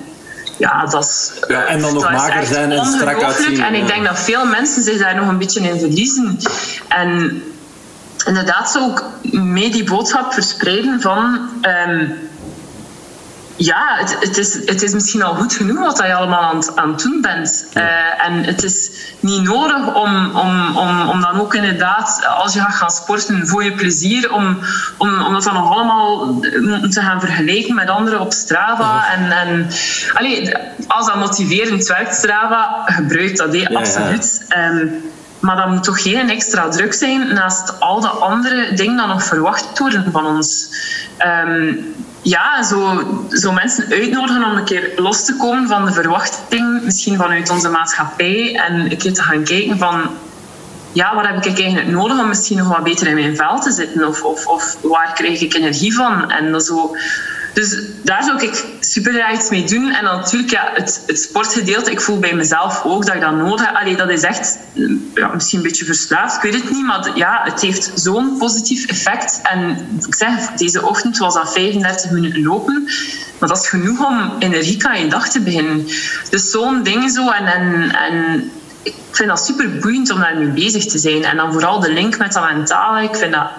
ja, 0.63 0.87
dat 0.87 1.05
is, 1.05 1.33
ja, 1.49 1.65
en 1.65 1.81
dan 1.81 1.95
nog 1.95 2.11
mager 2.11 2.47
zijn 2.47 2.73
en 2.73 2.85
strak 2.85 3.23
uitzien. 3.23 3.63
En 3.63 3.75
ik 3.75 3.87
denk 3.87 4.05
dat 4.05 4.19
veel 4.19 4.47
mensen 4.47 4.83
zich 4.83 4.99
daar 4.99 5.15
nog 5.15 5.29
een 5.29 5.39
beetje 5.39 5.61
in 5.61 5.79
verliezen. 5.79 6.39
En 6.89 7.43
inderdaad 8.27 8.71
zo 8.71 8.85
ook 8.85 9.05
mee 9.23 9.71
die 9.71 9.85
boodschap 9.85 10.33
verspreiden 10.33 11.01
van... 11.01 11.51
Um, 11.89 12.31
ja, 13.65 13.97
het, 13.99 14.17
het, 14.21 14.39
is, 14.39 14.55
het 14.55 14.83
is 14.83 14.93
misschien 14.93 15.23
al 15.23 15.35
goed 15.35 15.55
genoeg 15.55 15.79
wat 15.79 15.99
je 15.99 16.15
allemaal 16.15 16.43
aan, 16.43 16.79
aan 16.79 16.91
het 16.91 17.03
doen 17.03 17.21
bent. 17.21 17.67
Uh, 17.75 18.27
en 18.27 18.45
het 18.45 18.63
is 18.63 18.91
niet 19.21 19.43
nodig 19.43 19.95
om, 19.95 20.37
om, 20.37 20.77
om, 20.77 21.09
om 21.09 21.21
dan 21.21 21.41
ook 21.41 21.55
inderdaad, 21.55 22.27
als 22.39 22.55
je 22.55 22.61
gaat 22.61 22.75
gaan 22.75 22.91
sporten 22.91 23.47
voor 23.47 23.65
je 23.65 23.73
plezier, 23.73 24.33
om, 24.33 24.59
om, 24.97 25.23
om 25.23 25.33
dat 25.33 25.43
dan 25.43 25.55
nog 25.55 25.73
allemaal 25.73 26.41
te 26.91 27.01
gaan 27.01 27.21
vergelijken 27.21 27.75
met 27.75 27.89
anderen 27.89 28.21
op 28.21 28.33
Strava. 28.33 29.13
En, 29.13 29.31
en 29.31 29.69
allee, 30.15 30.55
als 30.87 31.07
dat 31.07 31.17
motiverend 31.17 31.87
werkt, 31.87 32.15
Strava, 32.15 32.83
gebruik 32.87 33.37
dat, 33.37 33.75
absoluut. 33.75 34.45
Ja. 34.49 34.69
Um, 34.69 35.11
maar 35.41 35.57
dat 35.57 35.69
moet 35.69 35.85
toch 35.85 36.03
geen 36.03 36.31
extra 36.31 36.69
druk 36.69 36.95
zijn 36.95 37.35
naast 37.35 37.81
al 37.81 38.01
de 38.01 38.09
andere 38.09 38.75
dingen 38.75 38.97
die 38.97 39.07
nog 39.07 39.25
verwacht 39.25 39.79
worden 39.79 40.13
van 40.13 40.27
ons. 40.27 40.69
Um, 41.47 41.95
ja, 42.23 42.63
zo, 42.63 43.03
zo 43.31 43.53
mensen 43.53 43.91
uitnodigen 43.91 44.45
om 44.45 44.57
een 44.57 44.65
keer 44.65 44.93
los 44.97 45.25
te 45.25 45.37
komen 45.37 45.69
van 45.69 45.85
de 45.85 45.93
verwachting, 45.93 46.83
misschien 46.83 47.17
vanuit 47.17 47.51
onze 47.51 47.69
maatschappij, 47.69 48.55
en 48.55 48.91
een 48.91 48.97
keer 48.97 49.15
te 49.15 49.23
gaan 49.23 49.45
kijken 49.45 49.79
van 49.79 50.11
ja, 50.93 51.15
wat 51.15 51.27
heb 51.27 51.45
ik 51.45 51.59
eigenlijk 51.61 51.89
nodig 51.89 52.19
om 52.19 52.29
misschien 52.29 52.59
nog 52.59 52.69
wat 52.69 52.85
beter 52.85 53.07
in 53.07 53.15
mijn 53.15 53.37
vel 53.37 53.61
te 53.61 53.73
zitten? 53.73 54.09
Of, 54.09 54.23
of, 54.23 54.47
of 54.47 54.77
waar 54.83 55.13
krijg 55.15 55.41
ik 55.41 55.55
energie 55.55 55.95
van? 55.95 56.31
En 56.31 56.61
zo 56.61 56.97
dus 57.53 57.77
daar 58.03 58.23
zou 58.25 58.43
ik 58.43 58.65
super 58.81 59.13
graag 59.13 59.35
iets 59.35 59.51
mee 59.51 59.65
doen. 59.65 59.91
En 59.91 60.05
natuurlijk, 60.05 60.51
ja, 60.51 60.71
het, 60.75 61.03
het 61.07 61.19
sportgedeelte, 61.19 61.91
ik 61.91 62.01
voel 62.01 62.19
bij 62.19 62.35
mezelf 62.35 62.83
ook 62.85 63.07
dat 63.07 63.15
ik 63.15 63.21
dat 63.21 63.37
nodig 63.37 63.67
heb. 63.67 63.75
Allee, 63.75 63.97
dat 63.97 64.11
is 64.11 64.23
echt 64.23 64.59
ja, 65.15 65.35
misschien 65.35 65.59
een 65.59 65.65
beetje 65.65 65.85
verslaafd, 65.85 66.37
ik 66.37 66.43
weet 66.43 66.63
het 66.63 66.71
niet. 66.71 66.85
Maar 66.85 67.11
ja, 67.15 67.41
het 67.45 67.61
heeft 67.61 67.91
zo'n 67.95 68.39
positief 68.39 68.87
effect. 68.87 69.41
En 69.43 69.89
ik 70.07 70.15
zeg, 70.15 70.51
deze 70.51 70.87
ochtend 70.87 71.19
was 71.19 71.35
dat 71.35 71.53
35 71.53 72.11
minuten 72.11 72.43
lopen. 72.43 72.89
Maar 73.39 73.49
dat 73.49 73.59
is 73.59 73.69
genoeg 73.69 74.07
om 74.07 74.33
energiek 74.39 74.85
aan 74.85 75.01
je 75.01 75.09
dag 75.09 75.29
te 75.29 75.41
beginnen. 75.41 75.87
Dus 76.31 76.51
zo'n 76.51 76.83
ding 76.83 77.11
zo. 77.11 77.31
En, 77.31 77.47
en, 77.47 77.95
en 77.95 78.51
ik 78.83 78.95
vind 79.11 79.29
dat 79.29 79.45
super 79.45 79.79
boeiend 79.79 80.11
om 80.11 80.21
daarmee 80.21 80.49
bezig 80.49 80.85
te 80.85 80.99
zijn. 80.99 81.25
En 81.25 81.37
dan 81.37 81.53
vooral 81.53 81.81
de 81.81 81.93
link 81.93 82.19
met 82.19 82.33
dat 82.33 82.53
mentale. 82.53 83.03
Ik 83.03 83.17
vind 83.17 83.33
dat 83.33 83.51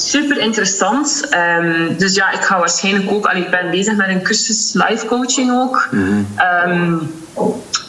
super 0.00 0.38
interessant. 0.38 1.28
Um, 1.34 1.96
dus 1.96 2.14
ja, 2.14 2.30
ik 2.30 2.40
ga 2.40 2.58
waarschijnlijk 2.58 3.10
ook... 3.10 3.26
Allee, 3.26 3.42
ik 3.42 3.50
ben 3.50 3.70
bezig 3.70 3.96
met 3.96 4.08
een 4.08 4.22
cursus 4.22 4.72
live 4.72 5.06
coaching 5.06 5.52
ook. 5.52 5.88
Mm 5.90 6.26
-hmm. 6.36 6.70
um, 6.70 7.14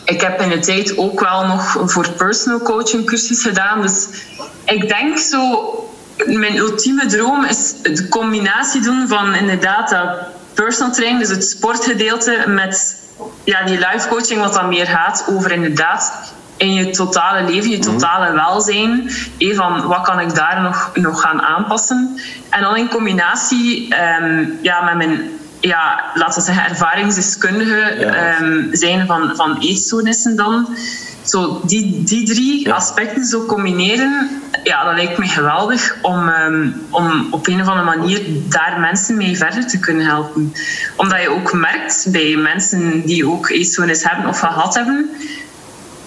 ik 0.06 0.22
heb 0.22 0.42
in 0.42 0.50
de 0.50 0.60
tijd 0.60 0.98
ook 0.98 1.20
wel 1.20 1.46
nog 1.46 1.78
voor 1.86 2.12
personal 2.12 2.60
coaching 2.60 3.06
cursus 3.06 3.42
gedaan. 3.42 3.82
Dus 3.82 4.08
ik 4.66 4.88
denk 4.88 5.18
zo... 5.18 5.74
Mijn 6.26 6.58
ultieme 6.58 7.06
droom 7.06 7.46
is 7.46 7.74
de 7.82 8.08
combinatie 8.08 8.82
doen 8.82 9.08
van 9.08 9.36
inderdaad 9.36 9.90
dat 9.90 10.18
personal 10.54 10.94
training, 10.94 11.20
dus 11.20 11.36
het 11.36 11.44
sportgedeelte, 11.44 12.44
met 12.48 12.96
ja, 13.44 13.64
die 13.64 13.78
live 13.78 14.08
coaching, 14.08 14.42
wat 14.42 14.54
dan 14.54 14.68
meer 14.68 14.88
gaat 14.88 15.26
over 15.30 15.52
inderdaad 15.52 16.34
in 16.60 16.74
je 16.74 16.90
totale 16.90 17.52
leven, 17.52 17.70
je 17.70 17.78
mhm. 17.78 17.92
totale 17.92 18.34
welzijn. 18.34 19.12
Hey, 19.38 19.56
van 19.56 19.88
wat 19.88 20.02
kan 20.02 20.20
ik 20.20 20.36
daar 20.36 20.62
nog, 20.62 20.92
nog 20.94 21.22
gaan 21.22 21.42
aanpassen? 21.42 22.20
En 22.50 22.62
dan 22.62 22.78
in 22.78 22.90
combinatie 22.90 23.96
um, 24.22 24.60
ja, 24.62 24.82
met 24.82 24.96
mijn 24.96 25.30
ja, 25.60 26.04
laten 26.14 26.40
we 26.40 26.46
zeggen, 26.46 26.70
ervaringsdeskundige 26.70 27.96
ja. 28.00 28.42
um, 28.42 28.70
zijn 28.72 29.08
van, 29.08 29.36
van 29.36 29.58
eetstoornissen 29.60 30.36
dan. 30.36 30.68
Zo 31.24 31.62
die, 31.66 32.04
die 32.04 32.26
drie 32.26 32.68
ja. 32.68 32.76
aspecten 32.76 33.26
zo 33.26 33.46
combineren, 33.46 34.42
ja, 34.64 34.84
dat 34.84 34.96
lijkt 34.96 35.18
me 35.18 35.28
geweldig 35.28 35.98
om, 36.02 36.28
um, 36.28 36.82
om 36.90 37.28
op 37.32 37.48
een 37.48 37.62
of 37.62 37.68
andere 37.68 37.98
manier 37.98 38.22
daar 38.50 38.80
mensen 38.80 39.18
mee 39.18 39.38
verder 39.38 39.68
te 39.68 39.80
kunnen 39.80 40.06
helpen. 40.06 40.54
Omdat 40.96 41.22
je 41.22 41.30
ook 41.30 41.54
merkt 41.54 42.08
bij 42.12 42.36
mensen 42.36 43.06
die 43.06 43.28
ook 43.28 43.50
eetstoornis 43.50 44.04
hebben 44.04 44.28
of 44.28 44.40
gehad 44.40 44.76
hebben, 44.76 45.10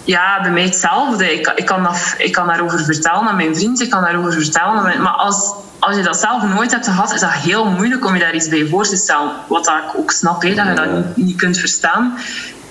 ja, 0.05 0.41
bij 0.43 0.51
mij 0.51 0.63
hetzelfde. 0.63 1.33
Ik, 1.33 1.53
ik, 1.55 1.67
kan 1.67 1.83
dat, 1.83 2.15
ik 2.19 2.33
kan 2.33 2.47
daarover 2.47 2.85
vertellen 2.85 3.29
aan 3.29 3.37
mijn 3.37 3.57
vriend, 3.57 3.81
ik 3.81 3.91
kan 3.91 4.03
daarover 4.03 4.33
vertellen. 4.33 4.83
Mijn, 4.83 5.03
maar 5.03 5.13
als, 5.13 5.53
als 5.79 5.97
je 5.97 6.03
dat 6.03 6.17
zelf 6.17 6.43
nooit 6.43 6.71
hebt 6.71 6.87
gehad, 6.87 7.15
is 7.15 7.21
dat 7.21 7.33
heel 7.33 7.65
moeilijk 7.65 8.07
om 8.07 8.15
je 8.15 8.21
daar 8.21 8.35
iets 8.35 8.49
bij 8.49 8.67
voor 8.67 8.85
te 8.85 8.97
stellen. 8.97 9.31
Wat 9.49 9.67
ik 9.69 9.99
ook 9.99 10.11
snap, 10.11 10.43
hè, 10.43 10.55
dat 10.55 10.67
je 10.67 10.75
dat 10.75 10.93
niet, 10.93 11.17
niet 11.17 11.37
kunt 11.37 11.59
verstaan. 11.59 12.19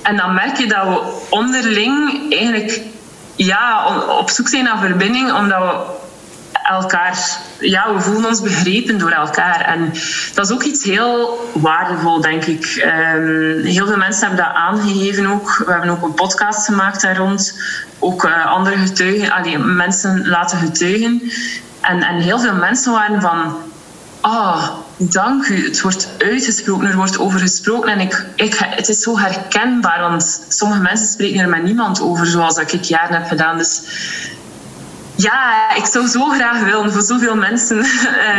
En 0.02 0.18
dan 0.18 0.34
merk 0.34 0.58
je 0.58 0.68
dat 0.68 0.84
we 0.88 1.26
onderling 1.30 2.26
eigenlijk 2.34 2.82
ja, 3.36 3.86
op 4.20 4.30
zoek 4.30 4.48
zijn 4.48 4.64
naar 4.64 4.80
verbinding, 4.80 5.34
omdat 5.34 5.60
we 5.60 6.00
elkaar, 6.70 7.38
ja, 7.62 7.94
we 7.94 8.00
voelen 8.00 8.26
ons 8.26 8.42
begrepen 8.42 8.98
door 8.98 9.12
elkaar. 9.12 9.62
En 9.62 9.94
dat 10.34 10.46
is 10.46 10.52
ook 10.52 10.64
iets 10.64 10.84
heel 10.84 11.50
waardevol, 11.54 12.22
denk 12.22 12.46
ik. 12.46 12.92
Um, 13.16 13.64
heel 13.64 13.88
veel 13.88 13.98
mensen 13.98 14.28
hebben 14.28 14.46
dat 14.46 14.56
aangegeven 14.56 15.26
ook. 15.28 15.64
We 15.66 15.72
hebben 15.72 15.90
ook 15.90 16.04
een 16.04 16.14
podcast 16.14 16.66
gemaakt 16.66 17.02
daar 17.02 17.18
rond. 17.18 17.60
Ook 18.00 18.24
uh, 18.24 18.46
andere 18.46 18.78
getuigen, 18.78 19.32
allee, 19.32 19.58
mensen 19.58 20.28
laten 20.28 20.58
getuigen. 20.58 21.32
En, 21.82 22.04
en 22.04 22.20
heel 22.20 22.40
veel 22.40 22.56
mensen 22.56 22.92
waren 22.92 23.22
van... 23.22 23.56
Ah, 24.22 24.32
oh, 24.32 24.70
dank 24.98 25.48
u. 25.48 25.66
Het 25.66 25.82
wordt 25.82 26.10
uitgesproken, 26.18 26.88
er 26.88 26.96
wordt 26.96 27.20
over 27.20 27.40
gesproken. 27.40 27.92
En 27.92 28.00
ik, 28.00 28.26
ik, 28.36 28.56
het 28.60 28.88
is 28.88 29.02
zo 29.02 29.20
herkenbaar, 29.20 30.00
want 30.00 30.46
sommige 30.48 30.82
mensen 30.82 31.08
spreken 31.08 31.40
er 31.40 31.50
met 31.50 31.64
niemand 31.64 32.02
over, 32.02 32.26
zoals 32.26 32.56
dat 32.56 32.74
ik 32.74 32.84
jaren 32.84 33.14
heb 33.14 33.28
gedaan. 33.28 33.58
Dus 33.58 33.82
ja, 35.22 35.76
ik 35.76 35.86
zou 35.86 36.08
zo 36.08 36.30
graag 36.30 36.60
willen 36.64 36.92
voor 36.92 37.02
zoveel 37.02 37.36
mensen. 37.36 37.86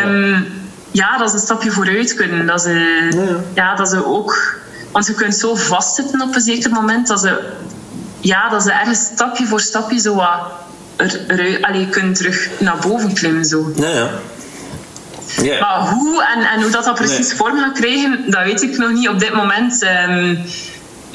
um, 0.07 0.47
ja, 1.01 1.19
dat 1.19 1.29
ze 1.29 1.35
een 1.35 1.43
stapje 1.43 1.71
vooruit 1.71 2.15
kunnen. 2.15 2.47
Dat 2.47 2.63
ze, 2.63 2.71
ja. 3.15 3.37
ja. 3.55 3.75
dat 3.75 3.89
ze 3.89 4.07
ook... 4.07 4.61
Want 4.93 5.05
ze 5.05 5.15
kunnen 5.15 5.35
zo 5.35 5.55
vastzitten 5.55 6.21
op 6.21 6.35
een 6.35 6.41
zeker 6.41 6.71
moment 6.71 7.07
dat 7.07 7.21
ze, 7.21 7.39
ja, 8.21 8.49
dat 8.49 8.63
ze 8.63 8.73
ergens 8.73 8.99
stapje 8.99 9.47
voor 9.47 9.61
stapje 9.61 9.99
zo 9.99 10.15
wat 10.15 10.39
er, 10.97 11.59
allee, 11.61 11.89
kunt 11.89 12.17
terug 12.17 12.49
naar 12.59 12.77
boven 12.79 13.13
klimmen. 13.15 13.45
Zo. 13.45 13.73
Ja, 13.77 13.89
ja. 13.89 14.11
Ja. 15.43 15.61
Maar 15.61 15.89
hoe 15.89 16.25
en, 16.25 16.41
en 16.41 16.63
hoe 16.63 16.71
dat, 16.71 16.85
dat 16.85 16.95
precies 16.95 17.33
vorm 17.33 17.59
gaat 17.59 17.79
krijgen, 17.79 18.25
dat 18.27 18.45
weet 18.45 18.63
ik 18.63 18.79
nog 18.79 18.93
niet 18.93 19.09
op 19.09 19.19
dit 19.19 19.35
moment. 19.35 19.87
Um, 20.09 20.45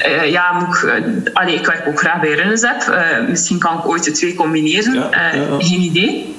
uh, 0.06 0.30
ja, 0.30 0.52
moet 0.52 0.76
ik, 0.76 0.82
uh, 0.82 0.94
allee, 1.32 1.54
ik 1.54 1.66
werk 1.66 1.86
ook 1.86 1.98
graag 1.98 2.20
bij 2.20 2.34
Runners 2.34 2.62
Uh, 2.62 3.28
misschien 3.28 3.58
kan 3.58 3.78
ik 3.78 3.86
ooit 3.86 4.04
de 4.04 4.10
twee 4.10 4.34
combineren. 4.34 4.94
Ja, 4.94 5.08
ja, 5.32 5.46
geen 5.58 5.80
idee. 5.80 6.36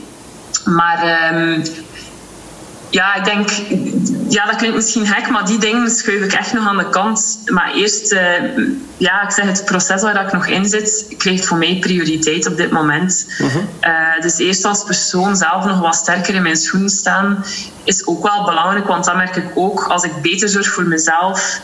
Maar 0.66 1.34
um, 1.34 1.64
ja, 2.90 3.16
ik 3.16 3.26
denk, 3.26 3.50
ja, 4.30 4.46
dat 4.46 4.56
klinkt 4.56 4.76
misschien 4.76 5.08
gek, 5.08 5.30
maar 5.30 5.46
die 5.46 5.58
dingen 5.58 5.90
schuif 5.90 6.24
ik 6.24 6.34
echt 6.34 6.54
nog 6.54 6.68
aan 6.68 6.78
de 6.78 6.90
kant. 6.90 7.40
Maar 7.46 7.74
eerst, 7.74 8.16
ja, 8.98 9.24
ik 9.24 9.32
zeg 9.32 9.46
het 9.46 9.66
proces 9.66 10.02
waar 10.02 10.26
ik 10.26 10.32
nog 10.32 10.48
in 10.48 10.66
zit, 10.66 11.14
krijgt 11.18 11.46
voor 11.46 11.58
mij 11.58 11.78
prioriteit 11.80 12.48
op 12.48 12.58
dit 12.58 12.72
moment. 12.72 13.28
Uh, 13.40 14.22
dus 14.22 14.38
eerst 14.38 14.66
als 14.66 14.84
persoon 14.84 15.36
zelf 15.36 15.66
nog 15.66 15.80
wat 15.80 15.96
sterker 15.96 16.36
in 16.36 16.42
mijn 16.42 16.58
schoenen 16.58 16.90
staan, 16.90 17.46
is 17.84 18.08
ook 18.08 18.24
wel 18.24 18.46
belangrijk, 18.46 18.88
want 18.88 19.06
dan 19.06 19.18
merk 19.18 19.36
ik 19.36 19.52
ook, 19.56 19.84
als 19.84 20.04
ik 20.04 20.22
beter 20.22 20.50
zorg 20.50 20.68
voor 20.68 20.88
mezelf, 20.88 21.62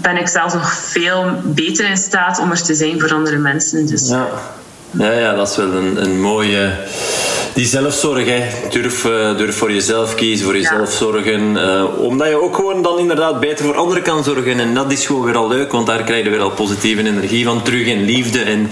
ben 0.00 0.16
ik 0.16 0.28
zelfs 0.28 0.54
nog 0.54 0.72
veel 0.72 1.24
beter 1.44 1.90
in 1.90 1.96
staat 1.96 2.38
om 2.38 2.50
er 2.50 2.62
te 2.62 2.74
zijn 2.74 3.00
voor 3.00 3.12
andere 3.12 3.38
mensen. 3.38 3.86
Dus. 3.86 4.08
Ja. 4.08 4.28
Ja, 4.90 5.10
ja, 5.10 5.34
dat 5.34 5.50
is 5.50 5.56
wel 5.56 5.72
een, 5.72 6.02
een 6.02 6.20
mooie 6.20 6.72
die 7.54 7.66
zelfzorg, 7.66 8.26
hè. 8.26 8.46
Durf, 8.70 9.04
uh, 9.04 9.36
durf 9.36 9.56
voor 9.56 9.72
jezelf 9.72 10.14
kiezen, 10.14 10.44
voor 10.44 10.56
jezelf 10.56 10.92
zorgen. 10.92 11.56
Uh, 11.56 11.98
omdat 11.98 12.28
je 12.28 12.42
ook 12.42 12.54
gewoon 12.54 12.82
dan 12.82 12.98
inderdaad 12.98 13.40
beter 13.40 13.64
voor 13.64 13.76
anderen 13.76 14.02
kan 14.02 14.24
zorgen. 14.24 14.60
En 14.60 14.74
dat 14.74 14.92
is 14.92 15.06
gewoon 15.06 15.24
weer 15.24 15.36
al 15.36 15.48
leuk, 15.48 15.72
want 15.72 15.86
daar 15.86 16.02
krijg 16.02 16.24
je 16.24 16.30
weer 16.30 16.40
al 16.40 16.50
positieve 16.50 17.02
energie 17.02 17.44
van 17.44 17.62
terug 17.62 17.86
en 17.86 18.04
liefde. 18.04 18.42
En... 18.42 18.70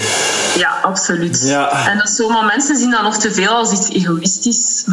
Ja, 0.56 0.78
absoluut. 0.82 1.42
Ja. 1.44 1.88
En 1.88 1.98
dat 1.98 2.10
zomaar 2.10 2.44
mensen 2.44 2.76
zien 2.76 2.90
dat 2.90 3.02
nog 3.02 3.16
te 3.16 3.32
veel 3.32 3.50
als 3.50 3.72
iets 3.72 3.88
egoïstisch. 3.88 4.84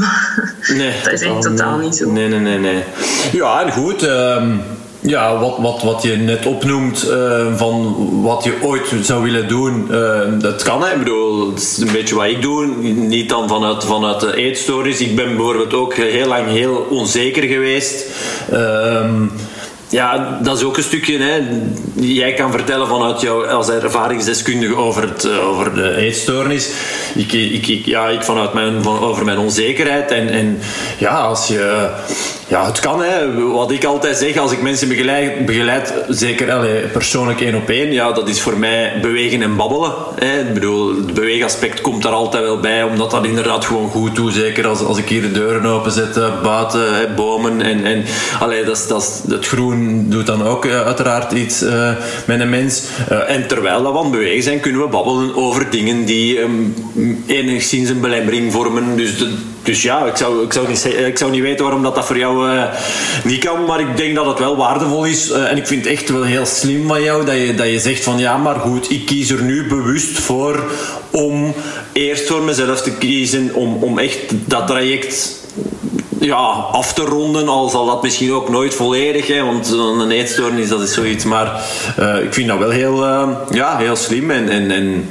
Nee, 0.68 0.94
dat 1.04 1.14
is 1.14 1.22
eigenlijk 1.22 1.42
totaal 1.42 1.78
niet 1.78 1.96
zo. 1.96 2.12
Nee, 2.12 2.28
nee, 2.28 2.40
nee. 2.40 2.60
nee. 2.60 2.84
Ja, 3.32 3.62
en 3.62 3.72
goed. 3.72 4.04
Um 4.04 4.62
ja, 5.06 5.40
wat, 5.40 5.58
wat, 5.58 5.82
wat 5.84 6.04
je 6.04 6.16
net 6.16 6.46
opnoemt 6.46 7.06
uh, 7.10 7.56
van 7.56 7.96
wat 8.22 8.44
je 8.44 8.54
ooit 8.62 8.94
zou 9.02 9.24
willen 9.24 9.48
doen, 9.48 9.88
uh, 9.92 10.20
dat 10.40 10.64
kan. 10.64 10.86
Ik 10.86 10.98
bedoel, 10.98 11.50
het 11.50 11.62
is 11.62 11.78
een 11.78 11.92
beetje 11.92 12.16
wat 12.16 12.26
ik 12.26 12.42
doe. 12.42 12.66
Niet 12.94 13.30
dan 13.30 13.48
vanuit, 13.48 13.84
vanuit 13.84 14.20
de 14.20 14.36
eetstories. 14.36 15.00
Ik 15.00 15.16
ben 15.16 15.36
bijvoorbeeld 15.36 15.74
ook 15.74 15.94
heel 15.94 16.28
lang 16.28 16.48
heel 16.48 16.88
onzeker 16.90 17.44
geweest. 17.44 18.06
Uh, 18.54 19.10
ja, 19.90 20.40
dat 20.42 20.58
is 20.58 20.64
ook 20.64 20.78
een 20.78 20.84
stukje. 20.84 21.18
Hè. 21.18 21.42
Jij 21.94 22.34
kan 22.34 22.52
vertellen 22.52 22.88
vanuit 22.88 23.22
jou 23.22 23.48
als 23.48 23.70
ervaringsdeskundige 23.70 24.76
over, 24.76 25.02
het, 25.02 25.24
eh, 25.24 25.48
over 25.48 25.74
de 25.74 25.96
eetstoornis. 25.96 26.70
Ik, 27.16 27.34
ik, 27.34 27.68
ik, 27.68 27.86
ja, 27.86 28.08
ik 28.08 28.24
vanuit 28.24 28.54
mijn, 28.54 28.84
van, 28.84 29.00
over 29.00 29.26
mijn 29.26 29.38
onzekerheid. 29.38 30.12
En, 30.12 30.30
en 30.30 30.60
ja, 30.98 31.18
als 31.18 31.48
je 31.48 31.90
ja, 32.48 32.66
het 32.66 32.80
kan. 32.80 33.04
Hè. 33.04 33.34
Wat 33.52 33.72
ik 33.72 33.84
altijd 33.84 34.18
zeg, 34.18 34.38
als 34.38 34.52
ik 34.52 34.62
mensen 34.62 34.88
begeleid, 34.88 35.46
begeleid 35.46 35.94
zeker 36.10 36.52
allee, 36.52 36.82
persoonlijk 36.82 37.42
één 37.42 37.56
op 37.56 37.70
één, 37.70 37.92
ja, 37.92 38.12
dat 38.12 38.30
is 38.30 38.42
voor 38.42 38.58
mij 38.58 38.94
bewegen 39.02 39.42
en 39.42 39.56
babbelen. 39.56 39.92
Hè. 40.16 40.40
Ik 40.40 40.54
bedoel, 40.54 40.96
het 40.96 41.14
beweegaspect 41.14 41.82
komt 41.82 42.04
daar 42.04 42.12
altijd 42.12 42.44
wel 42.44 42.60
bij, 42.60 42.84
omdat 42.84 43.12
dat 43.12 43.26
inderdaad 43.26 43.66
gewoon 43.66 43.90
goed 43.90 44.16
doet. 44.16 44.34
Zeker 44.34 44.68
als, 44.68 44.80
als 44.80 44.98
ik 44.98 45.10
hier 45.10 45.22
de 45.22 45.32
deuren 45.32 45.66
openzet, 45.66 46.20
buiten, 46.44 46.96
hè, 46.96 47.08
bomen. 47.16 47.62
En, 47.62 47.86
en 47.86 48.04
allee, 48.40 48.64
dat 48.64 48.86
dat 48.88 49.24
het 49.30 49.48
groen 49.48 50.06
doet 50.10 50.26
dan 50.26 50.44
ook 50.44 50.66
uh, 50.66 50.82
uiteraard 50.82 51.32
iets 51.32 51.64
uh, 51.64 51.92
met 52.26 52.40
een 52.40 52.50
mens. 52.50 52.84
En 53.28 53.48
terwijl 53.48 53.84
dat 53.84 53.94
we 53.94 54.00
aan 54.00 54.12
bewegen 54.12 54.44
zijn, 54.44 54.60
kunnen 54.60 54.82
we 54.82 54.88
babbelen 54.88 55.36
over 55.36 55.70
dingen 55.70 56.06
die 56.06 56.40
um, 56.40 56.74
enigszins 57.26 57.90
een 57.90 58.02
belemmering 58.02 58.52
vormen. 58.52 58.98
Dus 58.98 59.18
de, 59.18 59.34
dus 59.66 59.82
ja, 59.82 60.06
ik 60.06 60.16
zou, 60.16 60.44
ik, 60.44 60.54
zou 60.54 60.68
niet, 60.68 60.86
ik 60.86 61.18
zou 61.18 61.32
niet 61.32 61.42
weten 61.42 61.64
waarom 61.64 61.84
dat, 61.84 61.96
dat 61.96 62.06
voor 62.06 62.18
jou 62.18 62.50
uh, 62.50 62.64
niet 63.24 63.46
kan. 63.46 63.66
Maar 63.66 63.80
ik 63.80 63.98
denk 63.98 64.16
dat 64.16 64.26
het 64.26 64.40
wel 64.40 64.58
waardevol 64.58 65.06
is. 65.06 65.32
Uh, 65.32 65.52
en 65.52 65.58
ik 65.58 65.68
vind 65.68 65.86
het 65.86 65.94
echt 65.94 66.10
wel 66.10 66.24
heel 66.24 66.46
slim 66.46 66.88
van 66.88 67.04
jou 67.04 67.26
dat 67.26 67.36
je, 67.36 67.54
dat 67.56 67.68
je 67.68 67.80
zegt 67.80 68.04
van 68.04 68.18
ja, 68.18 68.38
maar 68.38 68.56
goed, 68.56 68.92
ik 68.92 69.06
kies 69.06 69.30
er 69.30 69.42
nu 69.42 69.68
bewust 69.68 70.20
voor 70.20 70.72
om 71.12 71.54
eerst 71.92 72.28
voor 72.28 72.42
mezelf 72.42 72.82
te 72.82 72.92
kiezen. 72.92 73.54
Om, 73.54 73.84
om 73.84 74.00
echt 74.00 74.20
dat 74.30 74.68
traject 74.68 75.44
ja, 76.20 76.44
af 76.72 76.94
te 76.94 77.02
ronden, 77.02 77.48
al 77.48 77.70
zal 77.70 77.86
dat 77.86 78.04
misschien 78.04 78.34
ook 78.34 78.50
nooit 78.50 78.76
volledig, 78.76 79.28
hè, 79.28 79.44
want 79.44 79.72
een 79.72 80.12
eetstoornis 80.12 80.70
dat 80.70 80.82
is 80.82 80.94
zoiets. 80.94 81.24
Maar 81.24 81.62
uh, 82.00 82.24
ik 82.24 82.34
vind 82.34 82.48
dat 82.48 82.58
wel 82.58 82.70
heel, 82.70 83.06
ja, 83.50 83.78
heel 83.78 83.96
slim 83.96 84.32
en, 84.32 84.50
en, 84.50 84.72
en 84.72 85.10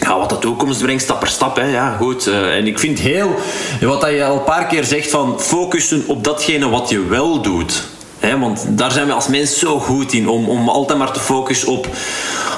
ja, 0.00 0.18
wat 0.18 0.28
de 0.28 0.38
toekomst 0.38 0.82
brengt, 0.82 1.02
stap 1.02 1.20
per 1.20 1.28
stap. 1.28 1.56
Hè. 1.56 1.64
Ja, 1.64 1.96
goed. 1.96 2.26
Uh, 2.26 2.56
en 2.56 2.66
ik 2.66 2.78
vind 2.78 2.98
heel, 2.98 3.34
wat 3.80 4.06
je 4.10 4.24
al 4.24 4.36
een 4.36 4.44
paar 4.44 4.66
keer 4.66 4.84
zegt, 4.84 5.10
van 5.10 5.40
focussen 5.40 6.04
op 6.06 6.24
datgene 6.24 6.68
wat 6.68 6.88
je 6.88 7.06
wel 7.06 7.42
doet. 7.42 7.84
Hè, 8.18 8.38
want 8.38 8.66
daar 8.68 8.90
zijn 8.90 9.06
we 9.06 9.12
als 9.12 9.28
mens 9.28 9.58
zo 9.58 9.78
goed 9.78 10.12
in, 10.12 10.28
om, 10.28 10.48
om 10.48 10.68
altijd 10.68 10.98
maar 10.98 11.12
te 11.12 11.20
focussen 11.20 11.68
op... 11.68 11.88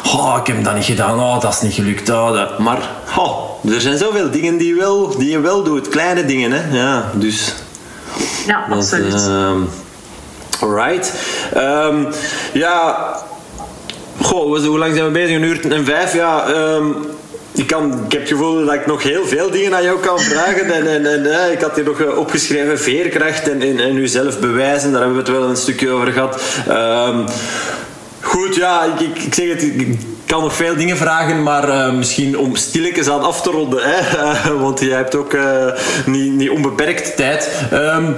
Oh, 0.07 0.36
ik 0.40 0.47
heb 0.47 0.64
dat 0.64 0.74
niet 0.74 0.84
gedaan, 0.84 1.18
oh, 1.18 1.40
dat 1.40 1.53
is 1.53 1.61
niet 1.61 1.74
gelukt. 1.74 2.11
Oh, 2.11 2.32
dat. 2.32 2.59
Maar 2.59 2.90
oh, 3.16 3.64
er 3.74 3.80
zijn 3.80 3.99
zoveel 3.99 4.30
dingen 4.30 4.57
die, 4.57 4.74
wel, 4.74 5.18
die 5.18 5.30
je 5.30 5.40
wel 5.40 5.62
doet. 5.62 5.88
Kleine 5.88 6.24
dingen, 6.24 6.53
hè. 6.53 6.78
Ja, 6.78 7.11
dus... 7.14 7.55
Ja, 8.47 8.66
absoluut. 8.70 9.14
Uh, 9.14 9.51
alright. 10.61 11.12
Um, 11.57 12.09
ja... 12.53 12.97
Goh, 14.22 14.64
hoe 14.64 14.78
lang 14.78 14.95
zijn 14.95 15.07
we 15.07 15.12
bezig? 15.12 15.36
Een 15.36 15.43
uur 15.43 15.72
en 15.72 15.84
vijf, 15.84 16.14
ja... 16.14 16.49
Um, 16.49 16.97
ik, 17.55 17.66
kan, 17.66 17.92
ik 18.07 18.12
heb 18.12 18.20
het 18.20 18.30
gevoel 18.30 18.64
dat 18.64 18.74
ik 18.74 18.86
nog 18.86 19.03
heel 19.03 19.26
veel 19.26 19.50
dingen 19.50 19.74
aan 19.74 19.82
jou 19.82 20.00
kan 20.00 20.20
vragen. 20.20 20.70
En, 20.70 20.86
en, 20.86 21.07
en 21.07 21.53
ik 21.53 21.61
had 21.61 21.74
hier 21.74 21.84
nog 21.84 22.00
eh, 22.00 22.18
opgeschreven 22.18 22.78
veerkracht 22.78 23.48
en, 23.48 23.62
en, 23.62 23.80
en 23.80 23.96
uzelf 23.96 24.38
bewijzen. 24.38 24.92
Daar 24.92 25.00
hebben 25.00 25.24
we 25.24 25.30
het 25.30 25.40
wel 25.40 25.48
een 25.48 25.57
stukje 25.57 25.90
over 25.90 26.12
gehad. 26.12 26.42
Um, 26.68 27.24
goed, 28.20 28.55
ja, 28.55 28.84
ik, 28.98 29.18
ik, 29.24 29.34
zeg 29.34 29.48
het. 29.48 29.62
Ik 29.62 29.98
kan 30.26 30.42
nog 30.42 30.55
veel 30.55 30.76
dingen 30.76 30.96
vragen, 30.96 31.42
maar 31.42 31.68
uh, 31.68 31.92
misschien 31.92 32.38
om 32.38 32.57
stilletjes 32.57 33.09
aan 33.09 33.22
af 33.22 33.42
te 33.42 33.50
ronden. 33.50 33.80
Hè? 33.82 34.00
Want 34.64 34.80
jij 34.80 34.96
hebt 34.96 35.14
ook 35.14 35.36
niet, 36.07 36.32
niet 36.32 36.50
onbeperkt 36.50 37.16
tijd. 37.16 37.50
Um, 37.72 38.16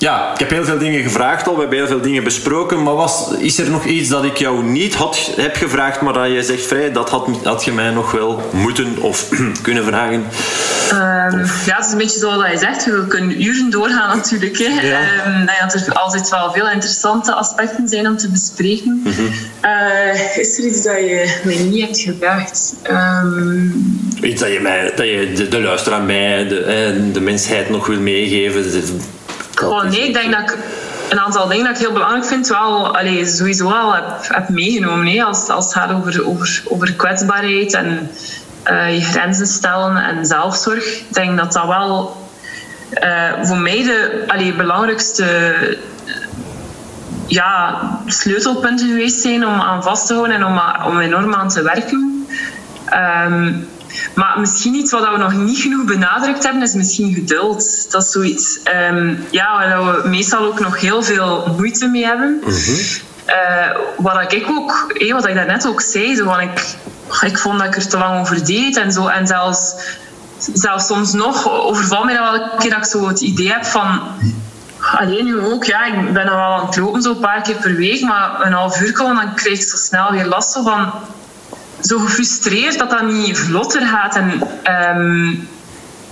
ja, 0.00 0.32
ik 0.32 0.38
heb 0.38 0.50
heel 0.50 0.64
veel 0.64 0.78
dingen 0.78 1.02
gevraagd 1.02 1.48
al, 1.48 1.54
we 1.54 1.60
hebben 1.60 1.78
heel 1.78 1.86
veel 1.86 2.00
dingen 2.00 2.24
besproken, 2.24 2.82
maar 2.82 2.94
was, 2.94 3.30
is 3.38 3.58
er 3.58 3.70
nog 3.70 3.84
iets 3.84 4.08
dat 4.08 4.24
ik 4.24 4.36
jou 4.36 4.64
niet 4.64 4.94
had, 4.94 5.32
heb 5.36 5.56
gevraagd, 5.56 6.00
maar 6.00 6.12
dat 6.12 6.30
je 6.30 6.42
zegt, 6.42 6.66
vrij, 6.66 6.92
dat 6.92 7.10
had, 7.10 7.28
had 7.42 7.64
je 7.64 7.72
mij 7.72 7.90
nog 7.90 8.12
wel 8.12 8.42
moeten 8.50 8.96
of 9.00 9.28
kunnen 9.62 9.84
vragen? 9.84 10.14
Um, 10.14 11.38
ja, 11.66 11.76
het 11.76 11.86
is 11.86 11.92
een 11.92 11.98
beetje 11.98 12.18
zoals 12.18 12.50
je 12.50 12.58
zegt, 12.58 12.84
we 12.84 13.06
kunnen 13.08 13.42
uren 13.42 13.70
doorgaan 13.70 14.16
natuurlijk. 14.16 14.58
Hè. 14.58 14.88
Ja. 14.88 15.00
Um, 15.26 15.46
dat 15.68 15.86
er 15.86 15.92
altijd 15.92 16.28
wel 16.28 16.52
veel 16.52 16.70
interessante 16.70 17.32
aspecten 17.32 17.88
zijn 17.88 18.06
om 18.06 18.16
te 18.16 18.30
bespreken. 18.30 19.00
Mm 19.04 19.12
-hmm. 19.12 19.30
uh, 19.64 20.38
is 20.38 20.58
er 20.58 20.64
iets 20.64 20.82
dat 20.82 20.96
je 20.96 21.40
mij 21.44 21.56
niet 21.56 21.82
hebt 21.82 21.98
gevraagd? 21.98 22.74
Um, 22.90 24.10
iets 24.22 24.40
dat 24.40 24.52
je, 24.52 24.60
mij, 24.60 24.92
dat 24.96 25.06
je 25.06 25.32
de, 25.34 25.48
de 25.48 25.60
luisteraar 25.60 26.02
mij, 26.02 26.48
de, 26.48 27.10
de 27.12 27.20
mensheid 27.20 27.70
nog 27.70 27.86
wil 27.86 28.00
meegeven? 28.00 28.64
Oh, 29.62 29.82
nee, 29.82 30.08
ik 30.08 30.14
denk 30.14 30.32
dat 30.32 30.40
ik 30.40 30.58
een 31.08 31.20
aantal 31.20 31.48
dingen 31.48 31.64
dat 31.64 31.74
ik 31.74 31.80
heel 31.80 31.92
belangrijk 31.92 32.24
vind, 32.24 32.48
wel 32.48 32.96
allez, 32.96 33.36
sowieso 33.36 33.68
wel 33.68 33.94
heb, 33.94 34.04
heb 34.20 34.48
meegenomen. 34.48 35.04
Nee, 35.04 35.24
als, 35.24 35.48
als 35.48 35.64
het 35.64 35.74
gaat 35.74 35.92
over, 35.92 36.26
over, 36.26 36.62
over 36.68 36.94
kwetsbaarheid 36.94 37.74
en 37.74 38.10
uh, 38.70 38.94
je 38.94 39.04
grenzen 39.04 39.46
stellen 39.46 39.96
en 39.96 40.26
zelfzorg. 40.26 40.84
Ik 40.84 41.14
denk 41.14 41.36
dat 41.36 41.52
dat 41.52 41.66
wel 41.66 42.16
uh, 43.02 43.32
voor 43.42 43.58
mij 43.58 43.82
de 43.82 44.54
belangrijkste 44.56 45.78
ja, 47.26 47.80
sleutelpunten 48.06 48.88
geweest 48.88 49.20
zijn 49.20 49.46
om 49.46 49.60
aan 49.60 49.82
vast 49.82 50.06
te 50.06 50.14
houden 50.14 50.36
en 50.36 50.44
om, 50.44 50.60
om 50.86 51.00
enorm 51.00 51.34
aan 51.34 51.48
te 51.48 51.62
werken. 51.62 52.26
Um, 53.26 53.68
maar 54.14 54.40
misschien 54.40 54.74
iets 54.74 54.92
wat 54.92 55.10
we 55.10 55.16
nog 55.16 55.32
niet 55.32 55.58
genoeg 55.58 55.84
benadrukt 55.84 56.44
hebben, 56.44 56.62
is 56.62 56.74
misschien 56.74 57.14
geduld. 57.14 57.90
Dat 57.90 58.02
is 58.02 58.10
zoiets 58.10 58.60
um, 58.90 59.26
ja, 59.30 59.52
waar 59.52 60.02
we 60.02 60.08
meestal 60.08 60.44
ook 60.44 60.60
nog 60.60 60.80
heel 60.80 61.02
veel 61.02 61.54
moeite 61.56 61.86
mee 61.86 62.04
hebben. 62.04 62.40
Mm 62.44 62.52
-hmm. 62.52 62.76
uh, 63.26 63.76
wat 63.96 64.32
ik 64.32 64.46
ook, 64.50 64.92
hey, 64.98 65.12
wat 65.12 65.26
ik 65.26 65.34
daarnet 65.34 65.66
ook 65.66 65.80
zei, 65.80 66.14
zo 66.14 66.38
ik, 66.38 66.74
ik 67.20 67.38
vond 67.38 67.58
dat 67.58 67.66
ik 67.66 67.76
er 67.76 67.88
te 67.88 67.98
lang 67.98 68.20
over 68.20 68.44
deed 68.44 68.76
en 68.76 68.92
zo. 68.92 69.06
En 69.06 69.26
zelfs, 69.26 69.74
zelfs 70.54 70.86
soms 70.86 71.12
nog 71.12 71.50
overval 71.50 72.04
mij 72.04 72.14
dat 72.14 72.30
wel 72.30 72.40
een 72.40 72.58
keer 72.58 72.70
dat 72.70 72.78
ik 72.78 72.84
zo 72.84 73.08
het 73.08 73.20
idee 73.20 73.52
heb 73.52 73.64
van 73.64 74.00
Alleen 74.80 75.24
nu 75.24 75.40
ook, 75.40 75.64
ja, 75.64 75.84
ik 75.84 76.12
ben 76.12 76.28
al 76.28 76.36
wel 76.36 76.44
aan 76.44 76.66
het 76.66 76.76
lopen 76.76 77.02
zo 77.02 77.10
een 77.10 77.18
paar 77.18 77.42
keer 77.42 77.56
per 77.56 77.74
week, 77.74 78.00
maar 78.00 78.46
een 78.46 78.52
half 78.52 78.80
uur 78.80 78.92
komen, 78.92 79.16
dan 79.16 79.34
krijg 79.34 79.58
ik 79.58 79.68
zo 79.68 79.76
snel 79.76 80.12
weer 80.12 80.26
last 80.26 80.58
van 80.62 80.92
zo 81.80 81.98
gefrustreerd 81.98 82.78
dat 82.78 82.90
dat 82.90 83.02
niet 83.02 83.38
vlotter 83.38 83.86
gaat. 83.86 84.16
En, 84.16 84.42
um, 84.96 85.48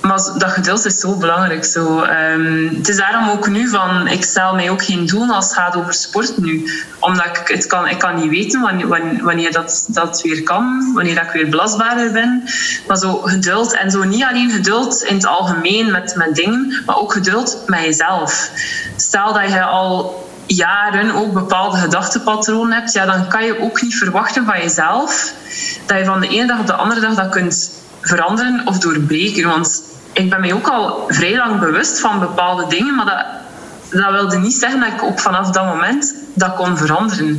maar 0.01 0.16
dat 0.39 0.51
geduld 0.51 0.85
is 0.85 1.01
zo 1.01 1.16
belangrijk. 1.16 1.65
Zo. 1.65 2.03
Um, 2.32 2.77
het 2.77 2.89
is 2.89 2.97
daarom 2.97 3.28
ook 3.28 3.49
nu 3.49 3.69
van, 3.69 4.07
ik 4.07 4.24
stel 4.24 4.55
mij 4.55 4.70
ook 4.70 4.85
geen 4.85 5.07
doel 5.07 5.35
als 5.35 5.45
het 5.45 5.55
gaat 5.55 5.77
over 5.77 5.95
sport 5.95 6.39
nu. 6.39 6.70
Omdat 7.01 7.24
ik 7.24 7.40
het 7.45 7.66
kan, 7.66 7.89
ik 7.89 7.99
kan 7.99 8.15
niet 8.15 8.31
weten 8.31 8.61
wanneer, 8.61 8.89
wanneer 9.23 9.53
dat, 9.53 9.86
dat 9.89 10.23
weer 10.23 10.43
kan, 10.43 10.93
wanneer 10.95 11.15
dat 11.15 11.24
ik 11.24 11.31
weer 11.31 11.49
belastbaarder 11.49 12.12
ben. 12.12 12.43
Maar 12.86 12.97
zo 12.97 13.15
geduld, 13.15 13.77
en 13.77 13.90
zo 13.90 14.05
niet 14.05 14.24
alleen 14.24 14.51
geduld 14.51 15.03
in 15.03 15.15
het 15.15 15.27
algemeen 15.27 15.90
met, 15.90 16.15
met 16.16 16.35
dingen, 16.35 16.82
maar 16.86 16.97
ook 16.97 17.12
geduld 17.12 17.62
met 17.66 17.81
jezelf. 17.81 18.51
Stel 18.97 19.32
dat 19.32 19.49
je 19.49 19.62
al 19.62 20.27
jaren 20.48 21.10
ook 21.10 21.32
bepaalde 21.32 21.76
gedachtepatronen 21.76 22.72
hebt, 22.72 22.92
ja, 22.92 23.06
dan 23.06 23.28
kan 23.28 23.44
je 23.44 23.60
ook 23.60 23.82
niet 23.82 23.96
verwachten 23.96 24.44
van 24.44 24.58
jezelf 24.58 25.32
dat 25.86 25.98
je 25.98 26.04
van 26.04 26.20
de 26.20 26.28
ene 26.28 26.46
dag 26.46 26.58
op 26.58 26.66
de 26.66 26.72
andere 26.72 27.00
dag 27.00 27.14
dat 27.14 27.28
kunt 27.28 27.70
veranderen 28.00 28.62
of 28.64 28.78
doorbreken. 28.78 29.48
Want 29.48 29.82
ik 30.12 30.30
ben 30.30 30.40
mij 30.40 30.52
ook 30.52 30.68
al 30.68 31.04
vrij 31.08 31.36
lang 31.36 31.60
bewust 31.60 32.00
van 32.00 32.18
bepaalde 32.18 32.66
dingen, 32.68 32.94
maar 32.94 33.06
dat, 33.06 33.24
dat 34.02 34.12
wilde 34.12 34.38
niet 34.38 34.54
zeggen 34.54 34.80
dat 34.80 34.92
ik 34.92 35.02
ook 35.02 35.20
vanaf 35.20 35.50
dat 35.50 35.64
moment 35.64 36.14
dat 36.34 36.54
kon 36.54 36.76
veranderen. 36.76 37.38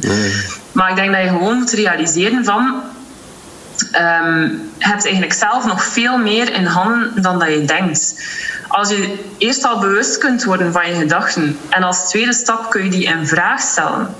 Maar 0.72 0.90
ik 0.90 0.96
denk 0.96 1.12
dat 1.14 1.22
je 1.22 1.28
gewoon 1.28 1.58
moet 1.58 1.72
realiseren 1.72 2.46
van... 2.46 2.82
Um, 3.82 4.72
hebt 4.78 5.04
eigenlijk 5.04 5.34
zelf 5.34 5.66
nog 5.66 5.84
veel 5.84 6.18
meer 6.18 6.54
in 6.54 6.66
handen 6.66 7.22
dan 7.22 7.40
dat 7.40 7.50
je 7.50 7.66
denkt. 7.66 8.16
Als 8.68 8.90
je 8.90 9.16
eerst 9.38 9.66
al 9.66 9.80
bewust 9.80 10.18
kunt 10.18 10.44
worden 10.44 10.72
van 10.72 10.90
je 10.90 10.96
gedachten 10.96 11.58
en 11.70 11.84
als 11.84 12.10
tweede 12.10 12.34
stap 12.34 12.70
kun 12.70 12.84
je 12.84 12.90
die 12.90 13.06
in 13.06 13.28
vraag 13.28 13.62
stellen 13.62 14.16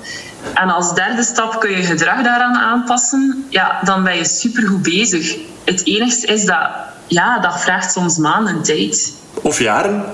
en 0.54 0.70
als 0.70 0.94
derde 0.94 1.24
stap 1.24 1.60
kun 1.60 1.70
je 1.70 1.84
gedrag 1.84 2.22
daaraan 2.22 2.58
aanpassen, 2.58 3.46
ja, 3.50 3.80
dan 3.84 4.04
ben 4.04 4.16
je 4.16 4.26
supergoed 4.26 4.82
bezig. 4.82 5.36
Het 5.64 5.86
enigste 5.86 6.28
is 6.28 6.46
dat, 6.46 6.70
ja, 7.08 7.40
dat 7.40 7.62
vraagt 7.62 7.92
soms 7.92 8.18
maanden 8.18 8.64
tijd. 8.64 9.14
Of 9.34 9.60
jaren. 9.60 10.06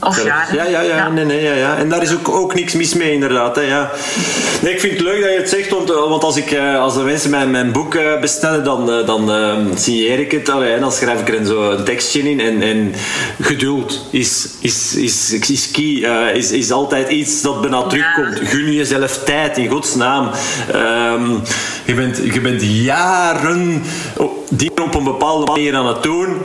Of 0.00 0.24
jaren. 0.24 0.54
Ja, 0.54 0.64
ja, 0.64 0.80
ja, 0.80 1.08
Nee, 1.08 1.24
nee, 1.24 1.42
ja, 1.42 1.52
ja. 1.52 1.76
En 1.76 1.88
daar 1.88 2.02
is 2.02 2.12
ook, 2.12 2.28
ook 2.28 2.54
niks 2.54 2.72
mis 2.72 2.94
mee, 2.94 3.12
inderdaad. 3.12 3.56
Hè, 3.56 3.62
ja. 3.62 3.90
Nee, 4.62 4.72
ik 4.72 4.80
vind 4.80 4.92
het 4.92 5.02
leuk 5.02 5.20
dat 5.20 5.30
je 5.30 5.36
het 5.36 5.48
zegt, 5.48 5.70
want, 5.70 5.90
eh, 5.90 5.96
want 5.96 6.24
als, 6.24 6.36
ik, 6.36 6.50
eh, 6.50 6.80
als 6.80 6.94
de 6.94 7.00
mensen 7.00 7.30
mijn, 7.30 7.50
mijn 7.50 7.72
boek 7.72 7.94
eh, 7.94 8.20
bestellen, 8.20 8.64
dan, 8.64 8.86
dan 9.06 9.30
uh, 9.30 9.56
signeer 9.74 10.18
ik 10.18 10.30
het. 10.30 10.48
Allee, 10.48 10.72
en 10.72 10.80
dan 10.80 10.92
schrijf 10.92 11.20
ik 11.20 11.28
er 11.28 11.46
zo 11.46 11.70
een 11.70 11.84
tekstje 11.84 12.30
in. 12.30 12.40
En, 12.40 12.62
en 12.62 12.94
geduld 13.40 14.06
is, 14.10 14.48
is, 14.60 14.94
is, 14.94 15.32
is 15.32 15.70
key, 15.70 16.32
is, 16.34 16.50
is 16.50 16.70
altijd 16.70 17.08
iets 17.08 17.42
dat 17.42 17.60
bijna 17.60 17.82
terugkomt. 17.82 18.40
Gun 18.48 18.72
jezelf 18.72 19.18
tijd, 19.24 19.58
in 19.58 19.68
godsnaam. 19.68 20.30
Um, 20.74 21.42
je, 21.84 21.94
bent, 21.94 22.16
je 22.32 22.40
bent 22.40 22.62
jaren 22.62 23.82
dingen 24.50 24.82
op 24.82 24.94
een 24.94 25.04
bepaalde 25.04 25.46
manier 25.46 25.74
aan 25.74 25.86
het 25.86 26.02
doen 26.02 26.36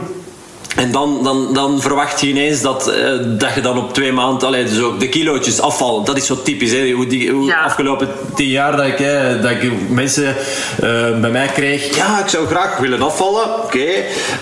en 0.75 0.91
dan, 0.91 1.23
dan, 1.23 1.53
dan 1.53 1.81
verwacht 1.81 2.21
je 2.21 2.27
ineens 2.27 2.61
dat, 2.61 2.93
uh, 2.97 3.11
dat 3.25 3.53
je 3.53 3.61
dan 3.61 3.77
op 3.77 3.93
twee 3.93 4.11
maanden 4.11 4.47
allee, 4.47 4.63
dus 4.63 4.81
ook 4.81 4.99
de 4.99 5.09
kilootjes 5.09 5.61
afvallen. 5.61 6.05
Dat 6.05 6.17
is 6.17 6.25
zo 6.25 6.41
typisch. 6.41 6.71
Hè? 6.71 6.91
Hoe, 6.91 7.07
die, 7.07 7.31
hoe 7.31 7.45
ja. 7.45 7.63
afgelopen 7.63 8.09
tien 8.35 8.47
jaar 8.47 8.77
dat 8.77 8.85
ik, 8.85 8.97
hè, 8.97 9.39
dat 9.39 9.51
ik 9.51 9.89
mensen 9.89 10.35
uh, 10.83 11.19
bij 11.19 11.29
mij 11.29 11.47
kreeg. 11.47 11.95
Ja, 11.95 12.19
ik 12.19 12.27
zou 12.27 12.47
graag 12.47 12.77
willen 12.77 13.01
afvallen. 13.01 13.43
Oké. 13.43 13.77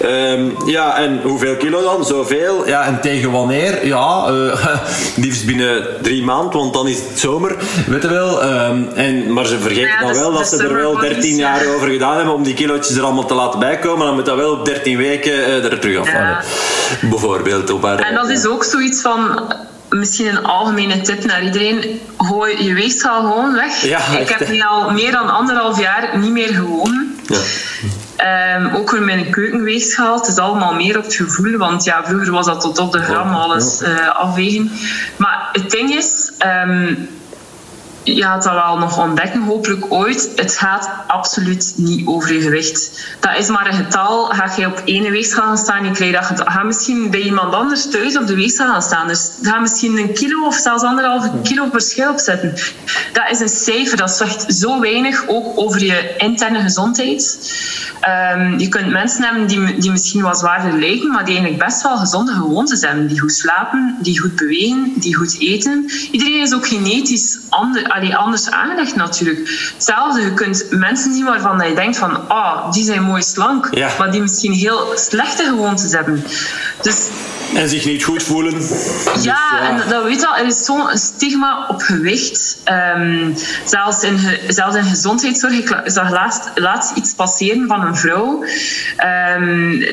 Okay. 0.02 0.34
Um, 0.34 0.56
ja, 0.66 0.98
en 0.98 1.20
hoeveel 1.24 1.56
kilo 1.56 1.82
dan? 1.82 2.06
Zoveel. 2.06 2.68
Ja, 2.68 2.86
en 2.86 3.02
tegen 3.02 3.32
wanneer? 3.32 3.86
Ja, 3.86 4.30
uh, 4.32 4.76
liefst 5.24 5.46
binnen 5.46 5.88
drie 6.02 6.24
maanden, 6.24 6.60
want 6.60 6.74
dan 6.74 6.88
is 6.88 6.98
het 7.10 7.20
zomer. 7.20 7.56
Weet 7.88 8.02
je 8.02 8.08
wel. 8.08 8.44
Um, 8.44 8.90
en, 8.96 9.34
maar 9.34 9.46
ze 9.46 9.60
vergeten 9.60 9.90
ja, 9.90 10.00
dan 10.00 10.14
wel 10.14 10.32
dat 10.32 10.48
ze 10.48 10.64
er 10.64 10.74
wel 10.74 11.00
13 11.00 11.36
jaar 11.36 11.66
over 11.76 11.90
gedaan 11.90 12.16
hebben 12.16 12.34
om 12.34 12.44
die 12.44 12.54
kilootjes 12.54 12.98
er 12.98 13.04
allemaal 13.04 13.26
te 13.26 13.34
laten 13.34 13.60
bijkomen. 13.60 14.06
Dan 14.06 14.16
moet 14.16 14.26
dat 14.26 14.36
wel 14.36 14.52
op 14.52 14.66
13 14.66 14.98
weken 14.98 15.64
er 15.64 15.80
terug 15.80 15.98
afvallen. 15.98 16.21
Bijvoorbeeld. 17.02 17.70
Op 17.70 17.84
haar, 17.84 18.00
en 18.00 18.14
dat 18.14 18.30
is 18.30 18.46
ook 18.46 18.64
zoiets 18.64 19.02
van 19.02 19.54
misschien 19.90 20.28
een 20.28 20.44
algemene 20.44 21.02
tip 21.02 21.26
naar 21.26 21.44
iedereen. 21.44 22.00
Gooi 22.18 22.64
je 22.64 22.74
weegschaal 22.74 23.22
gewoon 23.22 23.54
weg. 23.54 23.84
ik 24.20 24.30
heb 24.30 24.50
nu 24.50 24.62
al 24.62 24.92
meer 24.92 25.12
dan 25.12 25.30
anderhalf 25.30 25.80
jaar 25.80 26.18
niet 26.18 26.32
meer 26.32 26.54
gewonnen. 26.54 27.16
Ja. 27.28 28.56
Um, 28.56 28.76
ook 28.76 28.92
weer 28.92 29.02
mijn 29.02 29.30
keukenweegschaal. 29.30 30.18
Het 30.18 30.28
is 30.28 30.38
allemaal 30.38 30.74
meer 30.74 30.98
op 30.98 31.04
het 31.04 31.16
gevoel. 31.16 31.58
Want 31.58 31.84
ja, 31.84 32.04
vroeger 32.06 32.32
was 32.32 32.46
dat 32.46 32.62
tot 32.62 32.80
op 32.80 32.92
de 32.92 33.02
gram 33.02 33.34
alles 33.34 33.82
uh, 33.82 34.08
afwegen. 34.08 34.72
Maar 35.18 35.50
het 35.52 35.70
ding 35.72 35.96
is... 35.96 36.32
Um, 36.66 37.10
je 38.04 38.22
gaat 38.22 38.44
dat 38.44 38.54
wel 38.54 38.78
nog 38.78 38.98
ontdekken, 38.98 39.42
hopelijk 39.42 39.86
ooit. 39.90 40.30
Het 40.36 40.58
gaat 40.58 40.90
absoluut 41.08 41.74
niet 41.76 42.08
over 42.08 42.34
je 42.34 42.42
gewicht. 42.42 43.06
Dat 43.20 43.38
is 43.38 43.48
maar 43.48 43.68
een 43.68 43.74
getal. 43.74 44.26
Ga 44.26 44.54
je 44.58 44.66
op 44.66 44.82
één 44.86 45.12
weegschaal 45.12 45.46
gaan 45.46 45.58
staan, 45.58 45.86
je 45.86 45.92
krijgt 45.92 46.38
dat, 46.38 46.50
ga 46.50 46.64
misschien 46.64 47.10
bij 47.10 47.22
iemand 47.22 47.54
anders 47.54 47.90
thuis 47.90 48.18
op 48.18 48.28
de 48.28 48.36
weegschaal 48.36 48.72
gaan 48.72 48.82
staan. 48.82 49.08
Dus 49.08 49.32
ga 49.42 49.60
misschien 49.60 49.98
een 49.98 50.14
kilo 50.14 50.46
of 50.46 50.56
zelfs 50.56 50.84
anderhalve 50.84 51.32
kilo 51.44 51.68
verschil 51.72 52.10
opzetten. 52.10 52.54
Dat 53.14 53.30
is 53.32 53.40
een 53.40 53.50
cijfer, 53.50 53.98
dat 53.98 54.12
zegt 54.12 54.54
zo 54.54 54.80
weinig 54.80 55.28
ook 55.28 55.60
over 55.60 55.84
je 55.84 56.14
interne 56.18 56.62
gezondheid. 56.62 57.40
Um, 58.34 58.60
je 58.60 58.68
kunt 58.68 58.92
mensen 58.92 59.24
hebben 59.24 59.48
die, 59.48 59.78
die 59.78 59.92
misschien 59.92 60.22
wat 60.22 60.40
zwaarder 60.40 60.80
lijken, 60.80 61.12
maar 61.12 61.26
die 61.26 61.34
eigenlijk 61.34 61.64
best 61.66 61.82
wel 61.84 61.98
gezonde 61.98 62.32
gewoontes 62.32 62.82
hebben. 62.82 63.08
Die 63.08 63.20
goed 63.20 63.34
slapen, 63.34 63.98
die 64.00 64.20
goed 64.20 64.36
bewegen, 64.36 64.94
die 64.96 65.16
goed 65.16 65.40
eten. 65.40 65.92
Iedereen 66.12 66.42
is 66.42 66.54
ook 66.54 66.68
genetisch 66.68 67.40
ander, 67.50 67.91
allee, 67.92 68.16
anders 68.16 68.50
aangelegd 68.50 68.96
natuurlijk. 68.96 69.72
Hetzelfde, 69.74 70.22
je 70.22 70.34
kunt 70.34 70.66
mensen 70.70 71.14
zien 71.14 71.26
waarvan 71.26 71.68
je 71.68 71.76
denkt 71.76 71.98
van 71.98 72.32
oh, 72.32 72.72
die 72.72 72.84
zijn 72.84 73.04
mooi 73.04 73.22
slank, 73.22 73.78
maar 73.98 74.12
die 74.12 74.22
misschien 74.22 74.54
heel 74.54 74.92
slechte 74.96 75.44
gewoontes 75.44 75.92
hebben. 75.92 76.24
Dus 76.82 77.08
en 77.56 77.70
zich 77.70 77.86
niet 77.86 78.04
goed 78.04 78.24
voelen. 78.24 78.54
Ja, 79.22 79.70
en 79.70 79.90
dat 79.90 80.04
weet 80.04 80.26
al, 80.26 80.36
er 80.36 80.46
is 80.46 80.66
zo'n 80.66 80.88
stigma 80.94 81.66
op 81.68 81.82
gewicht. 81.82 82.58
Um, 82.96 83.36
zelfs, 83.66 84.04
in, 84.04 84.20
zelfs 84.48 84.76
in 84.76 84.84
gezondheidszorg. 84.84 85.54
Ik 85.54 85.82
zag 85.86 86.12
laatst, 86.12 86.52
laatst 86.56 86.96
iets 86.96 87.14
passeren 87.14 87.68
van 87.68 87.82
een 87.82 87.96
vrouw 87.96 88.44
um, 89.38 89.84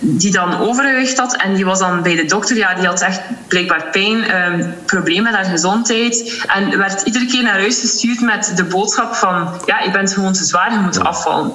die 0.00 0.32
dan 0.32 0.58
overgewicht 0.58 1.18
had. 1.18 1.36
En 1.36 1.54
die 1.54 1.64
was 1.64 1.78
dan 1.78 2.02
bij 2.02 2.16
de 2.16 2.24
dokter. 2.24 2.56
Ja, 2.56 2.74
die 2.74 2.86
had 2.86 3.00
echt 3.00 3.20
blijkbaar 3.48 3.84
pijn, 3.90 4.42
um, 4.42 4.74
problemen 4.86 5.22
met 5.22 5.34
haar 5.34 5.44
gezondheid. 5.44 6.44
En 6.46 6.78
werd 6.78 7.02
iedere 7.02 7.26
keer 7.26 7.42
naar 7.42 7.58
huis 7.58 7.80
gestuurd 7.80 8.20
met 8.20 8.52
de 8.56 8.64
boodschap 8.64 9.14
van... 9.14 9.60
Ja, 9.66 9.80
je 9.80 9.90
bent 9.90 10.12
gewoon 10.12 10.32
te 10.32 10.44
zwaar, 10.44 10.72
je 10.72 10.78
moet 10.78 11.00
afvallen. 11.00 11.52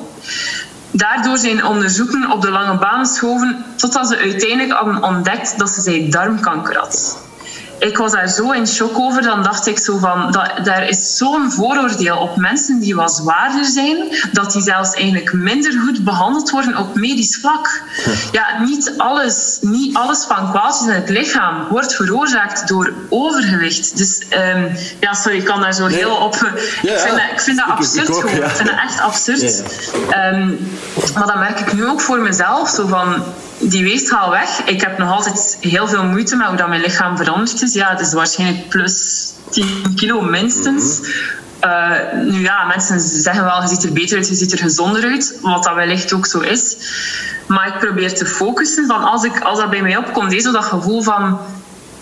Daardoor 0.91 1.37
zijn 1.37 1.65
onderzoeken 1.65 2.31
op 2.31 2.41
de 2.41 2.51
lange 2.51 2.77
baan 2.77 3.05
geschoven 3.05 3.65
totdat 3.75 4.07
ze 4.07 4.17
uiteindelijk 4.17 4.71
hadden 4.71 5.03
ontdekt 5.03 5.57
dat 5.57 5.69
ze 5.69 5.81
zij 5.81 6.07
darmkanker 6.09 6.77
had 6.77 7.29
ik 7.81 7.97
was 7.97 8.11
daar 8.11 8.29
zo 8.29 8.51
in 8.51 8.67
shock 8.67 8.99
over. 8.99 9.21
Dan 9.21 9.43
dacht 9.43 9.67
ik 9.67 9.79
zo 9.79 9.97
van, 9.97 10.31
dat, 10.31 10.51
daar 10.63 10.87
is 10.87 11.17
zo'n 11.17 11.51
vooroordeel 11.51 12.17
op 12.17 12.35
mensen 12.35 12.79
die 12.79 12.95
wat 12.95 13.13
zwaarder 13.13 13.65
zijn, 13.65 13.97
dat 14.31 14.51
die 14.51 14.61
zelfs 14.61 14.93
eigenlijk 14.93 15.33
minder 15.33 15.79
goed 15.85 16.03
behandeld 16.03 16.49
worden 16.49 16.77
op 16.77 16.95
medisch 16.95 17.37
vlak. 17.41 17.81
Ja, 18.31 18.45
niet 18.63 18.93
alles, 18.97 19.57
niet 19.61 19.95
alles 19.95 20.25
van 20.25 20.49
kwaad 20.49 20.81
in 20.81 20.93
het 20.93 21.09
lichaam 21.09 21.67
wordt 21.69 21.95
veroorzaakt 21.95 22.67
door 22.67 22.93
overgewicht. 23.09 23.97
Dus 23.97 24.21
um, 24.29 24.71
ja, 24.99 25.13
sorry, 25.13 25.37
ik 25.37 25.45
kan 25.45 25.61
daar 25.61 25.73
zo 25.73 25.85
heel 25.85 26.15
op... 26.15 26.35
ik, 26.35 26.99
vind 26.99 27.17
dat, 27.17 27.31
ik 27.31 27.41
vind 27.41 27.57
dat 27.57 27.67
absurd 27.67 28.09
ik, 28.09 28.15
ik, 28.15 28.43
ik 28.43 28.49
vind 28.49 28.69
dat 28.69 28.79
echt 28.83 28.99
absurd. 28.99 29.63
Um, 30.33 30.69
maar 31.13 31.27
dat 31.27 31.37
merk 31.37 31.59
ik 31.59 31.73
nu 31.73 31.87
ook 31.87 32.01
voor 32.01 32.19
mezelf. 32.19 32.69
Zo 32.69 32.87
van, 32.87 33.23
die 33.61 33.83
weegschaal 33.83 34.29
weg. 34.29 34.61
Ik 34.65 34.81
heb 34.81 34.97
nog 34.97 35.11
altijd 35.11 35.57
heel 35.59 35.87
veel 35.87 36.03
moeite 36.03 36.35
met 36.35 36.47
hoe 36.47 36.57
dat 36.57 36.67
mijn 36.67 36.81
lichaam 36.81 37.17
veranderd 37.17 37.61
is. 37.61 37.73
Ja, 37.73 37.89
het 37.89 37.99
is 37.99 38.13
waarschijnlijk 38.13 38.69
plus 38.69 39.29
10 39.49 39.93
kilo 39.95 40.21
minstens. 40.21 40.99
Uh, 41.65 41.91
nu 42.25 42.39
ja, 42.39 42.63
mensen 42.65 42.99
zeggen 42.99 43.43
wel, 43.43 43.61
je 43.61 43.67
ziet 43.67 43.83
er 43.83 43.93
beter 43.93 44.17
uit, 44.17 44.27
je 44.27 44.35
ziet 44.35 44.51
er 44.51 44.57
gezonder 44.57 45.03
uit. 45.03 45.37
Wat 45.41 45.63
dat 45.63 45.75
wellicht 45.75 46.13
ook 46.13 46.25
zo 46.25 46.39
is. 46.39 46.77
Maar 47.47 47.67
ik 47.67 47.79
probeer 47.79 48.13
te 48.13 48.25
focussen 48.25 48.87
van 48.87 49.03
als, 49.03 49.23
ik, 49.23 49.39
als 49.39 49.59
dat 49.59 49.69
bij 49.69 49.81
mij 49.81 49.97
opkomt, 49.97 50.33
is 50.33 50.43
dat 50.43 50.63
gevoel 50.63 51.01
van... 51.01 51.39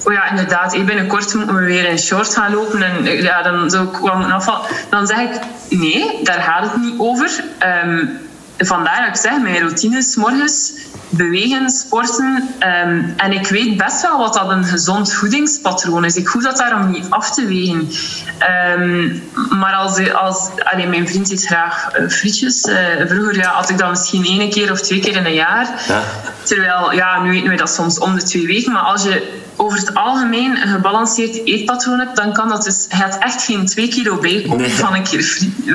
Oh 0.03 0.14
ja, 0.14 0.30
inderdaad, 0.30 0.73
ik 0.73 0.86
binnenkort 0.86 1.34
moeten 1.34 1.56
we 1.56 1.65
weer 1.65 1.86
in 1.86 1.99
short 1.99 2.34
gaan 2.34 2.53
lopen 2.53 2.81
en 2.81 3.03
ja, 3.03 3.41
dan 3.41 3.69
zou 3.69 3.88
ik 3.88 3.98
wel. 3.98 4.65
Dan 4.90 5.07
zeg 5.07 5.19
ik, 5.19 5.40
nee, 5.69 6.19
daar 6.23 6.41
gaat 6.41 6.64
het 6.64 6.81
niet 6.81 6.94
over. 6.98 7.44
Um, 7.86 8.19
vandaar 8.68 8.99
dat 8.99 9.15
ik 9.15 9.22
zeg, 9.22 9.41
mijn 9.41 9.60
routines 9.60 10.15
morgens 10.15 10.73
bewegen, 11.10 11.69
sporten. 11.69 12.49
Ehm, 12.60 13.03
en 13.18 13.31
ik 13.31 13.48
weet 13.48 13.77
best 13.77 14.02
wel 14.02 14.18
wat 14.18 14.34
dat 14.34 14.49
een 14.49 14.64
gezond 14.64 15.14
voedingspatroon 15.14 16.06
is. 16.06 16.15
Ik 16.15 16.27
hoef 16.27 16.44
dat 16.44 16.57
daarom 16.57 16.91
niet 16.91 17.10
af 17.10 17.31
te 17.31 17.45
wegen. 17.45 17.90
Ehm, 18.38 19.15
maar 19.60 19.73
als, 19.73 20.14
als 20.14 20.49
allee, 20.64 20.88
mijn 20.88 21.07
vriend 21.07 21.31
eet 21.31 21.45
graag 21.45 21.98
uh, 21.98 22.10
frietjes. 22.10 22.65
Uh, 22.65 22.77
vroeger 23.06 23.36
ja, 23.36 23.52
had 23.52 23.69
ik 23.69 23.77
dat 23.77 23.90
misschien 23.90 24.26
één 24.26 24.49
keer 24.49 24.72
of 24.72 24.81
twee 24.81 24.99
keer 24.99 25.15
in 25.15 25.26
een 25.26 25.34
jaar. 25.34 25.84
Ja. 25.88 26.02
Terwijl, 26.44 26.94
ja, 26.94 27.22
nu 27.22 27.38
eten 27.38 27.49
we 27.49 27.56
dat 27.56 27.69
soms 27.69 27.99
om 27.99 28.15
de 28.15 28.23
twee 28.23 28.45
weken. 28.45 28.72
Maar 28.72 28.81
als 28.81 29.03
je 29.03 29.41
over 29.61 29.77
het 29.80 29.94
algemeen 29.94 30.61
een 30.61 30.68
gebalanceerd 30.68 31.45
eetpatroon 31.45 31.99
hebt, 31.99 32.15
dan 32.15 32.34
kan 32.34 32.49
dat 32.49 32.64
dus, 32.64 32.86
je 32.90 32.95
gaat 32.95 33.18
echt 33.18 33.44
geen 33.44 33.65
twee 33.65 33.88
kilo 33.88 34.18
bijkomen 34.18 34.72
van 34.72 34.95
een 34.95 35.03
keer 35.03 35.23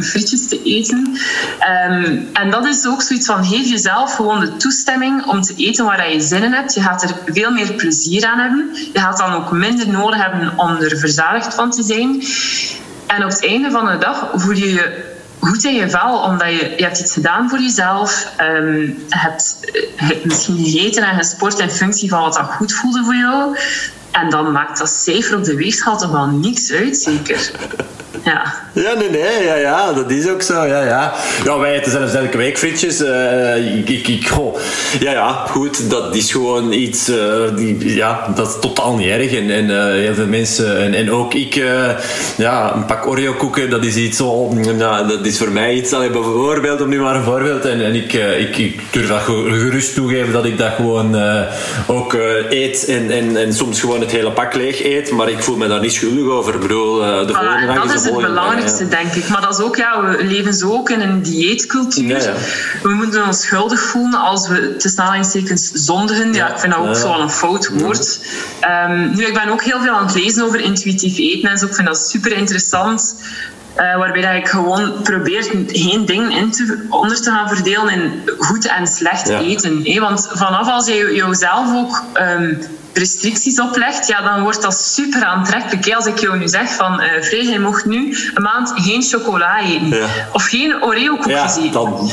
frietjes 0.02 0.48
te 0.48 0.62
eten. 0.62 1.18
Ehm, 1.58 2.18
en 2.32 2.50
dat 2.50 2.66
is 2.66 2.86
ook 2.86 3.02
zoiets 3.02 3.26
van, 3.26 3.44
geef 3.44 3.68
jezelf 3.68 4.14
gewoon 4.14 4.40
de 4.40 4.56
toestemming 4.56 5.26
om 5.26 5.42
te 5.42 5.54
eten 5.56 5.84
waar 5.84 6.12
je 6.12 6.20
zin 6.20 6.42
in 6.42 6.52
hebt. 6.52 6.74
Je 6.74 6.80
gaat 6.80 7.02
er 7.02 7.14
veel 7.26 7.50
meer 7.50 7.72
plezier 7.72 8.26
aan 8.26 8.38
hebben. 8.38 8.70
Je 8.92 8.98
gaat 8.98 9.18
dan 9.18 9.32
ook 9.32 9.50
minder 9.50 9.88
nodig 9.88 10.22
hebben 10.22 10.52
om 10.56 10.76
er 10.76 10.98
verzadigd 10.98 11.54
van 11.54 11.70
te 11.70 11.82
zijn. 11.82 12.22
En 13.06 13.24
op 13.24 13.30
het 13.30 13.46
einde 13.46 13.70
van 13.70 13.86
de 13.86 13.98
dag 13.98 14.30
voel 14.34 14.54
je 14.54 14.72
je 14.72 15.13
goed 15.46 15.64
in 15.64 15.74
je 15.74 15.90
vel, 15.90 16.18
omdat 16.18 16.48
je, 16.48 16.74
je 16.76 16.82
hebt 16.82 16.98
iets 16.98 17.12
gedaan 17.12 17.48
voor 17.48 17.60
jezelf. 17.60 18.32
Um, 18.40 18.76
je 18.86 19.04
hebt, 19.08 19.58
misschien 20.24 20.64
gegeten 20.64 21.02
en 21.02 21.16
gesport 21.16 21.58
in 21.58 21.70
functie 21.70 22.08
van 22.08 22.20
wat 22.20 22.34
dat 22.34 22.50
goed 22.50 22.72
voelde 22.72 23.04
voor 23.04 23.14
jou. 23.14 23.58
En 24.10 24.30
dan 24.30 24.52
maakt 24.52 24.78
dat 24.78 24.88
cijfer 24.88 25.36
op 25.36 25.44
de 25.44 25.54
weegschaal 25.56 25.98
toch 25.98 26.10
wel 26.10 26.26
niks 26.26 26.72
uit, 26.72 26.96
zeker. 26.96 27.50
Ja. 28.24 28.62
Ja, 28.72 28.94
nee, 28.94 29.10
nee, 29.10 29.44
ja, 29.44 29.54
ja, 29.54 29.92
dat 29.92 30.10
is 30.10 30.28
ook 30.28 30.42
zo, 30.42 30.64
ja, 30.64 30.82
ja. 30.84 31.12
Ja, 31.44 31.58
wij 31.58 31.78
eten 31.78 31.90
zelfs 31.90 32.14
elke 32.14 32.36
week 32.36 32.58
frietjes. 32.58 33.00
Uh, 33.00 33.78
ik, 33.78 33.88
ik, 33.88 34.08
ik 34.08 34.28
goh. 34.28 34.56
Ja, 35.00 35.12
ja, 35.12 35.28
goed, 35.28 35.90
dat 35.90 36.14
is 36.14 36.32
gewoon 36.32 36.72
iets, 36.72 37.08
uh, 37.08 37.16
die, 37.56 37.94
ja, 37.94 38.32
dat 38.34 38.48
is 38.48 38.54
totaal 38.60 38.96
niet 38.96 39.08
erg. 39.08 39.32
En, 39.32 39.50
en 39.50 39.64
uh, 39.64 39.84
heel 39.84 40.14
veel 40.14 40.26
mensen, 40.26 40.78
en, 40.78 40.94
en 40.94 41.10
ook 41.10 41.34
ik, 41.34 41.54
ja, 42.36 42.74
een 42.74 42.84
pak 42.84 43.06
Oreo 43.06 43.32
koeken, 43.32 43.70
dat 43.70 43.84
is 43.84 43.96
iets 43.96 44.16
zo, 44.16 44.52
nou, 44.52 45.08
dat 45.08 45.26
is 45.26 45.38
voor 45.38 45.50
mij 45.50 45.74
iets, 45.74 45.92
allee, 45.92 46.10
bijvoorbeeld, 46.10 46.80
om 46.80 46.88
nu 46.88 47.00
maar 47.00 47.14
een 47.14 47.22
voorbeeld, 47.22 47.64
en, 47.64 47.84
en 47.84 47.94
ik, 47.94 48.12
ik, 48.12 48.56
ik 48.56 48.80
durf 48.90 49.08
dat 49.08 49.20
gerust 49.20 49.94
toegeven 49.94 50.32
dat 50.32 50.44
ik 50.44 50.58
dat 50.58 50.72
gewoon 50.76 51.16
ook 51.86 52.16
eet 52.50 52.84
en, 52.84 53.10
en, 53.10 53.36
en 53.36 53.54
soms 53.54 53.80
gewoon 53.80 54.00
het 54.00 54.10
hele 54.10 54.30
pak 54.30 54.54
leeg 54.54 54.84
eet, 54.84 55.10
maar 55.10 55.28
ik 55.28 55.42
voel 55.42 55.56
me 55.56 55.68
daar 55.68 55.80
niet 55.80 55.92
schuldig 55.92 56.26
over. 56.26 56.54
Ik 56.54 56.60
bedoel, 56.60 56.96
de 56.96 57.32
volgende 57.32 57.74
dag 57.74 57.94
is 57.94 58.03
het 58.04 58.16
belangrijkste, 58.16 58.88
denk 58.88 59.12
ik. 59.12 59.28
Maar 59.28 59.40
dat 59.40 59.58
is 59.58 59.64
ook, 59.64 59.76
ja, 59.76 60.02
we 60.04 60.24
leven 60.24 60.54
zo 60.54 60.72
ook 60.72 60.90
in 60.90 61.00
een 61.00 61.22
dieetcultuur. 61.22 62.32
We 62.82 62.88
moeten 62.88 63.26
ons 63.26 63.40
schuldig 63.40 63.80
voelen 63.80 64.20
als 64.20 64.48
we 64.48 64.76
te 64.76 64.92
aanhalingstekens 64.96 65.70
zondigen. 65.70 66.32
Ja, 66.32 66.52
ik 66.52 66.58
vind 66.58 66.72
dat 66.72 66.88
ook 66.88 66.96
zo 66.96 67.08
wel 67.08 67.20
een 67.20 67.30
fout 67.30 67.68
woord. 67.68 68.20
Um, 68.88 69.16
nu, 69.16 69.24
ik 69.24 69.34
ben 69.34 69.48
ook 69.48 69.62
heel 69.62 69.80
veel 69.80 69.92
aan 69.92 70.06
het 70.06 70.14
lezen 70.14 70.44
over 70.44 70.60
intuïtief 70.60 71.18
eten 71.18 71.50
en 71.50 71.58
zo. 71.58 71.66
Ik 71.66 71.74
vind 71.74 71.86
dat 71.86 72.08
super 72.08 72.32
interessant. 72.32 73.14
Uh, 73.78 73.96
waarbij 73.96 74.22
dat 74.22 74.34
ik 74.34 74.48
gewoon 74.48 75.02
probeer 75.02 75.42
geen 75.66 76.06
ding 76.06 76.36
in 76.36 76.50
te, 76.50 76.86
onder 76.90 77.22
te 77.22 77.30
gaan 77.30 77.48
verdelen 77.48 77.92
in 77.92 78.30
goed 78.38 78.66
en 78.66 78.86
slecht 78.86 79.28
eten. 79.28 79.80
Hè? 79.84 80.00
Want 80.00 80.28
vanaf 80.32 80.68
als 80.68 80.86
je 80.86 81.14
jezelf 81.14 81.74
ook 81.74 82.02
um, 82.14 82.58
restricties 82.92 83.60
oplegt, 83.60 84.06
ja, 84.06 84.20
dan 84.20 84.42
wordt 84.42 84.62
dat 84.62 84.74
super 84.74 85.24
aantrekkelijk. 85.24 85.94
Als 85.94 86.06
ik 86.06 86.18
jou 86.18 86.38
nu 86.38 86.48
zeg 86.48 86.74
van 86.74 87.02
uh, 87.02 87.08
Vrij, 87.20 87.44
je 87.44 87.60
mocht 87.60 87.84
nu 87.84 88.16
een 88.34 88.42
maand 88.42 88.72
geen 88.74 89.02
chocola 89.02 89.60
eten. 89.60 90.08
Of 90.32 90.44
geen 90.44 90.82
Oreo-koekjes 90.82 91.56
eten. 91.56 91.72
Dan, 91.72 92.10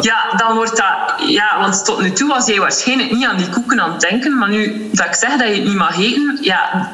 Ja, 0.00 0.32
dan 0.36 0.54
wordt 0.54 0.76
dat... 0.76 1.28
Ja, 1.28 1.60
want 1.60 1.84
tot 1.84 2.00
nu 2.00 2.12
toe 2.12 2.28
was 2.28 2.46
jij 2.46 2.58
waarschijnlijk 2.58 3.12
niet 3.12 3.26
aan 3.26 3.36
die 3.36 3.48
koeken 3.48 3.80
aan 3.80 3.92
het 3.92 4.00
denken. 4.00 4.38
Maar 4.38 4.48
nu 4.48 4.88
dat 4.92 5.06
ik 5.06 5.14
zeg 5.14 5.30
dat 5.30 5.48
je 5.48 5.54
het 5.54 5.64
niet 5.64 5.74
mag 5.74 5.98
eten, 5.98 6.38
ja, 6.40 6.90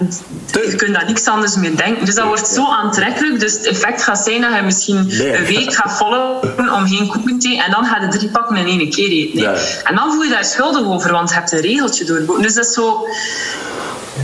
je 0.52 0.74
kunt 0.76 0.94
daar 0.94 1.04
niks 1.04 1.26
anders 1.26 1.56
meer 1.56 1.76
denken. 1.76 2.04
Dus 2.04 2.14
dat 2.14 2.26
wordt 2.26 2.48
zo 2.48 2.66
aantrekkelijk. 2.66 3.40
Dus 3.40 3.52
het 3.52 3.66
effect 3.66 4.02
gaat 4.02 4.18
zijn 4.24 4.40
dat 4.40 4.54
je 4.54 4.62
misschien 4.62 4.96
een 4.96 5.44
week 5.44 5.74
gaat 5.74 5.92
volgen 5.92 6.72
om 6.72 6.86
geen 6.86 7.08
koeken 7.08 7.38
te 7.38 7.48
eten. 7.48 7.64
En 7.64 7.70
dan 7.70 7.84
ga 7.84 8.00
je 8.00 8.08
drie 8.08 8.30
pakken 8.30 8.56
in 8.56 8.66
één 8.66 8.90
keer 8.90 9.10
eten. 9.10 9.54
En 9.84 9.94
dan 9.94 10.12
voel 10.12 10.22
je 10.22 10.30
daar 10.30 10.44
schuldig 10.44 10.84
over, 10.84 11.12
want 11.12 11.28
je 11.28 11.34
hebt 11.34 11.52
een 11.52 11.60
regeltje 11.60 12.04
doorboeken. 12.04 12.42
Dus 12.42 12.54
dat 12.54 12.64
is 12.64 12.72
zo 12.72 13.06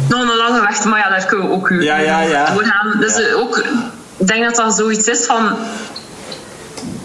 nog 0.08 0.20
een 0.20 0.36
lange 0.36 0.60
weg, 0.60 0.84
maar 0.84 0.98
ja, 0.98 1.08
daar 1.08 1.26
kunnen 1.26 1.48
we 1.48 1.54
ook 1.54 1.68
ja, 1.68 1.96
ja, 1.96 2.20
ja. 2.20 2.54
doorgaan. 2.54 2.96
Dus 3.00 3.32
ook, 3.32 3.64
ik 4.16 4.26
denk 4.26 4.44
dat 4.44 4.54
dat 4.56 4.74
zoiets 4.74 5.06
is 5.06 5.24
van 5.24 5.56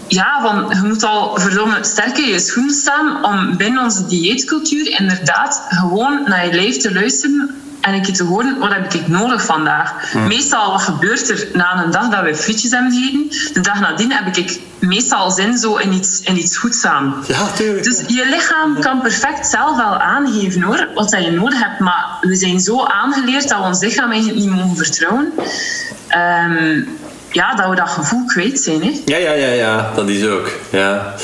ja, 0.08 0.40
van, 0.42 0.66
je 0.68 0.86
moet 0.86 1.02
al 1.02 1.40
verdomme 1.40 1.78
sterk 1.80 2.18
in 2.18 2.28
je 2.28 2.38
schoenen 2.38 2.74
staan 2.74 3.24
om 3.24 3.56
binnen 3.56 3.82
onze 3.82 4.06
dieetcultuur 4.06 5.00
inderdaad 5.00 5.66
gewoon 5.68 6.22
naar 6.26 6.46
je 6.46 6.52
lijf 6.52 6.76
te 6.76 6.92
luisteren 6.92 7.63
en 7.84 7.94
ik 7.94 8.14
te 8.14 8.24
horen, 8.24 8.58
wat 8.58 8.72
heb 8.72 8.94
ik 8.94 9.08
nodig 9.08 9.44
vandaag? 9.44 10.14
Meestal, 10.14 10.70
wat 10.70 10.82
gebeurt 10.82 11.30
er 11.30 11.48
na 11.52 11.84
een 11.84 11.90
dag 11.90 12.08
dat 12.08 12.22
we 12.22 12.36
frietjes 12.36 12.70
hebben 12.70 12.92
gegeten? 12.92 13.52
De 13.52 13.60
dag 13.60 13.80
nadien 13.80 14.12
heb 14.12 14.36
ik 14.36 14.58
meestal 14.78 15.30
zin 15.30 15.58
zo 15.58 15.76
in 15.76 15.92
iets, 15.92 16.20
in 16.20 16.36
iets 16.36 16.56
goeds 16.56 16.84
aan. 16.84 17.24
Ja, 17.26 17.46
tuurlijk. 17.56 17.84
Dus 17.84 18.02
je 18.06 18.26
lichaam 18.30 18.80
kan 18.80 19.00
perfect 19.00 19.46
zelf 19.46 19.76
wel 19.76 19.98
aangeven 19.98 20.62
hoor, 20.62 20.88
wat 20.94 21.10
dat 21.10 21.24
je 21.24 21.30
nodig 21.30 21.58
hebt. 21.62 21.78
Maar 21.78 22.04
we 22.20 22.34
zijn 22.34 22.60
zo 22.60 22.84
aangeleerd 22.84 23.48
dat 23.48 23.58
we 23.58 23.64
ons 23.64 23.80
lichaam 23.80 24.10
eigenlijk 24.10 24.40
niet 24.40 24.50
mogen 24.50 24.76
vertrouwen. 24.76 25.32
Um, 26.48 26.88
ja, 27.30 27.54
dat 27.54 27.68
we 27.68 27.76
dat 27.76 27.88
gevoel 27.88 28.24
kwijt 28.24 28.60
zijn. 28.60 28.82
Hè? 28.82 29.00
Ja, 29.04 29.16
ja, 29.16 29.32
ja, 29.32 29.48
ja, 29.48 29.90
dat 29.94 30.08
is 30.08 30.26
ook. 30.26 30.50
Ja. 30.70 31.14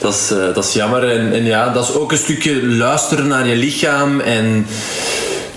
Dat 0.00 0.14
is, 0.14 0.30
uh, 0.32 0.54
dat 0.54 0.64
is 0.64 0.72
jammer. 0.72 1.10
En, 1.10 1.32
en 1.32 1.44
ja, 1.44 1.68
dat 1.68 1.88
is 1.88 1.94
ook 1.94 2.12
een 2.12 2.18
stukje 2.18 2.66
luisteren 2.66 3.26
naar 3.26 3.46
je 3.46 3.56
lichaam 3.56 4.20
en 4.20 4.66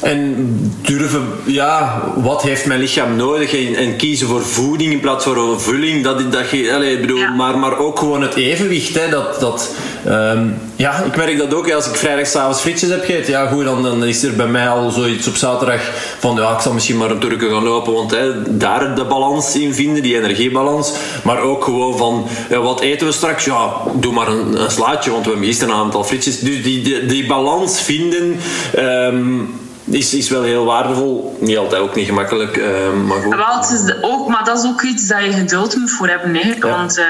en 0.01 0.47
durven, 0.81 1.27
ja, 1.45 2.03
wat 2.15 2.41
heeft 2.41 2.65
mijn 2.65 2.79
lichaam 2.79 3.15
nodig? 3.15 3.53
En, 3.53 3.75
en 3.75 3.95
kiezen 3.95 4.27
voor 4.27 4.41
voeding 4.41 4.91
in 4.91 4.99
plaats 4.99 5.23
van 5.23 5.61
vulling. 5.61 6.03
Dat, 6.03 6.31
dat, 6.31 6.45
allez, 6.73 6.99
bedoel, 6.99 7.27
maar, 7.37 7.57
maar 7.57 7.77
ook 7.77 7.99
gewoon 7.99 8.21
het 8.21 8.35
evenwicht. 8.35 8.93
Hè, 8.99 9.09
dat, 9.09 9.39
dat, 9.39 9.75
um, 10.07 10.57
ja, 10.75 11.03
ik 11.03 11.15
merk 11.15 11.37
dat 11.37 11.53
ook. 11.53 11.71
Als 11.71 11.87
ik 11.87 11.95
vrijdagavond 11.95 12.59
frietjes 12.59 12.89
heb 12.89 13.03
gegeten, 13.05 13.31
ja, 13.31 13.47
goed, 13.47 13.63
dan, 13.63 13.83
dan 13.83 14.03
is 14.03 14.23
er 14.23 14.35
bij 14.35 14.47
mij 14.47 14.69
al 14.69 14.89
zoiets 14.91 15.27
op 15.27 15.35
zaterdag 15.35 15.81
van 16.19 16.35
ja, 16.35 16.53
ik 16.53 16.61
zal 16.61 16.73
misschien 16.73 16.97
maar 16.97 17.11
een 17.11 17.19
Turken 17.19 17.49
gaan 17.49 17.63
lopen. 17.63 17.93
Want 17.93 18.11
hè, 18.11 18.57
daar 18.57 18.95
de 18.95 19.05
balans 19.05 19.55
in 19.55 19.73
vinden, 19.73 20.03
die 20.03 20.17
energiebalans. 20.17 20.91
Maar 21.23 21.39
ook 21.41 21.63
gewoon 21.63 21.97
van 21.97 22.27
ja, 22.49 22.59
wat 22.59 22.81
eten 22.81 23.07
we 23.07 23.13
straks? 23.13 23.45
Ja, 23.45 23.73
doe 23.93 24.13
maar 24.13 24.27
een, 24.27 24.61
een 24.61 24.71
slaatje, 24.71 25.11
want 25.11 25.23
we 25.23 25.29
hebben 25.29 25.47
gisteren 25.47 25.73
een 25.73 25.79
aantal 25.79 26.03
frietjes. 26.03 26.39
Dus 26.39 26.63
die, 26.63 26.81
die, 26.81 27.05
die 27.05 27.25
balans 27.25 27.81
vinden. 27.81 28.39
Um, 28.77 29.59
is, 29.83 30.13
is 30.13 30.29
wel 30.29 30.43
heel 30.43 30.65
waardevol. 30.65 31.37
Niet 31.39 31.57
altijd 31.57 31.81
ook 31.81 31.95
niet 31.95 32.05
gemakkelijk, 32.05 32.57
uh, 32.57 32.65
maar 33.05 33.17
goed. 33.17 33.35
Wel, 33.35 33.59
het 33.59 33.69
is 33.69 34.01
ook, 34.01 34.27
maar 34.27 34.43
dat 34.43 34.63
is 34.63 34.69
ook 34.69 34.81
iets 34.81 35.07
dat 35.07 35.23
je 35.23 35.31
geduld 35.31 35.75
moet 35.75 35.91
voor 35.91 36.07
hebben. 36.07 36.35
Hè. 36.35 36.55
Want 36.59 36.97
uh, 36.97 37.05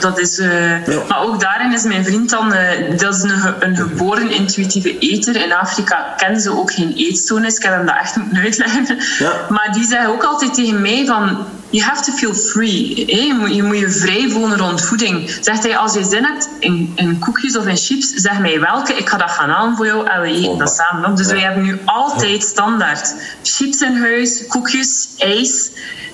dat 0.00 0.18
is... 0.18 0.38
Uh, 0.38 0.86
ja. 0.86 1.02
Maar 1.08 1.22
ook 1.22 1.40
daarin 1.40 1.72
is 1.72 1.82
mijn 1.82 2.04
vriend 2.04 2.30
dan... 2.30 2.54
dat 2.96 3.14
is 3.14 3.22
een, 3.22 3.54
een 3.60 3.76
geboren 3.76 4.30
intuïtieve 4.30 4.98
eter. 4.98 5.44
In 5.44 5.52
Afrika 5.52 6.14
kennen 6.16 6.40
ze 6.40 6.58
ook 6.58 6.72
geen 6.72 6.92
eetstoornis. 6.96 7.56
Ik 7.56 7.62
heb 7.62 7.72
hem 7.72 7.86
dat 7.86 7.96
echt 8.00 8.16
moeten 8.16 8.42
uitleggen. 8.44 8.98
Ja. 9.18 9.32
Maar 9.48 9.72
die 9.72 9.84
zei 9.84 10.08
ook 10.08 10.24
altijd 10.24 10.54
tegen 10.54 10.80
mij 10.80 11.06
van 11.06 11.46
you 11.70 11.82
have 11.82 12.02
to 12.02 12.12
feel 12.12 12.34
free. 12.34 13.06
Je, 13.06 13.34
moet, 13.34 13.54
je, 13.54 13.62
moet, 13.62 13.78
je 13.78 13.90
vrij 13.90 14.28
voelen 14.28 14.58
rond 14.58 14.82
voeding. 14.82 15.38
Zegt 15.40 15.62
hij, 15.62 15.76
als 15.76 15.94
je 15.94 16.04
zin 16.04 16.24
hebt 16.24 16.48
in, 16.58 16.92
in 16.94 17.18
koekjes 17.18 17.56
of 17.56 17.66
in 17.66 17.76
chips, 17.76 18.12
zeg 18.14 18.38
mij 18.38 18.60
welke. 18.60 18.94
Ik 18.94 19.08
ga 19.08 19.16
dat 19.16 19.30
gaan 19.30 19.50
halen 19.50 19.76
voor 19.76 19.86
jou 19.86 20.06
en 20.06 20.20
we 20.20 20.28
eten 20.28 20.58
dat 20.58 20.70
samen 20.70 21.10
op. 21.10 21.16
Dus 21.16 21.26
wij 21.26 21.40
hebben 21.40 21.62
nu 21.62 21.78
altijd 21.84 22.42
standaard 22.42 23.14
chips 23.42 23.80
in 23.80 23.96
huis, 23.96 24.46
koekjes, 24.46 25.08
ijs. 25.16 25.70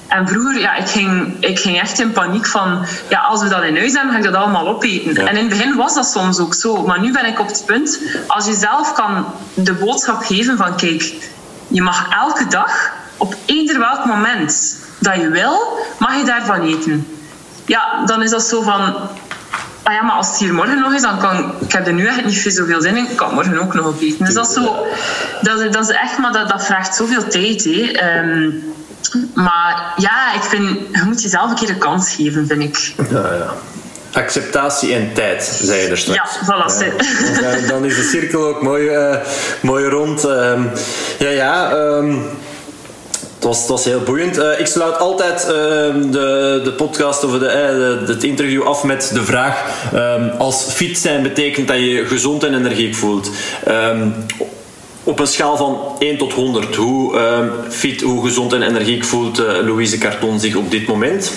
En 0.09 0.29
vroeger, 0.29 0.61
ja, 0.61 0.75
ik 0.75 0.89
ging, 0.89 1.37
ik 1.41 1.59
ging 1.59 1.81
echt 1.81 2.01
in 2.01 2.13
paniek 2.13 2.47
van, 2.47 2.87
ja, 3.09 3.21
als 3.21 3.43
we 3.43 3.49
dat 3.49 3.63
in 3.63 3.77
huis 3.77 3.93
hebben, 3.93 4.13
ga 4.13 4.19
ik 4.19 4.25
dat 4.25 4.35
allemaal 4.35 4.69
opeten. 4.69 5.17
En 5.17 5.37
in 5.37 5.37
het 5.37 5.49
begin 5.49 5.77
was 5.77 5.95
dat 5.95 6.07
soms 6.07 6.39
ook 6.39 6.55
zo. 6.55 6.87
Maar 6.87 7.01
nu 7.01 7.13
ben 7.13 7.27
ik 7.27 7.41
op 7.41 7.47
het 7.47 7.63
punt, 7.67 8.01
als 8.27 8.47
je 8.47 8.55
zelf 8.55 8.93
kan 8.93 9.27
de 9.55 9.73
boodschap 9.73 10.25
geven 10.25 10.57
van, 10.57 10.77
kijk, 10.77 11.15
je 11.69 11.83
mag 11.83 12.09
elke 12.11 12.47
dag, 12.47 12.93
op 13.17 13.37
eender 13.47 13.79
welk 13.79 14.05
moment, 14.05 14.77
dat 15.05 15.17
je 15.17 15.29
wil, 15.29 15.79
mag 15.99 16.17
je 16.17 16.25
daarvan 16.25 16.61
eten. 16.61 17.07
Ja, 17.67 18.05
dan 18.07 18.23
is 18.23 18.31
dat 18.31 18.43
zo 18.43 18.63
van... 18.63 18.95
Ah 19.83 19.93
ja, 19.93 20.03
maar 20.03 20.17
als 20.17 20.29
het 20.29 20.37
hier 20.37 20.55
morgen 20.55 20.81
nog 20.81 20.93
is, 20.93 21.03
dan 21.03 21.19
kan 21.19 21.55
ik 21.61 21.73
heb 21.73 21.87
er 21.87 21.93
nu 21.93 22.07
echt 22.07 22.25
niet 22.25 22.55
zoveel 22.55 22.81
zin 22.81 22.97
in. 22.97 23.11
Ik 23.11 23.17
kan 23.17 23.35
morgen 23.35 23.59
ook 23.59 23.75
nog 23.75 23.87
op 23.87 24.01
eten. 24.01 24.25
Dus 24.25 24.35
dat 24.35 24.49
is 24.49 24.55
zo... 24.55 24.87
Dat, 25.43 25.73
dat 25.73 25.91
is 25.91 25.97
echt... 25.97 26.19
Maar 26.19 26.33
dat, 26.33 26.49
dat 26.49 26.67
vraagt 26.67 26.97
zoveel 26.97 27.29
tijd, 27.29 27.65
hè. 27.65 27.93
Ehm, 27.93 28.51
maar 29.35 29.93
ja, 29.97 30.35
ik 30.35 30.43
vind... 30.43 30.79
Je 30.93 31.03
moet 31.05 31.23
jezelf 31.23 31.51
een 31.51 31.57
keer 31.57 31.69
een 31.69 31.79
kans 31.79 32.15
geven, 32.15 32.47
vind 32.47 32.63
ik. 32.63 32.95
Ja, 33.11 33.35
ja. 33.35 33.55
Acceptatie 34.13 34.95
en 34.95 35.13
tijd, 35.13 35.59
zei 35.63 35.81
je 35.81 35.89
er 35.89 35.99
straks. 35.99 36.39
Ja, 36.41 36.45
voilà. 36.45 36.95
Ja, 37.41 37.67
dan 37.73 37.85
is 37.85 37.97
de 37.97 38.03
cirkel 38.03 38.47
ook 38.47 38.63
mooi, 38.63 38.97
uh, 38.97 39.17
mooi 39.61 39.85
rond. 39.85 40.25
Uh, 40.25 40.65
ja, 41.19 41.29
ja... 41.29 41.73
Um, 41.73 42.31
het 43.45 43.53
was, 43.53 43.63
het 43.63 43.71
was 43.71 43.85
heel 43.85 44.01
boeiend. 44.01 44.39
Uh, 44.39 44.61
ik 44.61 44.67
sluit 44.67 44.99
altijd 44.99 45.43
uh, 45.43 45.51
de, 46.11 46.61
de 46.65 46.73
podcast 46.77 47.25
of 47.25 47.39
de, 47.39 47.99
uh, 48.03 48.09
het 48.09 48.25
interview 48.25 48.63
af 48.63 48.85
met 48.85 49.11
de 49.15 49.23
vraag: 49.23 49.65
um, 49.95 50.31
als 50.39 50.63
fit 50.63 50.99
zijn 50.99 51.23
betekent 51.23 51.69
dat 51.69 51.77
je 51.77 52.07
gezond 52.07 52.45
en 52.45 52.55
energiek 52.55 52.95
voelt. 52.95 53.31
Um, 53.69 54.15
op 55.03 55.19
een 55.19 55.27
schaal 55.27 55.57
van 55.57 55.97
1 55.99 56.19
tot 56.19 56.33
100, 56.33 56.75
hoe 56.75 57.19
um, 57.19 57.51
fit, 57.69 58.01
hoe 58.01 58.25
gezond 58.25 58.53
en 58.53 58.63
energiek 58.63 59.05
voelt 59.05 59.39
Louise 59.39 59.99
Carton 59.99 60.41
zich 60.41 60.55
op 60.55 60.71
dit 60.71 60.87
moment? 60.87 61.33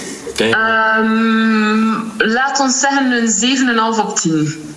laat 2.17 2.59
ons 2.59 2.79
zeggen 2.79 3.11
een 3.11 3.97
7,5 3.97 4.05
op 4.05 4.19
10. 4.19 4.75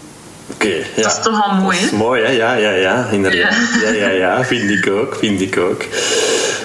Oké, 0.52 0.68
ja. 0.68 1.02
Dat 1.02 1.16
is 1.16 1.22
toch 1.22 1.44
al 1.46 1.54
mooi, 1.54 1.78
hè? 1.78 1.96
mooi, 1.96 2.22
hè? 2.22 2.30
Ja, 2.30 2.54
ja, 2.54 2.70
ja, 2.70 3.08
inderdaad. 3.10 3.54
Ja, 3.82 3.90
ja, 3.90 4.08
ja, 4.08 4.44
vind 4.44 4.70
ik 4.70 4.88
ook, 4.90 5.16
vind 5.20 5.40
ik 5.40 5.58
ook. 5.58 5.84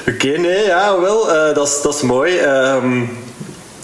Oké, 0.07 0.27
nee, 0.27 0.65
ja, 0.65 0.99
wel, 1.01 1.31
eh, 1.35 1.55
dat, 1.55 1.67
is, 1.67 1.81
dat 1.81 1.95
is 1.95 2.01
mooi. 2.01 2.37
Ehm, 2.37 3.01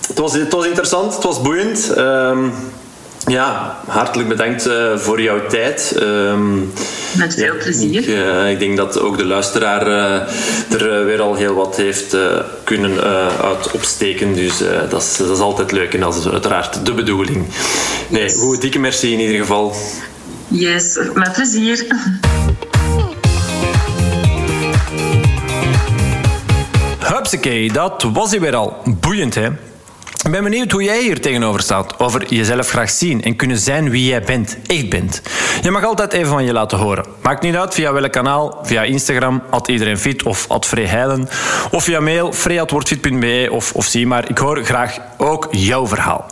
het, 0.07 0.17
was, 0.17 0.33
het 0.33 0.53
was 0.53 0.65
interessant, 0.65 1.13
het 1.13 1.23
was 1.23 1.41
boeiend. 1.41 1.93
Ehm, 1.93 2.39
ja, 3.27 3.79
hartelijk 3.87 4.29
bedankt 4.29 4.65
eh, 4.65 4.97
voor 4.97 5.21
jouw 5.21 5.47
tijd. 5.47 5.93
Ehm, 5.99 6.59
Met 7.17 7.33
veel 7.37 7.57
plezier. 7.57 8.01
Ik, 8.01 8.07
eh, 8.07 8.49
ik 8.51 8.59
denk 8.59 8.77
dat 8.77 8.99
ook 8.99 9.17
de 9.17 9.25
luisteraar 9.25 9.87
er 10.69 11.05
weer 11.05 11.21
al 11.21 11.35
heel 11.35 11.53
wat 11.53 11.75
heeft 11.75 12.15
kunnen 12.63 13.01
uit 13.41 13.71
opsteken. 13.71 14.33
Dus 14.33 14.53
dat, 14.89 15.01
is, 15.01 15.17
dat 15.17 15.29
is 15.29 15.39
altijd 15.39 15.71
leuk 15.71 15.93
en 15.93 15.99
dat 15.99 16.15
is 16.15 16.27
uiteraard 16.27 16.85
de 16.85 16.93
bedoeling. 16.93 17.45
Nee, 18.07 18.23
Yes. 18.23 18.33
goed, 18.39 18.61
dikke 18.61 18.79
merci 18.79 19.13
in 19.13 19.19
ieder 19.19 19.37
geval. 19.37 19.73
Yes, 20.47 20.99
met 21.13 21.31
plezier. 21.33 21.85
Hupsakee, 27.21 27.71
dat 27.71 28.03
was 28.13 28.31
hij 28.31 28.39
weer 28.39 28.55
al. 28.55 28.77
Boeiend, 28.99 29.35
hè? 29.35 29.49
Ik 30.25 30.31
ben 30.31 30.43
benieuwd 30.43 30.71
hoe 30.71 30.83
jij 30.83 31.01
hier 31.01 31.21
tegenover 31.21 31.61
staat. 31.61 31.99
Over 31.99 32.33
jezelf 32.33 32.69
graag 32.69 32.89
zien 32.89 33.23
en 33.23 33.35
kunnen 33.35 33.57
zijn 33.57 33.89
wie 33.89 34.09
jij 34.09 34.21
bent, 34.23 34.57
echt 34.67 34.89
bent. 34.89 35.21
Je 35.61 35.71
mag 35.71 35.83
altijd 35.85 36.13
even 36.13 36.27
van 36.27 36.43
je 36.43 36.53
laten 36.53 36.77
horen. 36.77 37.05
Maakt 37.21 37.41
niet 37.41 37.55
uit 37.55 37.73
via 37.73 37.93
welk 37.93 38.11
kanaal. 38.11 38.59
Via 38.63 38.83
Instagram, 38.83 39.43
at 39.49 39.67
iedereen 39.67 39.97
fit 39.97 40.23
of 40.23 40.45
at 40.49 40.69
Heijlen. 40.71 41.29
Of 41.71 41.83
via 41.83 41.99
mail, 41.99 42.33
free.wordfit.be 42.33 43.47
of, 43.51 43.73
of 43.73 43.85
zie 43.85 44.07
maar. 44.07 44.29
Ik 44.29 44.37
hoor 44.37 44.63
graag 44.63 44.97
ook 45.17 45.47
jouw 45.51 45.87
verhaal. 45.87 46.25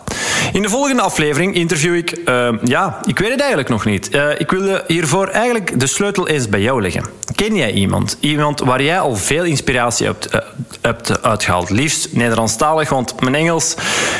In 0.53 0.61
de 0.61 0.69
volgende 0.69 1.01
aflevering 1.01 1.55
interview 1.55 1.95
ik... 1.95 2.11
eh, 2.11 2.49
ja, 2.63 2.99
ik 3.05 3.19
weet 3.19 3.29
het 3.29 3.39
eigenlijk 3.39 3.69
nog 3.69 3.85
niet. 3.85 4.09
Eh, 4.09 4.39
ik 4.39 4.51
wilde 4.51 4.83
hiervoor 4.87 5.27
eigenlijk 5.27 5.79
de 5.79 5.87
sleutel 5.87 6.27
eens 6.27 6.49
bij 6.49 6.61
jou 6.61 6.81
leggen. 6.81 7.05
Ken 7.35 7.55
jij 7.55 7.71
iemand? 7.71 8.17
Iemand 8.19 8.59
waar 8.59 8.83
jij 8.83 8.99
al 8.99 9.15
veel 9.15 9.43
inspiratie 9.43 10.05
hebt, 10.05 10.25
eh, 10.25 10.39
hebt 10.81 11.23
uitgehaald. 11.23 11.69
Liefst 11.69 12.07
Nederlandstalig, 12.13 12.89
want 12.89 13.21
mijn 13.21 13.35
Engels 13.35 13.75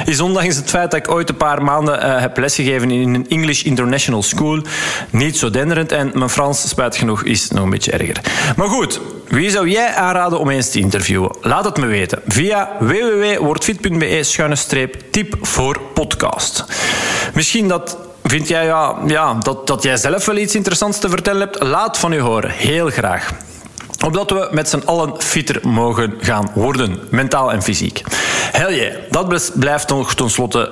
is 0.05 0.19
ondanks 0.19 0.55
het 0.55 0.69
feit 0.69 0.91
dat 0.91 0.99
ik 0.99 1.11
ooit 1.11 1.29
een 1.29 1.37
paar 1.37 1.63
maanden 1.63 2.01
eh, 2.01 2.19
heb 2.19 2.37
lesgegeven 2.37 2.91
in 2.91 3.13
een 3.13 3.25
English 3.29 3.63
International 3.63 4.23
School 4.23 4.61
niet 5.09 5.37
zo 5.37 5.49
denderend. 5.49 5.91
En 5.91 6.11
mijn 6.13 6.29
Frans, 6.29 6.69
spijtig 6.69 6.99
genoeg, 6.99 7.23
is 7.23 7.49
nog 7.49 7.63
een 7.63 7.69
beetje 7.69 7.91
erger. 7.91 8.21
Maar 8.55 8.67
goed, 8.67 8.99
wie 9.27 9.49
zou 9.49 9.69
jij 9.69 9.93
aanraden 9.93 10.39
om 10.39 10.49
eens 10.49 10.69
te 10.69 10.79
interviewen? 10.79 11.35
Laat 11.41 11.65
het 11.65 11.77
me 11.77 11.85
weten 11.85 12.21
via 12.27 12.69
www.wordfit.be-tip 12.79 15.35
voor 15.41 15.81
podcast. 15.93 16.65
Misschien 17.33 17.67
dat 17.67 17.97
Vind 18.29 18.47
jij 18.47 18.65
ja, 18.65 18.95
ja, 19.07 19.33
dat, 19.33 19.67
dat 19.67 19.83
jij 19.83 19.97
zelf 19.97 20.25
wel 20.25 20.37
iets 20.37 20.55
interessants 20.55 20.99
te 20.99 21.09
vertellen 21.09 21.41
hebt? 21.41 21.63
Laat 21.63 21.97
van 21.97 22.13
u 22.13 22.19
horen. 22.19 22.49
Heel 22.49 22.89
graag. 22.89 23.31
Opdat 24.05 24.29
we 24.29 24.47
met 24.51 24.69
z'n 24.69 24.81
allen 24.85 25.21
fitter 25.21 25.67
mogen 25.67 26.13
gaan 26.19 26.51
worden, 26.53 26.99
mentaal 27.09 27.51
en 27.51 27.61
fysiek. 27.61 28.01
Hel 28.51 28.73
yeah, 28.73 28.93
dat 29.09 29.51
blijft 29.59 29.89
nog 29.89 30.13
tenslotte 30.13 30.71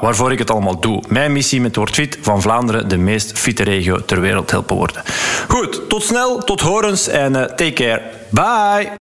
waarvoor 0.00 0.32
ik 0.32 0.38
het 0.38 0.50
allemaal 0.50 0.80
doe. 0.80 1.02
Mijn 1.08 1.32
missie 1.32 1.60
met 1.60 1.76
Word 1.76 1.94
Fit 1.94 2.18
van 2.20 2.42
Vlaanderen 2.42 2.88
de 2.88 2.96
meest 2.96 3.38
fitte 3.38 3.62
regio 3.62 4.04
ter 4.04 4.20
wereld 4.20 4.50
helpen 4.50 4.76
worden. 4.76 5.02
Goed, 5.48 5.88
tot 5.88 6.02
snel, 6.02 6.38
tot 6.38 6.60
horens 6.60 7.08
en 7.08 7.36
eh, 7.36 7.42
take 7.42 7.72
care. 7.72 8.02
Bye! 8.28 8.90